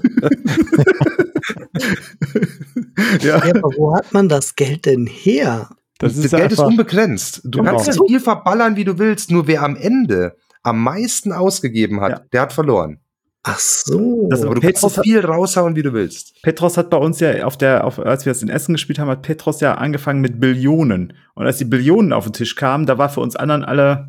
ja. 3.22 3.44
Ja, 3.44 3.54
aber 3.54 3.70
wo 3.76 3.94
hat 3.94 4.12
man 4.12 4.28
das 4.28 4.56
Geld 4.56 4.86
denn 4.86 5.06
her? 5.06 5.68
Das 6.00 6.14
das 6.16 6.24
ist 6.26 6.30
Geld 6.34 6.52
ist 6.52 6.58
unbegrenzt. 6.58 7.40
Du 7.44 7.58
Genau. 7.58 7.76
kannst 7.76 7.92
So. 7.92 8.06
viel 8.06 8.20
verballern, 8.20 8.76
wie 8.76 8.84
du 8.84 8.98
willst. 8.98 9.30
Nur 9.30 9.46
wer 9.46 9.62
am 9.62 9.76
Ende 9.76 10.36
am 10.62 10.82
meisten 10.82 11.32
ausgegeben 11.32 12.00
hat, 12.00 12.10
Ja. 12.10 12.20
der 12.32 12.40
hat 12.42 12.52
verloren. 12.52 12.98
Ach 13.42 13.58
so. 13.58 14.28
Das- 14.30 14.42
Aber 14.42 14.54
du 14.54 14.60
Petros 14.60 14.80
kannst 14.82 14.96
so 14.96 15.02
viel 15.02 15.20
raushauen, 15.24 15.74
wie 15.76 15.82
du 15.82 15.92
willst. 15.94 16.42
Petros 16.42 16.76
hat 16.76 16.90
bei 16.90 16.98
uns 16.98 17.20
ja 17.20 17.44
auf 17.44 17.56
der, 17.56 17.84
auf, 17.84 17.98
als 17.98 18.26
wir 18.26 18.32
das 18.34 18.42
in 18.42 18.50
Essen 18.50 18.74
gespielt 18.74 18.98
haben, 18.98 19.08
hat 19.08 19.22
Petros 19.22 19.60
ja 19.60 19.74
angefangen 19.76 20.20
mit 20.20 20.40
Billionen. 20.40 21.14
Und 21.34 21.46
als 21.46 21.56
die 21.58 21.64
Billionen 21.64 22.12
auf 22.12 22.24
den 22.24 22.34
Tisch 22.34 22.54
kamen, 22.56 22.84
da 22.84 22.98
war 22.98 23.08
für 23.08 23.20
uns 23.20 23.36
anderen 23.36 23.64
alle 23.64 24.08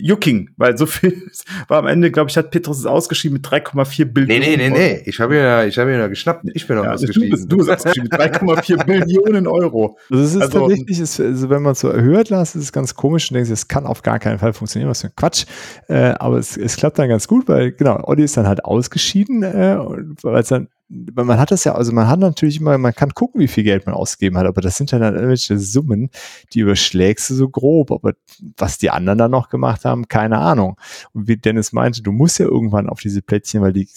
Jucking, 0.00 0.50
weil 0.56 0.76
so 0.76 0.86
viel 0.86 1.22
war 1.68 1.78
am 1.78 1.86
Ende, 1.86 2.10
glaube 2.10 2.30
ich, 2.30 2.36
hat 2.36 2.50
Petros 2.50 2.78
es 2.78 2.86
ausgeschrieben 2.86 3.34
mit 3.34 3.46
3,4 3.46 3.98
Nee, 3.98 4.04
Billionen. 4.04 4.40
nee, 4.40 4.56
nee, 4.56 4.70
nee. 4.70 5.02
Ich 5.06 5.20
habe 5.20 5.34
ihn 5.34 5.40
ja, 5.42 5.64
ich 5.64 5.78
habe 5.78 5.92
ihn 5.92 5.98
ja 5.98 6.06
geschnappt. 6.08 6.44
Ich 6.54 6.66
bin 6.66 6.76
noch 6.76 6.84
Ja, 6.84 6.92
was 6.92 7.00
du 7.02 7.06
geschrieben. 7.08 7.30
bist, 7.30 7.50
du 7.52 7.60
hast 7.60 7.70
ausgeschrieben 7.86 8.08
mit 8.10 8.20
3,4 8.20 8.84
Billionen 8.86 9.46
Euro. 9.46 9.98
also 10.10 10.22
es 10.22 10.34
ist 10.34 10.42
Also- 10.42 10.60
tatsächlich, 10.68 10.98
ist, 11.00 11.20
also 11.20 11.50
wenn 11.50 11.62
man 11.62 11.72
es 11.72 11.80
so 11.80 11.92
hört, 11.92 12.30
Lars, 12.30 12.54
ist 12.54 12.62
es 12.64 12.72
ganz 12.72 12.94
komisch 12.94 13.30
und 13.30 13.34
denkt, 13.34 13.50
es 13.50 13.68
kann 13.68 13.86
auf 13.86 14.02
gar 14.02 14.18
keinen 14.18 14.38
Fall 14.38 14.52
funktionieren, 14.52 14.90
was 14.90 15.00
für 15.02 15.08
ein 15.08 15.12
Quatsch. 15.16 15.44
Äh, 15.88 16.14
aber 16.18 16.38
es, 16.38 16.56
es 16.56 16.76
klappt 16.76 16.98
dann 16.98 17.08
ganz 17.08 17.26
gut, 17.28 17.48
weil 17.48 17.72
genau, 17.72 18.00
Olli 18.04 18.24
ist 18.24 18.36
dann 18.36 18.46
halt 18.46 18.64
ausgeschieden, 18.64 19.42
äh, 19.42 19.76
weil 20.22 20.40
es 20.42 20.48
dann 20.48 20.68
man 20.88 21.38
hat 21.38 21.50
das 21.50 21.64
ja, 21.64 21.74
also 21.74 21.92
man 21.92 22.06
hat 22.06 22.20
natürlich 22.20 22.60
immer, 22.60 22.78
man 22.78 22.94
kann 22.94 23.12
gucken, 23.12 23.40
wie 23.40 23.48
viel 23.48 23.64
Geld 23.64 23.86
man 23.86 23.94
ausgegeben 23.94 24.38
hat, 24.38 24.46
aber 24.46 24.60
das 24.60 24.76
sind 24.76 24.92
dann 24.92 25.02
halt 25.02 25.14
irgendwelche 25.14 25.58
Summen, 25.58 26.10
die 26.52 26.60
überschlägst 26.60 27.28
du 27.30 27.34
so 27.34 27.48
grob, 27.48 27.90
aber 27.90 28.14
was 28.56 28.78
die 28.78 28.90
anderen 28.90 29.18
dann 29.18 29.30
noch 29.30 29.48
gemacht 29.48 29.84
haben, 29.84 30.06
keine 30.08 30.38
Ahnung. 30.38 30.76
Und 31.12 31.26
wie 31.26 31.36
Dennis 31.36 31.72
meinte, 31.72 32.02
du 32.02 32.12
musst 32.12 32.38
ja 32.38 32.46
irgendwann 32.46 32.88
auf 32.88 33.00
diese 33.00 33.20
Plättchen, 33.20 33.62
weil 33.62 33.72
die, 33.72 33.88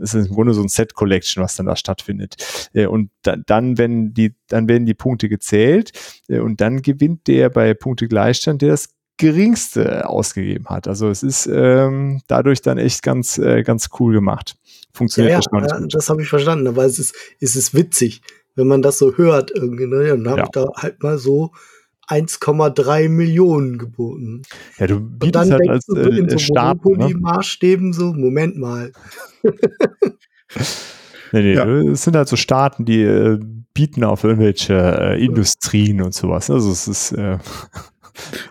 es 0.00 0.14
ist 0.14 0.26
im 0.28 0.34
Grunde 0.34 0.52
so 0.52 0.62
ein 0.62 0.68
Set-Collection, 0.68 1.42
was 1.42 1.56
dann 1.56 1.66
da 1.66 1.76
stattfindet. 1.76 2.36
Äh, 2.74 2.86
Und 2.86 3.10
da, 3.22 3.36
dann, 3.36 3.78
wenn 3.78 4.12
die, 4.12 4.34
dann 4.48 4.68
werden 4.68 4.86
die 4.86 4.94
Punkte 4.94 5.28
gezählt 5.28 5.92
äh, 6.28 6.40
und 6.40 6.60
dann 6.60 6.82
gewinnt 6.82 7.26
der 7.26 7.48
bei 7.48 7.72
Punktegleichstand, 7.72 8.60
der 8.60 8.70
das 8.70 8.90
geringste 9.16 10.08
ausgegeben 10.08 10.66
hat. 10.66 10.88
Also 10.88 11.08
es 11.08 11.22
ist 11.22 11.46
ähm, 11.46 12.20
dadurch 12.26 12.62
dann 12.62 12.78
echt 12.78 13.02
ganz, 13.02 13.38
äh, 13.38 13.62
ganz 13.62 13.90
cool 13.98 14.12
gemacht. 14.12 14.56
Ja, 14.94 14.98
Funktioniert 14.98 15.44
ja, 15.52 15.58
ja, 15.60 15.78
gut. 15.78 15.94
das 15.94 16.08
habe 16.08 16.22
ich 16.22 16.28
verstanden, 16.28 16.66
aber 16.68 16.84
es 16.84 16.98
ist, 16.98 17.14
es 17.40 17.56
ist 17.56 17.74
witzig, 17.74 18.22
wenn 18.54 18.66
man 18.68 18.80
das 18.82 18.98
so 18.98 19.16
hört 19.16 19.50
irgendwie. 19.54 19.86
Ne? 19.86 20.04
Dann 20.08 20.28
habe 20.28 20.38
Ja. 20.38 20.44
ich 20.44 20.50
da 20.50 20.66
halt 20.76 21.02
mal 21.02 21.18
so 21.18 21.50
1,3 22.08 23.08
Millionen 23.08 23.78
geboten. 23.78 24.42
Ja, 24.78 24.86
du 24.86 24.96
Und 24.96 25.18
bietest 25.18 25.50
dann 25.50 25.58
halt 25.58 25.68
als 25.70 25.86
du 25.86 25.94
so 25.94 26.00
in 26.10 26.26
äh, 26.28 26.30
so 26.30 26.38
Staat. 26.38 26.84
Ne? 26.84 26.92
Monopoly-Maßstäben 26.96 27.92
so, 27.92 28.12
Moment 28.12 28.56
mal. 28.56 28.92
Nee, 31.32 31.42
nee, 31.42 31.54
Ja. 31.54 31.66
Es 31.66 32.04
sind 32.04 32.14
halt 32.14 32.28
so 32.28 32.36
Staaten, 32.36 32.84
die 32.84 33.02
äh, 33.02 33.40
bieten 33.74 34.04
auf 34.04 34.22
irgendwelche 34.22 34.74
äh, 34.74 35.24
Industrien 35.24 36.00
und 36.00 36.14
sowas. 36.14 36.48
Also 36.48 36.70
es 36.70 36.86
ist 36.86 37.10
äh, 37.12 37.38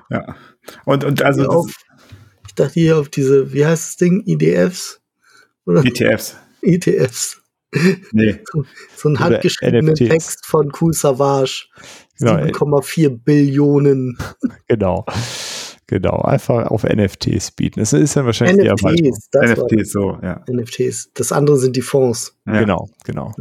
Ja. 0.10 0.36
Und, 0.84 1.06
und 1.06 1.22
also 1.22 1.46
auf, 1.48 1.72
ich 2.46 2.56
dachte 2.56 2.74
hier 2.74 2.98
auf 2.98 3.08
diese, 3.08 3.54
wie 3.54 3.66
heißt 3.66 3.84
das 3.88 3.96
Ding, 3.98 4.24
IDFs? 4.26 5.00
Oder 5.66 5.84
das, 5.84 5.86
ETFs. 5.86 6.36
ETFs. 6.62 7.42
Nee. 8.12 8.40
So 8.96 9.10
ein 9.10 9.16
Oder 9.16 9.26
handgeschriebenen 9.26 9.94
NFTs. 9.94 10.10
Text 10.10 10.46
von 10.46 10.72
Cool 10.80 10.94
Savage. 10.94 11.68
Genau, 12.20 12.38
äh, 12.38 12.52
7,4 12.52 13.10
Billionen 13.10 14.18
genau. 14.68 15.06
Genau, 15.88 16.22
einfach 16.22 16.68
auf 16.68 16.84
NFTs 16.84 17.52
bieten. 17.52 17.80
Es 17.82 17.94
ist 17.94 18.16
dann 18.16 18.26
wahrscheinlich 18.26 18.72
die. 18.76 18.86
NFTs. 18.86 19.30
Das 19.32 19.58
war 19.58 19.66
NFTs 19.66 19.92
so, 19.92 20.18
ja. 20.22 20.44
NFTs. 20.50 21.12
Das 21.14 21.32
andere 21.32 21.58
sind 21.58 21.76
die 21.76 21.82
Fonds. 21.82 22.38
ja. 22.46 22.60
Genau, 22.60 22.90
genau. 23.04 23.34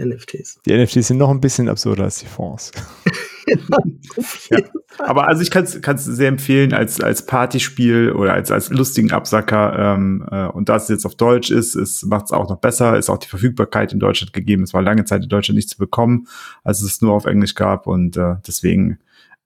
NFTs. 0.00 0.60
Die 0.64 0.76
NFTs 0.76 1.08
sind 1.08 1.18
noch 1.18 1.30
ein 1.30 1.40
bisschen 1.40 1.68
absurder 1.68 2.04
als 2.04 2.18
die 2.20 2.26
Fonds. 2.26 2.70
Ja. 4.50 4.58
Aber 4.98 5.28
also 5.28 5.42
ich 5.42 5.50
kann 5.50 5.64
es 5.64 6.04
sehr 6.04 6.28
empfehlen 6.28 6.72
als, 6.72 7.00
als 7.00 7.26
Partyspiel 7.26 8.12
oder 8.12 8.32
als, 8.32 8.50
als 8.50 8.70
lustigen 8.70 9.12
Absacker. 9.12 9.94
Ähm, 9.96 10.26
äh, 10.30 10.46
und 10.46 10.68
da 10.68 10.76
es 10.76 10.88
jetzt 10.88 11.06
auf 11.06 11.14
Deutsch 11.14 11.50
ist, 11.50 11.74
es 11.74 12.04
macht 12.04 12.26
es 12.26 12.32
auch 12.32 12.48
noch 12.48 12.58
besser, 12.58 12.96
ist 12.96 13.10
auch 13.10 13.18
die 13.18 13.28
Verfügbarkeit 13.28 13.92
in 13.92 14.00
Deutschland 14.00 14.32
gegeben. 14.32 14.62
Es 14.62 14.74
war 14.74 14.82
lange 14.82 15.04
Zeit 15.04 15.22
in 15.22 15.28
Deutschland 15.28 15.56
nicht 15.56 15.70
zu 15.70 15.78
bekommen, 15.78 16.26
als 16.64 16.82
es 16.82 17.00
nur 17.02 17.12
auf 17.12 17.26
Englisch 17.26 17.54
gab. 17.54 17.86
Und 17.86 18.16
äh, 18.16 18.36
deswegen 18.46 18.98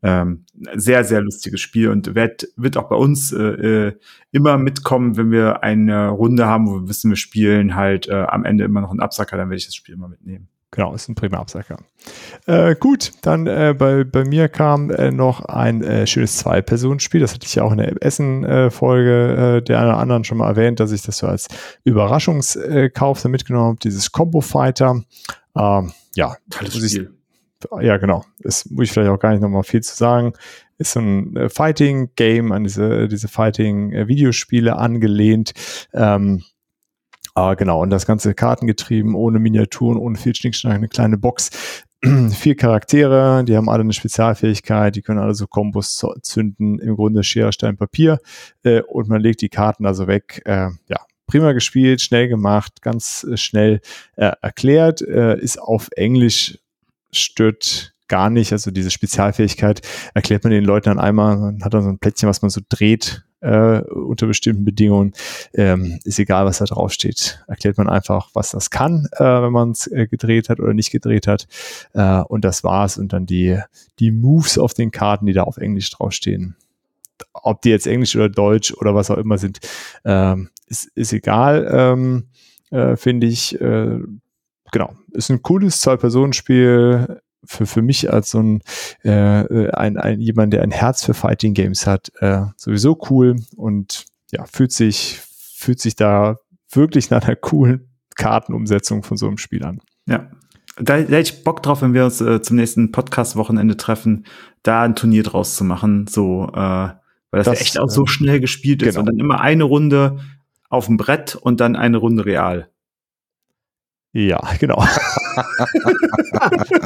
ähm, 0.03 0.45
sehr, 0.75 1.05
sehr 1.05 1.21
lustiges 1.21 1.61
Spiel 1.61 1.89
und 1.89 2.15
wird, 2.15 2.49
wird 2.57 2.77
auch 2.77 2.89
bei 2.89 2.97
uns 2.97 3.33
äh, 3.33 3.43
äh, 3.43 3.93
immer 4.33 4.59
mitkommen, 4.59 5.17
wenn 5.17 5.31
wir 5.31 5.63
eine 5.63 6.09
Runde 6.09 6.47
haben, 6.47 6.67
wo 6.67 6.81
wir 6.81 6.89
wissen, 6.89 7.11
wir 7.11 7.17
spielen 7.17 7.77
halt 7.77 8.09
äh, 8.09 8.25
am 8.29 8.45
Ende 8.45 8.65
immer 8.65 8.81
noch 8.81 8.91
einen 8.91 9.01
Absacker, 9.01 9.37
dann 9.37 9.49
werde 9.49 9.59
ich 9.59 9.67
das 9.67 9.77
Spiel 9.77 9.95
immer 9.95 10.09
mitnehmen. 10.09 10.49
Genau, 10.75 10.95
ist 10.95 11.07
ein 11.07 11.15
prima 11.15 11.37
Absacker. 11.37 11.77
Äh, 12.47 12.75
gut, 12.77 13.13
dann 13.21 13.47
äh, 13.47 13.75
bei, 13.77 14.05
bei 14.05 14.25
mir 14.25 14.49
kam 14.49 14.89
äh, 14.89 15.11
noch 15.11 15.45
ein 15.45 15.85
äh, 15.85 16.07
schönes 16.07 16.39
Zwei-Personen-Spiel. 16.39 17.21
Das 17.21 17.35
hatte 17.35 17.47
ich 17.47 17.55
ja 17.55 17.63
auch 17.63 17.73
in 17.73 17.79
der 17.79 18.03
Essen-Folge 18.03 19.59
äh, 19.59 19.63
der 19.63 19.79
einen 19.81 19.89
oder 19.91 19.99
anderen 19.99 20.25
schon 20.25 20.39
mal 20.39 20.49
erwähnt, 20.49 20.81
dass 20.81 20.91
ich 20.91 21.03
das 21.03 21.19
so 21.19 21.27
als 21.27 21.49
Überraschungskauf 21.85 23.23
mitgenommen 23.27 23.67
habe. 23.67 23.79
Dieses 23.83 24.13
Combo 24.13 24.41
Fighter. 24.41 25.03
Ähm, 25.55 25.93
ja, 26.15 26.37
Tolles 26.49 26.75
Spiel. 26.75 27.13
Ich, 27.61 27.85
ja, 27.85 27.99
genau. 27.99 28.25
Das 28.39 28.65
muss 28.71 28.87
ich 28.87 28.93
vielleicht 28.93 29.11
auch 29.11 29.19
gar 29.19 29.33
nicht 29.33 29.43
nochmal 29.43 29.65
viel 29.65 29.83
zu 29.83 29.95
sagen. 29.95 30.33
Ist 30.79 30.93
so 30.93 31.01
ein 31.01 31.37
äh, 31.37 31.49
Fighting-Game 31.51 32.51
an 32.51 32.65
diese, 32.65 33.09
diese 33.09 33.29
Fighting-Videospiele 33.29 34.75
angelehnt. 34.75 35.53
Ähm, 35.93 36.43
Ah, 37.35 37.55
genau. 37.55 37.81
Und 37.81 37.91
das 37.91 38.07
ganze 38.07 38.35
kartengetrieben, 38.35 39.15
ohne 39.15 39.39
Miniaturen, 39.39 39.99
ohne 39.99 40.19
viel 40.19 40.35
Schnickschnack, 40.35 40.75
eine 40.75 40.89
kleine 40.89 41.17
Box. 41.17 41.51
Vier 42.31 42.57
Charaktere, 42.57 43.45
die 43.45 43.57
haben 43.57 43.69
alle 43.69 43.83
eine 43.83 43.93
Spezialfähigkeit, 43.93 44.97
die 44.97 45.03
können 45.03 45.21
alle 45.21 45.35
so 45.35 45.47
Kombos 45.47 46.05
zünden, 46.23 46.79
im 46.79 46.97
Grunde 46.97 47.23
Schere, 47.23 47.53
Stein, 47.53 47.77
Papier. 47.77 48.19
Äh, 48.65 48.83
und 48.83 49.09
man 49.09 49.21
legt 49.21 49.41
die 49.41 49.49
Karten 49.49 49.87
also 49.87 50.09
weg. 50.09 50.43
Äh, 50.45 50.71
ja, 50.89 50.99
prima 51.27 51.53
gespielt, 51.53 52.03
schnell 52.03 52.29
gemacht, 52.29 52.83
ganz 52.83 53.25
äh, 53.25 53.37
schnell 53.37 53.81
äh, 54.17 54.33
erklärt, 54.43 55.01
äh, 55.01 55.39
ist 55.39 55.59
auf 55.59 55.89
Englisch 55.97 56.59
stört 57.13 57.95
gar 58.09 58.29
nicht. 58.29 58.53
Also 58.53 58.71
diese 58.71 58.91
Spezialfähigkeit 58.91 59.81
erklärt 60.13 60.45
man 60.45 60.51
den 60.51 60.65
Leuten 60.65 60.91
dann 60.91 60.99
einmal, 60.99 61.39
man 61.39 61.65
hat 61.65 61.73
dann 61.73 61.83
so 61.83 61.89
ein 61.89 61.99
Plätzchen, 61.99 62.29
was 62.29 62.43
man 62.43 62.51
so 62.51 62.61
dreht 62.69 63.25
äh, 63.43 63.81
unter 63.81 64.27
bestimmten 64.27 64.65
Bedingungen. 64.65 65.13
Ähm, 65.53 65.99
ist 66.05 66.19
egal, 66.19 66.47
was 66.47 66.59
da 66.59 66.65
drauf 66.65 66.93
steht. 66.93 67.45
Erklärt 67.49 67.77
man 67.77 67.89
einfach, 67.89 68.31
was 68.33 68.53
das 68.53 68.71
kann, 68.71 69.09
äh, 69.13 69.25
wenn 69.25 69.53
man 69.53 69.73
es 69.73 69.87
äh, 69.89 70.07
gedreht 70.07 70.49
hat 70.49 70.61
oder 70.61 70.73
nicht 70.75 70.91
gedreht 70.91 71.27
hat. 71.27 71.47
Äh, 71.93 72.23
und 72.23 72.45
das 72.45 72.65
war's. 72.65 72.97
Und 72.97 73.13
dann 73.13 73.27
die, 73.27 73.59
die 73.99 74.13
Moves 74.13 74.59
auf 74.59 74.75
den 74.75 74.91
Karten, 74.91 75.27
die 75.27 75.33
da 75.33 75.43
auf 75.43 75.59
Englisch 75.59 75.91
draufstehen. 75.91 76.57
Ob 77.35 77.63
die 77.63 77.71
jetzt 77.71 77.87
Englisch 77.87 78.17
oder 78.17 78.29
Deutsch 78.29 78.73
oder 78.75 78.95
was 78.95 79.11
auch 79.11 79.19
immer 79.19 79.39
sind, 79.39 79.61
ähm, 80.05 80.51
ist, 80.67 80.91
ist 80.95 81.13
egal, 81.13 81.69
ähm, 81.71 82.29
äh, 82.71 82.97
finde 82.97 83.27
ich. 83.27 83.61
Äh, 83.61 83.99
genau, 84.73 84.95
ist 85.13 85.31
ein 85.31 85.43
cooles 85.43 85.81
Zwei-Personen-Spiel 85.81 87.21
für, 87.45 87.67
für 87.67 87.83
mich 87.83 88.13
als 88.13 88.31
so 88.31 88.41
ein, 88.41 88.63
äh, 89.03 89.71
ein, 89.71 89.97
ein 89.97 90.21
jemand, 90.21 90.53
der 90.53 90.63
ein 90.63 90.71
Herz 90.71 91.05
für 91.05 91.15
Fighting 91.15 91.55
Games 91.55 91.87
hat, 91.87 92.13
äh, 92.21 92.43
sowieso 92.57 92.99
cool 93.11 93.37
und 93.57 94.05
ja, 94.31 94.45
fühlt 94.47 94.73
sich, 94.73 95.21
fühlt 95.57 95.81
sich 95.81 95.97
da 95.97 96.37
wirklich 96.71 97.11
nach 97.11 97.25
einer 97.25 97.37
coolen 97.37 97.89
Kartenumsetzung 98.17 99.03
von 99.03 99.17
so 99.17 99.27
einem 99.27 99.39
Spiel 99.39 99.65
an. 99.65 99.81
Ja. 100.07 100.31
Da, 100.77 100.97
da 100.97 101.03
hätte 101.03 101.19
ich 101.19 101.45
Bock 101.45 101.63
drauf, 101.63 101.83
wenn 101.83 101.93
wir 101.93 102.05
uns 102.05 102.21
äh, 102.21 102.41
zum 102.41 102.57
nächsten 102.57 102.93
Podcast-Wochenende 102.93 103.77
treffen, 103.77 104.25
da 104.63 104.83
ein 104.83 104.97
Turnier 104.97 105.23
draus 105.23 105.55
zu 105.57 105.65
machen. 105.65 106.07
So, 106.07 106.49
äh, 106.49 106.57
weil 106.57 106.95
das, 107.31 107.47
das 107.47 107.59
ja 107.59 107.63
echt 107.63 107.81
auch 107.81 107.89
so 107.89 108.07
schnell 108.07 108.41
gespielt 108.41 108.83
ist. 108.83 108.95
Genau. 108.95 109.01
Und 109.01 109.07
dann 109.07 109.19
immer 109.19 109.41
eine 109.41 109.65
Runde 109.65 110.21
auf 110.71 110.87
dem 110.87 110.97
Brett 110.97 111.35
und 111.35 111.61
dann 111.61 111.77
eine 111.77 111.99
Runde 111.99 112.25
real. 112.25 112.71
Ja, 114.13 114.41
genau. 114.59 114.83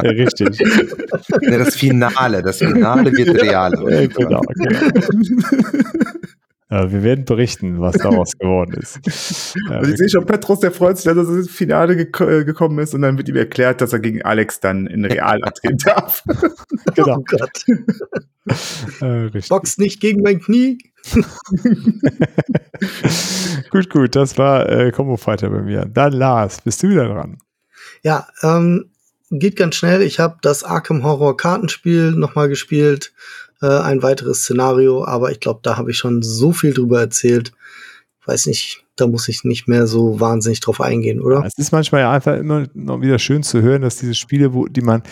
Ja, 0.03 0.11
richtig. 0.11 0.59
Ja, 1.43 1.59
das 1.59 1.77
Finale, 1.77 2.43
das 2.43 2.59
Finale 2.59 3.13
wird 3.13 3.43
real. 3.43 3.73
Ja, 3.89 4.07
genau, 4.07 4.41
genau. 6.69 6.91
Wir 6.91 7.05
werden 7.05 7.25
berichten, 7.25 7.81
was 7.81 7.97
daraus 7.97 8.33
geworden 8.37 8.75
ist. 8.75 9.55
Ja, 9.69 9.77
also 9.77 9.93
ich 9.93 9.99
sehe 9.99 10.09
schon 10.09 10.27
Petros, 10.27 10.59
der 10.59 10.73
freut 10.73 10.97
sich, 10.99 11.05
dass 11.05 11.29
er 11.29 11.37
ins 11.37 11.49
Finale 11.49 11.95
gek 11.95 12.21
äh, 12.21 12.45
gekommen 12.45 12.81
ist 12.81 12.93
und 12.93 13.03
dann 13.03 13.17
wird 13.17 13.29
ihm 13.29 13.37
erklärt, 13.37 13.81
dass 13.81 13.93
er 13.93 14.01
gegen 14.01 14.23
Alex 14.23 14.59
dann 14.59 14.89
in 14.89 15.05
Real 15.05 15.45
antreten 15.45 15.79
darf. 15.85 16.25
genau. 16.97 17.19
Oh 17.19 17.25
Gott. 17.25 17.65
äh, 19.01 19.31
Box 19.49 19.79
nicht 19.79 20.01
gegen 20.01 20.23
mein 20.23 20.41
Knie. 20.41 20.79
gut, 23.71 23.89
gut, 23.91 24.17
das 24.17 24.37
war 24.37 24.69
äh, 24.69 24.91
Combo 24.91 25.17
Fighter 25.17 25.51
bei 25.51 25.63
mir. 25.63 25.85
Dann 25.87 26.15
Lars, 26.15 26.61
bist 26.63 26.83
du 26.83 26.89
wieder 26.89 27.07
dran? 27.07 27.39
Ja, 28.07 28.29
ähm, 28.45 28.93
geht 29.33 29.57
ganz 29.57 29.75
schnell. 29.75 30.01
Ich 30.01 30.21
habe 30.21 30.37
das 30.41 30.63
Arkham 30.63 31.03
Horror 31.03 31.37
Kartenspiel 31.37 32.13
nochmal 32.13 32.49
gespielt 32.49 33.13
äh, 33.61 33.67
ein 33.67 34.01
weiteres 34.01 34.43
Szenario, 34.43 35.05
aber 35.05 35.33
ich 35.33 35.41
glaube, 35.41 35.59
da 35.65 35.77
habe 35.77 35.91
ich 35.91 35.97
schon 35.97 36.23
so 36.23 36.53
viel 36.53 36.73
drüber 36.73 37.01
erzählt. 37.01 37.51
Weiß 38.25 38.47
nicht, 38.47 38.85
da 38.95 39.09
muss 39.09 39.27
ich 39.27 39.43
nicht 39.43 39.67
mehr 39.67 39.89
so 39.89 40.21
wahnsinnig 40.21 40.61
drauf 40.61 40.81
eingehen, 40.81 41.21
oder? 41.21 41.43
Es 41.45 41.59
ist 41.59 41.73
manchmal 41.73 42.03
ja 42.03 42.13
einfach 42.13 42.37
immer 42.37 42.69
noch 42.75 43.01
wieder 43.01 43.19
schön 43.19 43.43
zu 43.43 43.61
hören, 43.61 43.83
dass 43.83 43.97
diese 43.97 44.15
Spiele, 44.15 44.55
wo 44.55 44.67
die 44.67 44.83
man, 44.83 45.03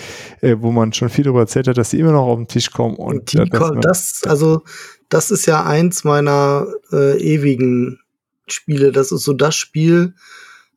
äh, 0.40 0.54
wo 0.60 0.70
man 0.70 0.92
schon 0.92 1.08
viel 1.08 1.24
darüber 1.24 1.40
erzählt 1.40 1.66
hat, 1.66 1.76
dass 1.76 1.90
die 1.90 1.98
immer 1.98 2.12
noch 2.12 2.26
auf 2.26 2.36
den 2.36 2.46
Tisch 2.46 2.70
kommen 2.70 2.94
und 2.94 3.32
die, 3.32 3.38
äh, 3.38 3.80
das, 3.80 4.22
also 4.24 4.62
das 5.08 5.32
ist 5.32 5.46
ja 5.46 5.64
eins 5.64 6.04
meiner 6.04 6.68
äh, 6.92 7.18
ewigen 7.18 7.98
Spiele. 8.46 8.92
Das 8.92 9.10
ist 9.10 9.24
so 9.24 9.32
das 9.32 9.56
Spiel, 9.56 10.14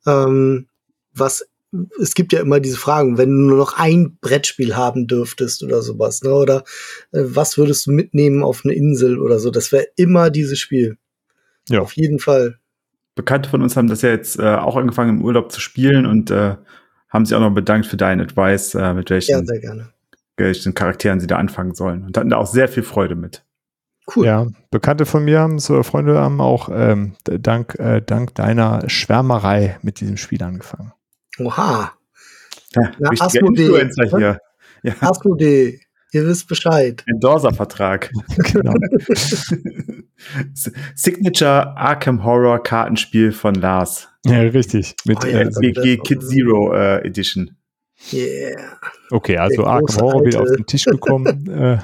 ähm, 0.04 0.66
was 1.14 1.44
es 2.00 2.14
gibt 2.14 2.32
ja 2.32 2.40
immer 2.40 2.60
diese 2.60 2.78
Fragen, 2.78 3.18
wenn 3.18 3.30
du 3.30 3.48
nur 3.48 3.58
noch 3.58 3.78
ein 3.78 4.16
Brettspiel 4.20 4.76
haben 4.76 5.06
dürftest 5.06 5.62
oder 5.62 5.82
sowas, 5.82 6.22
ne? 6.22 6.32
Oder 6.32 6.64
äh, 7.12 7.22
was 7.24 7.58
würdest 7.58 7.86
du 7.86 7.92
mitnehmen 7.92 8.42
auf 8.42 8.62
eine 8.64 8.74
Insel 8.74 9.18
oder 9.18 9.38
so? 9.38 9.50
Das 9.50 9.72
wäre 9.72 9.86
immer 9.96 10.30
dieses 10.30 10.58
Spiel. 10.58 10.96
Ja. 11.68 11.80
Auf 11.80 11.92
jeden 11.92 12.18
Fall. 12.18 12.58
Bekannte 13.14 13.50
von 13.50 13.62
uns 13.62 13.76
haben 13.76 13.88
das 13.88 14.02
ja 14.02 14.10
jetzt 14.10 14.38
äh, 14.38 14.54
auch 14.54 14.76
angefangen 14.76 15.18
im 15.18 15.24
Urlaub 15.24 15.52
zu 15.52 15.60
spielen 15.60 16.06
und 16.06 16.30
äh, 16.30 16.56
haben 17.08 17.26
sich 17.26 17.36
auch 17.36 17.40
noch 17.40 17.54
bedankt 17.54 17.86
für 17.86 17.96
deinen 17.96 18.20
Advice, 18.20 18.74
äh, 18.74 18.94
mit 18.94 19.10
welchen, 19.10 19.32
ja, 19.32 19.44
sehr 19.44 19.60
gerne. 19.60 19.88
welchen 20.36 20.74
Charakteren 20.74 21.20
sie 21.20 21.26
da 21.26 21.36
anfangen 21.36 21.74
sollen. 21.74 22.04
Und 22.04 22.16
hatten 22.16 22.30
da 22.30 22.36
auch 22.36 22.46
sehr 22.46 22.68
viel 22.68 22.82
Freude 22.82 23.16
mit. 23.16 23.44
Cool. 24.14 24.24
Ja, 24.24 24.46
Bekannte 24.70 25.04
von 25.04 25.24
mir 25.24 25.40
haben, 25.40 25.58
so 25.58 25.82
Freunde 25.82 26.18
haben 26.18 26.40
auch 26.40 26.70
ähm, 26.72 27.14
dank, 27.24 27.74
äh, 27.78 28.00
dank 28.00 28.34
deiner 28.34 28.88
Schwärmerei 28.88 29.78
mit 29.82 30.00
diesem 30.00 30.16
Spiel 30.16 30.42
angefangen. 30.42 30.92
Oha. 31.38 31.92
Ja, 32.74 32.92
Na, 32.98 33.10
Asmodee. 33.18 33.88
hier. 33.94 34.40
Ja. 34.82 34.94
Asmodee. 35.00 35.80
Ihr 36.12 36.26
wisst 36.26 36.48
Bescheid. 36.48 37.04
Endorser-Vertrag. 37.06 38.10
genau. 38.52 38.74
Signature 40.94 41.76
Arkham 41.76 42.24
Horror 42.24 42.62
Kartenspiel 42.62 43.32
von 43.32 43.54
Lars. 43.54 44.08
Ja, 44.24 44.40
richtig. 44.40 44.96
Mit 45.04 45.18
oh, 45.22 45.26
ja, 45.26 45.40
äh, 45.40 45.50
GG 45.50 45.98
Kid 45.98 46.22
Zero 46.22 46.72
äh, 46.74 47.06
Edition. 47.06 47.50
Yeah. 48.12 48.78
Okay, 49.10 49.36
also 49.36 49.64
Arkham 49.64 50.00
Horror 50.00 50.24
wieder 50.24 50.40
auf 50.40 50.50
den 50.50 50.66
Tisch 50.66 50.84
gekommen. 50.84 51.46
Äh. 51.50 51.78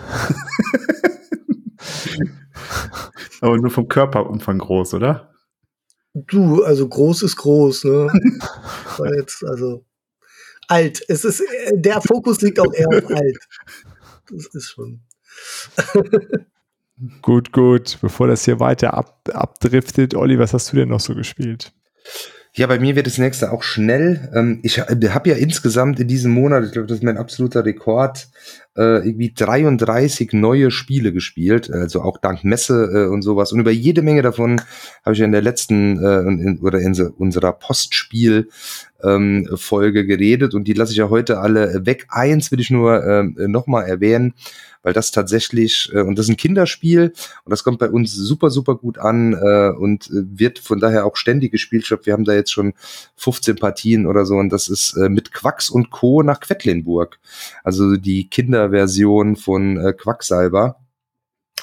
Aber 3.41 3.59
nur 3.59 3.71
vom 3.71 3.89
Körperumfang 3.89 4.59
groß, 4.59 4.95
oder? 4.95 5.34
Du, 6.15 6.63
also 6.63 6.89
groß 6.89 7.23
ist 7.23 7.37
groß, 7.37 7.85
ne? 7.85 8.13
jetzt, 9.17 9.45
also 9.45 9.85
alt. 10.69 11.05
Es 11.09 11.25
ist, 11.25 11.43
der 11.73 12.01
Fokus 12.01 12.41
liegt 12.41 12.61
auch 12.61 12.73
eher 12.73 12.89
auf 12.89 13.11
alt. 13.11 13.39
Das 14.31 14.47
ist 14.55 14.71
schon. 14.71 15.01
gut, 17.23 17.53
gut. 17.53 17.99
Bevor 18.01 18.29
das 18.29 18.45
hier 18.45 18.61
weiter 18.61 18.95
ab, 18.95 19.29
abdriftet, 19.33 20.15
Olli, 20.15 20.39
was 20.39 20.55
hast 20.55 20.73
du 20.73 20.77
denn 20.77 20.89
noch 20.89 21.01
so 21.01 21.15
gespielt? 21.15 21.73
Ja, 22.57 22.69
bei 22.69 22.79
mir 22.79 22.95
wird 22.95 23.09
das 23.09 23.19
nächste 23.19 23.51
auch 23.51 23.65
schnell. 23.65 24.31
Ähm, 24.33 24.61
ich 24.63 24.79
habe 24.79 25.29
ja 25.29 25.35
insgesamt 25.35 25.99
in 25.99 26.07
diesem 26.07 26.31
Monat, 26.31 26.65
ich 26.65 26.71
glaube, 26.71 26.87
das 26.87 26.99
ist 26.99 27.05
mein 27.05 27.19
absoluter 27.19 27.65
Rekord, 27.65 28.29
äh, 28.77 29.07
irgendwie 29.07 29.33
33 29.33 30.33
neue 30.33 30.71
Spiele 30.71 31.13
gespielt, 31.13 31.71
also 31.71 32.03
auch 32.03 32.19
dank 32.19 32.45
Messe 32.45 32.91
äh, 32.93 33.07
und 33.09 33.23
sowas. 33.23 33.53
Und 33.53 33.61
über 33.61 33.71
jede 33.71 34.03
Menge 34.03 34.23
davon 34.23 34.61
habe 35.05 35.15
ich 35.15 35.19
ja 35.19 35.25
in 35.25 35.33
der 35.33 35.43
letzten 35.43 36.03
äh, 36.03 36.21
in, 36.21 36.59
oder 36.61 36.81
in 36.81 36.95
unserer 37.19 37.53
Postspiel 37.53 38.49
ähm, 39.05 39.49
Folge 39.55 40.07
geredet 40.07 40.55
und 40.55 40.65
die 40.65 40.73
lasse 40.73 40.93
ich 40.93 40.99
ja 40.99 41.11
heute 41.11 41.39
alle 41.39 41.87
weg. 41.87 42.07
Eins 42.09 42.51
will 42.51 42.61
ich 42.61 42.71
nur 42.71 43.05
ähm, 43.05 43.37
nochmal 43.49 43.87
erwähnen 43.87 44.35
weil 44.85 44.93
das 44.93 45.11
tatsächlich, 45.11 45.91
äh, 45.93 46.03
und 46.03 46.17
das 46.17 46.27
ist 46.27 46.31
ein 46.31 46.37
Kinderspiel 46.37 47.13
und 47.45 47.51
das 47.51 47.65
kommt 47.65 47.81
bei 47.81 47.91
uns 47.91 48.15
super, 48.15 48.51
super 48.51 48.77
gut 48.77 48.99
an 48.99 49.33
äh, 49.33 49.71
und 49.71 50.07
äh, 50.11 50.23
wird 50.39 50.61
von 50.61 50.79
daher 50.79 51.07
auch 51.07 51.17
ständig 51.17 51.51
gespielt. 51.51 51.83
Ich 51.83 51.89
glaube, 51.89 52.07
wir 52.07 52.13
haben 52.13 52.25
da 52.25 52.35
jetzt 52.35 52.53
schon 52.53 52.75
15 53.17 53.57
Partien 53.57 54.07
oder 54.07 54.25
so 54.27 54.37
und 54.37 54.51
das 54.51 54.69
ist 54.69 54.95
äh, 54.97 55.09
mit 55.09 55.33
Quacks 55.33 55.71
und 55.71 55.91
Co. 55.91 56.23
nach 56.23 56.39
Quedlinburg. 56.39 57.19
Also 57.65 57.97
die 57.97 58.29
Kinderversion 58.29 59.35
von 59.35 59.79
äh, 59.79 59.93
Quacksalber. 59.95 60.77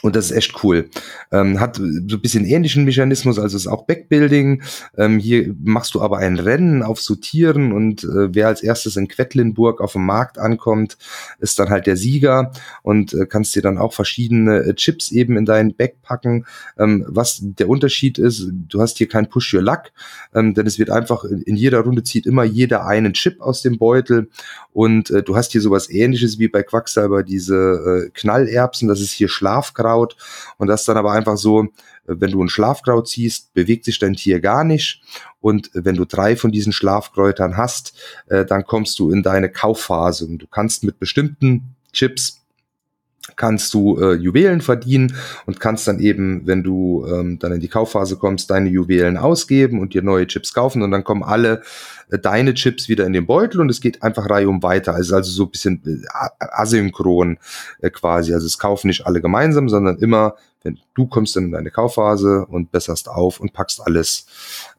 Und 0.02 0.16
das 0.16 0.32
ist 0.32 0.38
echt 0.38 0.64
cool. 0.64 0.90
Ähm, 1.32 1.60
hat 1.60 1.76
so 1.78 1.84
ein 1.84 2.22
bisschen 2.22 2.46
ähnlichen 2.46 2.86
Mechanismus, 2.86 3.38
also 3.38 3.56
ist 3.56 3.68
auch 3.68 3.86
Backbuilding. 3.86 4.64
Ähm, 4.98 5.20
hier 5.20 5.54
machst 5.64 5.94
du 5.94 6.02
aber 6.02 6.18
ein 6.18 6.40
Rennen 6.40 6.82
auf 6.82 7.00
Sortieren 7.00 7.72
und 7.72 8.04
äh, 8.04 8.34
wer 8.34 8.48
als 8.48 8.64
erstes 8.64 8.98
in 8.98 9.08
Quedlinburg 9.08 9.80
auf 9.80 9.94
dem 9.94 10.06
Markt 10.06 10.40
ankommt, 10.40 10.98
ist 11.40 11.60
dann 11.60 11.70
halt 11.70 11.86
der 11.86 11.98
Sieger 11.98 12.52
und 12.82 13.14
äh, 13.14 13.28
kannst 13.28 13.56
dir 13.56 13.62
dann 13.62 13.78
auch 13.78 13.94
verschiedene 13.94 14.64
äh, 14.64 14.74
Chips 14.74 15.12
eben 15.12 15.38
in 15.38 15.46
deinen 15.46 15.76
Back 15.76 16.02
packen. 16.02 16.46
Ähm, 16.80 17.06
was 17.08 17.40
der 17.42 17.70
Unterschied 17.70 18.18
ist, 18.18 18.48
du 18.52 18.82
hast 18.82 18.98
hier 18.98 19.08
kein 19.08 19.30
Push 19.30 19.54
Your 19.54 19.62
Luck, 19.62 19.92
ähm, 20.34 20.56
denn 20.56 20.66
es 20.66 20.80
wird 20.80 20.90
einfach 20.90 21.24
in, 21.26 21.42
in, 21.42 21.56
jeder 21.56 21.82
Runde 21.82 22.04
zieht 22.04 22.26
immer 22.26 22.44
jeder 22.44 22.88
einen 22.88 23.14
Chip 23.14 23.40
aus 23.40 23.62
dem 23.62 23.78
Beutel 23.78 24.30
und 24.74 25.12
äh, 25.12 25.22
du 25.22 25.36
hast 25.36 25.52
hier 25.52 25.62
sowas 25.62 25.90
ähnliches 25.92 26.40
wie 26.40 26.48
bei 26.48 26.64
Quacksalber 26.64 27.22
diese 27.22 28.08
äh, 28.08 28.10
Knallerbsen, 28.14 28.88
das 28.88 29.00
ist 29.00 29.12
hier 29.12 29.30
Schlafkraft 29.30 29.91
Schlafkraut. 29.92 30.16
Und 30.58 30.68
das 30.68 30.86
dann 30.86 30.98
aber 30.98 31.12
einfach 31.12 31.38
so, 31.38 31.68
wenn 32.06 32.32
du 32.32 32.44
ein 32.44 32.50
Schlafkraut 32.50 33.08
ziehst, 33.08 33.54
bewegt 33.54 33.86
sich 33.86 34.00
dein 34.00 34.14
Tier 34.14 34.40
gar 34.40 34.64
nicht. 34.64 35.02
Und 35.40 35.70
wenn 35.74 35.96
du 35.96 36.06
drei 36.06 36.36
von 36.36 36.52
diesen 36.52 36.74
Schlafkräutern 36.74 37.58
hast, 37.58 37.94
äh, 38.28 38.46
dann 38.46 38.66
kommst 38.66 38.98
du 39.00 39.12
in 39.12 39.24
deine 39.24 39.50
Kaufphase. 39.50 40.26
Und 40.26 40.40
du 40.40 40.48
kannst 40.48 40.84
mit 40.84 41.00
bestimmten 41.00 41.76
Chips 41.94 42.41
kannst 43.36 43.74
du 43.74 44.00
äh, 44.00 44.14
Juwelen 44.14 44.62
verdienen 44.62 45.16
und 45.46 45.60
kannst 45.60 45.88
dann 45.88 46.00
eben, 46.00 46.46
wenn 46.46 46.64
du 46.64 47.06
ähm, 47.08 47.40
dann 47.40 47.54
in 47.54 47.60
die 47.60 47.68
Kaufphase 47.68 48.18
kommst, 48.18 48.50
deine 48.50 48.70
Juwelen 48.70 49.18
ausgeben 49.18 49.80
und 49.80 49.94
dir 49.94 50.02
neue 50.02 50.28
Chips 50.28 50.54
kaufen 50.54 50.82
und 50.82 50.92
dann 50.92 51.04
kommen 51.04 51.24
alle 51.24 51.62
äh, 52.10 52.20
deine 52.20 52.54
Chips 52.54 52.90
wieder 52.90 53.06
in 53.06 53.14
den 53.14 53.26
Beutel 53.26 53.62
und 53.62 53.70
es 53.70 53.82
geht 53.82 54.02
einfach 54.04 54.30
reihum 54.30 54.64
weiter. 54.64 54.94
Also 54.94 55.16
also 55.16 55.32
so 55.32 55.44
ein 55.44 55.52
bisschen 55.52 55.82
äh, 55.86 56.08
asynchron 56.40 57.38
äh, 57.80 57.90
quasi. 57.90 58.34
Also 58.34 58.48
es 58.48 58.58
kaufen 58.58 58.88
nicht 58.88 59.06
alle 59.06 59.22
gemeinsam, 59.22 59.70
sondern 59.70 59.98
immer, 59.98 60.36
wenn 60.64 60.80
du 60.94 61.08
kommst 61.08 61.36
dann 61.36 61.46
in 61.46 61.52
deine 61.52 61.72
Kaufphase 61.72 62.46
und 62.46 62.72
besserst 62.72 63.10
auf 63.10 63.40
und 63.40 63.54
packst 63.54 63.82
alles 63.86 64.26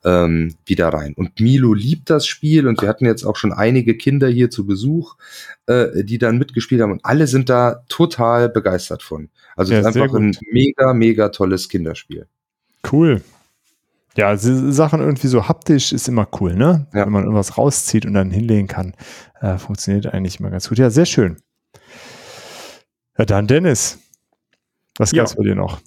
ähm, 0.05 0.55
wieder 0.65 0.89
rein. 0.89 1.15
Und 1.15 1.41
Milo 1.41 1.75
liebt 1.75 2.11
das 2.11 2.27
Spiel 2.27 2.67
und 2.69 2.81
wir 2.81 2.89
hatten 2.89 3.05
jetzt 3.05 3.25
auch 3.25 3.37
schon 3.37 3.53
einige 3.53 3.97
Kinder 3.97 4.29
hier 4.29 4.51
zu 4.51 4.67
Besuch, 4.67 5.17
äh, 5.67 6.05
die 6.05 6.19
dann 6.19 6.39
mitgespielt 6.39 6.81
haben 6.81 6.93
und 6.93 7.05
alle 7.05 7.27
sind 7.27 7.49
da 7.49 7.85
total 7.89 8.49
begeistert 8.49 9.03
von. 9.03 9.29
Also 9.57 9.73
ja, 9.73 9.81
es 9.81 9.87
ist 9.87 9.97
einfach 9.97 10.17
ein 10.17 10.37
mega, 10.51 10.95
mega 10.95 11.29
tolles 11.31 11.69
Kinderspiel. 11.69 12.27
Cool. 12.91 13.23
Ja, 14.17 14.37
Sachen 14.37 15.01
irgendwie 15.01 15.29
so 15.29 15.49
haptisch 15.49 15.93
ist 15.93 16.07
immer 16.07 16.29
cool, 16.41 16.55
ne? 16.55 16.87
Ja. 16.93 17.07
Wenn 17.07 17.13
man 17.13 17.25
irgendwas 17.25 17.57
rauszieht 17.57 18.05
und 18.05 18.13
dann 18.13 18.31
hinlegen 18.31 18.69
kann. 18.69 18.95
Äh, 19.41 19.57
funktioniert 19.57 20.07
eigentlich 20.07 20.39
immer 20.39 20.51
ganz 20.51 20.69
gut. 20.69 20.79
Ja, 20.79 20.91
sehr 20.91 21.07
schön. 21.07 21.39
Ja, 23.17 23.25
dann 23.25 23.47
Dennis. 23.47 24.02
Was 24.99 25.13
gab's 25.13 25.33
ja. 25.33 25.37
bei 25.39 25.45
dir 25.45 25.55
noch? 25.55 25.81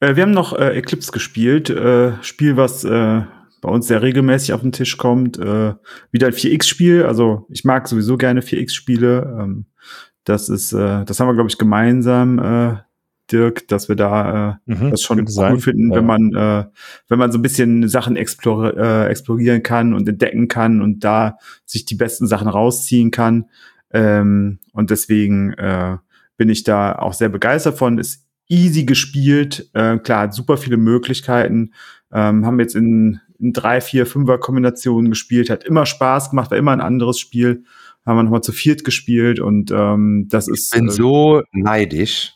Äh, 0.00 0.16
wir 0.16 0.22
haben 0.22 0.32
noch 0.32 0.52
äh, 0.52 0.76
Eclipse 0.76 1.12
gespielt. 1.12 1.70
Äh, 1.70 2.22
Spiel, 2.22 2.56
was 2.56 2.84
äh, 2.84 3.22
bei 3.60 3.70
uns 3.70 3.86
sehr 3.86 4.02
regelmäßig 4.02 4.52
auf 4.52 4.60
den 4.60 4.72
Tisch 4.72 4.96
kommt. 4.98 5.38
Äh, 5.38 5.74
wieder 6.10 6.26
ein 6.26 6.32
4X-Spiel. 6.32 7.04
Also 7.04 7.46
ich 7.48 7.64
mag 7.64 7.88
sowieso 7.88 8.16
gerne 8.16 8.40
4X-Spiele. 8.40 9.38
Ähm, 9.40 9.66
das 10.24 10.48
ist, 10.48 10.72
äh, 10.72 11.04
das 11.04 11.20
haben 11.20 11.28
wir, 11.28 11.34
glaube 11.34 11.50
ich, 11.50 11.58
gemeinsam 11.58 12.38
äh, 12.38 12.76
Dirk, 13.32 13.66
dass 13.68 13.88
wir 13.88 13.96
da 13.96 14.60
äh, 14.66 14.74
mhm, 14.74 14.90
das 14.90 15.00
schon 15.00 15.20
cool 15.20 15.28
sein. 15.28 15.58
finden, 15.58 15.90
ja. 15.90 15.96
wenn 15.96 16.06
man 16.06 16.34
äh, 16.34 16.64
wenn 17.08 17.18
man 17.18 17.32
so 17.32 17.38
ein 17.38 17.42
bisschen 17.42 17.88
Sachen 17.88 18.16
explore, 18.16 18.76
äh, 18.76 19.10
explorieren 19.10 19.62
kann 19.62 19.94
und 19.94 20.06
entdecken 20.08 20.48
kann 20.48 20.82
und 20.82 21.04
da 21.04 21.38
sich 21.64 21.86
die 21.86 21.94
besten 21.94 22.26
Sachen 22.26 22.48
rausziehen 22.48 23.10
kann. 23.10 23.46
Ähm, 23.92 24.58
und 24.72 24.90
deswegen 24.90 25.54
äh, 25.54 25.96
bin 26.36 26.48
ich 26.48 26.64
da 26.64 26.96
auch 26.96 27.12
sehr 27.12 27.28
begeistert 27.28 27.78
von. 27.78 27.98
Ist 27.98 28.26
easy 28.48 28.84
gespielt, 28.84 29.70
äh, 29.72 29.98
klar, 29.98 30.22
hat 30.22 30.34
super 30.34 30.56
viele 30.56 30.76
Möglichkeiten. 30.76 31.72
Ähm, 32.12 32.44
haben 32.46 32.60
jetzt 32.60 32.76
in, 32.76 33.20
in 33.38 33.52
drei, 33.52 33.80
vier, 33.80 34.06
fünfer 34.06 34.38
Kombinationen 34.38 35.10
gespielt, 35.10 35.50
hat 35.50 35.64
immer 35.64 35.86
Spaß 35.86 36.30
gemacht, 36.30 36.50
war 36.50 36.58
immer 36.58 36.72
ein 36.72 36.80
anderes 36.80 37.18
Spiel. 37.18 37.64
Haben 38.06 38.18
wir 38.18 38.22
nochmal 38.24 38.42
zu 38.42 38.52
viert 38.52 38.84
gespielt 38.84 39.40
und 39.40 39.70
ähm, 39.70 40.26
das 40.28 40.46
ist. 40.46 40.74
Ich 40.74 40.78
bin 40.78 40.88
äh, 40.88 40.92
so 40.92 41.42
neidisch 41.52 42.34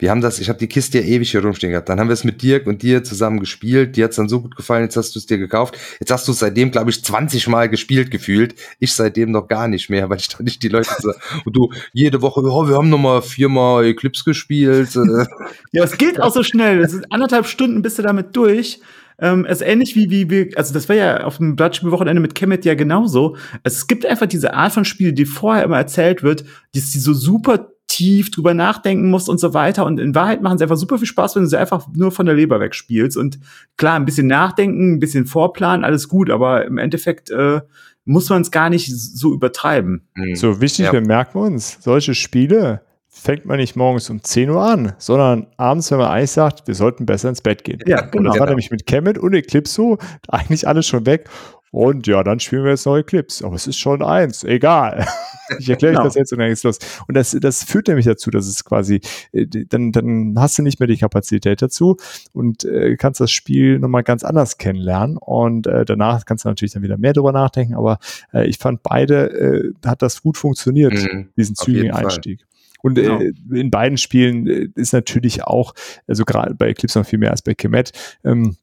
wir 0.00 0.10
haben 0.10 0.20
das, 0.20 0.38
ich 0.38 0.48
habe 0.48 0.60
die 0.60 0.68
Kiste 0.68 1.00
ja 1.00 1.04
ewig 1.04 1.32
hier 1.32 1.42
rumstehen 1.42 1.72
gehabt. 1.72 1.88
Dann 1.88 1.98
haben 1.98 2.08
wir 2.08 2.14
es 2.14 2.22
mit 2.22 2.40
Dirk 2.40 2.68
und 2.68 2.82
dir 2.82 3.02
zusammen 3.02 3.40
gespielt. 3.40 3.96
Dir 3.96 4.04
hat's 4.04 4.14
dann 4.16 4.28
so 4.28 4.40
gut 4.40 4.54
gefallen, 4.54 4.84
jetzt 4.84 4.96
hast 4.96 5.14
du 5.16 5.18
es 5.18 5.26
dir 5.26 5.38
gekauft. 5.38 5.76
Jetzt 5.98 6.12
hast 6.12 6.28
du 6.28 6.32
es 6.32 6.38
seitdem, 6.38 6.70
glaube 6.70 6.90
ich, 6.90 7.02
20 7.02 7.48
Mal 7.48 7.68
gespielt 7.68 8.12
gefühlt. 8.12 8.54
Ich 8.78 8.92
seitdem 8.92 9.32
noch 9.32 9.48
gar 9.48 9.66
nicht 9.66 9.90
mehr, 9.90 10.08
weil 10.08 10.18
ich 10.18 10.28
da 10.28 10.42
nicht 10.42 10.62
die 10.62 10.68
Leute 10.68 10.90
so, 10.98 11.12
und 11.44 11.56
du 11.56 11.72
jede 11.92 12.22
Woche, 12.22 12.40
oh, 12.42 12.68
wir 12.68 12.76
haben 12.76 12.90
noch 12.90 12.98
mal 12.98 13.22
viermal 13.22 13.86
Eclipse 13.86 14.22
gespielt. 14.24 14.94
Äh. 14.94 15.26
ja, 15.72 15.82
es 15.82 15.98
geht 15.98 16.20
auch 16.20 16.32
so 16.32 16.44
schnell. 16.44 16.80
Es 16.80 16.92
sind 16.92 17.10
anderthalb 17.10 17.46
Stunden 17.46 17.82
bist 17.82 17.98
du 17.98 18.02
damit 18.02 18.36
durch. 18.36 18.80
Ähm, 19.20 19.44
es 19.46 19.60
ist 19.60 19.66
ähnlich 19.66 19.96
wie, 19.96 20.10
wie, 20.10 20.30
wie, 20.30 20.56
also 20.56 20.72
das 20.72 20.88
war 20.88 20.94
ja 20.94 21.24
auf 21.24 21.38
dem 21.38 21.56
Blattspielwochenende 21.56 22.22
mit 22.22 22.36
Kemet 22.36 22.64
ja 22.64 22.74
genauso. 22.74 23.36
Es 23.64 23.88
gibt 23.88 24.06
einfach 24.06 24.26
diese 24.26 24.54
Art 24.54 24.72
von 24.72 24.84
Spiele, 24.84 25.12
die 25.12 25.24
vorher 25.24 25.64
immer 25.64 25.76
erzählt 25.76 26.22
wird, 26.22 26.44
die, 26.74 26.80
die 26.80 26.98
so 27.00 27.12
super 27.14 27.72
tief 27.98 28.30
drüber 28.30 28.54
nachdenken 28.54 29.10
musst 29.10 29.28
und 29.28 29.40
so 29.40 29.54
weiter. 29.54 29.84
Und 29.84 29.98
in 29.98 30.14
Wahrheit 30.14 30.40
machen 30.40 30.56
sie 30.56 30.64
einfach 30.64 30.76
super 30.76 30.98
viel 30.98 31.06
Spaß, 31.08 31.34
wenn 31.34 31.42
du 31.42 31.48
sie 31.48 31.58
einfach 31.58 31.88
nur 31.92 32.12
von 32.12 32.26
der 32.26 32.36
Leber 32.36 32.60
wegspielst. 32.60 33.16
Und 33.16 33.40
klar, 33.76 33.96
ein 33.96 34.04
bisschen 34.04 34.28
nachdenken, 34.28 34.92
ein 34.94 35.00
bisschen 35.00 35.26
Vorplan, 35.26 35.82
alles 35.82 36.08
gut, 36.08 36.30
aber 36.30 36.64
im 36.64 36.78
Endeffekt 36.78 37.30
äh, 37.30 37.60
muss 38.04 38.30
man 38.30 38.42
es 38.42 38.52
gar 38.52 38.70
nicht 38.70 38.88
so 38.96 39.34
übertreiben. 39.34 40.06
Mhm. 40.14 40.36
So 40.36 40.60
wichtig, 40.60 40.86
ja. 40.86 40.92
wir 40.92 41.00
merken 41.00 41.38
uns, 41.38 41.78
solche 41.80 42.14
Spiele 42.14 42.82
fängt 43.08 43.46
man 43.46 43.56
nicht 43.56 43.74
morgens 43.74 44.08
um 44.10 44.22
10 44.22 44.50
Uhr 44.50 44.62
an, 44.62 44.92
sondern 44.98 45.48
abends, 45.56 45.90
wenn 45.90 45.98
man 45.98 46.06
eigentlich 46.06 46.30
sagt, 46.30 46.68
wir 46.68 46.76
sollten 46.76 47.04
besser 47.04 47.28
ins 47.28 47.40
Bett 47.40 47.64
gehen. 47.64 47.80
Ja, 47.84 48.02
genau. 48.02 48.18
Und 48.18 48.24
das 48.26 48.38
war 48.38 48.46
nämlich 48.46 48.70
mit 48.70 48.86
Kemet 48.86 49.18
und 49.18 49.34
Eclipse 49.34 49.74
so 49.74 49.98
eigentlich 50.28 50.68
alles 50.68 50.86
schon 50.86 51.04
weg. 51.04 51.28
Und 51.70 52.06
ja, 52.06 52.22
dann 52.22 52.40
spielen 52.40 52.64
wir 52.64 52.70
jetzt 52.70 52.86
neue 52.86 53.04
Clips. 53.04 53.42
Aber 53.42 53.54
es 53.54 53.66
ist 53.66 53.78
schon 53.78 54.02
eins, 54.02 54.44
egal. 54.44 55.06
ich 55.58 55.68
erkläre 55.68 55.94
genau. 55.94 56.02
euch 56.02 56.08
das 56.08 56.14
jetzt 56.14 56.32
und 56.32 56.38
dann 56.38 56.48
geht's 56.48 56.62
los. 56.62 56.78
Und 57.06 57.16
das, 57.16 57.36
das 57.40 57.64
führt 57.64 57.88
nämlich 57.88 58.06
dazu, 58.06 58.30
dass 58.30 58.46
es 58.46 58.64
quasi, 58.64 59.00
äh, 59.32 59.46
dann, 59.46 59.92
dann 59.92 60.34
hast 60.38 60.58
du 60.58 60.62
nicht 60.62 60.80
mehr 60.80 60.86
die 60.86 60.96
Kapazität 60.96 61.62
dazu 61.62 61.96
und 62.32 62.64
äh, 62.64 62.96
kannst 62.96 63.20
das 63.20 63.30
Spiel 63.30 63.78
nochmal 63.78 64.02
ganz 64.02 64.24
anders 64.24 64.58
kennenlernen. 64.58 65.16
Und 65.16 65.66
äh, 65.66 65.84
danach 65.84 66.24
kannst 66.24 66.44
du 66.44 66.48
natürlich 66.48 66.72
dann 66.72 66.82
wieder 66.82 66.96
mehr 66.96 67.12
drüber 67.12 67.32
nachdenken. 67.32 67.74
Aber 67.74 67.98
äh, 68.32 68.46
ich 68.46 68.58
fand 68.58 68.82
beide, 68.82 69.30
äh, 69.30 69.72
hat 69.86 70.02
das 70.02 70.22
gut 70.22 70.36
funktioniert, 70.36 70.94
mhm, 70.94 71.28
diesen 71.36 71.54
zügigen 71.54 71.92
Einstieg. 71.92 72.44
Und 72.82 72.98
äh, 72.98 73.02
genau. 73.02 73.20
äh, 73.20 73.60
in 73.60 73.70
beiden 73.70 73.98
Spielen 73.98 74.46
ist 74.74 74.92
natürlich 74.92 75.44
auch, 75.44 75.74
also 76.06 76.24
gerade 76.24 76.54
bei 76.54 76.68
Eclipse 76.68 76.98
noch 76.98 77.06
viel 77.06 77.18
mehr 77.18 77.30
als 77.30 77.42
bei 77.42 77.54
Kemet, 77.54 77.92
ähm, 78.24 78.56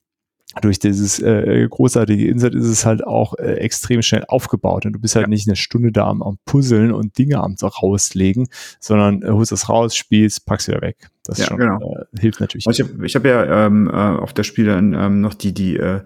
durch 0.62 0.80
dieses 0.80 1.20
äh, 1.20 1.68
großartige 1.70 2.28
Insert 2.28 2.56
ist 2.56 2.66
es 2.66 2.86
halt 2.86 3.06
auch 3.06 3.38
äh, 3.38 3.56
extrem 3.56 4.02
schnell 4.02 4.24
aufgebaut 4.28 4.86
und 4.86 4.94
du 4.94 5.00
bist 5.00 5.16
halt 5.16 5.26
ja. 5.26 5.30
nicht 5.30 5.48
eine 5.48 5.56
Stunde 5.56 5.92
da 5.92 6.08
am, 6.08 6.22
am 6.22 6.38
Puzzeln 6.46 6.92
und 6.92 7.18
Dinge 7.18 7.40
am 7.40 7.56
rauslegen, 7.56 8.48
sondern 8.80 9.22
äh, 9.22 9.30
holst 9.30 9.52
das 9.52 9.70
raus, 9.70 9.96
spielst, 9.96 10.46
packst 10.46 10.68
wieder 10.68 10.82
weg. 10.82 11.10
Das 11.24 11.40
ja, 11.40 11.46
schon, 11.46 11.58
genau. 11.58 11.80
äh, 11.82 12.20
hilft 12.20 12.40
natürlich. 12.40 12.66
Ich 12.70 12.82
habe 12.82 13.06
ich 13.06 13.16
hab 13.16 13.26
ja 13.26 13.66
ähm, 13.66 13.90
äh, 13.90 13.92
auf 13.92 14.34
der 14.34 14.44
Spiele 14.44 14.78
ähm, 14.78 15.22
noch 15.22 15.34
die 15.34 15.54
die 15.54 15.78
äh, 15.78 16.02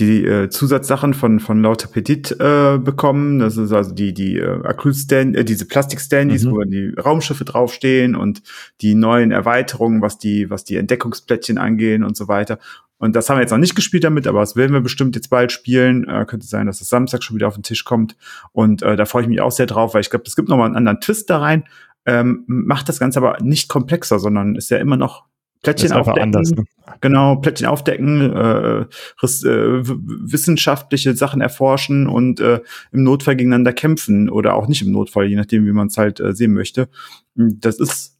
die 0.00 0.24
äh, 0.24 0.48
Zusatzsachen 0.48 1.14
von 1.14 1.38
von 1.38 1.62
Lauter 1.62 1.88
Petit 1.88 2.32
äh, 2.32 2.78
bekommen. 2.78 3.38
Das 3.38 3.56
ist 3.56 3.72
also 3.72 3.94
die 3.94 4.12
die 4.14 4.38
äh, 4.38 4.64
Acrylstand, 4.64 5.36
äh, 5.36 5.44
diese 5.44 5.66
Plastikstandies, 5.66 6.44
mhm. 6.44 6.50
wo 6.50 6.58
dann 6.60 6.70
die 6.70 6.94
Raumschiffe 6.98 7.44
draufstehen 7.44 8.16
und 8.16 8.42
die 8.80 8.94
neuen 8.94 9.30
Erweiterungen, 9.30 10.02
was 10.02 10.18
die 10.18 10.50
was 10.50 10.64
die 10.64 10.76
Entdeckungsplättchen 10.76 11.58
angehen 11.58 12.02
und 12.02 12.16
so 12.16 12.26
weiter. 12.26 12.58
Und 12.98 13.16
das 13.16 13.30
haben 13.30 13.38
wir 13.38 13.42
jetzt 13.42 13.50
noch 13.50 13.58
nicht 13.58 13.74
gespielt 13.74 14.04
damit, 14.04 14.26
aber 14.26 14.40
das 14.40 14.56
werden 14.56 14.72
wir 14.72 14.82
bestimmt 14.82 15.14
jetzt 15.16 15.30
bald 15.30 15.52
spielen. 15.52 16.06
Äh, 16.08 16.26
könnte 16.26 16.46
sein, 16.46 16.66
dass 16.66 16.80
das 16.80 16.88
Samstag 16.88 17.22
schon 17.22 17.36
wieder 17.36 17.48
auf 17.48 17.54
den 17.54 17.62
Tisch 17.62 17.84
kommt. 17.84 18.16
Und 18.52 18.82
äh, 18.82 18.96
da 18.96 19.06
freue 19.06 19.22
ich 19.22 19.28
mich 19.28 19.40
auch 19.40 19.52
sehr 19.52 19.66
drauf, 19.66 19.94
weil 19.94 20.02
ich 20.02 20.10
glaube, 20.10 20.24
es 20.26 20.36
gibt 20.36 20.48
noch 20.48 20.58
mal 20.58 20.66
einen 20.66 20.76
anderen 20.76 21.00
Twist 21.00 21.30
da 21.30 21.38
rein. 21.38 21.64
Ähm, 22.04 22.44
macht 22.46 22.88
das 22.88 22.98
Ganze 22.98 23.18
aber 23.18 23.38
nicht 23.40 23.68
komplexer, 23.68 24.18
sondern 24.18 24.54
ist 24.54 24.70
ja 24.70 24.78
immer 24.78 24.96
noch 24.96 25.29
Plättchen 25.62 25.92
aufdecken. 25.92 26.22
Anders, 26.22 26.50
ne? 26.52 26.64
Genau, 27.00 27.36
Plättchen 27.36 27.66
aufdecken, 27.66 28.32
äh, 28.32 28.86
riss, 29.22 29.44
äh, 29.44 29.82
wissenschaftliche 29.82 31.14
Sachen 31.14 31.40
erforschen 31.40 32.06
und 32.06 32.40
äh, 32.40 32.60
im 32.92 33.02
Notfall 33.02 33.36
gegeneinander 33.36 33.72
kämpfen 33.72 34.30
oder 34.30 34.54
auch 34.54 34.68
nicht 34.68 34.82
im 34.82 34.90
Notfall, 34.90 35.26
je 35.26 35.36
nachdem, 35.36 35.66
wie 35.66 35.72
man 35.72 35.88
es 35.88 35.98
halt 35.98 36.20
äh, 36.20 36.34
sehen 36.34 36.52
möchte. 36.52 36.88
Das 37.34 37.78
ist, 37.78 38.18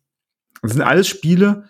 das 0.62 0.72
sind 0.72 0.82
alles 0.82 1.08
Spiele, 1.08 1.64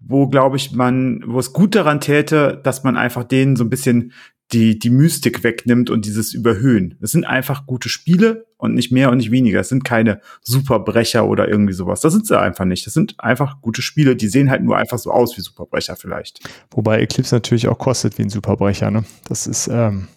wo, 0.00 0.28
glaube 0.28 0.56
ich, 0.56 0.72
man, 0.72 1.22
wo 1.26 1.38
es 1.38 1.52
gut 1.52 1.74
daran 1.74 2.00
täte, 2.00 2.60
dass 2.62 2.84
man 2.84 2.96
einfach 2.96 3.24
denen 3.24 3.56
so 3.56 3.64
ein 3.64 3.70
bisschen 3.70 4.12
die, 4.52 4.78
die 4.78 4.90
Mystik 4.90 5.42
wegnimmt 5.42 5.90
und 5.90 6.06
dieses 6.06 6.32
Überhöhen. 6.32 6.96
Es 7.00 7.10
sind 7.10 7.24
einfach 7.24 7.66
gute 7.66 7.88
Spiele 7.88 8.46
und 8.58 8.74
nicht 8.74 8.92
mehr 8.92 9.10
und 9.10 9.18
nicht 9.18 9.30
weniger. 9.30 9.60
Es 9.60 9.68
sind 9.68 9.84
keine 9.84 10.20
Superbrecher 10.42 11.26
oder 11.26 11.48
irgendwie 11.48 11.72
sowas. 11.72 12.00
Das 12.00 12.12
sind 12.12 12.26
sie 12.26 12.38
einfach 12.38 12.64
nicht. 12.64 12.86
Das 12.86 12.94
sind 12.94 13.18
einfach 13.18 13.60
gute 13.60 13.82
Spiele, 13.82 14.14
die 14.14 14.28
sehen 14.28 14.50
halt 14.50 14.62
nur 14.62 14.76
einfach 14.76 14.98
so 14.98 15.10
aus 15.10 15.36
wie 15.36 15.40
Superbrecher 15.40 15.96
vielleicht. 15.96 16.40
Wobei 16.70 17.00
Eclipse 17.00 17.34
natürlich 17.34 17.66
auch 17.66 17.78
kostet 17.78 18.18
wie 18.18 18.22
ein 18.22 18.30
Superbrecher, 18.30 18.90
ne? 18.90 19.04
Das 19.28 19.48
ist, 19.48 19.68
ähm, 19.68 20.08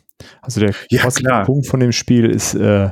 also 0.41 0.59
der 0.59 0.75
ja, 0.89 1.43
Punkt 1.45 1.67
von 1.67 1.79
dem 1.79 1.91
Spiel 1.91 2.25
ist, 2.25 2.53
äh, 2.53 2.91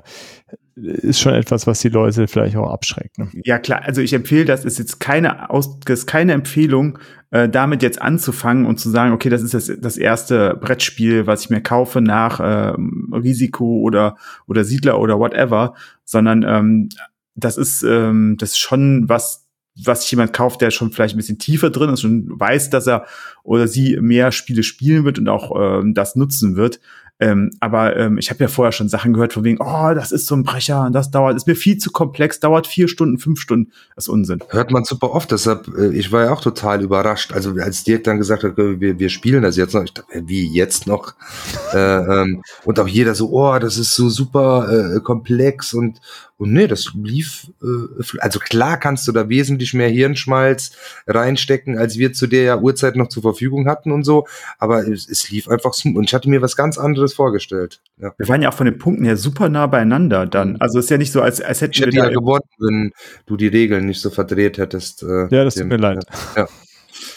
ist 0.77 1.19
schon 1.19 1.33
etwas, 1.33 1.65
was 1.65 1.79
die 1.79 1.89
Leute 1.89 2.27
vielleicht 2.27 2.55
auch 2.55 2.71
abschreckt. 2.71 3.17
Ne? 3.17 3.29
Ja, 3.43 3.57
klar. 3.57 3.81
Also 3.83 4.01
ich 4.01 4.13
empfehle, 4.13 4.45
das 4.45 4.63
ist 4.63 4.77
jetzt 4.77 4.99
keine, 4.99 5.49
Aus 5.49 5.79
das 5.79 5.99
ist 5.99 6.07
keine 6.07 6.33
Empfehlung, 6.33 6.99
äh, 7.31 7.49
damit 7.49 7.81
jetzt 7.81 8.01
anzufangen 8.01 8.65
und 8.65 8.79
zu 8.79 8.89
sagen, 8.89 9.11
okay, 9.11 9.29
das 9.29 9.41
ist 9.41 9.53
das, 9.53 9.71
das 9.79 9.97
erste 9.97 10.55
Brettspiel, 10.55 11.25
was 11.25 11.41
ich 11.41 11.49
mir 11.49 11.61
kaufe 11.61 11.99
nach 12.01 12.39
ähm, 12.43 13.11
Risiko 13.11 13.79
oder, 13.79 14.17
oder 14.47 14.63
Siedler 14.63 14.99
oder 14.99 15.17
whatever, 15.17 15.73
sondern 16.05 16.43
ähm, 16.43 16.89
das 17.35 17.57
ist, 17.57 17.83
ähm, 17.83 18.35
das 18.37 18.51
ist 18.51 18.59
schon 18.59 19.09
was, 19.09 19.47
was 19.83 20.01
sich 20.01 20.11
jemand 20.11 20.33
kauft, 20.33 20.61
der 20.61 20.71
schon 20.71 20.91
vielleicht 20.91 21.15
ein 21.15 21.17
bisschen 21.17 21.39
tiefer 21.39 21.69
drin 21.69 21.89
ist 21.89 22.03
und 22.03 22.39
weiß, 22.39 22.69
dass 22.69 22.87
er 22.87 23.05
oder 23.43 23.67
sie 23.67 23.97
mehr 23.99 24.31
Spiele 24.31 24.63
spielen 24.63 25.05
wird 25.05 25.19
und 25.19 25.27
auch 25.27 25.81
ähm, 25.81 25.93
das 25.93 26.15
nutzen 26.15 26.55
wird. 26.55 26.79
Ähm, 27.19 27.52
aber 27.60 27.95
ähm, 27.98 28.18
ich 28.18 28.30
habe 28.30 28.44
ja 28.44 28.48
vorher 28.48 28.72
schon 28.72 28.89
Sachen 28.89 29.14
gehört 29.14 29.34
von 29.34 29.44
wegen, 29.44 29.57
oh, 29.60 29.94
das 29.95 30.11
ist 30.11 30.27
so 30.27 30.35
ein 30.35 30.44
Brecher 30.44 30.85
und 30.85 30.94
das 30.94 31.10
dauert, 31.10 31.35
ist 31.35 31.48
mir 31.48 31.56
viel 31.56 31.77
zu 31.77 31.91
komplex, 31.91 32.39
dauert 32.39 32.68
vier 32.68 32.88
Stunden, 32.88 33.18
fünf 33.18 33.39
Stunden. 33.39 33.72
Das 33.95 34.06
ist 34.06 34.10
Unsinn. 34.10 34.44
Hört 34.49 34.72
man 34.72 34.84
super 34.84 35.11
oft, 35.11 35.31
deshalb, 35.31 35.68
äh, 35.77 35.89
ich 35.94 36.11
war 36.11 36.26
ja 36.26 36.34
auch 36.34 36.41
total 36.41 36.81
überrascht. 36.81 37.34
Also 37.34 37.53
als 37.60 37.84
Dirk 37.84 38.03
dann 38.03 38.19
gesagt 38.19 38.44
hat, 38.44 38.57
wir, 38.57 38.99
wir 38.99 39.10
spielen 39.10 39.41
das 39.41 39.57
jetzt 39.57 39.73
noch, 39.73 39.84
ich 39.84 39.94
dachte, 39.94 40.23
wie 40.26 40.48
jetzt 40.53 40.85
noch? 40.85 41.15
äh, 41.73 41.77
ähm, 41.77 42.44
und 42.65 42.80
auch 42.80 42.88
jeder 42.88 43.15
so, 43.15 43.31
oh, 43.31 43.57
das 43.57 43.77
ist 43.77 43.95
so 43.95 44.10
super 44.10 44.95
äh, 44.95 44.99
komplex 44.99 45.73
und 45.73 45.99
und 46.38 46.53
nee, 46.53 46.68
das 46.68 46.91
lief, 46.93 47.51
äh, 47.64 48.18
also 48.19 48.39
klar 48.39 48.80
kannst 48.80 49.07
du 49.07 49.11
da 49.11 49.27
wesentlich 49.27 49.73
mehr 49.73 49.89
Hirnschmalz 49.89 50.72
reinstecken, 51.07 51.77
als 51.80 51.97
wir 51.97 52.14
zu 52.14 52.27
der 52.27 52.61
Uhrzeit 52.61 52.95
noch 52.95 53.09
zur 53.09 53.23
Verfügung 53.23 53.68
hatten 53.68 53.91
und 53.91 54.03
so, 54.03 54.27
aber 54.59 54.88
es, 54.88 55.09
es 55.09 55.30
lief 55.31 55.49
einfach 55.49 55.73
smooth 55.73 55.97
und 55.97 56.03
ich 56.05 56.14
hatte 56.14 56.30
mir 56.30 56.41
was 56.41 56.55
ganz 56.55 56.77
anderes 56.77 57.15
vorgestellt. 57.15 57.81
Ja. 57.97 58.14
Wir 58.18 58.27
waren 58.27 58.43
ja 58.43 58.49
auch 58.49 58.53
von 58.53 58.65
den 58.65 58.77
Punkten 58.77 59.03
her 59.03 59.18
super 59.18 59.49
nah 59.49 59.65
beieinander 59.65 60.27
dann. 60.27 60.57
Also 60.57 60.77
es 60.77 60.85
ist 60.85 60.91
ja 60.91 60.97
nicht 60.97 61.11
so, 61.11 61.22
als, 61.22 61.41
als 61.41 61.61
hätten 61.61 61.73
ich 61.73 61.81
hätte 61.81 61.93
wir 61.93 62.03
ja 62.03 62.09
gewonnen, 62.09 62.47
wenn 62.59 62.91
du 63.26 63.35
die 63.35 63.47
Regeln 63.47 63.88
nicht 63.88 64.01
so 64.01 64.11
verdreht 64.11 64.59
hättest. 64.59 65.01
Äh, 65.01 65.27
ja, 65.30 65.43
das 65.43 65.55
tut 65.55 65.65
mir 65.65 65.77
leid. 65.77 66.05
Ja. 66.35 66.47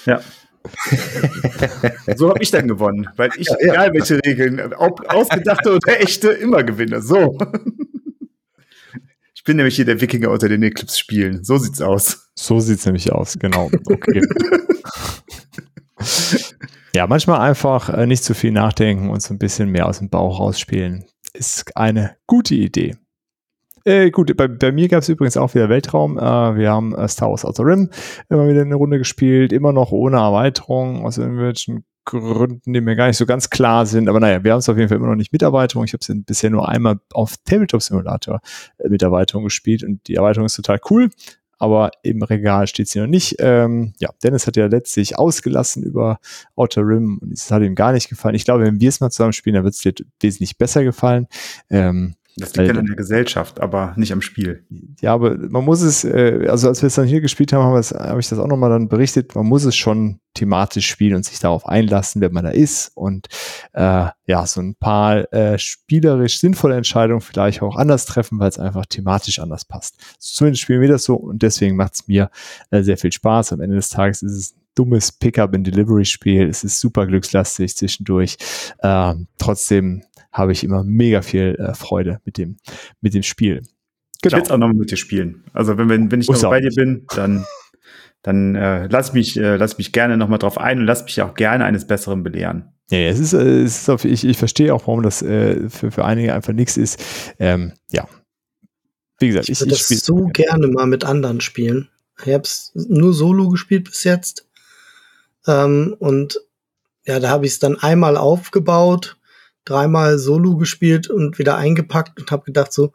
ja. 0.07 0.21
so 2.17 2.29
habe 2.31 2.43
ich 2.43 2.51
dann 2.51 2.69
gewonnen, 2.69 3.09
weil 3.17 3.31
ich, 3.37 3.49
ja, 3.49 3.57
egal 3.61 3.87
ja. 3.89 3.95
welche 3.95 4.25
Regeln, 4.25 4.73
ob 4.75 5.03
ausgedachte 5.09 5.75
oder 5.75 6.01
echte, 6.01 6.29
immer 6.29 6.63
gewinne. 6.63 7.03
So. 7.03 7.39
Ich 9.41 9.45
bin 9.45 9.57
nämlich 9.57 9.75
hier 9.75 9.87
der 9.87 10.03
Wikinger 10.03 10.29
unter 10.29 10.51
den 10.51 10.63
Eclipse 10.63 10.99
spielen. 10.99 11.45
So 11.45 11.57
sieht's 11.57 11.81
aus. 11.81 12.31
So 12.35 12.61
sieht's 12.61 12.85
nämlich 12.85 13.11
aus, 13.11 13.39
genau. 13.39 13.71
Okay. 13.87 14.21
ja, 16.95 17.07
manchmal 17.07 17.41
einfach 17.41 17.89
äh, 17.89 18.07
nicht 18.07 18.23
zu 18.23 18.35
viel 18.35 18.53
nachdenken 18.53 19.09
und 19.09 19.23
so 19.23 19.33
ein 19.33 19.39
bisschen 19.39 19.71
mehr 19.71 19.87
aus 19.87 19.97
dem 19.97 20.11
Bauch 20.11 20.41
rausspielen. 20.41 21.07
Ist 21.33 21.75
eine 21.75 22.17
gute 22.27 22.55
Idee. 22.55 22.97
Äh, 23.87 24.11
gut, 24.11 24.37
bei, 24.37 24.47
bei 24.47 24.73
mir 24.73 24.89
gab 24.89 25.01
es 25.01 25.09
übrigens 25.09 25.39
auch 25.39 25.55
wieder 25.55 25.71
Weltraum. 25.71 26.19
Äh, 26.19 26.21
wir 26.21 26.71
haben 26.71 26.95
äh, 26.95 27.09
Star 27.09 27.31
Wars 27.31 27.47
Outer 27.47 27.65
Rim 27.65 27.89
immer 28.29 28.47
wieder 28.47 28.61
eine 28.61 28.75
Runde 28.75 28.99
gespielt, 28.99 29.55
immer 29.55 29.73
noch 29.73 29.91
ohne 29.91 30.19
Erweiterung, 30.19 31.07
aus 31.07 31.17
irgendwelchen 31.17 31.87
Gründen, 32.11 32.73
die 32.73 32.81
mir 32.81 32.97
gar 32.97 33.07
nicht 33.07 33.17
so 33.17 33.27
ganz 33.27 33.51
klar 33.51 33.87
sind. 33.87 34.09
Aber 34.09 34.21
naja, 34.21 34.43
wir 34.43 34.53
haben 34.53 34.59
es 34.59 34.69
auf 34.69 34.77
jeden 34.77 34.89
Fall 34.89 34.99
immer 34.99 35.09
noch 35.09 35.17
nicht 35.17 35.33
mit 35.33 35.43
Erweiterung. 35.43 35.85
Ich 35.85 35.93
habe 35.93 36.01
es 36.01 36.25
bisher 36.27 36.51
nur 36.51 36.69
einmal 36.69 37.01
auf 37.13 37.35
Tabletop 37.45 37.83
Simulator 37.83 38.41
äh, 38.79 38.89
mit 38.89 39.03
Erweiterung 39.03 39.45
gespielt 39.45 39.83
und 39.85 40.07
die 40.09 40.17
Erweiterung 40.17 40.47
ist 40.47 40.57
total 40.57 40.81
cool. 40.91 41.11
Aber 41.59 41.91
im 42.03 42.23
Regal 42.23 42.67
steht 42.67 42.89
sie 42.89 43.01
noch 43.01 43.07
nicht. 43.07 43.37
Ähm, 43.39 43.93
ja, 43.99 44.09
Dennis 44.23 44.47
hat 44.47 44.57
ja 44.57 44.67
letztlich 44.67 45.19
ausgelassen 45.19 45.83
über 45.83 46.19
Outer 46.57 46.81
Rim 46.81 47.19
und 47.21 47.33
es 47.33 47.51
hat 47.51 47.63
ihm 47.63 47.75
gar 47.75 47.93
nicht 47.93 48.09
gefallen. 48.09 48.35
Ich 48.35 48.47
glaube, 48.47 48.65
wenn 48.65 48.81
wir 48.81 48.89
es 48.89 49.01
mal 49.01 49.11
zusammen 49.11 49.35
spielen, 49.35 49.55
dann 49.55 49.65
wird 49.65 49.75
es 49.75 49.81
dir 49.81 49.93
wesentlich 50.21 50.57
besser 50.57 50.85
gefallen. 50.85 51.27
Ähm, 51.69 52.15
das 52.37 52.55
liegt 52.55 52.73
ja 52.73 52.79
an 52.79 52.87
der 52.87 52.97
Gesellschaft, 52.97 53.61
aber 53.61 53.93
nicht 53.97 54.13
am 54.13 54.23
Spiel. 54.23 54.65
Ja, 55.01 55.15
aber 55.15 55.37
man 55.37 55.65
muss 55.65 55.83
es, 55.83 56.05
äh, 56.05 56.47
also 56.49 56.69
als 56.69 56.83
wir 56.83 56.87
es 56.87 56.95
dann 56.95 57.07
hier 57.07 57.21
gespielt 57.21 57.53
haben, 57.53 57.63
habe 57.63 57.81
hab 57.81 58.19
ich 58.19 58.29
das 58.29 58.39
auch 58.39 58.47
nochmal 58.47 58.71
dann 58.71 58.89
berichtet, 58.89 59.35
man 59.35 59.47
muss 59.47 59.65
es 59.65 59.77
schon 59.77 60.21
thematisch 60.35 60.89
spielen 60.89 61.17
und 61.17 61.25
sich 61.25 61.41
darauf 61.41 61.67
einlassen, 61.67 62.21
wenn 62.21 62.33
man 62.33 62.45
da 62.45 62.51
ist 62.51 62.93
und 62.95 63.27
äh, 63.73 64.07
ja, 64.27 64.47
so 64.47 64.61
ein 64.61 64.77
paar 64.77 65.33
äh, 65.33 65.59
spielerisch 65.59 66.39
sinnvolle 66.39 66.77
Entscheidungen 66.77 67.21
vielleicht 67.21 67.63
auch 67.63 67.77
anders 67.77 68.07
treffen, 68.07 68.39
weil 68.39 68.49
es 68.49 68.59
einfach 68.59 68.87
thematisch 68.87 69.41
anders 69.41 69.65
passt. 69.65 69.97
Zumindest 70.19 70.63
spielen 70.63 70.81
wir 70.81 70.89
das 70.89 71.05
so 71.05 71.17
und 71.17 71.43
deswegen 71.43 71.77
macht 71.77 71.95
es 71.95 72.09
mir 72.09 72.31
äh, 72.71 72.83
sehr 72.83 72.97
viel 72.97 73.13
Spaß. 73.13 73.53
Am 73.53 73.61
Ende 73.61 73.77
des 73.77 73.89
Tages 73.89 74.23
ist 74.23 74.33
es 74.33 74.55
dummes 74.75 75.13
Pickup-and-Delivery-Spiel. 75.13 76.49
Es 76.49 76.65
ist 76.65 76.81
super 76.81 77.07
glückslastig 77.07 77.77
zwischendurch. 77.77 78.37
Ähm, 78.83 79.27
trotzdem 79.39 80.03
habe 80.33 80.53
ich 80.53 80.65
immer 80.65 80.85
mega 80.85 81.23
viel 81.23 81.57
äh, 81.59 81.75
Freude 81.75 82.21
mit 82.25 82.39
dem, 82.39 82.57
mit 83.01 83.15
dem 83.15 83.23
Spiel. 83.23 83.63
Genau. 84.23 84.37
Ich 84.37 84.45
will 84.45 84.53
auch 84.53 84.59
noch 84.59 84.73
mit 84.73 84.91
dir 84.91 84.97
spielen. 84.97 85.45
Also 85.53 85.79
wenn, 85.79 85.89
wenn, 85.89 86.11
wenn 86.11 86.21
ich 86.21 86.29
noch 86.29 86.43
bei 86.43 86.61
dir 86.61 86.71
bin, 86.71 87.07
dann, 87.15 87.47
dann 88.23 88.55
äh, 88.55 88.87
lass 88.89 89.13
mich, 89.13 89.37
äh, 89.39 89.57
lass 89.57 89.79
mich 89.79 89.93
gerne 89.93 90.17
noch 90.17 90.29
mal 90.29 90.39
drauf 90.39 90.59
ein 90.59 90.81
und 90.81 90.87
lass 90.87 91.05
mich 91.05 91.21
auch 91.23 91.35
gerne 91.35 91.65
eines 91.65 91.87
Besseren 91.87 92.23
belehren. 92.23 92.73
Ja, 92.91 92.99
es 92.99 93.19
ist, 93.19 93.33
äh, 93.33 93.63
es 93.63 93.83
ist 93.83 93.89
auf, 93.89 94.05
ich, 94.05 94.25
ich 94.25 94.37
verstehe 94.37 94.75
auch, 94.75 94.87
warum 94.87 95.03
das 95.03 95.23
äh, 95.23 95.69
für, 95.71 95.91
für 95.91 96.05
einige 96.05 96.35
einfach 96.35 96.53
nichts 96.53 96.77
ist. 96.77 97.03
Ähm, 97.39 97.73
ja. 97.91 98.07
Wie 99.19 99.29
gesagt, 99.29 99.49
ich, 99.49 99.53
ich 99.53 99.61
würde 99.61 99.71
das 99.71 99.89
so 99.89 100.27
gerne 100.33 100.67
mal 100.69 100.87
mit 100.87 101.05
anderen 101.05 101.41
spielen. 101.41 101.89
Ich 102.25 102.33
habe 102.33 102.45
es 102.45 102.73
nur 102.75 103.15
solo 103.15 103.49
gespielt 103.49 103.85
bis 103.85 104.05
jetzt. 104.05 104.47
Ähm, 105.47 105.95
und 105.99 106.41
ja, 107.07 107.21
da 107.21 107.31
habe 107.31 107.47
ich 107.47 107.53
es 107.53 107.59
dann 107.59 107.77
einmal 107.77 108.17
aufgebaut 108.17 109.17
dreimal 109.71 110.19
Solo 110.19 110.57
gespielt 110.57 111.09
und 111.09 111.39
wieder 111.39 111.57
eingepackt 111.57 112.21
und 112.21 112.31
habe 112.31 112.45
gedacht 112.45 112.73
so, 112.73 112.93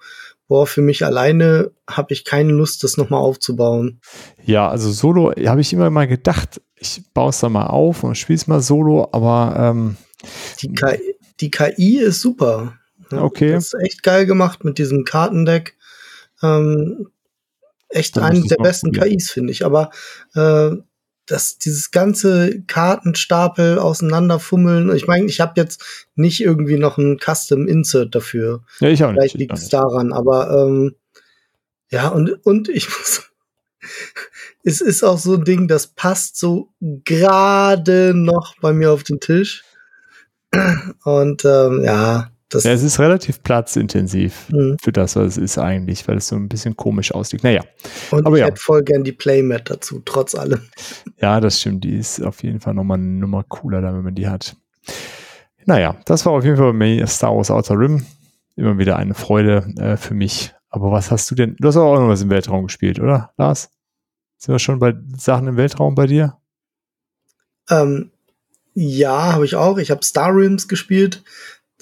boah, 0.48 0.68
für 0.68 0.82
mich 0.82 1.06
alleine 1.06 1.72
habe 1.90 2.14
ich 2.14 2.26
keine 2.26 2.52
Lust, 2.52 2.84
das 2.84 2.98
nochmal 2.98 3.22
aufzubauen. 3.22 4.00
Ja, 4.44 4.70
also 4.70 4.92
Solo 4.92 5.32
habe 5.32 5.62
ich 5.62 5.74
immer 5.74 5.90
mal 5.90 6.08
gedacht, 6.08 6.62
ich 6.76 7.04
baue 7.14 7.30
es 7.30 7.40
da 7.40 7.50
mal 7.50 7.68
auf 7.68 8.04
und 8.04 8.18
spiele 8.18 8.38
es 8.38 8.48
mal 8.48 8.62
Solo, 8.62 9.08
aber 9.12 9.56
ähm, 9.58 9.98
die, 10.62 10.74
KI, 10.74 11.16
die 11.40 11.52
KI 11.52 12.00
ist 12.00 12.22
super. 12.22 12.74
Okay. 13.12 13.52
Das 13.52 13.74
ist 13.74 13.84
echt 13.84 14.04
geil 14.04 14.26
gemacht 14.26 14.64
mit 14.64 14.78
diesem 14.78 15.06
Kartendeck. 15.06 15.78
Ähm, 16.44 17.08
echt 17.90 18.18
einen 18.18 18.48
der 18.48 18.58
besten 18.58 18.92
KIs, 18.92 19.32
finde 19.32 19.52
ich. 19.52 19.66
Aber 19.66 19.92
äh, 20.34 20.72
dass 21.26 21.58
dieses 21.58 21.92
ganze 21.92 22.62
Kartenstapel 22.64 23.80
auseinanderfummeln. 23.80 24.96
Ich 24.96 25.08
meine, 25.08 25.26
ich 25.26 25.42
habe 25.42 25.54
jetzt 25.56 25.84
nicht 26.16 26.42
irgendwie 26.42 26.78
noch 26.78 26.98
ein 26.98 27.20
Custom 27.20 27.68
Insert 27.68 28.14
dafür. 28.14 28.64
Ja, 28.80 28.90
ich 28.90 29.04
auch 29.04 29.12
nicht. 29.12 29.20
Vielleicht 29.20 29.36
liegt 29.36 29.58
es 29.58 29.70
daran, 29.70 30.14
aber 30.14 30.52
ähm, 30.52 30.96
ja, 31.90 32.10
und, 32.10 32.46
und 32.46 32.70
ich 32.70 32.90
muss. 32.90 33.24
es 34.64 34.82
ist 34.82 35.04
auch 35.04 35.18
so 35.18 35.36
ein 35.36 35.44
Ding, 35.44 35.68
das 35.68 35.88
passt 35.88 36.38
so 36.38 36.70
gerade 36.80 38.14
noch 38.16 38.56
bei 38.62 38.74
mir 38.74 38.92
auf 38.92 39.04
den 39.04 39.20
Tisch. 39.20 39.64
Und 41.04 41.44
ähm, 41.46 41.84
ja, 41.84 42.32
ja, 42.54 42.72
es 42.72 42.84
ist 42.84 43.00
relativ 43.00 43.42
platzintensiv 43.44 44.50
mhm. 44.50 44.78
für 44.82 44.92
das, 44.92 45.16
was 45.16 45.30
es 45.30 45.38
ist 45.38 45.58
eigentlich, 45.58 46.08
weil 46.08 46.18
es 46.18 46.28
so 46.28 46.36
ein 46.36 46.48
bisschen 46.48 46.76
komisch 46.76 47.14
aussieht. 47.14 47.44
Naja. 47.44 47.64
Und 48.12 48.26
aber 48.26 48.36
ich 48.36 48.42
ja. 48.42 48.48
hätte 48.48 48.62
voll 48.62 48.84
gern 48.84 49.04
die 49.04 49.12
Playmat 49.12 49.70
dazu, 49.70 50.02
trotz 50.06 50.36
allem. 50.36 50.62
Ja, 51.20 51.40
das 51.40 51.60
stimmt. 51.60 51.84
Die 51.84 51.96
ist 51.96 52.22
auf 52.22 52.44
jeden 52.44 52.60
Fall 52.60 52.74
nochmal 52.74 52.98
eine 52.98 53.08
Nummer 53.08 53.44
cooler, 53.44 53.82
da, 53.82 53.94
wenn 53.94 54.04
man 54.04 54.16
die 54.16 54.28
hat. 54.28 54.56
Naja, 55.66 55.98
das 56.06 56.26
war 56.26 56.34
auf 56.34 56.44
jeden 56.44 56.58
Fall 56.58 56.68
bei 56.68 56.78
mir 56.78 57.08
Star 57.08 57.36
Wars 57.36 57.50
Outer 57.50 57.80
Rim. 57.80 58.06
Immer 58.56 58.78
wieder 58.78 58.98
eine 58.98 59.16
Freude 59.16 59.74
äh, 59.78 59.98
für 59.98 60.14
mich. 60.14 60.54
Aber 60.70 60.92
was 60.92 61.10
hast 61.10 61.30
du 61.32 61.36
denn? 61.36 61.56
Du 61.60 61.68
hast 61.68 61.78
auch 61.78 62.00
noch 62.00 62.08
was 62.08 62.22
im 62.22 62.30
Weltraum 62.30 62.66
gespielt, 62.66 63.00
oder, 63.00 63.32
Lars? 63.38 63.72
Sind 64.38 64.54
wir 64.54 64.60
schon 64.60 64.80
bei 64.80 64.94
Sachen 65.18 65.48
im 65.48 65.58
Weltraum 65.58 65.96
bei 65.96 66.06
dir? 66.06 66.38
Ähm, 67.70 68.12
ja, 68.74 69.34
habe 69.34 69.46
ich 69.46 69.56
auch. 69.56 69.78
Ich 69.78 69.90
habe 69.90 70.04
Star 70.04 70.36
Rims 70.36 70.68
gespielt. 70.68 71.24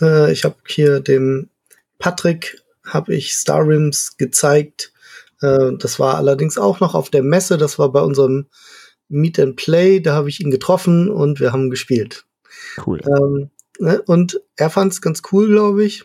Äh, 0.01 0.31
ich 0.31 0.43
habe 0.43 0.55
hier 0.67 0.99
dem 0.99 1.49
Patrick 1.99 2.61
habe 2.85 3.15
ich 3.15 3.33
Star 3.33 3.65
Rims 3.65 4.17
gezeigt. 4.17 4.91
Äh, 5.41 5.71
das 5.79 5.99
war 5.99 6.15
allerdings 6.15 6.57
auch 6.57 6.79
noch 6.79 6.95
auf 6.95 7.09
der 7.09 7.23
Messe. 7.23 7.57
Das 7.57 7.79
war 7.79 7.91
bei 7.91 8.01
unserem 8.01 8.47
Meet 9.09 9.39
and 9.39 9.55
Play. 9.55 9.99
Da 9.99 10.13
habe 10.13 10.29
ich 10.29 10.39
ihn 10.39 10.51
getroffen 10.51 11.09
und 11.09 11.39
wir 11.39 11.51
haben 11.51 11.69
gespielt. 11.69 12.25
Cool. 12.85 12.99
Ähm, 13.05 13.49
ne? 13.79 14.01
Und 14.05 14.41
er 14.55 14.69
fand 14.69 14.93
es 14.93 15.01
ganz 15.01 15.21
cool, 15.31 15.47
glaube 15.47 15.85
ich. 15.85 16.03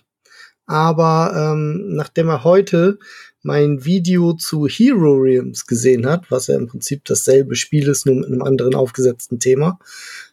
Aber 0.66 1.32
ähm, 1.34 1.94
nachdem 1.96 2.28
er 2.28 2.44
heute 2.44 2.98
mein 3.42 3.84
Video 3.84 4.34
zu 4.34 4.66
Hero 4.66 5.14
Realms 5.14 5.66
gesehen 5.66 6.04
hat, 6.04 6.30
was 6.30 6.48
ja 6.48 6.56
im 6.56 6.66
Prinzip 6.66 7.04
dasselbe 7.06 7.56
Spiel 7.56 7.88
ist, 7.88 8.04
nur 8.04 8.16
mit 8.16 8.26
einem 8.26 8.42
anderen 8.42 8.74
aufgesetzten 8.74 9.38
Thema, 9.38 9.78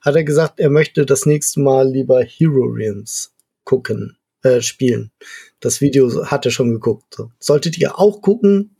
hat 0.02 0.15
er 0.15 0.26
gesagt, 0.26 0.60
er 0.60 0.69
möchte 0.69 1.06
das 1.06 1.26
nächste 1.26 1.61
Mal 1.61 1.88
lieber 1.88 2.22
Hero 2.22 2.65
Realms 2.65 3.35
gucken, 3.65 4.17
äh, 4.43 4.61
spielen. 4.61 5.11
Das 5.59 5.81
Video 5.81 6.25
hat 6.27 6.45
er 6.45 6.51
schon 6.51 6.71
geguckt. 6.71 7.15
So. 7.15 7.31
Solltet 7.39 7.77
ihr 7.77 7.99
auch 7.99 8.21
gucken. 8.21 8.75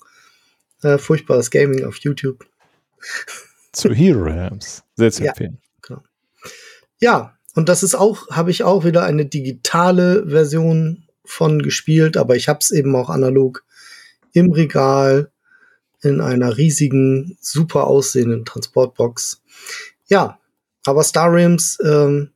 Äh, 0.82 0.98
furchtbares 0.98 1.52
Gaming 1.52 1.84
auf 1.84 1.98
YouTube. 1.98 2.46
Zu 3.74 3.94
Hero 3.94 4.24
Realms. 4.24 4.84
Sehr 4.96 5.12
zu 5.12 5.26
empfehlen. 5.26 5.58
Ja, 5.90 6.02
ja, 7.00 7.38
und 7.56 7.70
das 7.70 7.84
ist 7.84 7.96
auch, 7.96 8.30
habe 8.30 8.52
ich 8.52 8.64
auch 8.64 8.86
wieder 8.86 9.04
eine 9.04 9.26
digitale 9.26 10.28
Version 10.28 11.08
von 11.24 11.62
gespielt, 11.62 12.18
aber 12.18 12.36
ich 12.36 12.48
habe 12.48 12.60
es 12.62 12.72
eben 12.72 12.96
auch 12.96 13.10
analog 13.10 13.64
im 14.34 14.52
Regal 14.52 15.32
in 16.02 16.22
einer 16.22 16.58
riesigen, 16.58 17.38
super 17.42 17.88
aussehenden 17.88 18.46
Transportbox. 18.46 19.42
Ja, 20.08 20.40
aber 20.86 21.04
Star 21.04 21.34
Realms 21.34 21.80
ähm, 21.84 22.32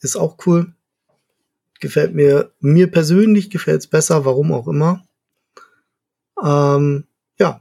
ist 0.00 0.16
auch 0.16 0.36
cool. 0.46 0.72
Gefällt 1.80 2.14
mir, 2.14 2.52
mir 2.60 2.90
persönlich 2.90 3.50
gefällt 3.50 3.80
es 3.80 3.86
besser, 3.86 4.24
warum 4.24 4.52
auch 4.52 4.68
immer. 4.68 5.02
Ähm, 6.42 7.04
ja. 7.38 7.60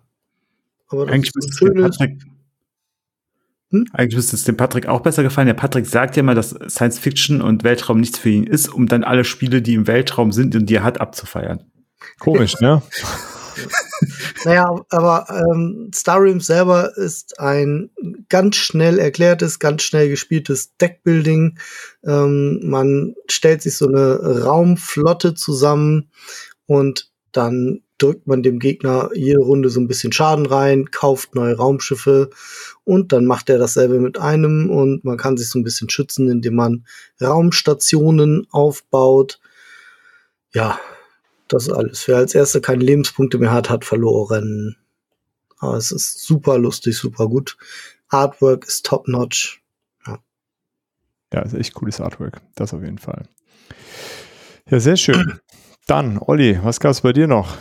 Aber 0.88 1.06
das 1.06 1.14
Eigentlich 1.14 1.32
ist 1.36 1.48
ein 1.48 1.58
schönes, 1.58 1.98
hm? 3.72 3.86
Eigentlich 3.94 4.16
müsste 4.16 4.36
es 4.36 4.44
dem 4.44 4.58
Patrick 4.58 4.88
auch 4.88 5.02
besser 5.02 5.22
gefallen. 5.22 5.48
Der 5.48 5.54
Patrick 5.54 5.86
sagt 5.86 6.16
ja 6.16 6.22
immer, 6.22 6.34
dass 6.34 6.58
Science 6.68 6.98
Fiction 6.98 7.42
und 7.42 7.64
Weltraum 7.64 8.00
nichts 8.00 8.18
für 8.18 8.30
ihn 8.30 8.46
ist, 8.46 8.68
um 8.68 8.88
dann 8.88 9.04
alle 9.04 9.24
Spiele, 9.24 9.62
die 9.62 9.76
im 9.76 9.88
Weltraum 9.88 10.32
sind 10.32 10.56
und 10.56 10.66
die 10.66 10.76
er 10.76 10.84
hat, 10.84 11.00
abzufeiern. 11.00 11.64
Komisch, 12.20 12.60
ne? 12.62 12.82
naja, 14.46 14.76
aber 14.90 15.26
ähm, 15.30 15.92
Star 15.94 16.22
Realms 16.22 16.48
selber 16.48 16.96
ist 16.98 17.40
ein 17.40 17.90
ganz 18.30 18.56
schnell 18.56 19.00
erklärtes, 19.00 19.60
ganz 19.60 19.84
schnell 19.84 20.10
gespieltes 20.10 20.76
Deckbuilding. 20.78 21.58
Ähm, 22.04 22.60
man 22.64 23.16
stellt 23.30 23.62
sich 23.62 23.76
so 23.78 23.88
eine 23.88 24.44
Raumflotte 24.44 25.34
zusammen 25.34 26.10
und 26.66 27.12
dann 27.32 27.82
drückt 28.00 28.28
man 28.28 28.42
dem 28.42 28.60
Gegner 28.60 29.10
jede 29.14 29.40
Runde 29.40 29.70
so 29.70 29.80
ein 29.80 29.88
bisschen 29.88 30.12
Schaden 30.12 30.46
rein, 30.46 30.90
kauft 30.90 31.36
neue 31.36 31.56
Raumschiffe 31.56 32.30
und 32.84 33.12
dann 33.12 33.26
macht 33.26 33.50
er 33.50 33.58
dasselbe 33.60 34.00
mit 34.00 34.18
einem 34.18 34.70
und 34.70 35.04
man 35.04 35.18
kann 35.18 35.38
sich 35.38 35.50
so 35.50 35.60
ein 35.60 35.64
bisschen 35.64 35.90
schützen, 35.90 36.30
indem 36.30 36.56
man 36.56 36.86
Raumstationen 37.22 38.48
aufbaut. 38.50 39.40
Ja, 40.54 40.80
das 41.50 41.68
ist 41.68 41.74
alles. 41.74 42.08
Wer 42.08 42.18
als 42.18 42.36
Erster 42.36 42.62
keine 42.62 42.84
Lebenspunkte 42.84 43.38
mehr 43.38 43.52
hat, 43.52 43.70
hat 43.70 43.84
verloren. 43.84 44.78
Aber 45.58 45.76
es 45.76 45.92
ist 45.92 46.26
super 46.26 46.58
lustig, 46.58 46.98
super 46.98 47.28
gut. 47.28 47.58
Artwork 48.08 48.66
ist 48.66 48.86
top-notch. 48.86 49.62
Ja. 50.08 50.20
ja, 51.34 51.42
ist 51.42 51.54
echt 51.54 51.74
cooles 51.74 52.00
Artwork. 52.00 52.42
Das 52.56 52.74
auf 52.74 52.82
jeden 52.82 52.98
Fall. 52.98 53.28
Ja, 54.70 54.80
sehr 54.80 54.96
schön. 54.96 55.40
Dann, 55.88 56.20
Olli, 56.20 56.60
was 56.64 56.80
gab 56.80 56.92
es 56.92 57.02
bei 57.02 57.12
dir 57.12 57.28
noch? 57.28 57.58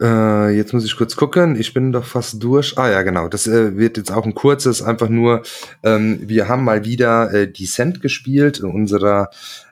Äh, 0.00 0.56
jetzt 0.56 0.72
muss 0.72 0.86
ich 0.86 0.96
kurz 0.96 1.14
gucken. 1.14 1.56
Ich 1.56 1.74
bin 1.74 1.92
doch 1.92 2.06
fast 2.06 2.42
durch. 2.42 2.78
Ah 2.78 2.90
ja, 2.90 3.02
genau. 3.02 3.28
Das 3.28 3.46
äh, 3.46 3.76
wird 3.76 3.98
jetzt 3.98 4.10
auch 4.10 4.24
ein 4.24 4.34
kurzes. 4.34 4.82
Einfach 4.82 5.10
nur, 5.10 5.42
ähm, 5.82 6.20
wir 6.22 6.48
haben 6.48 6.64
mal 6.64 6.86
wieder 6.86 7.32
äh, 7.34 7.52
Descent 7.52 8.00
gespielt 8.00 8.60
in 8.60 8.70
unserer 8.70 9.28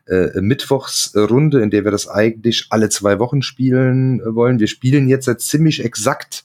äh, 0.09 0.41
Mittwochsrunde, 0.41 1.61
in 1.61 1.71
der 1.71 1.85
wir 1.85 1.91
das 1.91 2.09
eigentlich 2.09 2.67
alle 2.71 2.89
zwei 2.89 3.19
Wochen 3.19 3.43
spielen 3.43 4.21
äh, 4.21 4.35
wollen. 4.35 4.59
Wir 4.59 4.69
spielen 4.69 5.09
jetzt 5.09 5.27
seit 5.27 5.41
ziemlich 5.41 5.85
exakt 5.85 6.45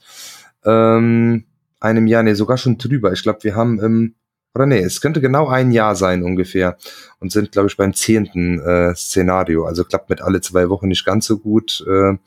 ähm, 0.65 1.45
einem 1.79 2.07
Jahr, 2.07 2.23
nee, 2.23 2.33
sogar 2.33 2.57
schon 2.57 2.77
drüber. 2.77 3.11
Ich 3.13 3.23
glaube, 3.23 3.43
wir 3.43 3.55
haben 3.55 3.79
im 3.79 4.15
oder 4.55 4.67
nee, 4.67 4.79
es 4.79 5.01
könnte 5.01 5.19
genau 5.19 5.47
ein 5.47 5.71
Jahr 5.71 5.95
sein 5.95 6.21
ungefähr 6.21 6.77
und 7.19 7.31
sind, 7.31 7.51
glaube 7.51 7.69
ich, 7.69 7.77
beim 7.77 7.93
zehnten 7.93 8.59
äh, 8.59 8.93
Szenario. 8.93 9.65
Also 9.65 9.83
klappt 9.83 10.11
mit 10.11 10.21
alle 10.21 10.41
zwei 10.41 10.69
Wochen 10.69 10.87
nicht 10.89 11.05
ganz 11.05 11.25
so 11.25 11.39
gut, 11.39 11.83
äh, 11.87 12.17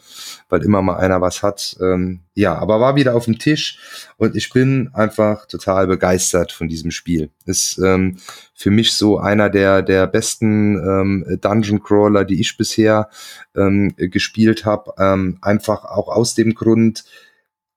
weil 0.48 0.62
immer 0.65 0.82
mal 0.82 0.97
einer 0.97 1.20
was 1.20 1.44
hat. 1.44 1.77
Ähm, 1.81 2.20
ja, 2.35 2.57
aber 2.57 2.81
war 2.81 2.97
wieder 2.97 3.15
auf 3.15 3.27
dem 3.27 3.39
Tisch 3.39 3.78
und 4.16 4.35
ich 4.35 4.51
bin 4.51 4.90
einfach 4.93 5.47
total 5.47 5.86
begeistert 5.86 6.51
von 6.51 6.69
diesem 6.69 6.90
Spiel. 6.90 7.31
Ist 7.44 7.78
ähm, 7.78 8.19
für 8.55 8.73
mich 8.73 8.94
so 8.94 9.19
einer 9.19 9.48
der, 9.48 9.82
der 9.82 10.09
besten 10.09 10.77
ähm, 10.77 11.39
Dungeon 11.40 11.81
Crawler, 11.81 12.24
die 12.24 12.40
ich 12.40 12.57
bisher 12.57 13.09
ähm, 13.55 13.94
gespielt 13.97 14.65
habe. 14.65 14.93
Ähm, 14.98 15.39
einfach 15.43 15.85
auch 15.85 16.09
aus 16.09 16.35
dem 16.35 16.55
Grund, 16.55 17.05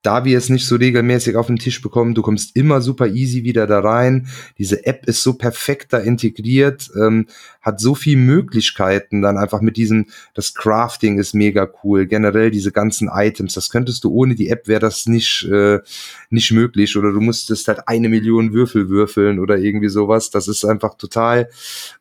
da 0.02 0.24
wir 0.24 0.38
es 0.38 0.50
nicht 0.50 0.66
so 0.66 0.76
regelmäßig 0.76 1.36
auf 1.36 1.48
den 1.48 1.58
Tisch 1.58 1.82
bekommen, 1.82 2.16
du 2.16 2.22
kommst 2.22 2.56
immer 2.56 2.82
super 2.82 3.08
easy 3.08 3.44
wieder 3.44 3.68
da 3.68 3.80
rein. 3.80 4.28
Diese 4.58 4.86
App 4.86 5.06
ist 5.08 5.24
so 5.24 5.34
perfekt 5.34 5.92
da 5.94 5.98
integriert, 5.98 6.90
ähm, 6.96 7.28
hat 7.62 7.82
so 7.82 7.96
viel 7.96 8.16
Möglichkeiten 8.16 9.22
dann 9.22 9.38
einfach 9.38 9.60
mit 9.60 9.76
diesem, 9.76 10.06
das 10.34 10.54
Crafting 10.54 11.20
ist 11.20 11.34
mega 11.34 11.68
cool, 11.84 12.06
generell 12.06 12.52
diese 12.52 12.72
ganzen 12.72 13.10
Items, 13.12 13.54
das 13.56 13.70
könntest 13.70 14.04
du 14.04 14.12
ohne 14.12 14.36
die 14.36 14.50
App 14.50 14.68
wäre 14.68 14.80
das 14.80 15.08
nicht, 15.08 15.44
äh, 15.52 15.80
nicht 16.30 16.52
möglich 16.52 16.96
oder 16.96 17.12
du 17.12 17.20
musstest 17.20 17.68
halt 17.68 17.88
eine 17.88 18.08
Million 18.08 18.54
Würfel 18.54 18.90
würfeln 18.90 19.40
oder 19.40 19.58
irgendwie 19.58 19.90
sowas. 19.90 20.30
Das 20.30 20.48
ist 20.48 20.64
einfach 20.64 20.96
total, 20.96 21.50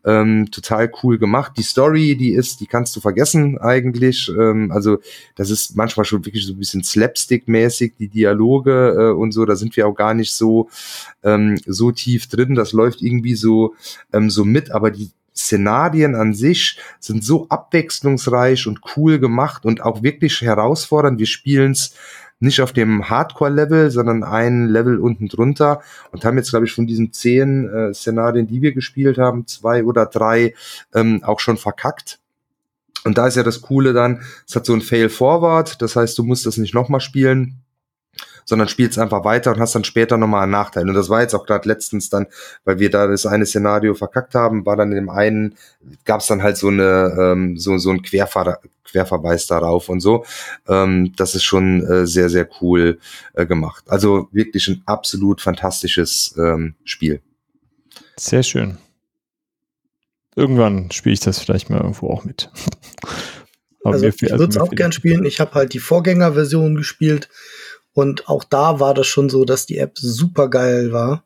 ähm, 0.05 0.51
total 0.51 0.91
cool 1.03 1.19
gemacht. 1.19 1.53
Die 1.57 1.63
Story, 1.63 2.17
die 2.17 2.33
ist, 2.33 2.61
die 2.61 2.67
kannst 2.67 2.95
du 2.95 3.01
vergessen 3.01 3.59
eigentlich. 3.59 4.29
Ähm, 4.29 4.71
also 4.71 4.99
das 5.35 5.51
ist 5.51 5.77
manchmal 5.77 6.05
schon 6.05 6.25
wirklich 6.25 6.47
so 6.47 6.53
ein 6.53 6.59
bisschen 6.59 6.85
Slapstick-mäßig 6.85 7.89
Slapstick, 7.89 7.97
die 7.99 8.09
Dialoge 8.09 8.95
äh, 8.99 9.13
und 9.13 9.33
so, 9.33 9.45
da 9.45 9.57
sind 9.57 9.77
wir 9.77 9.87
auch 9.87 9.95
gar 9.95 10.15
nicht 10.15 10.33
so, 10.33 10.69
ähm, 11.23 11.59
so 11.67 11.93
tief 11.93 12.29
drin. 12.29 12.55
Das 12.55 12.73
läuft 12.73 13.03
irgendwie 13.03 13.35
so, 13.35 13.75
ähm, 14.13 14.31
so 14.31 14.45
mit, 14.45 14.71
aber 14.71 14.91
die 14.91 15.11
Szenarien 15.39 16.17
an 16.17 16.35
sich 16.35 16.79
sind 16.99 17.23
so 17.23 17.49
abwechslungsreich 17.49 18.67
und 18.67 18.81
cool 18.97 19.21
gemacht 19.21 19.65
und 19.65 19.83
auch 19.83 20.03
wirklich 20.03 20.43
herausfordernd. 20.43 21.19
Wir 21.19 21.27
spielen 21.27 21.73
es 21.73 21.95
nicht 22.41 22.61
auf 22.61 22.73
dem 22.73 23.09
Hardcore-Level, 23.09 23.91
sondern 23.91 24.25
ein 24.25 24.67
Level 24.67 24.99
unten 24.99 25.29
drunter 25.29 25.81
und 26.13 26.25
haben 26.25 26.37
jetzt, 26.37 26.51
glaube 26.51 26.67
ich, 26.67 26.73
von 26.73 26.87
diesen 26.87 27.13
zehn 27.13 27.69
äh, 27.69 27.95
Szenarien, 27.95 28.47
die 28.47 28.63
wir 28.63 28.73
gespielt 28.73 29.19
haben, 29.19 29.47
zwei 29.47 29.85
oder 29.85 30.07
drei 30.07 30.55
ähm, 30.95 31.23
auch 31.25 31.41
schon 31.41 31.57
verkackt. 31.57 32.19
Und 33.05 33.17
da 33.17 33.27
ist 33.27 33.37
ja 33.37 33.43
das 33.45 33.63
Coole 33.63 33.93
dann, 33.93 34.23
es 34.47 34.57
hat 34.57 34.67
so 34.67 34.75
ein 34.75 34.81
Fail-Forward, 34.81 35.81
das 35.83 35.97
heißt, 35.97 36.19
du 36.19 36.25
musst 36.25 36.47
das 36.47 36.59
nicht 36.59 36.75
nochmal 36.75 37.01
spielen 37.01 37.63
sondern 38.49 38.67
spielst 38.69 38.99
einfach 38.99 39.25
weiter 39.25 39.53
und 39.53 39.61
hast 39.61 39.75
dann 39.75 39.85
später 39.85 40.17
nochmal 40.17 40.45
einen 40.45 40.53
Nachteil. 40.53 40.89
Und 40.89 40.95
das 40.95 41.11
war 41.11 41.21
jetzt 41.21 41.35
auch 41.35 41.45
gerade 41.45 41.69
letztens 41.69 42.09
dann, 42.09 42.27
weil 42.65 42.79
wir 42.79 42.89
da 42.89 43.07
das 43.07 43.27
eine 43.27 43.45
Szenario 43.45 43.93
verkackt 43.93 44.35
haben, 44.35 44.65
war 44.65 44.75
dann 44.75 44.91
in 44.91 44.97
dem 44.97 45.11
einen, 45.11 45.55
gab 46.07 46.23
es 46.23 46.29
dann 46.29 46.43
halt 46.43 46.57
so 46.57 46.69
eine, 46.69 47.15
ähm, 47.21 47.59
so, 47.59 47.77
so 47.77 47.91
ein 47.91 48.01
Querver 48.01 48.61
Querverweis 48.85 49.47
darauf 49.47 49.91
und 49.91 50.01
so. 50.01 50.25
Ähm, 50.67 51.13
das 51.17 51.35
ist 51.35 51.45
schon 51.45 51.85
äh, 51.85 52.07
sehr, 52.07 52.31
sehr 52.31 52.49
cool 52.63 52.99
äh, 53.35 53.45
gemacht. 53.45 53.85
Also 53.87 54.29
wirklich 54.33 54.67
ein 54.69 54.83
absolut 54.87 55.43
fantastisches 55.43 56.35
ähm, 56.39 56.75
Spiel. 56.85 57.21
Sehr 58.19 58.43
schön. 58.43 58.79
Irgendwann 60.37 60.91
spiele 60.91 61.13
ich 61.13 61.21
das 61.21 61.39
vielleicht 61.39 61.69
mal 61.69 61.83
irgendwo 61.83 62.09
auch 62.09 62.25
mit. 62.25 62.51
also 63.85 64.07
ich 64.07 64.23
würde 64.23 64.45
es 64.45 64.57
auch 64.57 64.71
gern 64.71 64.93
spielen. 64.93 65.27
Ich 65.27 65.39
habe 65.39 65.53
halt 65.53 65.75
die 65.75 65.81
Vorgängerversion 65.81 66.77
gespielt. 66.77 67.29
Und 67.93 68.29
auch 68.29 68.45
da 68.45 68.81
war 68.81 68.95
das 68.95 69.07
schon 69.07 69.29
so, 69.29 69.45
dass 69.45 69.67
die 69.67 69.79
App 69.79 69.99
super 69.99 70.49
geil 70.49 70.93
war. 70.93 71.25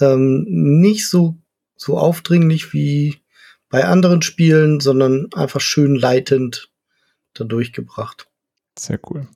Ähm, 0.00 0.44
nicht 0.48 1.08
so, 1.08 1.36
so 1.76 1.98
aufdringlich 1.98 2.72
wie 2.72 3.22
bei 3.68 3.84
anderen 3.84 4.22
Spielen, 4.22 4.80
sondern 4.80 5.28
einfach 5.34 5.60
schön 5.60 5.94
leitend 5.94 6.70
da 7.34 7.44
durchgebracht. 7.44 8.28
Sehr 8.78 8.98
cool. 9.10 9.28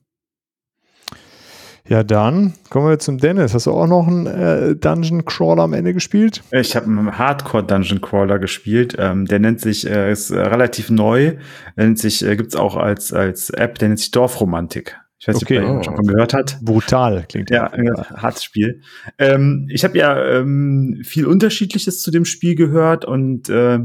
Ja, 1.87 2.01
dann 2.03 2.53
kommen 2.69 2.87
wir 2.87 2.97
zum 2.97 3.17
Dennis. 3.17 3.53
Hast 3.53 3.65
du 3.65 3.71
auch 3.71 3.87
noch 3.87 4.07
einen 4.07 4.25
äh, 4.25 4.75
Dungeon 4.75 5.25
Crawler 5.25 5.63
am 5.63 5.73
Ende 5.73 5.93
gespielt? 5.93 6.41
Ich 6.51 6.77
habe 6.77 6.85
einen 6.85 7.17
Hardcore 7.17 7.65
Dungeon 7.65 7.99
Crawler 7.99 8.39
gespielt. 8.39 8.95
Ähm, 8.97 9.25
der 9.25 9.39
nennt 9.39 9.59
sich, 9.59 9.85
äh, 9.85 10.09
ist 10.09 10.31
äh, 10.31 10.39
relativ 10.39 10.89
neu, 10.89 11.37
nennt 11.75 11.99
sich, 11.99 12.25
äh, 12.25 12.37
gibt's 12.37 12.55
auch 12.55 12.77
als 12.77 13.11
als 13.11 13.49
App. 13.49 13.79
Der 13.79 13.89
nennt 13.89 13.99
sich 13.99 14.11
Dorfromantik. 14.11 14.97
Ich 15.23 15.27
weiß 15.29 15.37
okay. 15.37 15.61
nicht, 15.61 15.69
ob 15.69 15.77
ihr 15.77 15.83
schon 15.85 15.95
mal 15.95 16.11
gehört 16.11 16.33
hat. 16.33 16.59
Brutal 16.61 17.23
klingt 17.29 17.49
ja. 17.49 17.71
Ja, 17.81 18.09
hartes 18.09 18.43
Spiel. 18.43 18.81
Ähm, 19.17 19.69
ich 19.71 19.85
habe 19.85 19.97
ja 19.97 20.21
ähm, 20.21 20.99
viel 21.05 21.25
Unterschiedliches 21.27 22.01
zu 22.01 22.11
dem 22.11 22.25
Spiel 22.25 22.55
gehört 22.55 23.05
und 23.05 23.47
äh, 23.47 23.79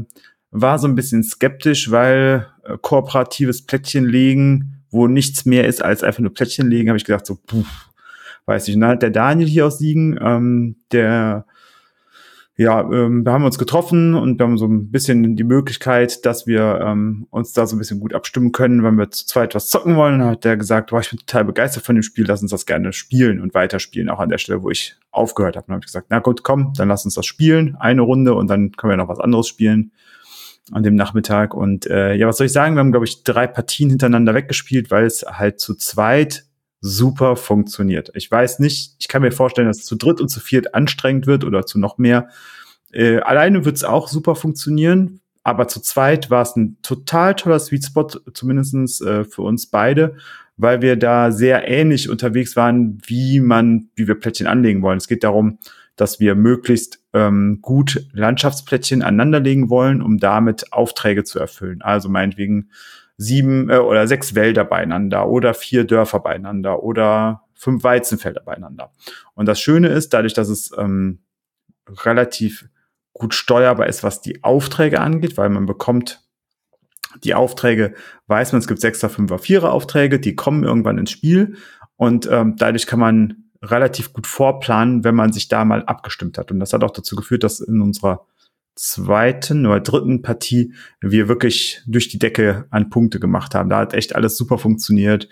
war 0.51 0.79
so 0.79 0.87
ein 0.89 0.95
bisschen 0.95 1.23
skeptisch, 1.23 1.91
weil 1.91 2.47
äh, 2.65 2.75
kooperatives 2.81 3.65
Plättchen 3.65 4.05
legen, 4.05 4.83
wo 4.91 5.07
nichts 5.07 5.45
mehr 5.45 5.65
ist 5.65 5.81
als 5.81 6.03
einfach 6.03 6.19
nur 6.19 6.33
Plättchen 6.33 6.69
legen, 6.69 6.89
habe 6.89 6.97
ich 6.97 7.05
gedacht 7.05 7.25
so, 7.25 7.37
puh, 7.47 7.63
weiß 8.45 8.67
nicht. 8.67 8.75
Und 8.75 8.81
dann 8.81 8.91
hat 8.91 9.01
der 9.01 9.11
Daniel 9.11 9.47
hier 9.47 9.65
aus 9.65 9.77
Siegen, 9.77 10.19
ähm, 10.21 10.75
der 10.91 11.45
ja, 12.59 12.81
ähm, 12.81 13.25
wir 13.25 13.31
haben 13.31 13.45
uns 13.45 13.57
getroffen 13.57 14.15
und 14.15 14.37
wir 14.37 14.45
haben 14.45 14.57
so 14.57 14.65
ein 14.65 14.91
bisschen 14.91 15.37
die 15.37 15.45
Möglichkeit, 15.45 16.25
dass 16.25 16.45
wir 16.45 16.81
ähm, 16.83 17.25
uns 17.29 17.53
da 17.53 17.65
so 17.65 17.77
ein 17.77 17.79
bisschen 17.79 18.01
gut 18.01 18.13
abstimmen 18.13 18.51
können, 18.51 18.83
wenn 18.83 18.97
wir 18.97 19.09
zu 19.11 19.25
zweit 19.25 19.55
was 19.55 19.69
zocken 19.69 19.95
wollen. 19.95 20.19
Dann 20.19 20.31
hat 20.31 20.43
der 20.43 20.57
gesagt, 20.57 20.89
boah, 20.89 20.99
ich 20.99 21.09
bin 21.09 21.19
total 21.19 21.45
begeistert 21.45 21.85
von 21.85 21.95
dem 21.95 22.03
Spiel, 22.03 22.25
lass 22.27 22.41
uns 22.41 22.51
das 22.51 22.65
gerne 22.65 22.91
spielen 22.91 23.39
und 23.39 23.53
weiterspielen, 23.53 24.09
auch 24.09 24.19
an 24.19 24.27
der 24.27 24.39
Stelle, 24.39 24.61
wo 24.61 24.69
ich 24.69 24.97
aufgehört 25.09 25.55
habe. 25.55 25.67
Dann 25.67 25.75
habe 25.75 25.83
ich 25.83 25.87
gesagt, 25.87 26.07
na 26.09 26.19
gut, 26.19 26.43
komm, 26.43 26.73
dann 26.75 26.89
lass 26.89 27.05
uns 27.05 27.13
das 27.13 27.25
spielen, 27.25 27.77
eine 27.79 28.01
Runde 28.01 28.33
und 28.33 28.49
dann 28.49 28.73
können 28.73 28.91
wir 28.91 28.97
noch 28.97 29.07
was 29.07 29.21
anderes 29.21 29.47
spielen 29.47 29.93
an 30.73 30.83
dem 30.83 30.95
Nachmittag. 30.95 31.53
Und 31.53 31.87
äh, 31.87 32.13
ja, 32.15 32.27
was 32.27 32.35
soll 32.35 32.47
ich 32.47 32.51
sagen? 32.51 32.75
Wir 32.75 32.81
haben, 32.81 32.91
glaube 32.91 33.05
ich, 33.05 33.23
drei 33.23 33.47
Partien 33.47 33.89
hintereinander 33.89 34.33
weggespielt, 34.33 34.91
weil 34.91 35.05
es 35.05 35.23
halt 35.25 35.61
zu 35.61 35.75
zweit 35.75 36.43
super 36.81 37.35
funktioniert. 37.35 38.11
Ich 38.13 38.29
weiß 38.29 38.59
nicht, 38.59 38.95
ich 38.99 39.07
kann 39.07 39.21
mir 39.21 39.31
vorstellen, 39.31 39.67
dass 39.67 39.79
es 39.79 39.85
zu 39.85 39.95
dritt 39.95 40.21
und 40.21 40.29
zu 40.29 40.39
viert 40.39 40.73
anstrengend 40.73 41.27
wird 41.27 41.43
oder 41.43 41.65
zu 41.65 41.79
noch 41.79 41.97
mehr. 41.97 42.29
Äh, 42.91 43.19
alleine 43.19 43.65
wird 43.65 43.75
es 43.75 43.83
auch 43.83 44.07
super 44.07 44.35
funktionieren, 44.35 45.21
aber 45.43 45.67
zu 45.67 45.81
zweit 45.81 46.29
war 46.29 46.41
es 46.41 46.55
ein 46.55 46.77
total 46.81 47.35
toller 47.35 47.59
Sweet 47.59 47.85
Spot, 47.85 48.07
zumindestens 48.33 49.01
äh, 49.01 49.23
für 49.23 49.41
uns 49.41 49.67
beide, 49.67 50.15
weil 50.57 50.81
wir 50.81 50.95
da 50.95 51.31
sehr 51.31 51.67
ähnlich 51.67 52.09
unterwegs 52.09 52.55
waren, 52.55 52.97
wie 53.05 53.39
man, 53.39 53.89
wie 53.95 54.07
wir 54.07 54.15
Plättchen 54.15 54.47
anlegen 54.47 54.81
wollen. 54.81 54.97
Es 54.97 55.07
geht 55.07 55.23
darum, 55.23 55.59
dass 55.95 56.19
wir 56.19 56.35
möglichst 56.35 56.99
ähm, 57.13 57.59
gut 57.61 58.07
Landschaftsplättchen 58.13 59.01
aneinanderlegen 59.01 59.69
wollen, 59.69 60.01
um 60.01 60.17
damit 60.17 60.71
Aufträge 60.71 61.23
zu 61.25 61.39
erfüllen. 61.39 61.81
Also 61.81 62.07
meinetwegen 62.09 62.69
sieben 63.19 63.69
äh, 63.69 63.77
oder 63.77 64.07
sechs 64.07 64.33
Wälder 64.33 64.63
beieinander 64.63 65.27
oder 65.27 65.53
vier 65.53 65.83
Dörfer 65.83 66.21
beieinander 66.21 66.81
oder 66.81 67.43
fünf 67.53 67.83
Weizenfelder 67.83 68.41
beieinander. 68.41 68.93
Und 69.35 69.45
das 69.45 69.59
Schöne 69.59 69.89
ist, 69.89 70.13
dadurch, 70.13 70.33
dass 70.33 70.47
es 70.47 70.71
ähm, 70.77 71.19
relativ 71.89 72.69
gut 73.11 73.33
steuerbar 73.33 73.87
ist, 73.87 74.03
was 74.03 74.21
die 74.21 74.43
Aufträge 74.43 75.01
angeht, 75.01 75.37
weil 75.37 75.49
man 75.49 75.65
bekommt 75.65 76.21
die 77.25 77.33
Aufträge, 77.33 77.93
weiß 78.27 78.53
man, 78.53 78.59
es 78.59 78.67
gibt 78.67 78.79
Sechser, 78.79 79.09
Fünfer, 79.09 79.37
Vierer 79.37 79.73
Aufträge, 79.73 80.21
die 80.21 80.35
kommen 80.35 80.63
irgendwann 80.63 80.97
ins 80.97 81.11
Spiel 81.11 81.57
und 81.97 82.29
ähm, 82.31 82.55
dadurch 82.57 82.87
kann 82.87 82.99
man 82.99 83.49
relativ 83.61 84.13
gut 84.13 84.27
vorplanen, 84.27 85.03
wenn 85.03 85.15
man 85.15 85.33
sich 85.33 85.49
da 85.49 85.65
mal 85.65 85.83
abgestimmt 85.83 86.37
hat. 86.37 86.51
Und 86.51 86.61
das 86.61 86.71
hat 86.71 86.85
auch 86.85 86.91
dazu 86.91 87.17
geführt, 87.17 87.43
dass 87.43 87.59
in 87.59 87.81
unserer 87.81 88.25
zweiten 88.79 89.65
oder 89.65 89.81
dritten 89.81 90.21
Partie 90.21 90.73
wir 91.01 91.27
wirklich 91.27 91.81
durch 91.85 92.07
die 92.07 92.17
Decke 92.17 92.65
an 92.69 92.89
Punkte 92.89 93.19
gemacht 93.19 93.53
haben. 93.53 93.69
Da 93.69 93.79
hat 93.79 93.93
echt 93.93 94.15
alles 94.15 94.37
super 94.37 94.57
funktioniert. 94.57 95.27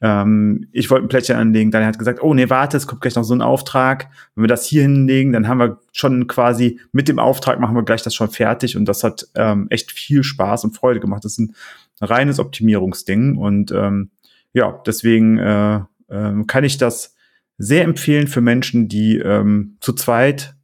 Ähm, 0.00 0.68
ich 0.70 0.88
wollte 0.88 1.06
ein 1.06 1.08
Plättchen 1.08 1.34
anlegen, 1.34 1.72
dann 1.72 1.84
hat 1.84 1.98
gesagt, 1.98 2.22
oh 2.22 2.32
nee, 2.32 2.48
warte, 2.48 2.76
es 2.76 2.86
kommt 2.86 3.00
gleich 3.00 3.16
noch 3.16 3.24
so 3.24 3.34
ein 3.34 3.42
Auftrag. 3.42 4.08
Wenn 4.36 4.44
wir 4.44 4.48
das 4.48 4.66
hier 4.66 4.82
hinlegen, 4.82 5.32
dann 5.32 5.48
haben 5.48 5.58
wir 5.58 5.80
schon 5.90 6.28
quasi 6.28 6.78
mit 6.92 7.08
dem 7.08 7.18
Auftrag 7.18 7.58
machen 7.58 7.74
wir 7.74 7.82
gleich 7.82 8.02
das 8.02 8.14
schon 8.14 8.30
fertig 8.30 8.76
und 8.76 8.84
das 8.84 9.02
hat 9.02 9.26
ähm, 9.34 9.66
echt 9.70 9.90
viel 9.90 10.22
Spaß 10.22 10.62
und 10.62 10.76
Freude 10.76 11.00
gemacht. 11.00 11.24
Das 11.24 11.32
ist 11.32 11.38
ein 11.40 11.54
reines 12.00 12.38
Optimierungsding 12.38 13.36
und 13.36 13.72
ähm, 13.72 14.12
ja, 14.52 14.80
deswegen 14.86 15.38
äh, 15.38 15.80
äh, 16.06 16.44
kann 16.46 16.62
ich 16.62 16.78
das 16.78 17.16
sehr 17.58 17.82
empfehlen 17.82 18.28
für 18.28 18.40
Menschen, 18.40 18.86
die 18.86 19.18
ähm, 19.18 19.76
zu 19.80 19.92
zweit 19.92 20.54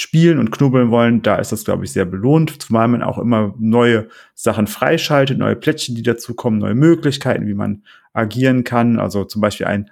spielen 0.00 0.38
und 0.38 0.50
knubbeln 0.50 0.90
wollen, 0.90 1.22
da 1.22 1.36
ist 1.36 1.52
das, 1.52 1.64
glaube 1.64 1.84
ich, 1.84 1.92
sehr 1.92 2.04
belohnt, 2.04 2.62
zumal 2.62 2.88
man 2.88 3.02
auch 3.02 3.18
immer 3.18 3.54
neue 3.58 4.08
Sachen 4.34 4.66
freischaltet, 4.66 5.38
neue 5.38 5.56
Plättchen, 5.56 5.94
die 5.94 6.02
dazukommen, 6.02 6.60
neue 6.60 6.74
Möglichkeiten, 6.74 7.46
wie 7.46 7.54
man 7.54 7.82
agieren 8.12 8.64
kann. 8.64 8.98
Also 8.98 9.24
zum 9.24 9.40
Beispiel 9.40 9.66
ein 9.66 9.90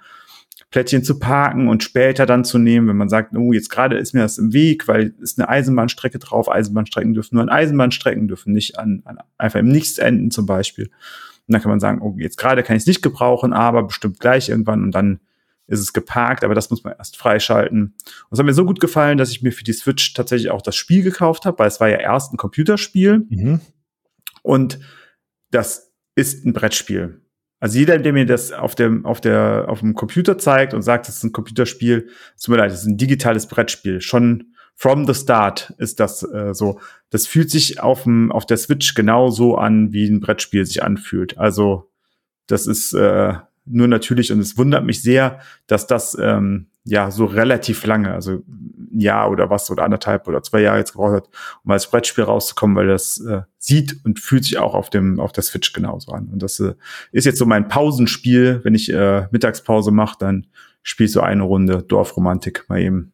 Plättchen 0.69 1.03
zu 1.03 1.17
parken 1.19 1.69
und 1.69 1.83
später 1.83 2.25
dann 2.25 2.43
zu 2.43 2.57
nehmen, 2.57 2.89
wenn 2.89 2.97
man 2.97 3.09
sagt, 3.09 3.35
oh, 3.35 3.53
jetzt 3.53 3.69
gerade 3.69 3.97
ist 3.97 4.13
mir 4.13 4.21
das 4.21 4.37
im 4.37 4.51
Weg, 4.51 4.87
weil 4.87 5.13
ist 5.21 5.39
eine 5.39 5.47
Eisenbahnstrecke 5.47 6.19
drauf. 6.19 6.51
Eisenbahnstrecken 6.51 7.13
dürfen 7.13 7.35
nur 7.35 7.43
an 7.43 7.49
Eisenbahnstrecken, 7.49 8.27
dürfen 8.27 8.51
nicht 8.51 8.77
an, 8.77 9.01
an 9.05 9.19
einfach 9.37 9.59
im 9.59 9.69
Nichts 9.69 9.97
enden 9.97 10.29
zum 10.29 10.45
Beispiel. 10.45 10.87
Und 11.47 11.53
dann 11.53 11.61
kann 11.61 11.71
man 11.71 11.79
sagen, 11.79 12.01
oh, 12.01 12.15
jetzt 12.17 12.37
gerade 12.37 12.63
kann 12.63 12.75
ich 12.75 12.83
es 12.83 12.87
nicht 12.87 13.01
gebrauchen, 13.01 13.53
aber 13.53 13.83
bestimmt 13.83 14.19
gleich 14.19 14.49
irgendwann 14.49 14.83
und 14.83 14.91
dann 14.91 15.21
ist 15.67 15.79
es 15.81 15.93
geparkt, 15.93 16.43
aber 16.43 16.55
das 16.55 16.69
muss 16.69 16.83
man 16.83 16.93
erst 16.97 17.17
freischalten. 17.17 17.81
Und 17.83 18.31
es 18.31 18.39
hat 18.39 18.45
mir 18.45 18.53
so 18.53 18.65
gut 18.65 18.79
gefallen, 18.79 19.17
dass 19.17 19.31
ich 19.31 19.41
mir 19.43 19.51
für 19.51 19.63
die 19.63 19.73
Switch 19.73 20.13
tatsächlich 20.13 20.49
auch 20.49 20.61
das 20.61 20.75
Spiel 20.75 21.03
gekauft 21.03 21.45
habe, 21.45 21.59
weil 21.59 21.67
es 21.67 21.79
war 21.79 21.89
ja 21.89 21.97
erst 21.97 22.33
ein 22.33 22.37
Computerspiel 22.37 23.25
Mhm. 23.29 23.61
und 24.43 24.79
das 25.51 25.93
ist 26.15 26.45
ein 26.45 26.53
Brettspiel. 26.53 27.21
Also 27.59 27.79
jeder, 27.79 27.97
der 27.97 28.13
mir 28.13 28.25
das 28.25 28.51
auf 28.51 28.75
dem, 28.75 29.05
auf 29.05 29.19
der, 29.19 29.65
auf 29.67 29.79
dem 29.79 29.95
Computer 29.95 30.37
zeigt 30.37 30.73
und 30.73 30.83
sagt, 30.83 31.09
es 31.09 31.17
ist 31.17 31.23
ein 31.23 31.31
Computerspiel, 31.31 32.09
es 32.35 32.43
tut 32.43 32.53
mir 32.53 32.59
leid, 32.59 32.71
es 32.71 32.81
ist 32.81 32.87
ein 32.87 32.97
digitales 32.97 33.47
Brettspiel. 33.47 33.99
Schon 33.99 34.53
from 34.75 35.07
the 35.07 35.13
start 35.15 35.73
ist 35.79 35.99
das 35.99 36.21
äh, 36.23 36.53
so. 36.53 36.79
Das 37.09 37.25
fühlt 37.25 37.49
sich 37.49 37.79
auf, 37.79 38.03
dem, 38.03 38.31
auf 38.31 38.45
der 38.45 38.57
Switch 38.57 38.93
genauso 38.93 39.55
an, 39.55 39.91
wie 39.91 40.07
ein 40.07 40.19
Brettspiel 40.19 40.65
sich 40.65 40.83
anfühlt. 40.83 41.37
Also 41.39 41.89
das 42.45 42.67
ist 42.67 42.93
äh, 42.93 43.33
nur 43.69 43.87
natürlich 43.87 44.31
und 44.31 44.39
es 44.39 44.57
wundert 44.57 44.85
mich 44.85 45.01
sehr, 45.01 45.39
dass 45.67 45.87
das 45.87 46.17
ähm, 46.19 46.67
ja 46.83 47.11
so 47.11 47.25
relativ 47.25 47.85
lange, 47.85 48.13
also 48.13 48.43
ein 48.47 48.99
Jahr 48.99 49.29
oder 49.29 49.49
was 49.49 49.69
oder 49.69 49.83
anderthalb 49.83 50.27
oder 50.27 50.41
zwei 50.41 50.61
Jahre 50.61 50.79
jetzt 50.79 50.93
gebraucht 50.93 51.13
hat, 51.13 51.29
um 51.63 51.71
als 51.71 51.89
Brettspiel 51.89 52.23
rauszukommen, 52.23 52.75
weil 52.75 52.87
das 52.87 53.19
äh, 53.19 53.41
sieht 53.57 53.97
und 54.05 54.19
fühlt 54.19 54.45
sich 54.45 54.57
auch 54.57 54.73
auf 54.73 54.89
dem 54.89 55.19
auf 55.19 55.33
der 55.33 55.43
Switch 55.43 55.73
genauso 55.73 56.11
an. 56.11 56.29
Und 56.31 56.41
das 56.41 56.59
äh, 56.59 56.73
ist 57.11 57.25
jetzt 57.25 57.39
so 57.39 57.45
mein 57.45 57.67
Pausenspiel, 57.67 58.61
wenn 58.63 58.75
ich 58.75 58.91
äh, 58.91 59.27
Mittagspause 59.31 59.91
mache, 59.91 60.17
dann 60.19 60.47
spiele 60.81 61.07
ich 61.07 61.11
so 61.11 61.21
eine 61.21 61.43
Runde 61.43 61.83
Dorfromantik 61.83 62.65
mal 62.69 62.79
eben. 62.79 63.11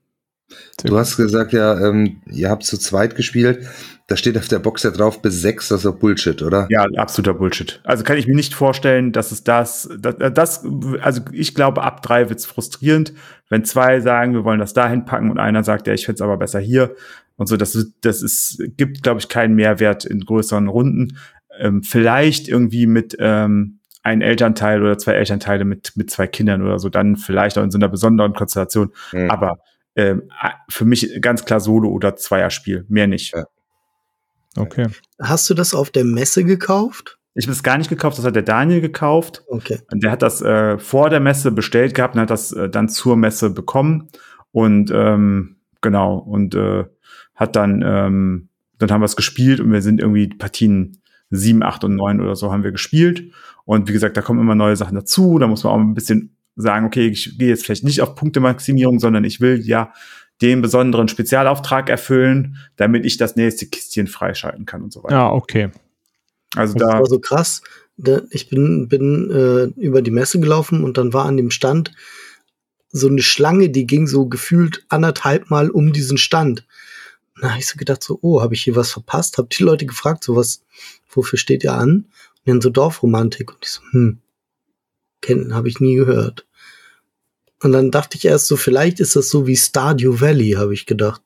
Du 0.84 0.98
hast 0.98 1.18
gesagt, 1.18 1.54
ja, 1.54 1.80
ähm, 1.80 2.22
ihr 2.32 2.50
habt 2.50 2.64
zu 2.64 2.78
zweit 2.78 3.16
gespielt. 3.16 3.68
Da 4.08 4.18
steht 4.18 4.38
auf 4.38 4.48
der 4.48 4.60
Box 4.60 4.84
ja 4.84 4.92
drauf 4.92 5.22
bis 5.22 5.42
sechs, 5.42 5.70
das 5.70 5.80
ist 5.80 5.86
doch 5.86 5.98
Bullshit, 5.98 6.42
oder? 6.42 6.68
Ja, 6.70 6.86
absoluter 6.98 7.34
Bullshit. 7.34 7.80
Also 7.86 8.04
kann 8.04 8.18
ich 8.18 8.28
mir 8.28 8.36
nicht 8.36 8.54
vorstellen, 8.54 9.14
dass 9.14 9.32
es 9.32 9.44
das, 9.44 9.90
das, 9.98 10.16
das 10.34 10.66
also 11.02 11.22
ich 11.32 11.56
glaube, 11.56 11.84
ab 11.84 12.02
drei 12.02 12.30
wird's 12.30 12.46
frustrierend, 12.46 13.14
wenn 13.50 13.64
zwei 13.64 14.02
sagen, 14.02 14.34
wir 14.34 14.44
wollen 14.44 14.60
das 14.60 14.74
dahin 14.74 15.06
packen 15.06 15.32
und 15.32 15.40
einer 15.40 15.64
sagt, 15.64 15.88
ja, 15.88 15.94
ich 15.94 16.06
find's 16.06 16.22
aber 16.22 16.38
besser 16.38 16.60
hier 16.60 16.96
und 17.38 17.48
so. 17.48 17.56
Das, 17.56 17.78
das 18.02 18.22
ist, 18.22 18.62
gibt, 18.76 19.04
glaube 19.04 19.20
ich, 19.20 19.30
keinen 19.30 19.56
Mehrwert 19.56 20.04
in 20.06 20.20
größeren 20.20 20.68
Runden. 20.68 21.18
Ähm, 21.58 21.82
vielleicht 21.82 22.50
irgendwie 22.50 22.88
mit 22.88 23.16
ähm, 23.20 23.80
ein 24.04 24.22
Elternteil 24.22 24.82
oder 24.82 24.98
zwei 24.98 25.14
Elternteile 25.14 25.64
mit, 25.64 25.94
mit 25.96 26.12
zwei 26.12 26.28
Kindern 26.28 26.62
oder 26.62 26.78
so, 26.78 26.90
dann 26.90 27.16
vielleicht 27.16 27.58
auch 27.58 27.64
in 27.64 27.72
so 27.72 27.78
einer 27.78 27.88
besonderen 27.88 28.34
Konstellation. 28.34 28.92
Mhm. 29.14 29.32
Aber 29.32 29.60
ähm, 29.96 30.24
für 30.70 30.86
mich 30.86 31.22
ganz 31.22 31.46
klar 31.46 31.60
Solo- 31.60 31.92
oder 31.92 32.16
Zweierspiel, 32.16 32.86
mehr 32.90 33.08
nicht. 33.08 33.34
Ja. 33.34 33.46
Okay. 34.56 34.88
Hast 35.22 35.50
du 35.50 35.54
das 35.54 35.74
auf 35.74 35.90
der 35.90 36.04
Messe 36.04 36.44
gekauft? 36.44 37.20
Ich 37.36 37.46
habe 37.46 37.54
es 37.54 37.64
gar 37.64 37.78
nicht 37.78 37.90
gekauft, 37.90 38.18
das 38.18 38.26
hat 38.26 38.36
der 38.36 38.44
Daniel 38.44 38.82
gekauft. 38.82 39.44
Okay. 39.48 39.80
Der 39.92 40.12
hat 40.12 40.22
das 40.22 40.42
äh, 40.42 40.78
vor 40.78 41.10
der 41.10 41.20
Messe 41.20 41.52
bestellt 41.52 41.96
gehabt 41.96 42.16
und 42.16 42.22
hat 42.22 42.30
das 42.30 42.52
äh, 42.52 42.70
dann 42.70 42.90
zur 42.90 43.16
Messe 43.16 43.50
bekommen. 43.50 44.10
Und 44.52 44.92
ähm, 44.94 45.56
genau, 45.82 46.18
und 46.18 46.54
äh, 46.54 46.86
hat 47.34 47.56
dann, 47.56 47.82
ähm, 47.84 48.50
dann 48.78 48.92
haben 48.92 49.02
wir 49.02 49.06
es 49.06 49.16
gespielt 49.16 49.60
und 49.60 49.72
wir 49.72 49.82
sind 49.82 50.00
irgendwie 50.00 50.28
Partien 50.28 51.02
sieben, 51.32 51.64
acht 51.64 51.84
und 51.84 51.96
neun 51.96 52.22
oder 52.22 52.36
so 52.36 52.52
haben 52.52 52.64
wir 52.64 52.72
gespielt. 52.72 53.32
Und 53.66 53.90
wie 53.90 53.94
gesagt, 53.94 54.16
da 54.16 54.22
kommen 54.22 54.40
immer 54.40 54.54
neue 54.54 54.76
Sachen 54.76 54.96
dazu. 54.96 55.40
Da 55.40 55.48
muss 55.48 55.64
man 55.64 55.74
auch 55.74 55.80
ein 55.80 55.96
bisschen 55.96 56.36
sagen, 56.56 56.86
okay, 56.86 57.08
ich 57.08 57.38
gehe 57.38 57.50
jetzt 57.50 57.66
vielleicht 57.66 57.84
nicht 57.84 58.02
auf 58.02 58.16
Punktemaximierung, 58.16 59.00
sondern 59.00 59.24
ich 59.24 59.42
will 59.42 59.62
ja 59.66 59.94
den 60.42 60.62
besonderen 60.62 61.08
Spezialauftrag 61.08 61.90
erfüllen, 61.90 62.58
damit 62.76 63.06
ich 63.06 63.18
das 63.18 63.36
nächste 63.36 63.68
Kistchen 63.68 64.08
freischalten 64.08 64.66
kann 64.66 64.84
und 64.84 64.92
so 64.92 65.04
weiter. 65.04 65.16
Ja, 65.16 65.32
okay. 65.32 65.72
Also 66.56 66.74
Das 66.78 66.90
da, 66.90 67.00
war 67.00 67.06
so 67.06 67.20
krass. 67.20 67.62
Ich 68.32 68.50
bin, 68.50 68.88
bin 68.88 69.30
äh, 69.30 69.80
über 69.80 70.02
die 70.02 70.12
Messe 70.12 70.40
gelaufen 70.40 70.84
und 70.84 70.98
dann 70.98 71.14
war 71.14 71.26
an 71.26 71.38
dem 71.38 71.52
Stand 71.52 71.92
so 72.94 73.08
eine 73.08 73.22
Schlange, 73.22 73.70
die 73.70 73.88
ging 73.88 74.08
so 74.08 74.28
gefühlt 74.28 74.86
anderthalb 74.90 75.50
Mal 75.50 75.70
um 75.70 75.94
diesen 75.94 76.18
Stand. 76.18 76.66
Na, 77.42 77.52
hab 77.52 77.60
ich 77.60 77.68
so 77.68 77.78
gedacht, 77.78 78.04
so, 78.04 78.20
oh, 78.22 78.42
habe 78.42 78.54
ich 78.54 78.64
hier 78.64 78.76
was 78.76 78.92
verpasst? 78.92 79.38
Hab 79.38 79.50
die 79.50 79.64
Leute 79.64 79.86
gefragt, 79.86 80.24
so 80.24 80.36
was, 80.36 80.64
wofür 81.10 81.40
steht 81.40 81.64
ihr 81.64 81.74
an? 81.74 82.06
Und 82.46 82.46
dann 82.46 82.62
so 82.62 82.70
Dorfromantik. 82.70 83.52
Und 83.52 83.58
ich 83.64 83.72
so, 83.72 83.82
hm, 83.92 84.20
kennen, 85.24 85.56
habe 85.56 85.68
ich 85.68 85.80
nie 85.80 85.96
gehört. 85.96 86.46
Und 87.64 87.72
dann 87.72 87.92
dachte 87.92 88.18
ich 88.18 88.26
erst 88.26 88.48
so, 88.48 88.58
vielleicht 88.58 89.00
ist 89.00 89.16
das 89.16 89.30
so 89.30 89.48
wie 89.48 89.56
Stardew 89.56 90.20
Valley, 90.20 90.52
habe 90.52 90.74
ich 90.74 90.86
gedacht. 90.86 91.22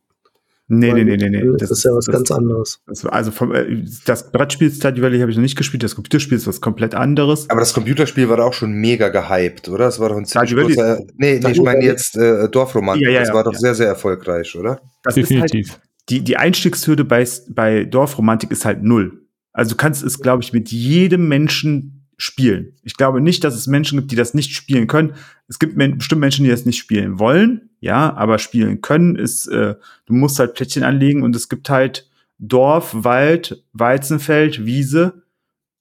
nee, 0.68 0.94
nee, 0.94 1.04
nee, 1.04 1.18
nee, 1.18 1.30
nee. 1.30 1.44
Das, 1.58 1.72
ist 1.72 1.84
ja 1.84 1.92
was 1.92 2.06
ganz 2.06 2.30
anderes. 2.30 2.80
Das, 2.86 3.06
also 3.06 3.32
vom, 3.32 3.56
äh, 3.56 3.84
das 4.06 4.32
Brettspiel 4.32 4.72
Stardew 4.72 5.02
Valley 5.02 5.20
habe 5.20 5.32
ich 5.32 5.38
noch 5.38 5.42
nicht 5.42 5.58
gespielt, 5.58 5.82
das 5.82 5.96
Computerspiel 5.96 6.38
ist 6.38 6.46
was 6.46 6.62
komplett 6.62 6.94
anderes. 6.94 7.50
Aber 7.50 7.60
das 7.60 7.74
Computerspiel 7.74 8.30
war 8.30 8.38
doch 8.38 8.46
auch 8.46 8.54
schon 8.54 8.74
mega 8.74 9.10
gehypt, 9.10 9.68
oder? 9.68 9.86
Das 9.86 10.00
war 10.00 10.10
doch 10.10 10.18
ein 10.18 10.26
ziemlich 10.26 10.52
Stardew 10.52 10.64
Valley- 10.64 10.76
großer, 10.76 11.00
nee, 11.16 11.40
nee, 11.40 11.52
ich 11.52 11.62
meine 11.62 11.84
jetzt 11.84 12.16
äh, 12.16 12.48
Dorfromantik. 12.50 13.08
Ja, 13.08 13.14
ja, 13.14 13.20
das 13.22 13.30
ja, 13.30 13.34
war 13.34 13.44
doch 13.44 13.54
ja. 13.54 13.60
sehr, 13.60 13.76
sehr 13.76 13.88
erfolgreich, 13.88 14.56
oder? 14.56 14.80
Das 15.04 15.18
ist 15.18 15.32
halt, 15.32 15.52
Definitiv. 15.52 15.80
die, 16.10 16.22
die 16.22 16.38
Einstiegshürde 16.38 17.04
bei, 17.04 17.28
bei 17.50 17.84
Dorfromantik 17.84 18.52
ist 18.52 18.64
halt 18.64 18.84
null. 18.84 19.24
Also 19.54 19.72
du 19.72 19.78
kannst 19.78 20.04
es, 20.04 20.20
glaube 20.20 20.44
ich, 20.44 20.54
mit 20.54 20.72
jedem 20.72 21.28
Menschen 21.28 21.97
spielen. 22.18 22.74
Ich 22.84 22.96
glaube 22.98 23.22
nicht, 23.22 23.44
dass 23.44 23.56
es 23.56 23.68
Menschen 23.68 24.00
gibt, 24.00 24.12
die 24.12 24.16
das 24.16 24.34
nicht 24.34 24.54
spielen 24.54 24.88
können. 24.88 25.14
Es 25.48 25.60
gibt 25.60 25.78
men 25.78 25.98
bestimmt 26.00 26.22
Menschen, 26.22 26.44
die 26.44 26.50
das 26.52 26.66
nicht 26.66 26.78
spielen 26.80 27.20
wollen, 27.20 27.70
ja, 27.80 28.14
aber 28.16 28.40
spielen 28.40 28.82
können 28.82 29.16
ist, 29.16 29.48
äh, 29.48 29.76
du 30.08 30.14
musst 30.14 30.40
halt 30.40 30.56
Plättchen 30.56 30.84
anlegen 30.84 31.22
und 31.22 31.36
es 31.36 31.48
gibt 31.48 31.70
halt 31.70 32.10
Dorf, 32.40 32.92
Wald, 32.94 33.64
Weizenfeld, 33.74 34.66
Wiese 34.66 35.22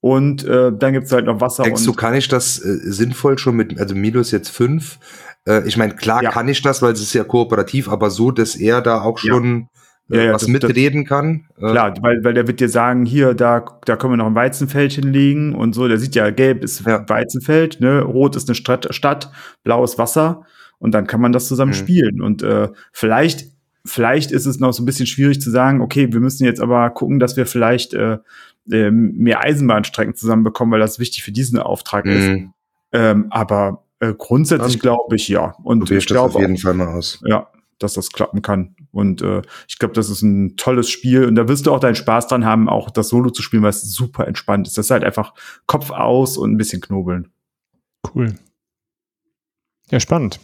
und 0.00 0.44
äh, 0.44 0.72
dann 0.76 0.92
gibt's 0.92 1.10
halt 1.12 1.24
noch 1.26 1.40
Wasser 1.40 1.64
Denkst 1.64 1.84
du, 1.84 1.94
kann 1.94 2.14
ich 2.14 2.28
das 2.28 2.58
äh, 2.62 2.78
sinnvoll 2.82 3.38
schon 3.38 3.56
mit, 3.56 3.78
also 3.80 3.94
Milo 3.94 4.20
ist 4.20 4.30
jetzt 4.30 4.50
fünf. 4.50 4.98
Äh, 5.46 5.66
ich 5.66 5.76
meine, 5.78 5.96
klar 5.96 6.22
Ja. 6.22 6.30
kann 6.30 6.48
ich 6.48 6.60
das, 6.60 6.82
weil 6.82 6.92
es 6.92 7.00
ist 7.00 7.14
ja 7.14 7.24
kooperativ, 7.24 7.88
aber 7.88 8.10
so, 8.10 8.30
dass 8.30 8.56
er 8.56 8.82
da 8.82 9.00
auch 9.00 9.18
Ja. 9.22 9.32
schon 9.32 9.62
äh, 9.62 9.66
Ja, 10.08 10.22
ja, 10.22 10.32
was 10.34 10.42
das- 10.42 10.50
mitreden 10.50 11.04
kann. 11.04 11.46
Äh, 11.58 11.70
Klar, 11.70 11.94
weil, 12.00 12.22
weil 12.22 12.34
der 12.34 12.46
wird 12.46 12.60
dir 12.60 12.68
sagen, 12.68 13.04
hier, 13.06 13.34
da, 13.34 13.64
da 13.84 13.96
können 13.96 14.12
wir 14.12 14.16
noch 14.18 14.26
ein 14.26 14.34
Weizenfeld 14.36 14.92
hinlegen 14.92 15.54
und 15.54 15.72
so. 15.74 15.88
Der 15.88 15.98
sieht 15.98 16.14
ja, 16.14 16.30
gelb 16.30 16.62
ist 16.62 16.86
Ja. 16.86 17.04
Weizenfeld, 17.08 17.80
ne, 17.80 18.02
rot 18.02 18.36
ist 18.36 18.48
eine 18.48 18.54
Stadt, 18.54 18.86
Stadt, 18.94 19.32
blaues 19.64 19.98
Wasser 19.98 20.44
und 20.78 20.92
dann 20.92 21.06
kann 21.08 21.20
man 21.20 21.32
das 21.32 21.48
zusammen 21.48 21.72
Mhm. 21.72 21.74
spielen. 21.76 22.20
Und 22.22 22.42
äh, 22.42 22.68
vielleicht 22.92 23.46
vielleicht 23.84 24.32
ist 24.32 24.46
es 24.46 24.58
noch 24.60 24.72
so 24.72 24.82
ein 24.82 24.86
bisschen 24.86 25.06
schwierig 25.06 25.40
zu 25.40 25.50
sagen, 25.50 25.80
okay, 25.80 26.12
wir 26.12 26.20
müssen 26.20 26.44
jetzt 26.44 26.60
aber 26.60 26.90
gucken, 26.90 27.18
dass 27.20 27.36
wir 27.36 27.46
vielleicht 27.46 27.94
äh, 27.94 28.18
äh, 28.70 28.90
mehr 28.90 29.42
Eisenbahnstrecken 29.44 30.14
zusammenbekommen, 30.14 30.72
weil 30.72 30.80
das 30.80 30.98
wichtig 30.98 31.22
für 31.24 31.30
diesen 31.32 31.58
Auftrag 31.58 32.04
Mhm. 32.04 32.10
ist. 32.12 32.30
Ähm, 32.92 33.26
aber 33.30 33.82
äh, 34.00 34.12
grundsätzlich 34.16 34.78
glaube 34.78 35.16
ich 35.16 35.26
ja. 35.28 35.54
Und 35.64 35.90
ich 35.90 36.06
das 36.06 36.16
auf 36.16 36.32
glaube 36.32 36.40
jeden 36.44 36.58
Fall 36.58 36.74
mal 36.74 36.88
aus. 36.88 37.20
ja, 37.26 37.48
dass 37.80 37.94
das 37.94 38.10
klappen 38.10 38.40
kann. 38.42 38.74
Und 38.96 39.22
äh, 39.22 39.42
ich 39.68 39.78
glaube, 39.78 39.94
das 39.94 40.08
ist 40.08 40.22
ein 40.22 40.56
tolles 40.56 40.88
Spiel. 40.88 41.26
Und 41.26 41.34
da 41.34 41.48
wirst 41.48 41.66
du 41.66 41.72
auch 41.72 41.80
deinen 41.80 41.94
Spaß 41.94 42.28
dran 42.28 42.44
haben, 42.44 42.68
auch 42.68 42.90
das 42.90 43.08
Solo 43.08 43.30
zu 43.30 43.42
spielen, 43.42 43.62
weil 43.62 43.70
es 43.70 43.82
super 43.82 44.26
entspannt 44.26 44.66
ist. 44.66 44.78
Das 44.78 44.86
ist 44.86 44.90
halt 44.90 45.04
einfach 45.04 45.34
Kopf 45.66 45.90
aus 45.90 46.36
und 46.38 46.52
ein 46.52 46.56
bisschen 46.56 46.80
knobeln. 46.80 47.28
Cool. 48.14 48.34
Ja, 49.90 50.00
spannend. 50.00 50.40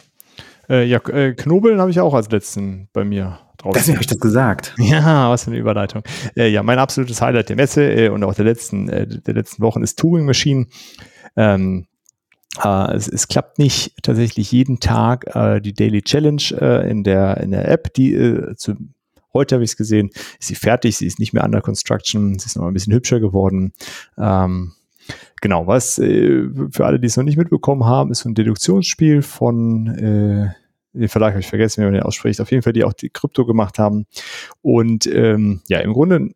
Äh, 0.69 0.85
ja, 0.85 0.99
äh, 1.09 1.33
Knobeln 1.33 1.79
habe 1.81 1.91
ich 1.91 1.99
auch 1.99 2.13
als 2.13 2.29
letzten 2.31 2.87
bei 2.93 3.03
mir 3.03 3.39
drauf. 3.57 3.73
Deswegen 3.73 3.97
habe 3.97 4.03
ich 4.03 4.07
das 4.07 4.19
gesagt. 4.19 4.75
Ja, 4.79 5.29
was 5.29 5.43
für 5.43 5.51
eine 5.51 5.59
Überleitung. 5.59 6.03
Äh, 6.35 6.49
ja, 6.49 6.63
mein 6.63 6.79
absolutes 6.79 7.21
Highlight 7.21 7.49
der 7.49 7.55
Messe 7.55 7.83
äh, 7.91 8.09
und 8.09 8.23
auch 8.23 8.33
der 8.33 8.45
letzten, 8.45 8.87
äh, 8.87 9.07
der 9.07 9.33
letzten 9.33 9.61
Wochen 9.61 9.83
ist 9.83 9.99
Turing 9.99 10.25
Machine. 10.25 10.67
Ähm, 11.35 11.87
äh, 12.61 12.93
es, 12.93 13.07
es 13.07 13.27
klappt 13.27 13.59
nicht 13.59 13.93
tatsächlich 14.03 14.51
jeden 14.51 14.79
Tag 14.79 15.35
äh, 15.35 15.61
die 15.61 15.73
Daily 15.73 16.01
Challenge 16.01 16.43
äh, 16.59 16.89
in, 16.89 17.03
der, 17.03 17.37
in 17.37 17.51
der 17.51 17.67
App, 17.69 17.93
die 17.93 18.13
äh, 18.13 18.55
zu, 18.55 18.75
heute 19.33 19.55
habe 19.55 19.63
ich 19.63 19.71
es 19.71 19.77
gesehen, 19.77 20.09
ist 20.39 20.47
sie 20.47 20.55
fertig, 20.55 20.97
sie 20.97 21.07
ist 21.07 21.19
nicht 21.19 21.33
mehr 21.33 21.43
under 21.43 21.61
construction, 21.61 22.37
sie 22.37 22.45
ist 22.45 22.55
noch 22.55 22.67
ein 22.67 22.73
bisschen 22.73 22.93
hübscher 22.93 23.19
geworden. 23.19 23.73
Ähm, 24.17 24.73
genau, 25.41 25.67
was 25.67 25.97
äh, 25.99 26.47
für 26.71 26.85
alle, 26.85 26.99
die 26.99 27.07
es 27.07 27.17
noch 27.17 27.23
nicht 27.23 27.37
mitbekommen 27.37 27.85
haben, 27.85 28.11
ist 28.11 28.19
so 28.19 28.29
ein 28.29 28.35
Deduktionsspiel 28.35 29.21
von 29.21 29.87
äh, 29.87 30.53
den 30.93 31.09
Verlag 31.09 31.31
habe 31.31 31.39
ich 31.39 31.47
vergessen, 31.47 31.81
wie 31.81 31.85
man 31.85 31.93
den 31.93 32.03
ausspricht, 32.03 32.39
auf 32.39 32.51
jeden 32.51 32.61
Fall, 32.61 32.73
die 32.73 32.83
auch 32.83 32.93
die 32.93 33.09
Krypto 33.09 33.45
gemacht 33.45 33.79
haben. 33.79 34.05
Und 34.61 35.07
ähm, 35.07 35.61
ja, 35.67 35.79
im 35.79 35.93
Grunde, 35.93 36.29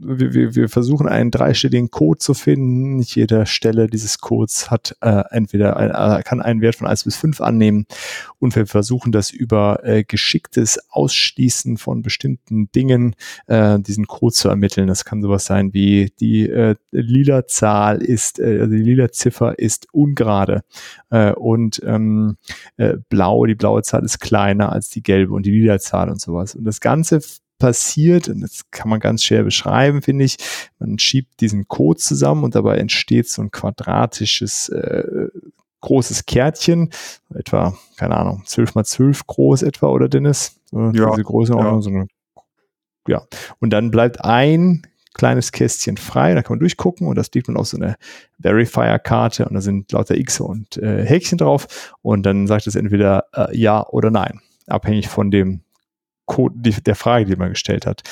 wir, 0.00 0.34
wir, 0.34 0.54
wir 0.54 0.68
versuchen 0.68 1.08
einen 1.08 1.30
dreistelligen 1.30 1.90
Code 1.90 2.18
zu 2.18 2.34
finden. 2.34 2.96
Nicht 2.96 3.16
jede 3.16 3.46
Stelle 3.46 3.86
dieses 3.88 4.18
Codes 4.18 4.70
hat 4.70 4.96
äh, 5.00 5.22
entweder 5.30 5.76
ein, 5.76 5.90
äh, 5.90 6.22
kann 6.22 6.40
einen 6.40 6.60
Wert 6.60 6.76
von 6.76 6.86
1 6.86 7.04
bis 7.04 7.16
5 7.16 7.40
annehmen. 7.40 7.86
Und 8.38 8.54
wir 8.54 8.66
versuchen 8.66 9.12
das 9.12 9.30
über 9.30 9.80
äh, 9.84 10.04
geschicktes 10.04 10.78
Ausschließen 10.90 11.76
von 11.76 12.02
bestimmten 12.02 12.70
Dingen, 12.72 13.16
äh, 13.46 13.78
diesen 13.80 14.06
Code 14.06 14.34
zu 14.34 14.48
ermitteln. 14.48 14.86
Das 14.86 15.04
kann 15.04 15.22
sowas 15.22 15.44
sein 15.44 15.72
wie 15.72 16.12
die 16.20 16.48
äh, 16.48 16.76
lila 16.90 17.46
Zahl 17.46 18.02
ist, 18.02 18.38
äh, 18.38 18.60
also 18.60 18.72
die 18.72 18.82
lila 18.82 19.10
Ziffer 19.10 19.58
ist 19.58 19.88
ungerade 19.92 20.62
äh, 21.10 21.32
und 21.32 21.80
ähm, 21.84 22.36
äh, 22.76 22.96
blau, 23.08 23.46
die 23.46 23.54
blaue 23.54 23.82
Zahl 23.82 24.04
ist 24.04 24.20
kleiner 24.20 24.72
als 24.72 24.90
die 24.90 25.02
gelbe 25.02 25.34
und 25.34 25.46
die 25.46 25.50
lila 25.50 25.78
Zahl 25.78 26.10
und 26.10 26.20
sowas. 26.20 26.54
Und 26.54 26.64
das 26.64 26.80
Ganze 26.80 27.20
passiert, 27.58 28.28
und 28.28 28.40
das 28.40 28.62
kann 28.70 28.88
man 28.88 29.00
ganz 29.00 29.22
schwer 29.22 29.42
beschreiben, 29.42 30.02
finde 30.02 30.24
ich, 30.24 30.36
man 30.78 30.98
schiebt 30.98 31.40
diesen 31.40 31.68
Code 31.68 31.98
zusammen 31.98 32.44
und 32.44 32.54
dabei 32.54 32.76
entsteht 32.76 33.28
so 33.28 33.42
ein 33.42 33.50
quadratisches 33.50 34.68
äh, 34.70 35.28
großes 35.80 36.24
Kärtchen, 36.26 36.90
etwa, 37.34 37.76
keine 37.96 38.16
Ahnung, 38.16 38.42
12 38.46 38.74
mal 38.74 38.84
12 38.84 39.26
groß 39.26 39.62
etwa, 39.62 39.88
oder 39.88 40.08
Dennis? 40.08 40.60
So, 40.70 40.90
Ja, 40.90 41.10
diese 41.10 41.24
Größenordnung, 41.24 41.76
ja. 41.76 41.82
so 41.82 41.90
eine, 41.90 42.06
ja. 43.06 43.22
Und 43.60 43.70
dann 43.70 43.90
bleibt 43.90 44.24
ein 44.24 44.86
kleines 45.12 45.52
Kästchen 45.52 45.96
frei, 45.96 46.34
da 46.34 46.42
kann 46.42 46.54
man 46.54 46.60
durchgucken 46.60 47.06
und 47.06 47.16
das 47.16 47.30
legt 47.32 47.48
man 47.48 47.56
auf 47.56 47.68
so 47.68 47.76
eine 47.76 47.96
Verifier-Karte 48.40 49.46
und 49.46 49.54
da 49.54 49.60
sind 49.60 49.92
lauter 49.92 50.16
X 50.16 50.40
und 50.40 50.76
äh, 50.78 51.04
Häkchen 51.04 51.38
drauf 51.38 51.94
und 52.02 52.24
dann 52.24 52.46
sagt 52.46 52.66
es 52.66 52.74
entweder 52.74 53.26
äh, 53.32 53.56
ja 53.56 53.86
oder 53.86 54.10
nein, 54.10 54.40
abhängig 54.66 55.08
von 55.08 55.30
dem 55.30 55.63
die, 56.54 56.82
der 56.82 56.94
Frage, 56.96 57.26
die 57.26 57.36
man 57.36 57.50
gestellt 57.50 57.86
hat. 57.86 58.02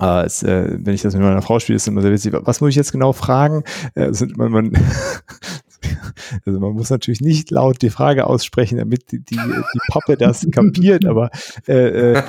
Äh, 0.00 0.24
es, 0.24 0.42
äh, 0.42 0.78
wenn 0.80 0.94
ich 0.94 1.02
das 1.02 1.14
mit 1.14 1.22
meiner 1.22 1.42
Frau 1.42 1.58
spiele, 1.60 1.76
ist 1.76 1.86
immer 1.86 2.02
sehr 2.02 2.12
witzig. 2.12 2.34
Was 2.34 2.60
muss 2.60 2.70
ich 2.70 2.76
jetzt 2.76 2.92
genau 2.92 3.12
fragen? 3.12 3.62
Äh, 3.94 4.12
sind, 4.12 4.36
man, 4.36 4.50
man, 4.50 4.72
also 6.46 6.60
man 6.60 6.72
muss 6.72 6.90
natürlich 6.90 7.20
nicht 7.20 7.50
laut 7.50 7.80
die 7.82 7.90
Frage 7.90 8.26
aussprechen, 8.26 8.78
damit 8.78 9.12
die, 9.12 9.20
die, 9.20 9.36
die 9.36 9.78
Pappe 9.88 10.16
das 10.16 10.46
kapiert, 10.52 11.04
aber 11.04 11.30
äh, 11.68 12.12
äh, 12.12 12.22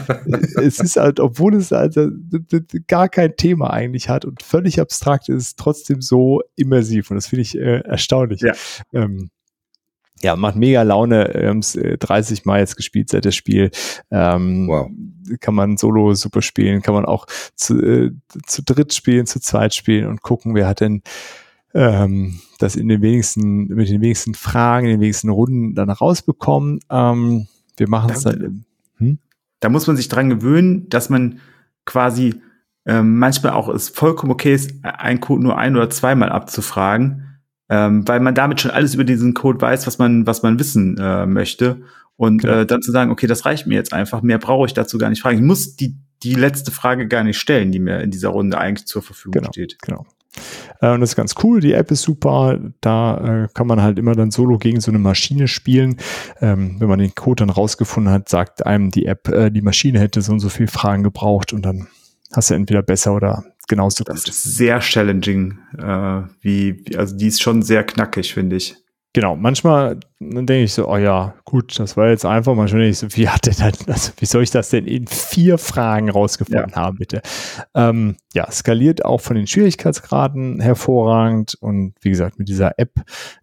es 0.61 0.79
ist 0.79 0.97
halt, 0.97 1.19
obwohl 1.19 1.55
es 1.55 1.73
also 1.73 2.09
gar 2.87 3.09
kein 3.09 3.35
Thema 3.35 3.71
eigentlich 3.71 4.09
hat 4.09 4.25
und 4.25 4.43
völlig 4.43 4.79
abstrakt 4.79 5.29
ist, 5.29 5.57
trotzdem 5.57 6.01
so 6.01 6.41
immersiv 6.55 7.09
und 7.09 7.15
das 7.15 7.27
finde 7.27 7.41
ich 7.41 7.57
äh, 7.57 7.79
erstaunlich. 7.79 8.41
Ja. 8.41 8.53
Ähm, 8.93 9.29
ja, 10.21 10.35
macht 10.35 10.55
mega 10.55 10.81
Laune. 10.83 11.29
Wir 11.33 11.49
haben 11.49 11.59
es 11.59 11.75
äh, 11.75 11.97
30 11.97 12.45
Mal 12.45 12.59
jetzt 12.59 12.77
gespielt 12.77 13.09
seit 13.09 13.25
das 13.25 13.35
Spiel. 13.35 13.71
Ähm, 14.11 14.67
Wow. 14.67 14.89
Kann 15.39 15.55
man 15.55 15.77
solo 15.77 16.13
super 16.13 16.43
spielen, 16.43 16.83
kann 16.83 16.93
man 16.93 17.05
auch 17.05 17.25
zu, 17.55 17.81
äh, 17.81 18.11
zu 18.45 18.63
dritt 18.63 18.93
spielen, 18.93 19.25
zu 19.25 19.39
zweit 19.39 19.73
spielen 19.73 20.07
und 20.07 20.21
gucken, 20.21 20.53
wer 20.53 20.67
hat 20.67 20.81
denn 20.81 21.01
ähm, 21.73 22.39
das 22.59 22.75
in 22.75 22.87
den 22.87 23.01
wenigsten, 23.01 23.67
mit 23.67 23.89
den 23.89 24.01
wenigsten 24.01 24.35
Fragen, 24.35 24.85
in 24.85 24.93
den 24.93 25.01
wenigsten 25.01 25.29
Runden 25.29 25.73
dann 25.73 25.89
rausbekommen. 25.89 26.79
Ähm, 26.89 27.47
wir 27.75 27.89
machen 27.89 28.11
es 28.11 28.21
dann. 28.21 28.65
Da 29.59 29.69
muss 29.69 29.87
man 29.87 29.97
sich 29.97 30.07
dran 30.07 30.29
gewöhnen, 30.29 30.89
dass 30.89 31.09
man 31.09 31.39
quasi 31.85 32.35
ähm, 32.85 33.17
manchmal 33.17 33.53
auch 33.53 33.67
es 33.69 33.89
vollkommen 33.89 34.31
okay 34.31 34.53
ist, 34.53 34.73
einen 34.83 35.19
Code 35.19 35.41
nur 35.41 35.57
ein- 35.57 35.75
oder 35.75 35.89
zweimal 35.89 36.29
abzufragen, 36.29 37.34
ähm, 37.69 38.07
weil 38.07 38.19
man 38.19 38.35
damit 38.35 38.61
schon 38.61 38.71
alles 38.71 38.93
über 38.93 39.03
diesen 39.03 39.33
Code 39.33 39.59
weiß, 39.61 39.87
was 39.87 39.97
man, 39.97 40.25
was 40.27 40.43
man 40.43 40.59
wissen 40.59 40.97
äh, 40.97 41.25
möchte. 41.25 41.81
Und 42.17 42.43
Genau. 42.43 42.59
äh, 42.59 42.65
dann 42.65 42.81
zu 42.81 42.91
sagen, 42.91 43.11
okay, 43.11 43.27
das 43.27 43.45
reicht 43.45 43.67
mir 43.67 43.75
jetzt 43.75 43.91
einfach, 43.93 44.21
mehr 44.21 44.37
brauche 44.37 44.65
ich 44.67 44.73
dazu 44.73 44.97
gar 44.97 45.09
nicht 45.09 45.21
fragen. 45.21 45.37
Ich 45.37 45.43
muss 45.43 45.75
die, 45.75 45.97
die 46.23 46.33
letzte 46.33 46.71
Frage 46.71 47.07
gar 47.07 47.23
nicht 47.23 47.37
stellen, 47.37 47.71
die 47.71 47.79
mir 47.79 47.99
in 48.01 48.11
dieser 48.11 48.29
Runde 48.29 48.57
eigentlich 48.57 48.87
zur 48.87 49.01
Verfügung 49.01 49.41
Genau. 49.41 49.51
steht. 49.51 49.77
Genau. 49.81 50.05
Äh, 50.81 50.91
und 50.93 51.01
das 51.01 51.11
ist 51.11 51.15
ganz 51.15 51.35
cool. 51.43 51.59
Die 51.59 51.73
App 51.73 51.91
ist 51.91 52.03
super. 52.03 52.59
Da 52.81 53.43
äh, 53.43 53.47
kann 53.53 53.67
man 53.67 53.81
halt 53.81 53.99
immer 53.99 54.15
dann 54.15 54.31
solo 54.31 54.57
gegen 54.57 54.79
so 54.79 54.91
eine 54.91 54.99
Maschine 54.99 55.47
spielen. 55.47 55.97
Ähm, 56.41 56.75
wenn 56.79 56.87
man 56.87 56.99
den 56.99 57.15
Code 57.15 57.41
dann 57.45 57.49
rausgefunden 57.49 58.11
hat, 58.13 58.29
sagt 58.29 58.65
einem 58.65 58.91
die 58.91 59.05
App, 59.05 59.27
äh, 59.29 59.49
die 59.49 59.61
Maschine 59.61 59.99
hätte 59.99 60.21
so 60.21 60.31
und 60.33 60.39
so 60.39 60.49
viele 60.49 60.67
Fragen 60.69 61.03
gebraucht 61.03 61.51
und 61.53 61.63
dann 61.65 61.87
hast 62.33 62.49
du 62.49 62.53
entweder 62.53 62.81
besser 62.81 63.13
oder 63.13 63.43
genauso 63.67 64.03
Das 64.03 64.23
gut. 64.23 64.29
ist 64.29 64.43
sehr 64.43 64.79
challenging, 64.79 65.57
äh, 65.77 66.21
wie, 66.41 66.85
wie, 66.85 66.97
also 66.97 67.15
die 67.15 67.27
ist 67.27 67.41
schon 67.41 67.61
sehr 67.61 67.83
knackig, 67.83 68.33
finde 68.33 68.55
ich. 68.57 68.75
Genau, 69.15 69.37
manchmal 69.37 69.97
denke 70.19 70.63
ich 70.63 70.73
so, 70.73 70.89
oh 70.89 70.97
ja, 70.97 71.35
gut, 71.45 71.79
das 71.79 71.95
war 71.95 72.09
jetzt 72.09 72.25
einfach. 72.25 72.53
Manchmal 72.53 72.81
denke 72.81 72.91
ich 72.91 72.97
so, 72.97 73.07
wie 73.15 73.29
hat 73.29 73.45
denn 73.45 73.53
das, 73.57 73.87
also 73.87 74.11
wie 74.17 74.25
soll 74.25 74.43
ich 74.43 74.51
das 74.51 74.71
denn 74.71 74.85
in 74.85 75.07
vier 75.07 75.57
Fragen 75.57 76.09
rausgefunden 76.09 76.75
haben, 76.75 76.97
bitte? 76.97 77.21
Ähm, 77.73 78.17
ja, 78.33 78.51
skaliert 78.51 79.05
auch 79.05 79.21
von 79.21 79.37
den 79.37 79.47
Schwierigkeitsgraden 79.47 80.59
hervorragend 80.59 81.55
und 81.61 81.93
wie 82.01 82.09
gesagt, 82.09 82.39
mit 82.39 82.49
dieser 82.49 82.77
App 82.77 82.91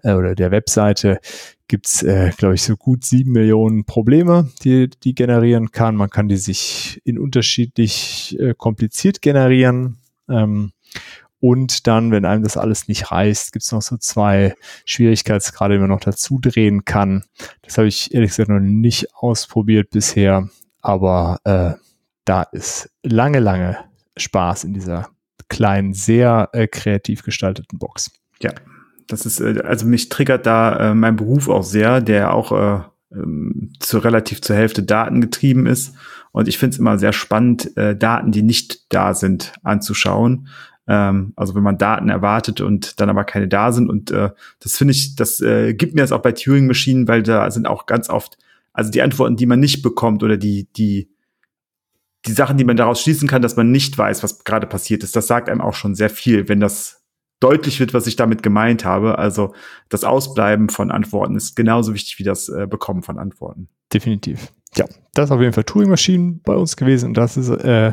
äh, 0.02 0.12
oder 0.12 0.34
der 0.34 0.50
Webseite 0.50 1.20
gibt's, 1.68 2.02
äh, 2.02 2.32
glaube 2.36 2.56
ich, 2.56 2.62
so 2.64 2.76
gut 2.76 3.06
sieben 3.06 3.32
Millionen 3.32 3.86
Probleme, 3.86 4.50
die 4.62 4.90
die 4.90 5.14
generieren 5.14 5.70
kann. 5.70 5.96
Man 5.96 6.10
kann 6.10 6.28
die 6.28 6.36
sich 6.36 7.00
in 7.04 7.18
unterschiedlich 7.18 8.36
äh, 8.38 8.52
kompliziert 8.54 9.22
generieren. 9.22 9.96
Ähm, 10.28 10.72
und 11.42 11.88
dann, 11.88 12.12
wenn 12.12 12.24
einem 12.24 12.44
das 12.44 12.56
alles 12.56 12.86
nicht 12.86 13.10
reißt, 13.10 13.52
gibt's 13.52 13.72
noch 13.72 13.82
so 13.82 13.96
zwei 13.96 14.54
Schwierigkeitsgrade, 14.84 15.74
die 15.74 15.80
man 15.80 15.88
noch 15.88 15.98
dazu 15.98 16.38
drehen 16.40 16.84
kann. 16.84 17.24
Das 17.62 17.78
habe 17.78 17.88
ich 17.88 18.14
ehrlich 18.14 18.30
gesagt 18.30 18.48
noch 18.48 18.60
nicht 18.60 19.12
ausprobiert 19.16 19.90
bisher, 19.90 20.48
aber 20.82 21.40
äh, 21.42 21.72
da 22.24 22.44
ist 22.44 22.90
lange, 23.02 23.40
lange 23.40 23.76
Spaß 24.16 24.62
in 24.62 24.74
dieser 24.74 25.08
kleinen, 25.48 25.94
sehr 25.94 26.48
äh, 26.52 26.68
kreativ 26.68 27.24
gestalteten 27.24 27.80
Box. 27.80 28.12
Ja, 28.40 28.52
das 29.08 29.26
ist, 29.26 29.40
äh, 29.40 29.62
also 29.64 29.84
mich 29.84 30.10
triggert 30.10 30.46
da 30.46 30.92
äh, 30.92 30.94
mein 30.94 31.16
Beruf 31.16 31.48
auch 31.48 31.64
sehr, 31.64 32.00
der 32.00 32.34
auch 32.34 32.52
äh, 32.52 32.82
ähm, 33.12 33.72
zu 33.80 33.98
relativ 33.98 34.42
zur 34.42 34.54
Hälfte 34.54 34.84
datengetrieben 34.84 35.66
ist. 35.66 35.96
Und 36.30 36.46
ich 36.46 36.56
finde 36.56 36.74
es 36.74 36.78
immer 36.78 36.98
sehr 36.98 37.12
spannend, 37.12 37.76
äh, 37.76 37.96
Daten, 37.96 38.30
die 38.30 38.42
nicht 38.42 38.92
da 38.92 39.12
sind, 39.12 39.54
anzuschauen. 39.64 40.46
Ähm, 40.86 41.32
also 41.36 41.54
wenn 41.54 41.62
man 41.62 41.78
Daten 41.78 42.08
erwartet 42.08 42.60
und 42.60 43.00
dann 43.00 43.10
aber 43.10 43.24
keine 43.24 43.48
da 43.48 43.72
sind. 43.72 43.88
Und 43.88 44.10
äh, 44.10 44.30
das 44.60 44.76
finde 44.76 44.92
ich, 44.92 45.16
das 45.16 45.40
äh, 45.40 45.74
gibt 45.74 45.94
mir 45.94 46.00
das 46.00 46.12
auch 46.12 46.22
bei 46.22 46.32
Turing-Maschinen, 46.32 47.08
weil 47.08 47.22
da 47.22 47.50
sind 47.50 47.66
auch 47.66 47.86
ganz 47.86 48.08
oft, 48.08 48.38
also 48.72 48.90
die 48.90 49.02
Antworten, 49.02 49.36
die 49.36 49.46
man 49.46 49.60
nicht 49.60 49.82
bekommt 49.82 50.22
oder 50.22 50.36
die, 50.36 50.68
die, 50.72 51.10
die 52.26 52.32
Sachen, 52.32 52.56
die 52.56 52.64
man 52.64 52.76
daraus 52.76 53.02
schließen 53.02 53.28
kann, 53.28 53.42
dass 53.42 53.56
man 53.56 53.70
nicht 53.70 53.96
weiß, 53.96 54.22
was 54.22 54.44
gerade 54.44 54.66
passiert 54.66 55.02
ist, 55.02 55.16
das 55.16 55.26
sagt 55.26 55.48
einem 55.48 55.60
auch 55.60 55.74
schon 55.74 55.94
sehr 55.94 56.10
viel, 56.10 56.48
wenn 56.48 56.60
das 56.60 57.02
deutlich 57.40 57.80
wird, 57.80 57.92
was 57.92 58.06
ich 58.06 58.16
damit 58.16 58.42
gemeint 58.42 58.84
habe. 58.84 59.18
Also 59.18 59.54
das 59.88 60.04
Ausbleiben 60.04 60.68
von 60.68 60.90
Antworten 60.90 61.36
ist 61.36 61.56
genauso 61.56 61.92
wichtig 61.92 62.18
wie 62.18 62.24
das 62.24 62.48
äh, 62.48 62.66
Bekommen 62.68 63.02
von 63.02 63.18
Antworten. 63.18 63.68
Definitiv. 63.92 64.52
Ja, 64.76 64.86
das 65.14 65.26
ist 65.26 65.30
auf 65.32 65.40
jeden 65.40 65.52
Fall 65.52 65.64
Turing-Maschinen 65.64 66.40
bei 66.42 66.54
uns 66.54 66.76
gewesen 66.76 67.08
und 67.08 67.14
das 67.14 67.36
ist 67.36 67.50
äh, 67.50 67.92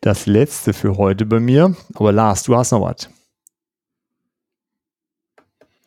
das 0.00 0.26
letzte 0.26 0.72
für 0.72 0.96
heute 0.96 1.26
bei 1.26 1.40
mir. 1.40 1.74
Aber 1.94 2.12
Lars, 2.12 2.44
du 2.44 2.56
hast 2.56 2.70
noch 2.70 2.82
was. 2.82 3.08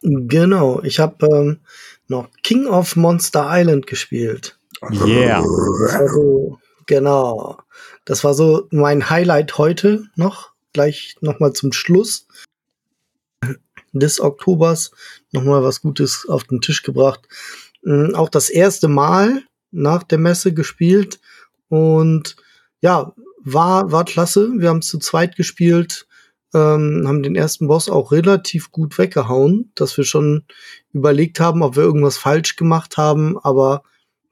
Genau, 0.02 0.82
ich 0.84 1.00
habe 1.00 1.26
ähm, 1.28 1.60
noch 2.08 2.30
King 2.44 2.68
of 2.68 2.96
Monster 2.96 3.48
Island 3.50 3.88
gespielt. 3.88 4.58
Yeah. 4.92 5.44
Also 5.94 6.60
Genau. 6.88 7.60
Das 8.06 8.24
war 8.24 8.34
so 8.34 8.68
mein 8.72 9.10
Highlight 9.10 9.58
heute 9.58 10.06
noch. 10.16 10.54
Gleich 10.74 11.16
nochmal 11.22 11.54
zum 11.54 11.74
Schluss 11.74 12.28
des 13.92 14.20
Oktobers 14.20 14.92
nochmal 15.32 15.64
was 15.64 15.82
Gutes 15.82 16.26
auf 16.28 16.46
den 16.46 16.62
Tisch 16.62 16.84
gebracht. 16.84 17.28
Ähm, 17.86 18.16
auch 18.16 18.30
das 18.30 18.50
erste 18.50 18.88
Mal 18.88 19.44
nach 19.72 20.04
der 20.04 20.18
Messe 20.18 20.54
gespielt 20.54 21.20
und 21.70 22.36
ja, 22.82 23.14
war, 23.44 23.92
war 23.92 24.06
klasse. 24.06 24.52
Wir 24.58 24.70
haben 24.70 24.82
zu 24.82 25.00
zweit 25.00 25.36
gespielt, 25.36 26.08
ähm, 26.54 27.04
haben 27.08 27.24
den 27.24 27.36
ersten 27.36 27.68
Boss 27.68 27.90
auch 27.90 28.12
relativ 28.12 28.72
gut 28.72 28.98
weggehauen, 28.98 29.72
dass 29.76 29.98
wir 29.98 30.04
schon 30.04 30.46
überlegt 30.94 31.40
haben, 31.40 31.62
ob 31.62 31.76
wir 31.76 31.84
irgendwas 31.84 32.18
falsch 32.18 32.56
gemacht 32.56 32.98
haben, 32.98 33.38
aber 33.38 33.84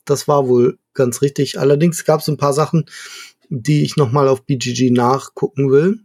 das 0.05 0.27
war 0.27 0.47
wohl 0.47 0.77
ganz 0.93 1.21
richtig. 1.21 1.59
Allerdings 1.59 2.05
gab 2.05 2.21
es 2.21 2.27
ein 2.27 2.37
paar 2.37 2.53
Sachen, 2.53 2.85
die 3.49 3.83
ich 3.83 3.97
nochmal 3.97 4.27
auf 4.27 4.45
BGG 4.45 4.91
nachgucken 4.91 5.71
will. 5.71 5.99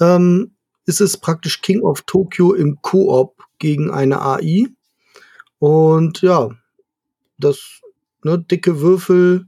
Ähm, 0.00 0.54
ist 0.86 1.00
es 1.00 1.18
praktisch 1.18 1.60
King 1.60 1.80
of 1.82 2.02
Tokyo 2.02 2.54
im 2.54 2.80
Koop 2.80 3.42
gegen 3.58 3.90
eine 3.90 4.22
AI. 4.22 4.68
Und 5.58 6.22
ja, 6.22 6.50
das 7.36 7.80
ne, 8.24 8.38
dicke 8.38 8.80
Würfel 8.80 9.46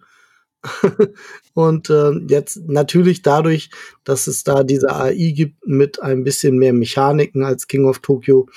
und 1.55 1.89
äh, 1.91 2.13
jetzt 2.29 2.69
natürlich 2.69 3.23
dadurch, 3.23 3.71
dass 4.05 4.27
es 4.27 4.45
da 4.45 4.63
diese 4.63 4.95
AI 4.95 5.33
gibt 5.35 5.67
mit 5.67 6.03
ein 6.03 6.25
bisschen 6.25 6.59
mehr 6.59 6.73
Mechaniken 6.73 7.45
als 7.45 7.67
King 7.67 7.87
of 7.87 8.01
Tokyo. 8.01 8.49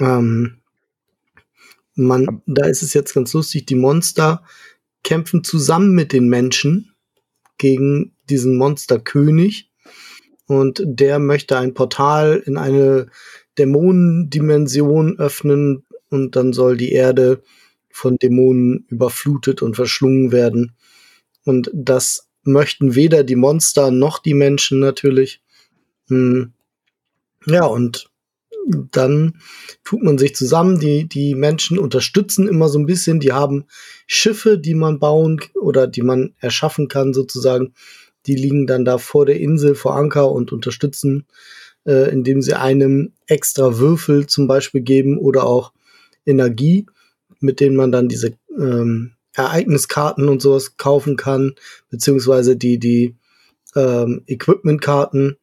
Ähm, 0.00 0.60
man, 1.94 2.42
da 2.46 2.66
ist 2.66 2.82
es 2.82 2.94
jetzt 2.94 3.14
ganz 3.14 3.32
lustig, 3.34 3.66
die 3.66 3.74
Monster 3.74 4.42
kämpfen 5.02 5.44
zusammen 5.44 5.94
mit 5.94 6.12
den 6.12 6.28
Menschen 6.28 6.94
gegen 7.58 8.12
diesen 8.28 8.56
Monsterkönig 8.56 9.70
und 10.46 10.82
der 10.84 11.18
möchte 11.18 11.58
ein 11.58 11.74
Portal 11.74 12.42
in 12.44 12.56
eine 12.56 13.08
Dämonendimension 13.58 15.18
öffnen 15.18 15.84
und 16.08 16.36
dann 16.36 16.52
soll 16.52 16.76
die 16.76 16.92
Erde 16.92 17.42
von 17.94 18.16
Dämonen 18.16 18.86
überflutet 18.88 19.62
und 19.62 19.76
verschlungen 19.76 20.32
werden. 20.32 20.72
Und 21.44 21.70
das 21.72 22.28
möchten 22.42 22.96
weder 22.96 23.22
die 23.22 23.36
Monster 23.36 23.92
noch 23.92 24.18
die 24.18 24.34
Menschen 24.34 24.80
natürlich. 24.80 25.40
Hm. 26.08 26.52
Ja, 27.46 27.66
und 27.66 28.10
dann 28.90 29.34
tut 29.84 30.02
man 30.02 30.18
sich 30.18 30.34
zusammen. 30.34 30.80
Die, 30.80 31.08
die 31.08 31.36
Menschen 31.36 31.78
unterstützen 31.78 32.48
immer 32.48 32.68
so 32.68 32.80
ein 32.80 32.86
bisschen. 32.86 33.20
Die 33.20 33.32
haben 33.32 33.66
Schiffe, 34.08 34.58
die 34.58 34.74
man 34.74 34.98
bauen 34.98 35.40
oder 35.54 35.86
die 35.86 36.02
man 36.02 36.34
erschaffen 36.40 36.88
kann, 36.88 37.14
sozusagen. 37.14 37.74
Die 38.26 38.34
liegen 38.34 38.66
dann 38.66 38.84
da 38.84 38.98
vor 38.98 39.24
der 39.24 39.38
Insel 39.38 39.76
vor 39.76 39.94
Anker 39.94 40.32
und 40.32 40.50
unterstützen, 40.50 41.26
äh, 41.86 42.10
indem 42.10 42.42
sie 42.42 42.54
einem 42.54 43.12
extra 43.28 43.78
Würfel 43.78 44.26
zum 44.26 44.48
Beispiel 44.48 44.80
geben 44.80 45.16
oder 45.16 45.44
auch 45.44 45.72
Energie, 46.26 46.86
mit 47.44 47.60
denen 47.60 47.76
man 47.76 47.92
dann 47.92 48.08
diese 48.08 48.36
ähm, 48.58 49.12
Ereigniskarten 49.34 50.28
und 50.28 50.40
sowas 50.40 50.76
kaufen 50.76 51.16
kann, 51.16 51.54
beziehungsweise 51.90 52.56
die, 52.56 52.78
die 52.78 53.16
ähm, 53.76 54.22
Equipmentkarten. 54.26 55.36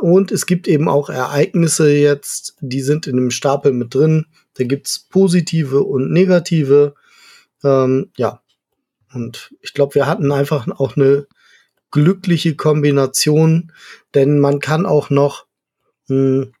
Und 0.00 0.32
es 0.32 0.46
gibt 0.46 0.68
eben 0.68 0.88
auch 0.88 1.08
Ereignisse 1.08 1.92
jetzt, 1.92 2.56
die 2.60 2.80
sind 2.80 3.06
in 3.06 3.16
dem 3.16 3.30
Stapel 3.30 3.72
mit 3.72 3.94
drin. 3.94 4.26
Da 4.54 4.64
gibt's 4.64 4.98
positive 4.98 5.82
und 5.82 6.10
negative. 6.10 6.94
Ähm, 7.62 8.10
ja. 8.16 8.42
Und 9.14 9.54
ich 9.60 9.72
glaube, 9.74 9.94
wir 9.94 10.06
hatten 10.06 10.32
einfach 10.32 10.68
auch 10.68 10.96
eine 10.96 11.26
glückliche 11.90 12.56
Kombination, 12.56 13.72
denn 14.14 14.38
man 14.38 14.58
kann 14.58 14.86
auch 14.86 15.08
noch 15.08 15.46
mh, 16.08 16.16
hm, 16.16 16.52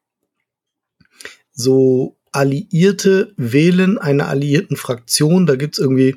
so 1.52 2.17
Alliierte 2.38 3.34
wählen, 3.36 3.98
einer 3.98 4.28
alliierten 4.28 4.76
Fraktion. 4.76 5.46
Da 5.46 5.56
gibt's 5.56 5.78
irgendwie 5.78 6.16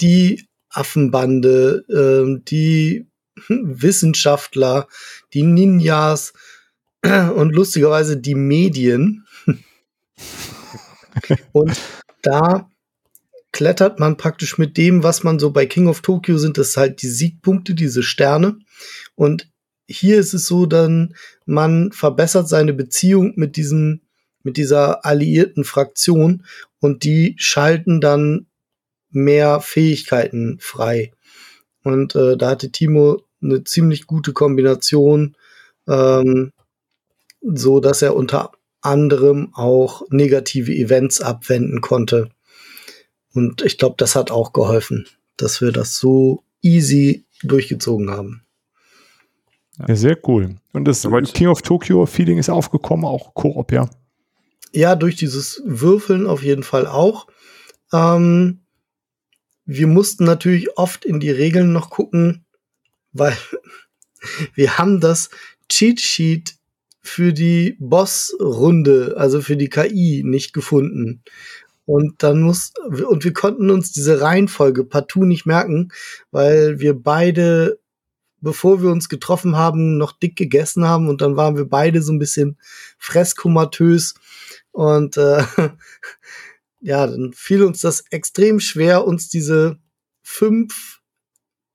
die 0.00 0.48
Affenbande, 0.68 1.84
äh, 1.88 2.42
die 2.48 3.06
Wissenschaftler, 3.48 4.88
die 5.32 5.44
Ninjas 5.44 6.32
und 7.02 7.54
lustigerweise 7.54 8.16
die 8.16 8.34
Medien. 8.34 9.24
und 11.52 11.80
da 12.22 12.68
klettert 13.52 14.00
man 14.00 14.16
praktisch 14.16 14.58
mit 14.58 14.76
dem, 14.76 15.04
was 15.04 15.22
man 15.22 15.38
so 15.38 15.52
bei 15.52 15.66
King 15.66 15.86
of 15.86 16.00
Tokyo 16.00 16.38
sind, 16.38 16.58
das 16.58 16.76
halt 16.76 17.02
die 17.02 17.08
Siegpunkte, 17.08 17.74
diese 17.74 18.02
Sterne. 18.02 18.58
Und 19.14 19.48
hier 19.86 20.18
ist 20.18 20.34
es 20.34 20.46
so, 20.46 20.66
dann 20.66 21.14
man 21.46 21.92
verbessert 21.92 22.48
seine 22.48 22.72
Beziehung 22.72 23.34
mit 23.36 23.56
diesem, 23.56 24.00
mit 24.44 24.56
dieser 24.56 25.04
alliierten 25.04 25.64
Fraktion 25.64 26.44
und 26.78 27.02
die 27.02 27.34
schalten 27.38 28.00
dann 28.00 28.46
mehr 29.10 29.60
Fähigkeiten 29.60 30.58
frei. 30.60 31.12
Und 31.82 32.14
äh, 32.14 32.36
da 32.36 32.50
hatte 32.50 32.70
Timo 32.70 33.22
eine 33.42 33.64
ziemlich 33.64 34.06
gute 34.06 34.32
Kombination, 34.32 35.36
ähm, 35.88 36.52
so 37.42 37.80
dass 37.80 38.02
er 38.02 38.16
unter 38.16 38.52
anderem 38.80 39.50
auch 39.54 40.02
negative 40.10 40.72
Events 40.72 41.20
abwenden 41.20 41.80
konnte. 41.80 42.30
Und 43.32 43.62
ich 43.62 43.78
glaube, 43.78 43.96
das 43.98 44.14
hat 44.14 44.30
auch 44.30 44.52
geholfen, 44.52 45.06
dass 45.36 45.60
wir 45.60 45.72
das 45.72 45.96
so 45.96 46.44
easy 46.62 47.24
durchgezogen 47.42 48.10
haben. 48.10 48.42
Ja, 49.88 49.96
sehr 49.96 50.18
cool. 50.28 50.56
Und 50.72 50.86
das 50.86 51.06
King 51.32 51.48
of 51.48 51.62
Tokyo 51.62 52.06
Feeling 52.06 52.38
ist 52.38 52.48
aufgekommen, 52.48 53.04
auch 53.04 53.34
Koop, 53.34 53.72
ja. 53.72 53.88
Ja, 54.74 54.96
durch 54.96 55.14
dieses 55.14 55.62
Würfeln 55.64 56.26
auf 56.26 56.42
jeden 56.42 56.64
Fall 56.64 56.88
auch. 56.88 57.28
Ähm, 57.92 58.64
wir 59.64 59.86
mussten 59.86 60.24
natürlich 60.24 60.76
oft 60.76 61.04
in 61.04 61.20
die 61.20 61.30
Regeln 61.30 61.72
noch 61.72 61.90
gucken, 61.90 62.44
weil 63.12 63.36
wir 64.54 64.76
haben 64.76 65.00
das 65.00 65.30
Cheat 65.68 66.00
Sheet 66.00 66.56
für 67.00 67.32
die 67.32 67.76
Boss-Runde, 67.78 69.14
also 69.16 69.40
für 69.40 69.56
die 69.56 69.68
KI, 69.68 70.22
nicht 70.24 70.52
gefunden. 70.52 71.22
Und 71.86 72.24
dann 72.24 72.40
muss, 72.40 72.72
und 73.08 73.22
wir 73.22 73.32
konnten 73.32 73.70
uns 73.70 73.92
diese 73.92 74.22
Reihenfolge 74.22 74.84
partout 74.84 75.24
nicht 75.24 75.46
merken, 75.46 75.90
weil 76.32 76.80
wir 76.80 76.94
beide, 76.94 77.78
bevor 78.40 78.82
wir 78.82 78.90
uns 78.90 79.08
getroffen 79.08 79.54
haben, 79.54 79.98
noch 79.98 80.12
dick 80.12 80.34
gegessen 80.34 80.88
haben 80.88 81.08
und 81.08 81.20
dann 81.20 81.36
waren 81.36 81.56
wir 81.56 81.66
beide 81.66 82.02
so 82.02 82.12
ein 82.12 82.18
bisschen 82.18 82.58
fresskomatös 82.98 84.14
und 84.74 85.16
äh, 85.16 85.44
ja, 86.80 87.06
dann 87.06 87.32
fiel 87.32 87.62
uns 87.62 87.80
das 87.80 88.04
extrem 88.10 88.58
schwer, 88.58 89.06
uns 89.06 89.28
diese 89.28 89.78
fünf 90.20 91.00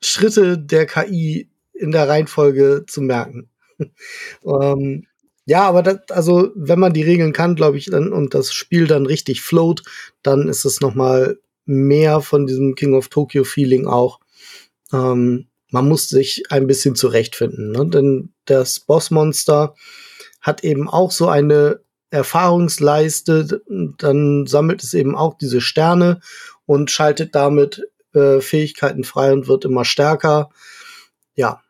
Schritte 0.01 0.57
der 0.59 0.85
KI 0.85 1.49
in 1.73 1.91
der 1.91 2.09
Reihenfolge 2.09 2.83
zu 2.87 3.01
merken. 3.01 3.49
ähm, 4.43 5.07
ja, 5.45 5.63
aber 5.63 5.81
das, 5.81 5.99
also 6.09 6.51
wenn 6.55 6.79
man 6.79 6.91
die 6.91 7.03
Regeln 7.03 7.31
kann, 7.31 7.55
glaube 7.55 7.77
ich, 7.77 7.85
dann 7.85 8.11
und 8.11 8.33
das 8.33 8.53
Spiel 8.53 8.85
dann 8.85 9.05
richtig 9.05 9.41
float, 9.41 9.81
dann 10.21 10.49
ist 10.49 10.65
es 10.65 10.81
noch 10.81 10.93
mal 10.93 11.39
mehr 11.65 12.19
von 12.19 12.47
diesem 12.47 12.75
King 12.75 12.95
of 12.95 13.07
Tokyo 13.07 13.45
Feeling 13.45 13.87
auch. 13.87 14.19
Ähm, 14.91 15.47
man 15.71 15.87
muss 15.87 16.09
sich 16.09 16.51
ein 16.51 16.67
bisschen 16.67 16.95
zurechtfinden, 16.95 17.71
ne? 17.71 17.87
denn 17.87 18.33
das 18.43 18.81
Bossmonster 18.81 19.73
hat 20.41 20.65
eben 20.65 20.89
auch 20.89 21.11
so 21.11 21.29
eine 21.29 21.79
Erfahrungsleiste, 22.11 23.61
dann 23.97 24.47
sammelt 24.47 24.83
es 24.83 24.93
eben 24.93 25.15
auch 25.15 25.37
diese 25.37 25.61
Sterne 25.61 26.21
und 26.65 26.91
schaltet 26.91 27.35
damit 27.35 27.87
äh, 28.13 28.41
Fähigkeiten 28.41 29.03
frei 29.03 29.31
und 29.31 29.47
wird 29.47 29.65
immer 29.65 29.85
stärker. 29.85 30.49
Ja, 31.35 31.61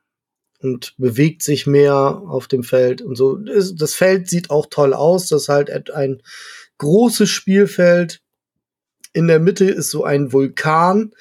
und 0.61 0.94
bewegt 0.98 1.41
sich 1.41 1.68
mehr 1.68 1.94
auf 1.95 2.48
dem 2.48 2.64
Feld 2.64 3.02
und 3.02 3.16
so. 3.16 3.38
Das 3.38 3.94
Feld 3.94 4.30
sieht 4.30 4.49
auch 4.49 4.68
toll 4.70 4.94
aus. 4.94 5.28
Das 5.28 5.44
ist 5.44 5.49
halt 5.49 5.91
ein 5.91 6.22
großes 6.80 7.30
Spielfeld. 7.30 8.22
In 9.14 9.28
der 9.28 9.40
Mitte 9.40 9.66
ist 9.66 9.90
so 9.90 10.03
ein 10.03 10.34
Vulkan 10.34 11.14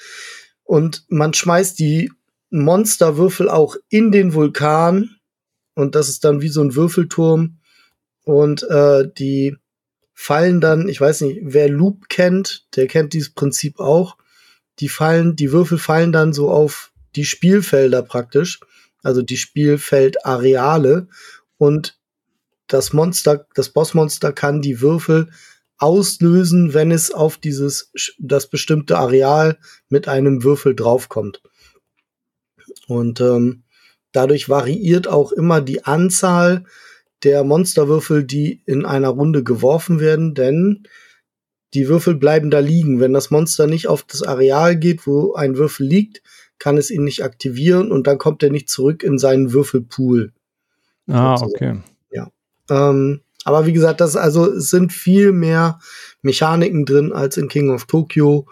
und 0.65 1.05
man 1.09 1.35
schmeißt 1.35 1.79
die 1.79 2.13
Monsterwürfel 2.51 3.49
auch 3.49 3.77
in 3.89 4.11
den 4.11 4.35
Vulkan 4.35 5.17
und 5.75 5.95
das 5.95 6.09
ist 6.09 6.25
dann 6.25 6.41
wie 6.41 6.49
so 6.49 6.63
ein 6.63 6.75
Würfelturm 6.75 7.58
und 8.29 8.63
äh, 8.65 9.09
die 9.17 9.57
fallen 10.13 10.61
dann, 10.61 10.89
ich 10.89 11.01
weiß 11.01 11.23
nicht, 11.23 11.41
wer 11.43 11.69
Loop 11.69 12.09
kennt, 12.09 12.67
der 12.77 12.87
kennt 12.87 13.13
dieses 13.13 13.31
Prinzip 13.31 13.79
auch. 13.81 14.17
Die 14.81 14.89
fallen, 14.89 15.37
die 15.37 15.53
Würfel 15.53 15.79
fallen 15.79 16.13
dann 16.13 16.33
so 16.33 16.51
auf 16.51 16.93
die 17.17 17.25
Spielfelder 17.25 18.03
praktisch 18.03 18.61
also 19.03 19.23
die 19.23 19.37
Spielfeldareale 19.37 21.09
und 21.57 21.99
das 22.67 22.93
Monster, 22.93 23.47
das 23.55 23.71
Bossmonster 23.71 24.33
kann 24.33 24.61
die 24.61 24.81
Würfel 24.81 25.31
auslösen, 25.79 26.75
wenn 26.75 26.91
es 26.91 27.11
auf 27.11 27.39
dieses 27.39 27.93
das 28.19 28.51
bestimmte 28.51 28.99
Areal 28.99 29.59
mit 29.89 30.09
einem 30.09 30.43
Würfel 30.43 30.75
draufkommt. 30.75 31.41
Und 32.87 33.21
ähm, 33.21 33.63
dadurch 34.13 34.49
variiert 34.49 35.09
auch 35.09 35.33
immer 35.33 35.61
die 35.61 35.85
Anzahl 35.85 36.65
der 37.25 37.45
Monsterwürfel, 37.45 38.25
die 38.25 38.63
in 38.67 38.85
einer 38.85 39.09
Runde 39.09 39.43
geworfen 39.43 40.01
werden, 40.01 40.35
denn 40.35 40.85
die 41.75 41.89
Würfel 41.89 42.15
bleiben 42.15 42.51
da 42.51 42.61
liegen. 42.61 43.01
Wenn 43.01 43.13
das 43.13 43.31
Monster 43.31 43.67
nicht 43.67 43.89
auf 43.89 44.03
das 44.05 44.23
Areal 44.23 44.77
geht, 44.77 45.07
wo 45.07 45.35
ein 45.35 45.57
Würfel 45.57 45.87
liegt, 45.87 46.23
kann 46.59 46.77
es 46.77 46.91
ihn 46.91 47.05
nicht 47.05 47.23
aktivieren 47.23 47.93
und 47.93 48.07
dann 48.07 48.19
kommt 48.19 48.43
er 48.43 48.51
nicht 48.51 48.69
zurück 48.69 49.03
in 49.03 49.19
seinen 49.19 49.53
Würfelpool. 49.53 50.33
Ah, 51.09 51.41
okay. 51.41 51.81
Ja. 52.11 52.31
Ähm, 52.71 53.21
aber 53.45 53.67
wie 53.67 53.73
gesagt, 53.73 54.01
das 54.01 54.17
also 54.17 54.53
es 54.53 54.71
sind 54.71 54.93
viel 54.93 55.33
mehr 55.33 55.79
Mechaniken 56.23 56.85
drin 56.85 57.13
als 57.13 57.37
in 57.37 57.49
King 57.49 57.71
of 57.71 57.87
Tokyo. 57.87 58.47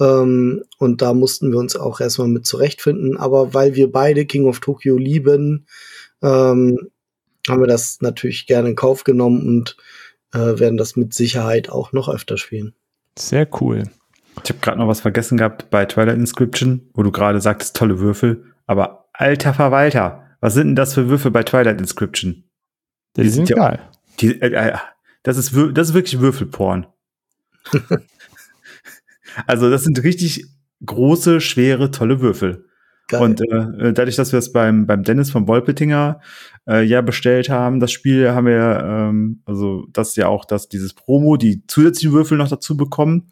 Ähm, 0.00 0.62
und 0.78 1.02
da 1.02 1.12
mussten 1.12 1.50
wir 1.50 1.58
uns 1.58 1.76
auch 1.76 2.00
erstmal 2.00 2.28
mit 2.28 2.46
zurechtfinden. 2.46 3.16
Aber 3.16 3.52
weil 3.54 3.74
wir 3.74 3.90
beide 3.90 4.24
King 4.26 4.46
of 4.46 4.60
Tokyo 4.60 4.96
lieben, 4.96 5.66
ähm, 6.22 6.90
haben 7.48 7.60
wir 7.60 7.66
das 7.66 8.00
natürlich 8.00 8.46
gerne 8.46 8.70
in 8.70 8.76
Kauf 8.76 9.04
genommen 9.04 9.46
und 9.46 9.76
äh, 10.32 10.58
werden 10.58 10.76
das 10.76 10.96
mit 10.96 11.14
Sicherheit 11.14 11.70
auch 11.70 11.92
noch 11.92 12.08
öfter 12.08 12.36
spielen. 12.36 12.74
Sehr 13.18 13.48
cool. 13.60 13.84
Ich 14.44 14.50
habe 14.50 14.60
gerade 14.60 14.78
noch 14.78 14.88
was 14.88 15.00
vergessen 15.00 15.38
gehabt 15.38 15.70
bei 15.70 15.84
Twilight 15.84 16.16
Inscription, 16.16 16.88
wo 16.94 17.02
du 17.02 17.10
gerade 17.10 17.40
sagtest, 17.40 17.76
tolle 17.76 17.98
Würfel. 17.98 18.44
Aber 18.66 19.08
alter 19.12 19.54
Verwalter, 19.54 20.24
was 20.40 20.54
sind 20.54 20.68
denn 20.68 20.76
das 20.76 20.94
für 20.94 21.08
Würfel 21.08 21.30
bei 21.30 21.42
Twilight 21.42 21.80
Inscription? 21.80 22.44
Die, 23.16 23.22
die 23.22 23.28
sind, 23.30 23.46
sind 23.46 23.56
geil. 23.56 23.80
Die, 24.20 24.40
äh, 24.40 24.52
äh, 24.52 24.76
das, 25.22 25.36
ist, 25.36 25.54
das 25.74 25.88
ist 25.88 25.94
wirklich 25.94 26.20
Würfelporn. 26.20 26.86
also 29.46 29.70
das 29.70 29.82
sind 29.82 30.02
richtig 30.02 30.46
große, 30.84 31.40
schwere, 31.40 31.90
tolle 31.90 32.20
Würfel. 32.20 32.67
Geil. 33.08 33.22
Und 33.22 33.40
äh, 33.40 33.92
dadurch, 33.92 34.16
dass 34.16 34.32
wir 34.32 34.38
es 34.38 34.52
beim, 34.52 34.86
beim 34.86 35.02
Dennis 35.02 35.30
von 35.30 35.48
Wolpetinger 35.48 36.20
äh, 36.68 36.84
ja 36.84 37.00
bestellt 37.00 37.48
haben, 37.48 37.80
das 37.80 37.90
Spiel 37.90 38.30
haben 38.30 38.46
wir, 38.46 38.84
ähm, 38.84 39.40
also 39.46 39.86
das 39.92 40.10
ist 40.10 40.16
ja 40.16 40.28
auch 40.28 40.44
das, 40.44 40.68
dieses 40.68 40.92
Promo, 40.92 41.38
die 41.38 41.66
zusätzlichen 41.66 42.12
Würfel 42.12 42.36
noch 42.36 42.48
dazu 42.48 42.76
bekommen. 42.76 43.30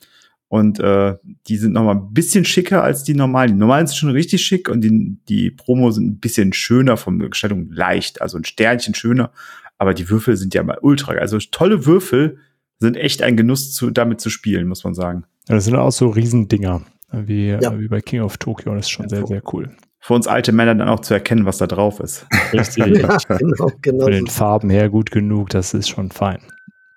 Und 0.48 0.78
äh, 0.80 1.14
die 1.48 1.56
sind 1.56 1.72
noch 1.72 1.84
mal 1.84 1.96
ein 1.96 2.12
bisschen 2.12 2.44
schicker 2.44 2.82
als 2.82 3.04
die 3.04 3.14
normalen. 3.14 3.52
Die 3.52 3.58
normalen 3.58 3.86
sind 3.86 3.96
schon 3.96 4.10
richtig 4.10 4.42
schick 4.42 4.68
und 4.68 4.80
die, 4.80 5.18
die 5.28 5.50
Promo 5.50 5.90
sind 5.90 6.06
ein 6.06 6.20
bisschen 6.20 6.52
schöner 6.52 6.96
von 6.96 7.18
der 7.18 7.28
Gestaltung, 7.28 7.68
leicht, 7.70 8.22
also 8.22 8.38
ein 8.38 8.44
Sternchen 8.44 8.94
schöner. 8.94 9.32
Aber 9.76 9.92
die 9.92 10.08
Würfel 10.08 10.36
sind 10.36 10.54
ja 10.54 10.62
mal 10.62 10.78
ultra. 10.80 11.12
Also 11.12 11.38
tolle 11.50 11.84
Würfel 11.84 12.38
sind 12.78 12.96
echt 12.96 13.22
ein 13.22 13.36
Genuss, 13.36 13.74
zu, 13.74 13.90
damit 13.90 14.20
zu 14.20 14.30
spielen, 14.30 14.68
muss 14.68 14.84
man 14.84 14.94
sagen. 14.94 15.24
Ja, 15.48 15.56
das 15.56 15.64
sind 15.64 15.76
auch 15.76 15.92
so 15.92 16.08
Riesendinger, 16.08 16.82
wie, 17.12 17.48
ja. 17.48 17.78
wie 17.78 17.88
bei 17.88 18.00
King 18.00 18.22
of 18.22 18.36
Tokyo. 18.38 18.74
Das 18.74 18.86
ist 18.86 18.90
schon 18.90 19.08
sehr, 19.08 19.26
sehr 19.26 19.42
cool. 19.52 19.70
Für 20.00 20.14
uns 20.14 20.26
alte 20.26 20.52
Männer 20.52 20.74
dann 20.74 20.88
auch 20.88 21.00
zu 21.00 21.14
erkennen, 21.14 21.46
was 21.46 21.58
da 21.58 21.66
drauf 21.66 22.00
ist. 22.00 22.26
Richtig. 22.52 22.86
ja, 22.98 23.16
genau, 23.28 23.72
genau. 23.82 24.04
Von 24.04 24.12
den 24.12 24.26
Farben 24.26 24.70
her 24.70 24.88
gut 24.88 25.10
genug, 25.10 25.50
das 25.50 25.74
ist 25.74 25.88
schon 25.88 26.10
fein. 26.10 26.40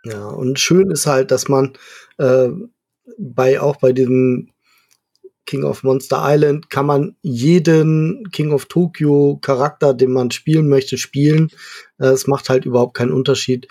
Ja, 0.06 0.28
und 0.28 0.60
schön 0.60 0.92
ist 0.92 1.08
halt, 1.08 1.32
dass 1.32 1.48
man 1.48 1.74
äh, 2.18 2.50
bei 3.18 3.60
auch 3.60 3.78
bei 3.78 3.92
diesem 3.92 4.50
King 5.46 5.64
of 5.64 5.82
Monster 5.82 6.22
Island 6.22 6.70
kann 6.70 6.86
man 6.86 7.16
jeden 7.24 8.30
King 8.32 8.52
of 8.52 8.66
Tokyo 8.66 9.40
Charakter, 9.42 9.96
den 9.96 10.12
man 10.12 10.30
spielen 10.30 10.70
möchte, 10.70 11.00
spielen. 11.00 11.50
Es 11.98 12.28
macht 12.28 12.50
halt 12.50 12.66
überhaupt 12.66 12.96
keinen 12.96 13.12
Unterschied, 13.12 13.68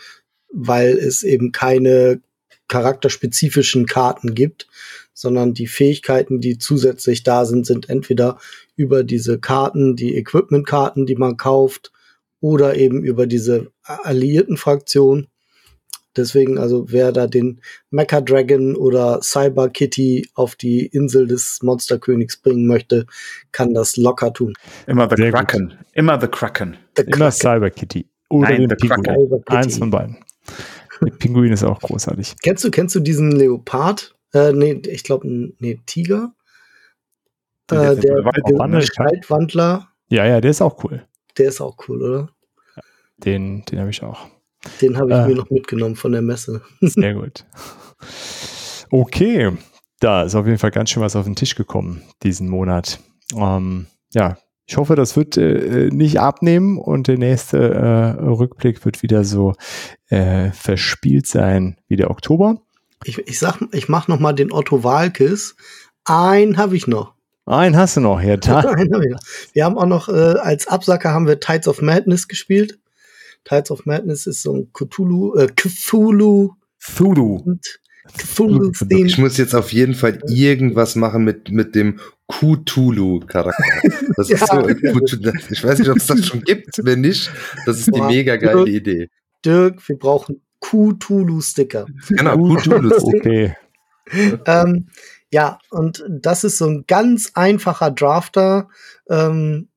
weil 0.53 0.99
es 0.99 1.23
eben 1.23 1.53
keine 1.53 2.21
charakterspezifischen 2.67 3.87
Karten 3.87 4.35
gibt, 4.35 4.67
sondern 5.19 5.53
die 5.53 5.67
Fähigkeiten, 5.67 6.41
die 6.41 6.59
zusätzlich 6.59 7.25
da 7.25 7.45
sind, 7.45 7.67
sind 7.67 7.89
entweder 7.89 8.39
über 8.77 9.03
diese 9.03 9.41
Karten, 9.41 9.97
die 9.97 10.17
Equipment-Karten, 10.17 11.07
die 11.07 11.17
man 11.17 11.37
kauft, 11.37 11.91
oder 12.41 12.77
eben 12.77 13.03
über 13.03 13.27
diese 13.27 13.73
alliierten 13.83 14.57
Fraktionen. 14.57 15.27
Deswegen, 16.17 16.57
also 16.57 16.93
wer 16.93 17.11
da 17.11 17.27
den 17.27 17.61
Mecha 17.91 18.21
Dragon 18.21 18.77
oder 18.77 19.21
Cyber 19.21 19.71
Kitty 19.71 20.29
auf 20.35 20.55
die 20.55 20.87
Insel 20.87 21.27
des 21.27 21.59
Monsterkönigs 21.63 22.37
bringen 22.37 22.69
möchte, 22.69 23.07
kann 23.51 23.75
das 23.75 23.97
locker 23.97 24.33
tun. 24.33 24.55
Immer 24.87 25.09
the 25.11 25.31
Kraken. 25.31 25.75
Immer 25.95 26.21
the 26.21 26.29
Kraken. 26.29 26.77
The 26.97 27.03
Immer 27.03 27.33
Cyber 27.33 27.71
Kitty. 27.71 28.07
Oder 28.31 28.51
Nein, 28.51 28.69
den 28.69 28.77
Pinguin. 28.77 29.43
Eins 29.47 29.79
von 29.79 29.91
beiden. 29.91 30.19
Der 31.05 31.11
Pinguin 31.11 31.53
ist 31.53 31.65
auch 31.65 31.81
großartig. 31.81 32.37
Kennst 32.41 32.63
du, 32.63 32.71
kennst 32.71 32.95
du 32.95 33.01
diesen 33.01 33.33
Leopard? 33.33 34.15
Äh, 34.33 34.53
nee, 34.53 34.81
ich 34.87 35.05
glaube, 35.05 35.29
nee, 35.59 35.81
Tiger. 35.87 36.33
Äh, 37.71 37.75
der, 37.77 37.97
der, 37.97 38.23
der 38.23 38.57
Ja, 40.09 40.27
ja, 40.27 40.41
der 40.41 40.51
ist 40.51 40.63
auch 40.63 40.83
cool. 40.85 41.07
Der 41.37 41.49
ist 41.49 41.61
auch 41.61 41.77
cool, 41.89 42.03
oder? 42.03 42.31
Den, 43.19 43.65
den 43.65 43.81
habe 43.81 43.91
ich 43.91 44.03
auch. 44.03 44.27
Den 44.81 44.97
habe 44.97 45.11
ich 45.11 45.17
äh, 45.17 45.27
mir 45.29 45.35
noch 45.37 45.51
mitgenommen 45.51 45.97
von 45.97 46.13
der 46.13 46.23
Messe. 46.23 46.63
Sehr 46.81 47.15
gut. 47.15 47.45
Okay, 48.91 49.53
da 50.01 50.23
ist 50.23 50.35
auf 50.35 50.47
jeden 50.47 50.59
Fall 50.59 50.71
ganz 50.71 50.91
schön 50.91 51.03
was 51.03 51.17
auf 51.17 51.25
den 51.25 51.37
Tisch 51.37 51.55
gekommen 51.55 52.03
diesen 52.23 52.49
Monat. 52.49 53.01
Ähm, 53.37 53.87
ja, 54.15 54.39
ich 54.67 54.77
hoffe, 54.77 54.97
das 54.97 55.17
wird 55.17 55.37
äh, 55.37 55.91
nicht 55.93 56.21
abnehmen 56.21 56.79
und 56.79 57.09
der 57.09 57.19
nächste 57.19 57.59
äh, 57.59 58.23
Rückblick 58.23 58.85
wird 58.85 59.03
wieder 59.03 59.25
so 59.25 59.55
äh, 60.09 60.51
verspielt 60.53 61.27
sein 61.27 61.79
wie 61.89 61.97
der 61.97 62.11
Oktober. 62.11 62.61
Ich, 63.05 63.19
ich 63.19 63.39
sag, 63.39 63.61
ich 63.73 63.89
mache 63.89 64.11
noch 64.11 64.19
mal 64.19 64.33
den 64.33 64.53
Otto 64.53 64.85
Walkes. 64.85 65.57
Einen 66.05 66.57
habe 66.57 66.77
ich 66.77 66.87
noch. 66.87 67.15
Einen 67.47 67.77
hast 67.77 67.97
du 67.97 68.01
noch, 68.01 68.21
ja. 68.21 68.37
Da. 68.37 68.63
wir 69.53 69.65
haben 69.65 69.79
auch 69.79 69.87
noch 69.87 70.09
äh, 70.09 70.13
als 70.13 70.67
Absacker 70.67 71.13
haben 71.13 71.27
wir 71.27 71.41
Tides 71.41 71.69
of 71.69 71.81
Madness 71.81 72.29
gespielt. 72.29 72.79
Tides 73.45 73.71
of 73.71 73.87
Madness 73.87 74.27
ist 74.27 74.43
so 74.43 74.55
ein 74.55 74.71
Cthulhu, 74.73 75.35
äh, 75.37 75.49
Cthulhu. 75.55 76.53
Cthulhu. 76.79 77.59
Cthulhu 78.17 78.73
ich 78.91 79.19
muss 79.19 79.37
jetzt 79.37 79.55
auf 79.55 79.73
jeden 79.73 79.95
Fall 79.95 80.19
irgendwas 80.29 80.97
machen 80.97 81.25
mit, 81.25 81.51
mit 81.51 81.75
dem 81.75 82.01
Cthulhu-Charakter. 82.29 83.63
Das 84.17 84.31
ist 84.31 84.41
ja. 84.41 84.47
so, 84.47 84.69
ich 84.69 85.65
weiß 85.65 85.79
nicht, 85.79 85.89
ob 85.89 85.97
es 85.97 86.07
das 86.07 86.27
schon 86.27 86.43
gibt. 86.43 86.85
Wenn 86.85 87.01
nicht, 87.01 87.31
das 87.67 87.81
ist 87.81 87.95
die 87.95 88.01
mega 88.01 88.37
geile 88.37 88.65
Dirk, 88.65 88.77
Idee. 88.77 89.09
Dirk, 89.45 89.89
wir 89.89 89.97
brauchen 89.97 90.43
Cthulhu-Sticker. 90.61 91.87
Genau, 92.09 92.37
Cthulhu-Sticker. 92.55 93.19
Okay. 93.19 93.55
ähm, 94.47 94.89
ja, 95.31 95.59
und 95.71 96.05
das 96.09 96.45
ist 96.45 96.59
so 96.59 96.67
ein 96.67 96.85
ganz 96.87 97.33
einfacher 97.35 97.91
Drafter. 97.91 98.69
Ähm, 99.09 99.69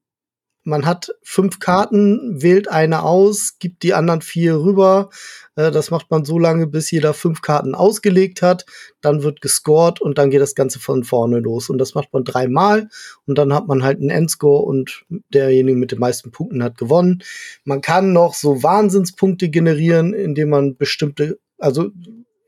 man 0.64 0.86
hat 0.86 1.12
fünf 1.24 1.60
Karten, 1.60 2.42
wählt 2.42 2.70
eine 2.70 3.02
aus, 3.04 3.58
gibt 3.60 3.84
die 3.84 3.94
anderen 3.94 4.22
vier 4.22 4.58
rüber. 4.58 5.10
Äh, 5.56 5.72
das 5.72 5.92
macht 5.92 6.10
man 6.12 6.26
so 6.26 6.40
lange, 6.40 6.68
bis 6.68 6.92
jeder 6.92 7.14
fünf 7.14 7.42
Karten 7.42 7.76
ausgelegt 7.76 8.42
hat. 8.42 8.66
Dann 9.02 9.24
wird 9.24 9.42
gescored 9.42 10.02
und 10.02 10.18
dann 10.18 10.30
geht 10.30 10.42
das 10.42 10.56
Ganze 10.56 10.80
von 10.80 11.04
vorne 11.04 11.40
los. 11.40 11.70
Und 11.70 11.78
das 11.78 11.96
macht 11.96 12.14
man 12.14 12.24
dreimal 12.24 12.90
und 13.26 13.38
dann 13.38 13.54
hat 13.54 13.68
man 13.68 13.84
halt 13.84 14.00
einen 14.00 14.10
Endscore 14.10 14.64
und 14.64 15.06
derjenige 15.34 15.78
mit 15.78 15.92
den 15.92 16.00
meisten 16.00 16.32
Punkten 16.32 16.64
hat 16.64 16.78
gewonnen. 16.78 17.24
Man 17.64 17.82
kann 17.82 18.14
noch 18.14 18.34
so 18.34 18.64
Wahnsinnspunkte 18.64 19.50
generieren, 19.50 20.14
indem 20.14 20.50
man 20.50 20.78
bestimmte, 20.78 21.40
also 21.58 21.90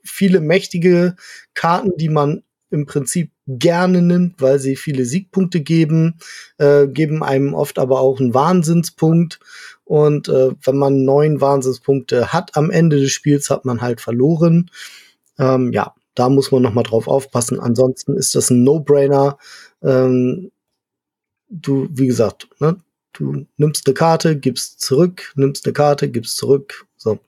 viele 0.04 0.42
mächtige 0.42 1.16
Karten, 1.54 1.92
die 1.98 2.10
man 2.10 2.44
im 2.74 2.86
Prinzip 2.88 3.32
gerne 3.48 4.02
nimmt, 4.02 4.42
weil 4.42 4.58
sie 4.58 4.76
viele 4.76 5.06
Siegpunkte 5.06 5.62
geben, 5.62 6.16
äh, 6.58 6.88
geben 6.88 7.24
einem 7.24 7.54
oft 7.54 7.78
aber 7.78 8.00
auch 8.00 8.20
einen 8.20 8.34
Wahnsinnspunkt. 8.34 9.40
Und 9.86 10.30
äh, 10.30 10.52
wenn 10.64 10.78
man 10.78 11.04
neun 11.04 11.42
Wahnsinnspunkte 11.42 12.32
hat 12.34 12.56
am 12.56 12.72
Ende 12.72 13.00
des 13.00 13.12
Spiels, 13.12 13.50
hat 13.50 13.66
man 13.66 13.82
halt 13.82 14.02
verloren. 14.02 14.72
Ähm, 15.38 15.74
ja, 15.74 15.94
da 16.16 16.30
muss 16.30 16.52
man 16.52 16.62
noch 16.62 16.74
mal 16.74 16.84
drauf 16.84 17.08
aufpassen. 17.08 17.60
Ansonsten 17.60 18.16
ist 18.16 18.36
das 18.36 18.50
ein 18.50 18.64
No-Brainer. 18.64 19.38
Ähm, 19.82 20.52
du, 21.50 21.88
wie 21.92 22.08
gesagt, 22.08 22.48
ne, 22.60 22.78
du 23.14 23.46
nimmst 23.58 23.88
eine 23.88 23.94
Karte, 23.94 24.38
gibst 24.38 24.82
zurück, 24.82 25.34
nimmst 25.36 25.66
eine 25.66 25.74
Karte, 25.74 26.10
gibst 26.10 26.38
zurück. 26.38 26.86
So. 26.96 27.20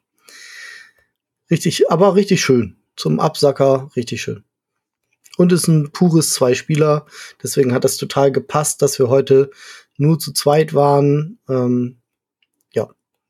Richtig, 1.51 1.91
aber 1.91 2.15
richtig 2.15 2.41
schön. 2.41 2.77
Zum 2.95 3.19
Absacker, 3.19 3.89
richtig 3.95 4.21
schön 4.21 4.43
und 5.37 5.51
ist 5.51 5.67
ein 5.67 5.91
pures 5.91 6.31
Zwei-Spieler. 6.31 7.05
Deswegen 7.41 7.73
hat 7.73 7.83
das 7.83 7.97
total 7.97 8.31
gepasst, 8.31 8.81
dass 8.81 8.99
wir 8.99 9.09
heute 9.09 9.51
nur 9.97 10.19
zu 10.19 10.33
zweit 10.33 10.73
waren. 10.73 11.39
Ähm, 11.49 11.97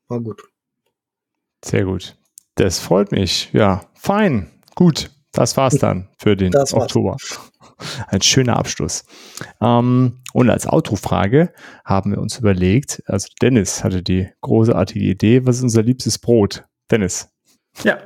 war 0.08 0.20
gut. 0.20 0.42
Sehr 1.64 1.84
gut. 1.84 2.16
Das 2.54 2.78
freut 2.78 3.12
mich. 3.12 3.50
Ja, 3.52 3.82
fein. 3.94 4.50
Gut. 4.74 5.10
Das 5.32 5.56
war's 5.58 5.76
dann 5.76 6.08
für 6.18 6.34
den 6.34 6.50
das 6.50 6.72
Oktober. 6.72 7.16
Ein 8.08 8.22
schöner 8.22 8.56
Abschluss. 8.56 9.04
Ähm, 9.60 10.22
und 10.32 10.48
als 10.48 10.66
Autofrage 10.66 11.52
haben 11.84 12.12
wir 12.12 12.20
uns 12.20 12.38
überlegt, 12.38 13.02
also 13.06 13.28
Dennis 13.42 13.84
hatte 13.84 14.02
die 14.02 14.30
großartige 14.40 15.04
Idee, 15.04 15.44
was 15.44 15.56
ist 15.56 15.64
unser 15.64 15.82
liebstes 15.82 16.18
Brot? 16.18 16.64
Dennis. 16.90 17.28
Ja, 17.84 17.98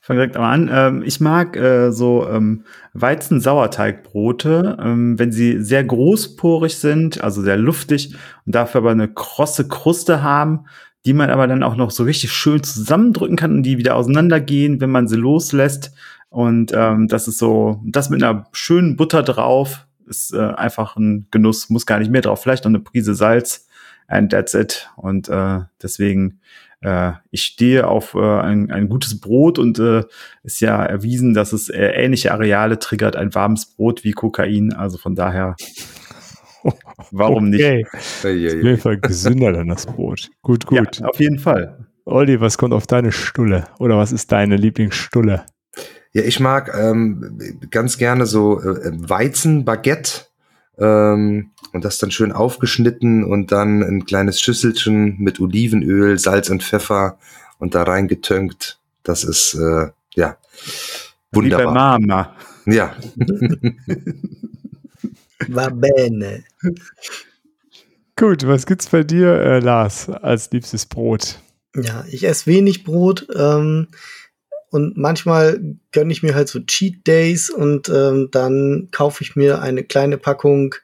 fange 0.00 0.20
direkt 0.20 0.36
mal 0.36 0.52
an. 0.52 0.70
Ähm, 0.72 1.02
ich 1.04 1.20
mag 1.20 1.56
äh, 1.56 1.90
so 1.90 2.28
ähm, 2.28 2.64
Weizen-Sauerteigbrote, 2.94 4.78
ähm, 4.80 5.18
wenn 5.18 5.32
sie 5.32 5.62
sehr 5.62 5.82
großporig 5.82 6.76
sind, 6.76 7.22
also 7.22 7.42
sehr 7.42 7.56
luftig 7.56 8.14
und 8.46 8.54
dafür 8.54 8.82
aber 8.82 8.92
eine 8.92 9.12
krosse 9.12 9.66
Kruste 9.66 10.22
haben, 10.22 10.66
die 11.06 11.12
man 11.12 11.30
aber 11.30 11.46
dann 11.46 11.62
auch 11.62 11.76
noch 11.76 11.90
so 11.90 12.04
richtig 12.04 12.32
schön 12.32 12.62
zusammendrücken 12.62 13.36
kann 13.36 13.52
und 13.52 13.62
die 13.62 13.78
wieder 13.78 13.96
auseinandergehen, 13.96 14.80
wenn 14.80 14.90
man 14.90 15.08
sie 15.08 15.16
loslässt. 15.16 15.92
Und 16.28 16.72
ähm, 16.74 17.08
das 17.08 17.28
ist 17.28 17.38
so, 17.38 17.80
das 17.84 18.10
mit 18.10 18.22
einer 18.22 18.46
schönen 18.52 18.96
Butter 18.96 19.22
drauf, 19.22 19.86
ist 20.06 20.34
äh, 20.34 20.38
einfach 20.38 20.96
ein 20.96 21.26
Genuss, 21.30 21.70
muss 21.70 21.86
gar 21.86 21.98
nicht 21.98 22.10
mehr 22.10 22.22
drauf, 22.22 22.42
vielleicht 22.42 22.64
noch 22.64 22.70
eine 22.70 22.80
Prise 22.80 23.14
Salz 23.14 23.66
and 24.06 24.32
that's 24.32 24.54
it. 24.54 24.90
Und 24.96 25.28
äh, 25.28 25.60
deswegen 25.82 26.40
äh, 26.80 27.12
ich 27.30 27.42
stehe 27.42 27.86
auf 27.88 28.14
äh, 28.14 28.40
ein, 28.40 28.70
ein 28.70 28.88
gutes 28.88 29.20
Brot 29.20 29.58
und 29.58 29.78
äh, 29.78 30.04
ist 30.44 30.60
ja 30.60 30.84
erwiesen, 30.84 31.34
dass 31.34 31.52
es 31.52 31.68
äh, 31.68 31.88
ähnliche 31.88 32.32
Areale 32.32 32.78
triggert, 32.78 33.16
ein 33.16 33.34
warmes 33.34 33.66
Brot 33.66 34.04
wie 34.04 34.12
Kokain. 34.12 34.72
Also 34.72 34.98
von 34.98 35.14
daher, 35.14 35.56
warum 37.10 37.48
okay. 37.48 37.76
nicht? 37.76 37.94
Auf 37.94 38.24
jeden 38.24 38.78
Fall 38.78 38.98
gesünder 38.98 39.52
dann 39.52 39.68
das 39.68 39.86
Brot. 39.86 40.30
Gut, 40.42 40.66
gut. 40.66 40.98
Ja, 40.98 41.06
auf 41.06 41.20
jeden 41.20 41.38
Fall. 41.38 41.86
Olli, 42.04 42.40
was 42.40 42.56
kommt 42.56 42.72
auf 42.72 42.86
deine 42.86 43.12
Stulle? 43.12 43.68
Oder 43.78 43.98
was 43.98 44.12
ist 44.12 44.32
deine 44.32 44.56
Lieblingsstulle? 44.56 45.44
Ja, 46.12 46.22
ich 46.22 46.40
mag 46.40 46.72
ähm, 46.74 47.38
ganz 47.70 47.98
gerne 47.98 48.24
so 48.24 48.60
äh, 48.60 48.90
Weizenbaguette 48.94 50.26
ähm, 50.78 51.50
und 51.72 51.84
das 51.84 51.98
dann 51.98 52.10
schön 52.10 52.32
aufgeschnitten 52.32 53.24
und 53.24 53.52
dann 53.52 53.82
ein 53.82 54.06
kleines 54.06 54.40
Schüsselchen 54.40 55.18
mit 55.18 55.38
Olivenöl, 55.38 56.18
Salz 56.18 56.48
und 56.48 56.62
Pfeffer 56.62 57.18
und 57.58 57.74
da 57.74 57.82
reingetönkt. 57.82 58.78
Das 59.02 59.22
ist 59.22 59.54
äh, 59.54 59.88
ja 60.14 60.36
wunderbar. 61.32 61.66
Wie 61.66 61.66
bei 61.66 61.72
Mama. 61.72 62.34
Ja. 62.66 62.96
Va 65.46 65.68
bene. 65.68 66.44
Gut, 68.16 68.46
was 68.46 68.66
gibt's 68.66 68.88
bei 68.88 69.04
dir, 69.04 69.28
äh, 69.34 69.60
Lars, 69.60 70.08
als 70.08 70.50
liebstes 70.50 70.86
Brot? 70.86 71.38
Ja, 71.76 72.04
ich 72.10 72.24
esse 72.24 72.46
wenig 72.46 72.82
Brot 72.82 73.28
ähm, 73.34 73.88
und 74.70 74.96
manchmal 74.96 75.60
gönne 75.92 76.12
ich 76.12 76.22
mir 76.22 76.34
halt 76.34 76.48
so 76.48 76.60
Cheat 76.60 77.06
Days 77.06 77.50
und 77.50 77.88
ähm, 77.88 78.28
dann 78.32 78.88
kaufe 78.90 79.22
ich 79.22 79.36
mir 79.36 79.62
eine 79.62 79.84
kleine 79.84 80.18
Packung 80.18 80.74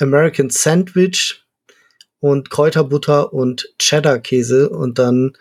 American 0.00 0.50
Sandwich 0.50 1.44
und 2.20 2.50
Kräuterbutter 2.50 3.32
und 3.32 3.72
Cheddar-Käse 3.78 4.70
und 4.70 4.98
dann 4.98 5.36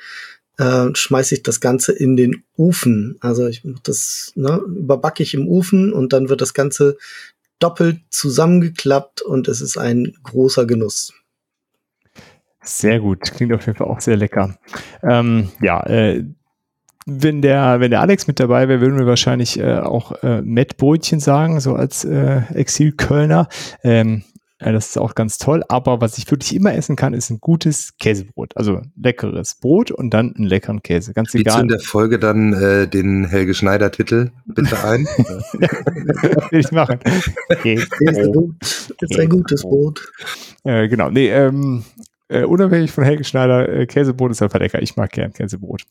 äh, 0.58 0.90
schmeiße 0.94 1.36
ich 1.36 1.44
das 1.44 1.60
Ganze 1.60 1.94
in 1.94 2.16
den 2.16 2.44
Ofen. 2.56 3.18
Also 3.22 3.48
ich 3.48 3.64
das 3.84 4.32
ne, 4.36 4.62
überbacke 4.68 5.24
ich 5.24 5.34
im 5.34 5.48
Ofen 5.48 5.92
und 5.92 6.14
dann 6.14 6.30
wird 6.30 6.42
das 6.42 6.54
Ganze 6.54 6.98
doppelt 7.60 8.02
zusammengeklappt 8.10 9.22
und 9.22 9.48
es 9.48 9.62
ist 9.62 9.78
ein 9.78 10.14
großer 10.24 10.66
Genuss. 10.66 11.14
Sehr 12.62 13.00
gut, 13.00 13.22
klingt 13.22 13.54
auf 13.54 13.66
jeden 13.66 13.78
Fall 13.78 13.88
auch 13.88 14.00
sehr 14.00 14.16
lecker. 14.16 14.58
Ähm, 15.02 15.50
ja, 15.62 15.86
äh, 15.86 16.24
wenn 17.06 17.42
der, 17.42 17.82
wenn 17.82 17.92
der 17.92 18.02
Alex 18.02 18.28
mit 18.28 18.40
dabei 18.40 18.70
wäre, 18.70 18.80
würden 18.80 18.98
wir 18.98 19.06
wahrscheinlich 19.06 19.60
äh, 19.60 19.80
auch 19.80 20.24
äh, 20.24 20.42
Mettbrötchen 20.42 21.20
sagen, 21.20 21.60
so 21.60 21.76
als 21.76 22.06
äh, 22.06 22.44
Exil-Kölner. 22.54 23.50
Ähm, 23.84 24.24
das 24.72 24.90
ist 24.90 24.98
auch 24.98 25.16
ganz 25.16 25.38
toll. 25.38 25.64
Aber 25.68 26.02
was 26.02 26.18
ich 26.18 26.30
wirklich 26.32 26.56
immer 26.56 26.74
essen 26.74 26.96
kann, 26.96 27.14
ist 27.14 27.30
ein 27.30 27.40
gutes 27.40 27.98
Käsebrot. 27.98 28.56
Also 28.56 28.82
leckeres 28.96 29.56
Brot 29.56 29.92
und 29.92 30.14
dann 30.14 30.34
einen 30.36 30.46
leckeren 30.46 30.82
Käse. 30.82 31.14
Ganz 31.14 31.30
Spielst 31.30 31.48
egal. 31.48 31.58
du 31.58 31.62
in 31.64 31.68
der 31.68 31.80
Folge 31.80 32.20
dann 32.20 32.54
äh, 32.54 32.88
den 32.88 33.26
Helge 33.26 33.54
Schneider-Titel 33.54 34.32
bitte 34.46 34.84
ein? 34.84 35.06
will 36.52 36.60
ich 36.60 36.72
machen. 36.72 37.00
Gut, 38.34 38.56
ist 39.02 39.20
ein 39.20 39.30
gutes 39.30 39.62
Brot. 39.62 40.12
Äh, 40.64 40.88
genau. 40.88 41.10
Nee, 41.10 41.30
ähm, 41.30 41.84
äh, 42.30 42.44
unabhängig 42.44 42.92
von 42.92 43.04
Helge 43.04 43.24
Schneider, 43.24 43.70
äh, 43.70 43.86
Käsebrot 43.86 44.32
ist 44.32 44.42
einfach 44.42 44.60
lecker. 44.60 44.82
Ich 44.82 44.96
mag 44.96 45.12
gern 45.12 45.34
Käsebrot. 45.34 45.84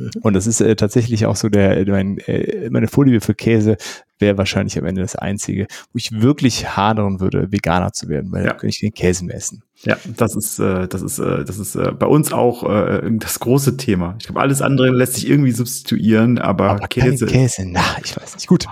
Und 0.22 0.34
das 0.34 0.46
ist 0.46 0.60
äh, 0.60 0.76
tatsächlich 0.76 1.26
auch 1.26 1.36
so 1.36 1.48
der, 1.48 1.84
mein, 1.88 2.18
äh, 2.18 2.68
meine 2.70 2.88
Vorliebe 2.88 3.20
für 3.20 3.34
Käse 3.34 3.76
wäre 4.18 4.36
wahrscheinlich 4.38 4.78
am 4.78 4.84
Ende 4.84 5.00
das 5.00 5.16
einzige, 5.16 5.66
wo 5.92 5.96
ich 5.96 6.10
wirklich 6.20 6.76
hadern 6.76 7.20
würde, 7.20 7.50
Veganer 7.52 7.92
zu 7.92 8.08
werden, 8.08 8.30
weil 8.32 8.42
Ja. 8.44 8.50
dann 8.50 8.58
könnte 8.58 8.74
ich 8.74 8.80
den 8.80 8.92
Käse 8.92 9.24
mehr 9.24 9.36
essen. 9.36 9.62
Ja, 9.82 9.96
das 10.16 10.36
ist, 10.36 10.58
äh, 10.58 10.86
das 10.88 11.00
ist, 11.02 11.18
äh, 11.18 11.44
das 11.44 11.58
ist 11.58 11.74
äh, 11.74 11.92
bei 11.92 12.06
uns 12.06 12.32
auch 12.32 12.68
äh, 12.68 13.00
das 13.18 13.40
große 13.40 13.78
Thema. 13.78 14.16
Ich 14.20 14.26
glaube, 14.26 14.40
alles 14.40 14.60
andere 14.60 14.90
lässt 14.90 15.14
sich 15.14 15.28
irgendwie 15.28 15.52
substituieren, 15.52 16.38
aber, 16.38 16.70
Aber 16.72 16.88
Käse. 16.88 17.24
Käse, 17.26 17.64
na, 17.66 17.80
ich 18.04 18.14
weiß 18.16 18.34
nicht. 18.34 18.46
Gut. 18.46 18.66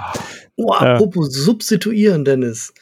Oh, 0.56 0.72
Äh. 0.74 0.84
apropos 0.84 1.32
substituieren, 1.32 2.24
Dennis. 2.26 2.74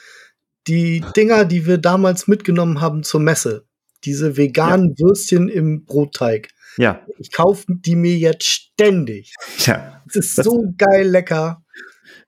Die 0.67 1.05
Dinger, 1.17 1.45
die 1.45 1.67
wir 1.67 1.79
damals 1.79 2.27
mitgenommen 2.27 2.81
haben 2.81 3.05
zur 3.05 3.21
Messe, 3.21 3.65
diese 4.05 4.37
veganen 4.37 4.95
Würstchen 4.99 5.49
im 5.49 5.85
Brotteig. 5.85 6.49
Ja, 6.79 7.01
Ich 7.19 7.33
kaufe 7.33 7.65
die 7.69 7.97
mir 7.97 8.17
jetzt 8.17 8.45
ständig. 8.45 9.33
ja. 9.65 10.03
Es 10.09 10.17
ist 10.17 10.39
Das- 10.39 10.45
so 10.47 10.73
geil 10.77 11.09
lecker. 11.09 11.63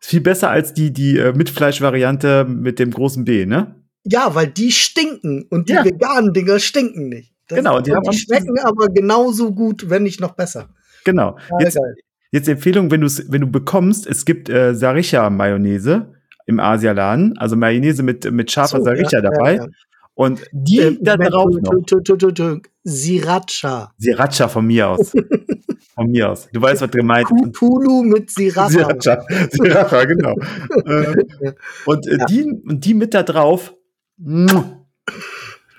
Ist 0.01 0.11
viel 0.11 0.21
besser 0.21 0.51
als 0.51 0.75
die, 0.75 0.93
die 0.93 1.19
äh, 1.19 1.33
Mitfleisch-Variante 1.33 2.45
mit 2.45 2.79
dem 2.79 2.91
großen 2.91 3.25
B, 3.25 3.47
ne? 3.47 3.75
Ja, 4.05 4.35
weil 4.35 4.47
die 4.47 4.71
stinken 4.73 5.45
und 5.51 5.69
die 5.69 5.75
Ja. 5.75 5.85
veganen 5.85 6.33
Dinger 6.33 6.59
stinken 6.61 7.09
nicht. 7.09 7.35
Das, 7.49 7.59
Genau, 7.59 7.81
die 7.81 7.93
die 8.11 8.17
schmecken 8.19 8.59
aber 8.61 8.89
genauso 8.89 9.53
gut, 9.53 9.89
wenn 9.91 10.03
nicht 10.05 10.21
noch 10.21 10.33
besser. 10.33 10.69
Genau. 11.05 11.33
Total 11.49 11.63
Jetzt, 11.65 11.75
geil. 11.77 11.95
jetzt 12.33 12.49
Empfehlung, 12.49 12.91
wenn 12.91 13.01
du 13.01 13.09
wenn 13.29 13.41
du 13.41 13.47
bekommst, 13.51 14.07
es 14.07 14.25
gibt 14.25 14.49
äh, 14.49 14.75
Saricha-Mayonnaise 14.75 16.13
im 16.47 16.61
Asialaden, 16.61 17.37
also 17.39 17.57
Mayonnaise 17.57 18.03
mit, 18.03 18.31
mit 18.31 18.51
scharfer 18.51 18.79
So, 18.79 18.85
Saricha 18.85 19.19
ja, 19.19 19.25
ja, 19.25 19.31
dabei. 19.31 19.61
Und 20.19 20.43
die 20.51 20.81
Äh, 20.81 20.99
da 21.01 21.17
drauf 21.17 21.49
Sriracha. 22.85 23.93
Sriracha 24.01 24.49
von 24.49 24.67
mir 24.67 24.89
aus. 24.89 25.13
von 25.95 26.11
mir 26.11 26.31
aus. 26.31 26.49
Du 26.53 26.61
weißt, 26.61 26.83
was 26.83 26.91
gemeint 26.91 27.29
ist. 27.31 27.57
Kulu 27.57 28.03
mit 28.03 28.29
Sriracha. 28.29 28.69
Sriracha, 28.69 29.25
Sriracha, 29.53 30.05
genau. 30.07 30.35
äh, 30.87 31.15
Ja. 31.41 31.53
und, 31.87 32.09
äh, 32.09 32.17
Ja. 32.19 32.27
die, 32.27 32.43
und 32.67 32.85
die 32.85 32.95
mit 32.95 33.15
da 33.15 33.23
drauf. 33.23 33.75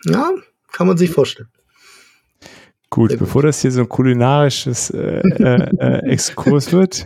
Ja, 0.06 0.32
kann 0.72 0.88
man 0.88 0.98
sich 0.98 1.10
vorstellen. 1.12 1.50
Gut, 2.90 3.10
Sehr 3.12 3.20
gut. 3.20 3.28
bevor 3.28 3.44
das 3.44 3.62
hier 3.62 3.72
so 3.72 3.82
ein 3.82 3.90
kulinarisches 3.90 4.90
äh, 4.92 5.20
äh, 5.20 5.70
äh, 5.80 6.10
Exkurs 6.12 6.72
wird, 6.72 7.06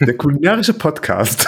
Der 0.00 0.16
kulinarische 0.16 0.74
Podcast. 0.74 1.46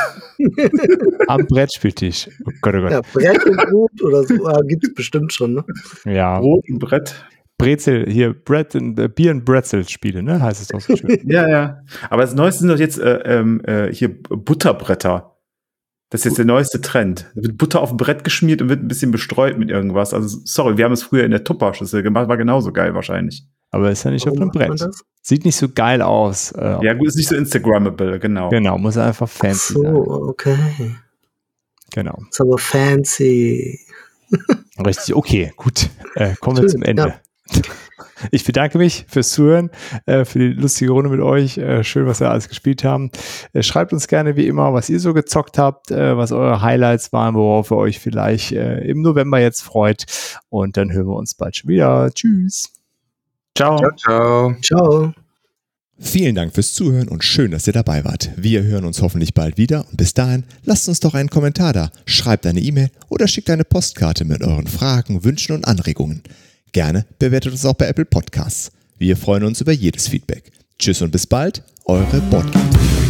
Am 1.28 1.46
Brettspieltisch. 1.46 2.28
Oh 2.46 2.50
Gott, 2.60 2.74
oh 2.74 2.80
Gott. 2.80 2.90
Ja, 2.92 3.00
Brett 3.12 3.44
und 3.46 3.56
Brot 3.56 4.02
oder 4.02 4.24
so 4.24 4.46
ah, 4.46 4.60
gibt's 4.66 4.92
bestimmt 4.94 5.32
schon. 5.32 5.54
Ne? 5.54 5.64
Ja, 6.04 6.40
Brot 6.40 6.64
und 6.68 6.78
Brett. 6.78 7.14
Brezel, 7.58 8.10
hier, 8.10 8.34
Bread 8.34 8.74
and, 8.74 8.98
äh, 8.98 9.08
Bier 9.08 9.30
and 9.30 9.44
Brezel 9.44 9.88
Spiele, 9.88 10.22
ne? 10.22 10.40
Heißt 10.40 10.60
es 10.60 10.68
doch 10.68 10.80
so 10.80 10.96
schön. 10.96 11.20
Ja, 11.24 11.48
ja. 11.48 11.80
Aber 12.10 12.22
das 12.22 12.34
Neueste 12.34 12.60
sind 12.60 12.68
doch 12.68 12.78
jetzt 12.78 12.98
äh, 12.98 13.20
ähm, 13.24 13.62
äh, 13.64 13.92
hier 13.92 14.08
Butterbretter. 14.22 15.34
Das 16.10 16.20
ist 16.20 16.24
jetzt 16.26 16.38
der 16.38 16.44
neueste 16.44 16.80
Trend. 16.80 17.30
Da 17.34 17.42
wird 17.42 17.58
Butter 17.58 17.80
auf 17.80 17.90
ein 17.90 17.96
Brett 17.96 18.22
geschmiert 18.22 18.62
und 18.62 18.68
wird 18.68 18.82
ein 18.82 18.88
bisschen 18.88 19.10
bestreut 19.10 19.58
mit 19.58 19.70
irgendwas. 19.70 20.14
Also, 20.14 20.38
sorry, 20.44 20.76
wir 20.76 20.84
haben 20.84 20.92
es 20.92 21.02
früher 21.02 21.24
in 21.24 21.30
der 21.30 21.42
Tupperschüssel 21.42 22.02
gemacht, 22.02 22.28
war 22.28 22.36
genauso 22.36 22.72
geil 22.72 22.94
wahrscheinlich. 22.94 23.44
Aber 23.74 23.90
ist 23.90 24.04
ja 24.04 24.10
nicht 24.10 24.26
auf 24.28 24.36
Warum 24.36 24.50
einem 24.50 24.68
macht 24.70 24.80
man 24.80 24.88
Brett. 24.90 24.96
Sieht 25.22 25.44
nicht 25.44 25.56
so 25.56 25.68
geil 25.68 26.02
aus. 26.02 26.52
Äh, 26.52 26.84
Ja, 26.84 26.92
gut, 26.94 27.08
ist 27.08 27.16
nicht 27.16 27.28
so 27.28 27.34
Instagrammable, 27.34 28.18
genau. 28.20 28.50
Genau, 28.50 28.78
muss 28.78 28.96
einfach 28.96 29.28
Ach 29.28 29.36
fancy 29.36 29.72
so, 29.74 29.82
sein. 29.82 29.94
okay. 29.96 30.58
Genau. 31.92 32.18
Ist 32.30 32.40
aber 32.40 32.58
fancy. 32.58 33.80
Richtig, 34.84 35.14
okay, 35.14 35.52
gut. 35.56 35.88
Äh, 36.14 36.34
kommen 36.40 36.58
wir 36.58 36.68
zum 36.68 36.82
Ende. 36.82 37.14
Ich 38.30 38.44
bedanke 38.44 38.78
mich 38.78 39.04
fürs 39.08 39.30
Zuhören, 39.30 39.70
äh, 40.06 40.24
für 40.24 40.38
die 40.38 40.48
lustige 40.48 40.92
Runde 40.92 41.10
mit 41.10 41.20
euch. 41.20 41.58
Äh, 41.58 41.84
schön, 41.84 42.06
was 42.06 42.20
wir 42.20 42.30
alles 42.30 42.48
gespielt 42.48 42.82
haben. 42.82 43.10
Äh, 43.52 43.62
schreibt 43.62 43.92
uns 43.92 44.08
gerne 44.08 44.36
wie 44.36 44.46
immer, 44.46 44.72
was 44.72 44.88
ihr 44.88 44.98
so 44.98 45.12
gezockt 45.12 45.58
habt, 45.58 45.90
äh, 45.90 46.16
was 46.16 46.32
eure 46.32 46.62
Highlights 46.62 47.12
waren, 47.12 47.34
worauf 47.34 47.70
ihr 47.70 47.76
euch 47.76 47.98
vielleicht 47.98 48.52
äh, 48.52 48.78
im 48.86 49.02
November 49.02 49.40
jetzt 49.40 49.62
freut. 49.62 50.06
Und 50.48 50.76
dann 50.78 50.92
hören 50.92 51.08
wir 51.08 51.16
uns 51.16 51.34
bald 51.34 51.56
schon 51.56 51.68
wieder. 51.68 52.10
Tschüss. 52.14 52.72
Ciao. 53.56 53.78
ciao, 53.78 53.90
ciao. 53.96 54.56
Ciao. 54.62 55.14
Vielen 55.96 56.34
Dank 56.34 56.52
fürs 56.52 56.72
Zuhören 56.72 57.08
und 57.08 57.22
schön, 57.22 57.52
dass 57.52 57.68
ihr 57.68 57.72
dabei 57.72 58.04
wart. 58.04 58.30
Wir 58.36 58.64
hören 58.64 58.84
uns 58.84 59.00
hoffentlich 59.00 59.32
bald 59.32 59.56
wieder 59.58 59.86
und 59.88 59.96
bis 59.96 60.12
dahin 60.12 60.42
lasst 60.64 60.88
uns 60.88 60.98
doch 60.98 61.14
einen 61.14 61.30
Kommentar 61.30 61.72
da, 61.72 61.90
schreibt 62.04 62.46
eine 62.46 62.60
E-Mail 62.60 62.90
oder 63.08 63.28
schickt 63.28 63.48
eine 63.48 63.64
Postkarte 63.64 64.24
mit 64.24 64.42
euren 64.42 64.66
Fragen, 64.66 65.22
Wünschen 65.22 65.54
und 65.54 65.68
Anregungen. 65.68 66.22
Gerne 66.72 67.06
bewertet 67.20 67.52
uns 67.52 67.64
auch 67.64 67.74
bei 67.74 67.86
Apple 67.86 68.06
Podcasts. 68.06 68.72
Wir 68.98 69.16
freuen 69.16 69.44
uns 69.44 69.60
über 69.60 69.72
jedes 69.72 70.08
Feedback. 70.08 70.50
Tschüss 70.78 71.00
und 71.00 71.12
bis 71.12 71.26
bald, 71.26 71.62
eure 71.84 72.20
Boardgame. 72.22 73.03